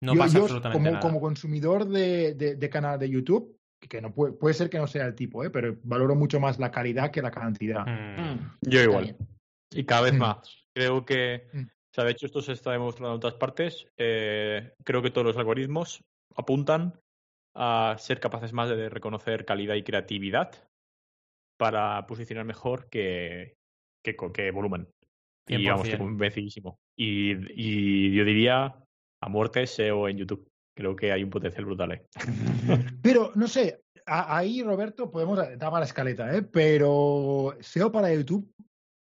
No 0.02 0.16
pasa 0.16 0.40
absolutamente 0.40 0.78
como, 0.78 0.92
nada. 0.92 1.00
como 1.00 1.22
consumidor 1.22 1.88
de, 1.88 2.34
de, 2.34 2.70
canal 2.70 3.00
de 3.00 3.10
YouTube, 3.10 3.57
que 3.80 4.02
no 4.02 4.14
puede, 4.14 4.34
puede 4.34 4.54
ser 4.54 4.70
que 4.70 4.80
no 4.80 4.88
sea 4.88 5.06
el 5.06 5.16
tipo, 5.16 5.44
¿eh? 5.44 5.50
pero 5.50 5.78
valoro 5.84 6.16
mucho 6.16 6.40
más 6.40 6.60
la 6.60 6.72
calidad 6.72 7.12
que 7.12 7.22
la 7.22 7.32
cantidad. 7.32 7.86
Mm. 7.86 8.22
Mm. 8.22 8.52
Yo 8.62 8.82
igual. 8.82 9.16
Y 9.72 9.84
cada 9.86 10.02
vez 10.02 10.14
mm. 10.14 10.18
más. 10.18 10.66
Creo 10.74 11.06
que, 11.06 11.48
o 11.54 11.94
sea, 11.94 12.04
de 12.04 12.12
hecho 12.12 12.26
esto 12.26 12.42
se 12.42 12.54
está 12.54 12.72
demostrando 12.72 13.10
en 13.10 13.18
otras 13.18 13.36
partes. 13.36 13.88
Eh, 13.98 14.74
creo 14.84 15.02
que 15.02 15.12
todos 15.12 15.26
los 15.26 15.38
algoritmos 15.38 16.04
apuntan 16.36 17.00
a 17.56 17.96
ser 17.98 18.20
capaces 18.20 18.54
más 18.54 18.70
de 18.70 18.90
reconocer 18.90 19.46
calidad 19.46 19.76
y 19.76 19.84
creatividad 19.84 20.52
para 21.58 22.06
posicionar 22.06 22.46
mejor 22.46 22.88
que, 22.90 23.56
que, 24.04 24.16
que 24.16 24.52
volumen. 24.52 24.88
Y 25.48 25.66
vamos, 25.66 25.88
estoy 25.88 26.00
convencidísimo. 26.00 26.78
Y, 26.96 27.32
y 27.56 28.14
yo 28.14 28.24
diría 28.26 28.84
a 29.22 29.30
muerte 29.30 29.66
SEO 29.66 30.08
en 30.08 30.18
YouTube. 30.18 30.48
Creo 30.78 30.96
que 30.96 31.12
hay 31.12 31.24
un 31.24 31.32
potencial 31.32 31.66
brutal 31.66 31.92
ahí. 31.92 32.02
Pero, 33.02 33.32
no 33.34 33.48
sé, 33.48 33.82
ahí, 34.06 34.62
Roberto, 34.62 35.10
podemos 35.10 35.40
dar 35.58 35.74
la 35.74 35.84
escaleta, 35.84 36.32
¿eh? 36.38 36.44
Pero 36.44 37.56
SEO 37.60 37.92
para 37.92 38.14
YouTube, 38.14 38.54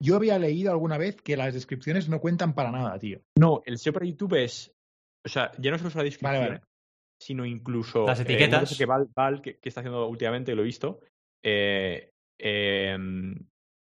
yo 0.01 0.15
había 0.15 0.39
leído 0.39 0.71
alguna 0.71 0.97
vez 0.97 1.21
que 1.21 1.37
las 1.37 1.53
descripciones 1.53 2.09
no 2.09 2.21
cuentan 2.21 2.55
para 2.55 2.71
nada, 2.71 2.97
tío. 3.01 3.21
No, 3.37 3.63
el 3.67 3.79
SEO 3.79 3.93
para 3.93 4.07
YouTube 4.07 4.35
es. 4.35 4.73
O 5.27 5.29
sea, 5.29 5.51
ya 5.59 5.73
no 5.73 5.79
solo 5.79 5.89
es 5.89 5.97
la 5.97 6.05
descripción, 6.05 6.61
sino 7.21 7.45
incluso. 7.45 8.07
Las 8.07 8.21
eh, 8.21 8.23
etiquetas. 8.23 8.79
que 8.79 8.87
Val, 8.87 9.43
que, 9.43 9.59
está 9.61 9.81
haciendo 9.81 10.07
últimamente, 10.07 10.55
lo 10.55 10.63
he 10.63 10.67
visto. 10.67 11.01
Eh, 11.45 12.13
eh, 12.39 12.97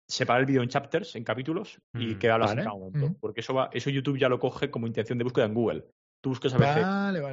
separar 0.10 0.42
el 0.42 0.48
vídeo 0.48 0.64
en 0.64 0.70
chapters, 0.70 1.16
en 1.16 1.24
capítulos, 1.24 1.80
y 1.94 2.16
mm, 2.16 2.18
quedarlo 2.18 2.46
así 2.46 2.56
cada 2.56 2.74
momento. 2.74 3.16
Porque 3.20 3.42
eso, 3.42 3.54
va, 3.54 3.70
eso 3.72 3.92
YouTube 3.92 4.18
ya 4.18 4.30
lo 4.30 4.40
coge 4.40 4.72
como 4.72 4.88
intención 4.88 5.20
de 5.20 5.26
búsqueda 5.26 5.46
en 5.46 5.54
Google. 5.54 5.86
Tú 6.22 6.30
buscas 6.30 6.54
a 6.54 6.58
veces 6.58 6.84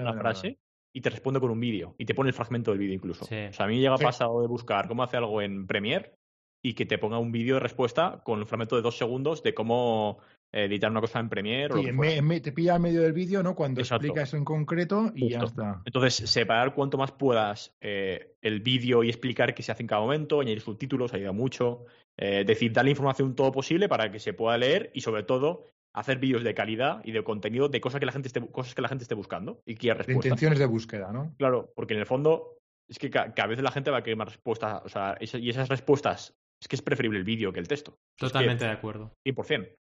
una 0.01 0.14
frase 0.14 0.59
y 0.95 1.01
te 1.01 1.11
responde 1.11 1.41
con 1.41 1.51
un 1.51 1.61
vídeo. 1.61 1.95
Y 1.99 2.05
te 2.05 2.14
pone 2.14 2.28
el 2.28 2.35
fragmento 2.35 2.70
del 2.70 2.78
vídeo 2.78 2.95
incluso. 2.95 3.24
O 3.24 3.28
sea, 3.28 3.51
a 3.59 3.66
mí 3.66 3.80
llega 3.80 3.97
pasado 3.97 4.41
de 4.41 4.49
buscar 4.49 4.89
cómo 4.89 5.03
hace 5.03 5.16
algo 5.16 5.43
en 5.43 5.66
Premiere 5.66 6.14
y 6.62 6.74
que 6.74 6.87
te 6.87 6.99
ponga 6.99 7.18
un 7.18 7.32
vídeo 7.32 7.57
de 7.57 7.61
respuesta 7.61 8.22
con 8.24 8.39
un 8.39 8.47
fragmento 8.47 8.76
de 8.76 8.82
dos 8.82 8.97
segundos 8.97 9.43
de 9.43 9.53
cómo 9.53 10.18
editar 10.55 10.91
una 10.91 11.01
cosa 11.01 11.18
en 11.18 11.28
Premiere. 11.28 11.74
o 11.74 12.41
te 12.41 12.53
pilla 12.53 12.74
al 12.76 12.80
medio 12.80 13.03
del 13.03 13.12
vídeo, 13.12 13.43
¿no? 13.43 13.55
Cuando 13.55 13.80
explica 13.80 14.22
eso 14.22 14.37
en 14.37 14.45
concreto 14.45 15.12
y 15.14 15.30
ya 15.30 15.41
está. 15.41 15.82
Entonces, 15.85 16.30
separar 16.30 16.74
cuanto 16.74 16.97
más 16.97 17.12
puedas 17.12 17.76
eh, 17.80 18.37
el 18.41 18.61
vídeo 18.61 19.03
y 19.03 19.09
explicar 19.09 19.55
qué 19.55 19.62
se 19.62 19.72
hace 19.72 19.82
en 19.82 19.89
cada 19.89 20.01
momento, 20.01 20.41
añadir 20.41 20.61
subtítulos, 20.61 21.12
ayuda 21.12 21.32
mucho. 21.32 21.87
Eh, 22.16 22.45
decir, 22.47 22.72
darle 22.72 22.93
información 22.93 23.35
todo 23.35 23.51
posible 23.51 23.89
para 23.89 24.12
que 24.12 24.20
se 24.20 24.32
pueda 24.32 24.57
leer 24.57 24.91
y, 24.95 25.01
sobre 25.01 25.24
todo, 25.24 25.64
hacer 25.95 26.19
vídeos 26.19 26.43
de 26.43 26.55
calidad 26.55 27.01
y 27.05 27.13
de 27.13 27.23
contenido 27.23 27.69
de 27.69 27.81
cosas 27.81 28.01
que 28.01 28.07
la 28.07 28.13
gente 28.13 28.29
esté, 28.29 28.41
cosas 28.51 28.75
que 28.75 28.83
la 28.83 28.89
gente 28.89 29.05
esté 29.05 29.15
buscando 29.15 29.63
y 29.65 29.77
que 29.77 29.95
respuestas. 29.95 30.27
intenciones 30.27 30.59
de 30.59 30.67
búsqueda, 30.67 31.13
¿no? 31.13 31.35
Claro, 31.39 31.73
porque 31.75 31.95
en 31.95 32.01
el 32.01 32.07
fondo 32.07 32.59
es 32.89 32.99
que 32.99 33.11
cada 33.11 33.47
vez 33.47 33.63
la 33.63 33.71
gente 33.71 33.91
va 33.91 33.99
a 33.99 34.03
querer 34.03 34.17
más 34.17 34.29
respuestas, 34.29 34.83
o 34.85 34.89
sea, 34.89 35.17
y 35.21 35.49
esas 35.49 35.69
respuestas 35.69 36.35
es 36.61 36.69
que 36.69 36.77
es 36.77 36.83
preferible 36.83 37.19
el 37.19 37.25
vídeo 37.25 37.53
que 37.53 37.61
el 37.61 37.69
texto. 37.69 37.99
Totalmente 38.19 38.65
de 38.65 38.73
acuerdo. 38.73 39.15
100%. 39.27 39.75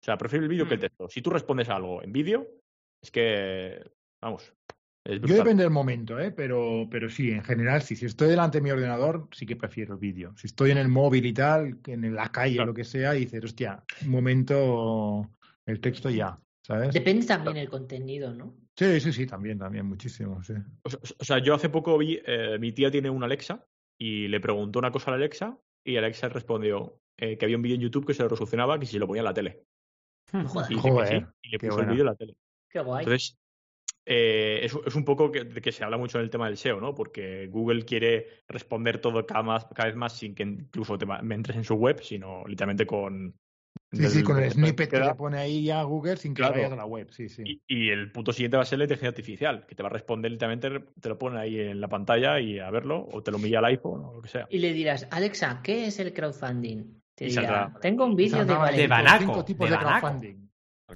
O 0.00 0.04
sea, 0.04 0.16
prefiero 0.16 0.44
el 0.44 0.48
vídeo 0.48 0.66
que 0.66 0.74
el 0.74 0.80
mm. 0.80 0.82
texto. 0.82 1.08
Si 1.08 1.22
tú 1.22 1.30
respondes 1.30 1.68
algo 1.68 2.02
en 2.02 2.12
vídeo, 2.12 2.46
es 3.02 3.10
que, 3.10 3.82
vamos. 4.22 4.54
Yo 5.04 5.36
depende 5.36 5.62
del 5.62 5.72
momento, 5.72 6.20
¿eh? 6.20 6.30
pero, 6.30 6.86
pero 6.90 7.08
sí, 7.08 7.30
en 7.30 7.42
general, 7.42 7.80
sí. 7.80 7.96
Si 7.96 8.04
estoy 8.04 8.28
delante 8.28 8.58
de 8.58 8.62
mi 8.62 8.70
ordenador, 8.70 9.26
sí 9.32 9.46
que 9.46 9.56
prefiero 9.56 9.94
el 9.94 10.00
vídeo. 10.00 10.34
Si 10.36 10.48
estoy 10.48 10.70
en 10.70 10.78
el 10.78 10.88
móvil 10.88 11.24
y 11.24 11.32
tal, 11.32 11.78
en 11.86 12.14
la 12.14 12.30
calle 12.30 12.60
o 12.60 12.66
lo 12.66 12.74
que 12.74 12.84
sea, 12.84 13.16
y 13.16 13.20
dices, 13.20 13.42
hostia, 13.42 13.82
un 14.04 14.10
momento, 14.10 15.30
el 15.68 15.80
texto 15.80 16.10
ya. 16.10 16.38
¿sabes? 16.62 16.92
Depende 16.92 17.26
también 17.26 17.56
el 17.56 17.68
contenido, 17.68 18.34
¿no? 18.34 18.54
Sí, 18.76 19.00
sí, 19.00 19.12
sí, 19.12 19.26
también, 19.26 19.58
también, 19.58 19.86
muchísimo, 19.86 20.42
sí. 20.42 20.54
O 20.82 20.90
sea, 20.90 21.00
o 21.18 21.24
sea, 21.24 21.38
yo 21.38 21.54
hace 21.54 21.68
poco 21.68 21.96
vi, 21.98 22.20
eh, 22.24 22.58
mi 22.60 22.72
tía 22.72 22.90
tiene 22.90 23.10
una 23.10 23.26
Alexa 23.26 23.64
y 23.98 24.28
le 24.28 24.40
preguntó 24.40 24.78
una 24.78 24.92
cosa 24.92 25.10
a 25.10 25.12
la 25.12 25.16
Alexa 25.16 25.58
y 25.84 25.96
Alexa 25.96 26.28
respondió 26.28 27.00
eh, 27.16 27.36
que 27.36 27.44
había 27.44 27.56
un 27.56 27.62
vídeo 27.62 27.76
en 27.76 27.82
YouTube 27.82 28.06
que 28.06 28.14
se 28.14 28.22
lo 28.22 28.28
resolucionaba 28.28 28.78
que 28.78 28.86
si 28.86 28.98
lo 28.98 29.06
ponía 29.06 29.22
en 29.22 29.24
la 29.24 29.34
tele. 29.34 29.64
Joder, 30.30 30.70
Y 30.70 30.74
dice 30.74 30.88
que 30.88 30.90
Joder, 30.90 31.08
sí, 31.08 31.26
y 31.42 31.48
le 31.48 31.58
qué 31.58 31.68
puso 31.68 31.80
el 31.80 31.86
vídeo 31.86 32.02
en 32.02 32.06
la 32.06 32.14
tele. 32.14 32.36
qué 32.68 32.80
guay. 32.80 33.04
Entonces, 33.04 33.38
eh, 34.04 34.60
es, 34.62 34.74
es 34.86 34.94
un 34.94 35.04
poco 35.04 35.32
que, 35.32 35.44
de 35.44 35.60
que 35.60 35.72
se 35.72 35.84
habla 35.84 35.96
mucho 35.96 36.18
en 36.18 36.24
el 36.24 36.30
tema 36.30 36.46
del 36.46 36.56
SEO, 36.56 36.80
¿no? 36.80 36.94
Porque 36.94 37.46
Google 37.48 37.84
quiere 37.84 38.42
responder 38.48 39.00
todo 39.00 39.26
cada, 39.26 39.42
más, 39.42 39.66
cada 39.74 39.88
vez 39.88 39.96
más 39.96 40.14
sin 40.14 40.34
que 40.34 40.44
incluso 40.44 40.96
te 40.96 41.06
me 41.06 41.34
entres 41.34 41.56
en 41.56 41.64
su 41.64 41.74
web, 41.74 42.00
sino 42.02 42.44
literalmente 42.46 42.86
con... 42.86 43.34
Sí, 43.92 44.06
sí, 44.08 44.16
del- 44.16 44.24
con 44.24 44.42
el 44.42 44.50
snippet 44.50 44.90
que 44.90 45.00
le 45.00 45.14
pone 45.14 45.38
ahí 45.38 45.70
a 45.70 45.82
Google 45.82 46.16
sin 46.16 46.34
que 46.34 46.42
Claro. 46.42 46.54
vayas 46.54 46.72
a 46.72 46.76
la 46.76 46.84
web, 46.84 47.08
sí, 47.10 47.28
sí. 47.28 47.42
Y, 47.44 47.62
y 47.66 47.88
el 47.90 48.12
punto 48.12 48.32
siguiente 48.32 48.56
va 48.56 48.62
a 48.62 48.66
ser 48.66 48.78
la 48.78 48.84
inteligencia 48.84 49.08
artificial, 49.10 49.66
que 49.66 49.74
te 49.74 49.82
va 49.82 49.88
a 49.88 49.92
responder 49.92 50.30
literalmente, 50.30 50.70
te 51.00 51.08
lo 51.08 51.18
pone 51.18 51.38
ahí 51.40 51.58
en 51.60 51.80
la 51.80 51.88
pantalla 51.88 52.38
y 52.40 52.58
a 52.58 52.70
verlo, 52.70 53.06
o 53.10 53.22
te 53.22 53.30
lo 53.30 53.38
envía 53.38 53.58
al 53.60 53.64
iPhone 53.66 54.04
o 54.04 54.14
lo 54.14 54.22
que 54.22 54.28
sea. 54.28 54.46
Y 54.50 54.58
le 54.58 54.72
dirás, 54.72 55.06
Alexa, 55.10 55.60
¿qué 55.62 55.86
es 55.86 55.98
el 56.00 56.12
crowdfunding? 56.12 57.00
Te 57.14 57.24
dirá, 57.26 57.42
saldrá. 57.42 57.80
tengo 57.80 58.04
un 58.06 58.14
vídeo 58.14 58.44
de. 58.44 58.76
De 58.76 58.86
Banaco, 58.86 59.18
Cinco 59.24 59.44
tipos 59.44 59.68
de 59.68 59.76
de, 59.76 59.82
Banaco. 59.84 60.06
crowdfunding. 60.06 60.48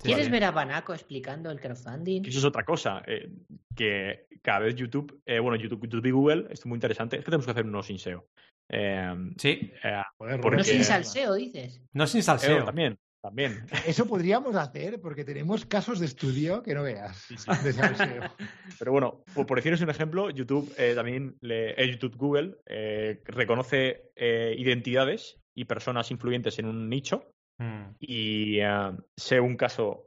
¿Quieres 0.03 0.31
ver 0.31 0.45
a 0.45 0.51
Banaco 0.53 0.95
explicando 0.95 1.51
el 1.51 1.61
crowdfunding? 1.61 2.23
Que 2.23 2.31
Eso 2.31 2.39
es 2.39 2.45
otra 2.47 2.65
cosa, 2.65 3.03
eh, 3.07 3.31
que 3.77 4.27
cada 4.41 4.61
vez 4.61 4.75
YouTube, 4.75 5.21
eh, 5.27 5.39
bueno, 5.39 5.57
YouTube, 5.57 5.83
YouTube 5.85 6.07
y 6.07 6.11
Google, 6.11 6.41
esto 6.45 6.53
es 6.55 6.67
muy 6.67 6.77
interesante, 6.77 7.17
es 7.17 7.21
que 7.25 7.27
tenemos 7.31 7.45
que 7.45 7.51
hacer 7.53 7.65
unos 7.67 7.87
sin 7.87 7.99
SEO. 7.99 8.27
Eh, 8.71 9.15
Sí, 9.39 9.73
eh, 9.85 10.03
Joder, 10.19 10.41
Porque- 10.41 10.57
No 10.59 10.65
sin 10.65 10.81
Eh, 10.81 10.85
salseo, 10.85 11.35
dices. 11.35 11.81
no 11.93 12.07
sin 12.07 12.23
SEO 12.23 12.39
salseo. 12.39 12.65
también, 12.65 12.99
también. 13.23 13.67
Eso 13.87 14.07
podríamos 14.07 14.57
hacer 14.57 15.01
porque 15.01 15.25
tenemos 15.25 15.67
casos 15.67 15.99
de 16.01 16.07
estudio 16.07 16.63
que 16.63 16.75
no 16.75 16.83
veas. 16.83 17.27
De 17.63 17.73
salseo. 17.73 18.23
Pero 18.79 18.93
bueno, 18.93 19.23
por, 19.35 19.47
por 19.47 19.59
deciros 19.59 19.81
un 19.83 19.91
ejemplo, 19.91 20.31
YouTube 20.31 20.73
eh, 20.79 20.95
también, 20.95 21.37
le, 21.41 21.71
eh, 21.83 21.91
YouTube 21.91 22.17
Google 22.17 22.57
eh, 22.67 23.21
reconoce 23.27 24.11
eh, 24.17 24.55
identidades 24.59 25.37
y 25.57 25.65
personas 25.67 26.11
influyentes 26.11 26.59
en 26.59 26.67
un 26.67 26.89
nicho 26.89 27.29
Mm. 27.61 27.97
y 28.01 28.61
eh, 28.61 28.93
sé 29.17 29.39
un 29.39 29.57
caso 29.59 30.07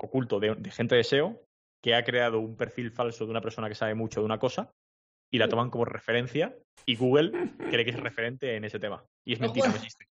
oculto 0.00 0.40
de, 0.40 0.54
de 0.54 0.70
gente 0.70 0.96
de 0.96 1.04
SEO 1.04 1.44
que 1.84 1.94
ha 1.94 2.02
creado 2.02 2.40
un 2.40 2.56
perfil 2.56 2.90
falso 2.90 3.24
de 3.26 3.30
una 3.30 3.42
persona 3.42 3.68
que 3.68 3.74
sabe 3.74 3.94
mucho 3.94 4.20
de 4.20 4.26
una 4.26 4.38
cosa 4.38 4.70
y 5.30 5.38
la 5.38 5.48
toman 5.48 5.70
como 5.70 5.84
referencia 5.84 6.56
y 6.86 6.96
Google 6.96 7.32
cree 7.70 7.84
que 7.84 7.90
es 7.90 8.00
referente 8.00 8.56
en 8.56 8.64
ese 8.64 8.78
tema. 8.78 9.04
Y 9.26 9.34
es 9.34 9.40
mentira, 9.40 9.68
no 9.68 9.74
existe. 9.76 10.06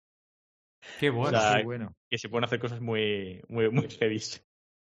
Qué 1.00 1.10
bueno, 1.10 1.38
O 1.38 1.42
sea, 1.42 1.58
Sí, 1.58 1.64
bueno. 1.64 1.94
Que 2.10 2.18
se 2.18 2.30
pueden 2.30 2.44
hacer 2.46 2.60
cosas 2.60 2.80
muy, 2.82 3.42
muy, 3.48 3.70
muy 3.70 3.90
heavy. 3.90 4.22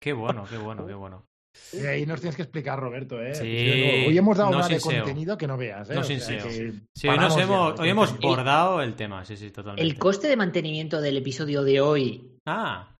qué 0.02 0.14
bueno, 0.14 0.46
qué 0.50 0.58
bueno, 0.58 0.86
qué 0.86 0.94
bueno. 0.94 1.26
Y 1.74 1.80
ahí 1.88 2.06
nos 2.06 2.20
tienes 2.22 2.36
que 2.36 2.44
explicar, 2.44 2.80
Roberto, 2.80 3.20
¿eh? 3.20 3.34
Sí, 3.34 4.06
Hoy 4.08 4.16
hemos 4.16 4.38
dado 4.38 4.52
no 4.52 4.58
una 4.58 4.68
de 4.68 4.80
SEO. 4.80 4.92
contenido 5.04 5.38
que 5.40 5.48
no 5.48 5.58
veas, 5.58 5.90
¿eh? 5.90 5.96
No 5.96 6.02
O 6.02 6.04
sin 6.04 6.20
sea 6.20 6.40
SEO. 6.42 6.50
que 6.50 6.74
Sí, 6.94 7.08
hoy, 7.08 7.18
nos 7.18 7.36
hemos, 7.38 7.80
hoy 7.80 7.90
hemos 7.90 8.20
bordado 8.20 8.82
el 8.84 8.96
tema, 8.96 9.26
sí, 9.26 9.36
sí, 9.38 9.50
totalmente. 9.50 9.82
El 9.82 9.98
coste 9.98 10.28
de 10.28 10.36
mantenimiento 10.36 11.02
del 11.02 11.18
episodio 11.18 11.64
de 11.64 11.82
hoy 11.82 12.38
Ah, 12.46 12.94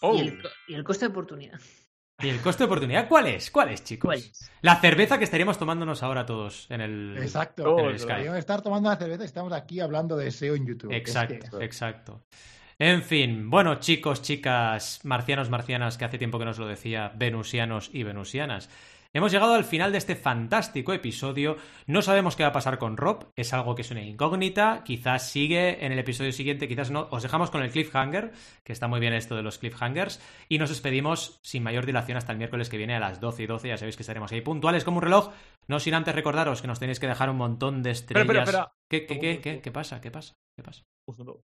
Oh, 0.00 0.16
y, 0.16 0.20
el, 0.20 0.42
y 0.68 0.74
el 0.74 0.84
coste 0.84 1.04
de 1.06 1.10
oportunidad. 1.10 1.60
¿Y 2.20 2.28
el 2.28 2.40
coste 2.40 2.62
de 2.62 2.66
oportunidad 2.66 3.08
cuál 3.08 3.26
es? 3.26 3.50
¿Cuál 3.50 3.70
es, 3.70 3.84
chicos? 3.84 4.08
¿Cuál 4.08 4.18
es? 4.18 4.50
La 4.62 4.76
cerveza 4.76 5.18
que 5.18 5.24
estaríamos 5.24 5.58
tomándonos 5.58 6.02
ahora 6.02 6.24
todos 6.26 6.66
en 6.70 6.80
el... 6.80 7.16
Exacto. 7.18 7.78
En 7.78 7.86
el 7.86 7.94
es 7.96 8.02
Skype. 8.02 8.14
Podríamos 8.14 8.38
estar 8.38 8.62
tomando 8.62 8.88
una 8.88 8.96
cerveza 8.96 9.22
y 9.22 9.26
estamos 9.26 9.52
aquí 9.52 9.80
hablando 9.80 10.16
de 10.16 10.30
SEO 10.30 10.54
en 10.54 10.66
YouTube. 10.66 10.92
Es 10.92 10.98
Exacto, 10.98 11.58
que- 11.58 11.64
exacto. 11.64 12.22
En 12.78 13.02
fin, 13.02 13.50
bueno, 13.50 13.76
chicos, 13.76 14.20
chicas, 14.20 15.00
marcianos, 15.04 15.48
marcianas, 15.48 15.96
que 15.96 16.04
hace 16.06 16.18
tiempo 16.18 16.40
que 16.40 16.44
nos 16.44 16.58
lo 16.58 16.66
decía, 16.66 17.12
venusianos 17.14 17.88
y 17.92 18.02
venusianas. 18.02 18.68
Hemos 19.16 19.30
llegado 19.30 19.54
al 19.54 19.62
final 19.62 19.92
de 19.92 19.98
este 19.98 20.16
fantástico 20.16 20.92
episodio. 20.92 21.56
No 21.86 22.02
sabemos 22.02 22.34
qué 22.34 22.42
va 22.42 22.48
a 22.48 22.52
pasar 22.52 22.78
con 22.78 22.96
Rob, 22.96 23.28
es 23.36 23.54
algo 23.54 23.76
que 23.76 23.82
es 23.82 23.90
una 23.92 24.02
incógnita. 24.02 24.82
Quizás 24.82 25.30
sigue 25.30 25.86
en 25.86 25.92
el 25.92 26.00
episodio 26.00 26.32
siguiente, 26.32 26.66
quizás 26.66 26.90
no. 26.90 27.06
Os 27.12 27.22
dejamos 27.22 27.52
con 27.52 27.62
el 27.62 27.70
cliffhanger, 27.70 28.32
que 28.64 28.72
está 28.72 28.88
muy 28.88 28.98
bien 28.98 29.12
esto 29.12 29.36
de 29.36 29.44
los 29.44 29.58
cliffhangers. 29.58 30.20
Y 30.48 30.58
nos 30.58 30.70
despedimos 30.70 31.38
sin 31.42 31.62
mayor 31.62 31.86
dilación 31.86 32.18
hasta 32.18 32.32
el 32.32 32.38
miércoles 32.38 32.68
que 32.68 32.76
viene 32.76 32.96
a 32.96 32.98
las 32.98 33.20
12 33.20 33.44
y 33.44 33.46
12. 33.46 33.68
Ya 33.68 33.76
sabéis 33.76 33.96
que 33.96 34.02
estaremos 34.02 34.32
ahí 34.32 34.40
puntuales 34.40 34.82
como 34.82 34.96
un 34.96 35.04
reloj. 35.04 35.30
No 35.68 35.78
sin 35.78 35.94
antes 35.94 36.12
recordaros 36.12 36.60
que 36.60 36.66
nos 36.66 36.80
tenéis 36.80 36.98
que 36.98 37.06
dejar 37.06 37.30
un 37.30 37.36
montón 37.36 37.84
de 37.84 37.92
estrellas. 37.92 38.24
espera, 38.24 38.42
espera. 38.42 38.72
¿Qué, 38.90 39.06
qué, 39.06 39.20
qué, 39.20 39.40
qué, 39.40 39.60
qué 39.60 39.70
pasa? 39.70 40.00
¿Qué 40.00 40.10
pasa? 40.10 40.34
¿Qué 40.56 40.64
pasa? 40.64 40.82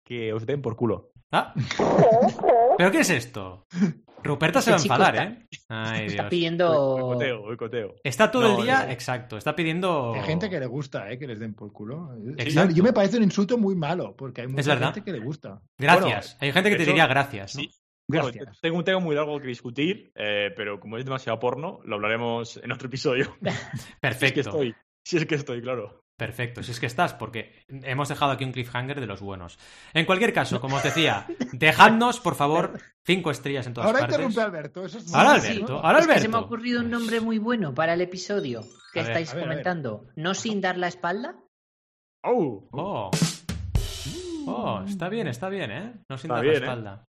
Que 0.05 0.33
os 0.33 0.45
den 0.45 0.61
por 0.61 0.75
culo. 0.75 1.11
Ah. 1.31 1.53
¿Pero 2.77 2.91
qué 2.91 2.99
es 2.99 3.09
esto? 3.09 3.65
Ruperta 4.23 4.61
se 4.61 4.71
va 4.71 4.75
a 4.75 4.77
Este 4.77 4.87
enfadar, 4.89 5.15
está- 5.15 5.27
¿eh? 5.27 5.47
Ay, 5.69 6.05
Está 6.07 6.23
Dios. 6.23 6.29
pidiendo. 6.29 6.97
Boicoteo, 6.97 7.41
boicoteo. 7.43 7.95
Está 8.03 8.31
todo 8.31 8.43
No, 8.53 8.57
el 8.59 8.63
día, 8.65 8.85
no. 8.85 8.91
exacto, 8.91 9.37
está 9.37 9.55
pidiendo... 9.55 10.13
Hay 10.15 10.21
gente 10.23 10.49
que 10.49 10.59
le 10.59 10.65
gusta, 10.65 11.09
¿eh? 11.11 11.17
Que 11.19 11.27
les 11.27 11.39
den 11.39 11.53
por 11.53 11.71
culo. 11.71 12.09
Exacto. 12.37 12.73
Yo, 12.73 12.83
me 12.83 12.93
parece 12.93 13.17
un 13.17 13.23
insulto 13.23 13.57
muy 13.57 13.75
malo, 13.75 14.15
porque 14.15 14.41
hay 14.41 14.47
mucha 14.47 14.69
verdad. 14.73 14.93
gente 14.93 15.03
que 15.11 15.17
le 15.17 15.23
gusta. 15.23 15.61
Gracias. 15.79 16.37
Hay 16.41 16.51
gente 16.51 16.69
que 16.69 16.75
te 16.77 16.83
eso- 16.83 16.91
diría 16.91 17.07
gracias, 17.07 17.55
¿no? 17.55 17.61
Sí. 17.61 17.71
Bueno, 18.09 18.25
Gracias. 18.33 18.61
tengo 18.61 18.77
un 18.77 18.85
tema 18.85 18.99
muy 18.99 19.15
largo 19.15 19.37
que 19.39 19.47
discutir, 19.47 20.11
eh, 20.15 20.51
pero 20.55 20.79
como 20.79 20.97
es 20.97 21.03
demasiado 21.03 21.39
porno, 21.39 21.81
lo 21.83 21.95
hablaremos 21.95 22.55
en 22.63 22.71
otro 22.71 22.87
episodio. 22.87 23.35
Si 23.41 23.49
es 23.49 23.89
que 23.91 23.97
Perfecto. 23.99 24.39
estoy. 24.41 24.75
Si 25.05 25.17
es 25.17 25.25
que 25.25 25.35
estoy, 25.35 25.61
claro. 25.61 25.99
Perfecto, 26.17 26.63
si 26.63 26.71
es 26.71 26.79
que 26.79 26.87
estás, 26.87 27.13
porque 27.13 27.63
hemos 27.67 28.09
dejado 28.09 28.31
aquí 28.31 28.43
un 28.43 28.51
cliffhanger 28.51 28.99
de 28.99 29.05
los 29.05 29.21
buenos. 29.21 29.59
En 29.93 30.05
cualquier 30.07 30.33
caso, 30.33 30.59
como 30.59 30.77
os 30.77 30.83
decía, 30.83 31.27
dejadnos, 31.53 32.19
por 32.19 32.33
favor, 32.33 32.79
cinco 33.05 33.29
estrellas 33.29 33.67
en 33.67 33.73
todas 33.75 33.85
Ahora 33.87 33.99
partes. 33.99 34.15
interrumpe 34.17 34.41
a 34.41 34.45
Alberto. 34.45 34.85
Eso 34.85 34.97
es 34.97 35.13
Ahora 35.13 35.37
muy- 35.37 35.47
Alberto, 35.47 35.73
¿no? 35.73 35.79
ahora 35.79 35.99
es 35.99 36.07
que 36.07 36.13
se 36.13 36.19
me 36.19 36.23
Alberto. 36.23 36.37
ha 36.37 36.41
ocurrido 36.41 36.81
un 36.81 36.89
nombre 36.89 37.21
muy 37.21 37.37
bueno 37.37 37.73
para 37.75 37.93
el 37.93 38.01
episodio 38.01 38.63
que 38.93 39.01
A 39.01 39.03
estáis 39.03 39.31
a 39.31 39.35
ver, 39.35 39.43
comentando. 39.43 40.07
No 40.15 40.33
sin 40.33 40.59
dar 40.59 40.77
la 40.79 40.87
espalda. 40.87 41.35
¡Oh! 42.25 42.67
Oh. 42.71 43.11
Oh, 44.47 44.81
está 44.87 45.09
bien, 45.09 45.27
está 45.27 45.49
bien, 45.49 45.69
¿eh? 45.71 45.93
No 46.09 46.17
sin 46.17 46.31
Está 46.31 46.35
dar 46.35 46.43
bien, 46.43 46.53
la 46.53 46.59
¿eh? 46.59 46.63
espalda. 46.63 47.05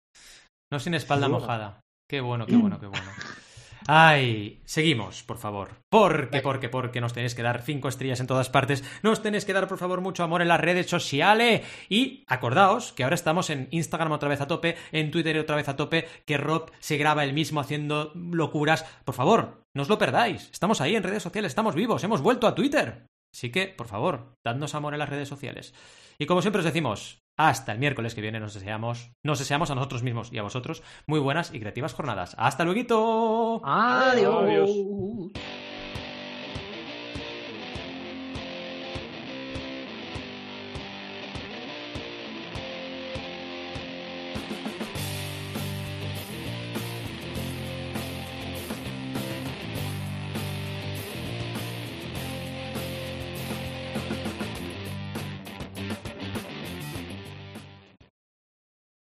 No 0.71 0.79
sin 0.79 0.93
espalda 0.93 1.27
Bueno. 1.27 1.39
mojada. 1.41 1.81
Qué 2.09 2.21
bueno, 2.21 2.45
qué 2.45 2.55
bueno, 2.55 2.79
qué 2.79 2.85
bueno. 2.85 3.11
Ay, 3.88 4.61
seguimos, 4.65 5.23
por 5.23 5.38
favor. 5.38 5.81
Porque, 5.89 6.41
porque, 6.41 6.69
porque 6.69 7.01
nos 7.01 7.13
tenéis 7.13 7.36
que 7.36 7.43
dar 7.43 7.61
cinco 7.61 7.89
estrellas 7.89 8.19
en 8.19 8.27
todas 8.27 8.49
partes. 8.49 8.84
Nos 9.03 9.21
tenéis 9.21 9.45
que 9.45 9.53
dar, 9.53 9.67
por 9.67 9.77
favor, 9.77 10.01
mucho 10.01 10.23
amor 10.23 10.41
en 10.41 10.47
las 10.47 10.61
redes 10.61 10.89
sociales. 10.89 11.61
Y 11.89 12.23
acordaos 12.27 12.93
que 12.93 13.03
ahora 13.03 13.15
estamos 13.15 13.49
en 13.49 13.67
Instagram 13.71 14.11
otra 14.11 14.29
vez 14.29 14.41
a 14.41 14.47
tope, 14.47 14.75
en 14.91 15.11
Twitter 15.11 15.38
otra 15.38 15.55
vez 15.55 15.67
a 15.67 15.75
tope, 15.75 16.07
que 16.25 16.38
Rob 16.38 16.71
se 16.79 16.97
graba 16.97 17.23
él 17.23 17.34
mismo 17.34 17.59
haciendo 17.59 18.11
locuras. 18.15 18.86
Por 19.03 19.15
favor, 19.15 19.63
no 19.73 19.81
os 19.81 19.89
lo 19.89 19.97
perdáis. 19.97 20.49
Estamos 20.51 20.81
ahí 20.81 20.95
en 20.95 21.03
redes 21.03 21.23
sociales, 21.23 21.51
estamos 21.51 21.75
vivos, 21.75 22.03
hemos 22.03 22.21
vuelto 22.21 22.47
a 22.47 22.55
Twitter. 22.55 23.07
Así 23.34 23.51
que, 23.51 23.67
por 23.67 23.88
favor, 23.88 24.36
dadnos 24.45 24.75
amor 24.75 24.93
en 24.93 24.99
las 24.99 25.09
redes 25.09 25.27
sociales. 25.27 25.73
Y 26.19 26.27
como 26.27 26.41
siempre 26.41 26.59
os 26.59 26.65
decimos, 26.65 27.22
hasta 27.38 27.71
el 27.71 27.79
miércoles 27.79 28.15
que 28.15 28.21
viene 28.21 28.39
nos 28.39 28.53
deseamos, 28.53 29.11
nos 29.23 29.39
deseamos 29.39 29.71
a 29.71 29.75
nosotros 29.75 30.03
mismos 30.03 30.31
y 30.31 30.38
a 30.38 30.43
vosotros 30.43 30.84
muy 31.07 31.19
buenas 31.19 31.53
y 31.53 31.59
creativas 31.59 31.93
jornadas. 31.93 32.36
¡Hasta 32.38 32.63
luego! 32.63 33.61
Adiós. 33.65 34.43
Adiós. 34.43 35.62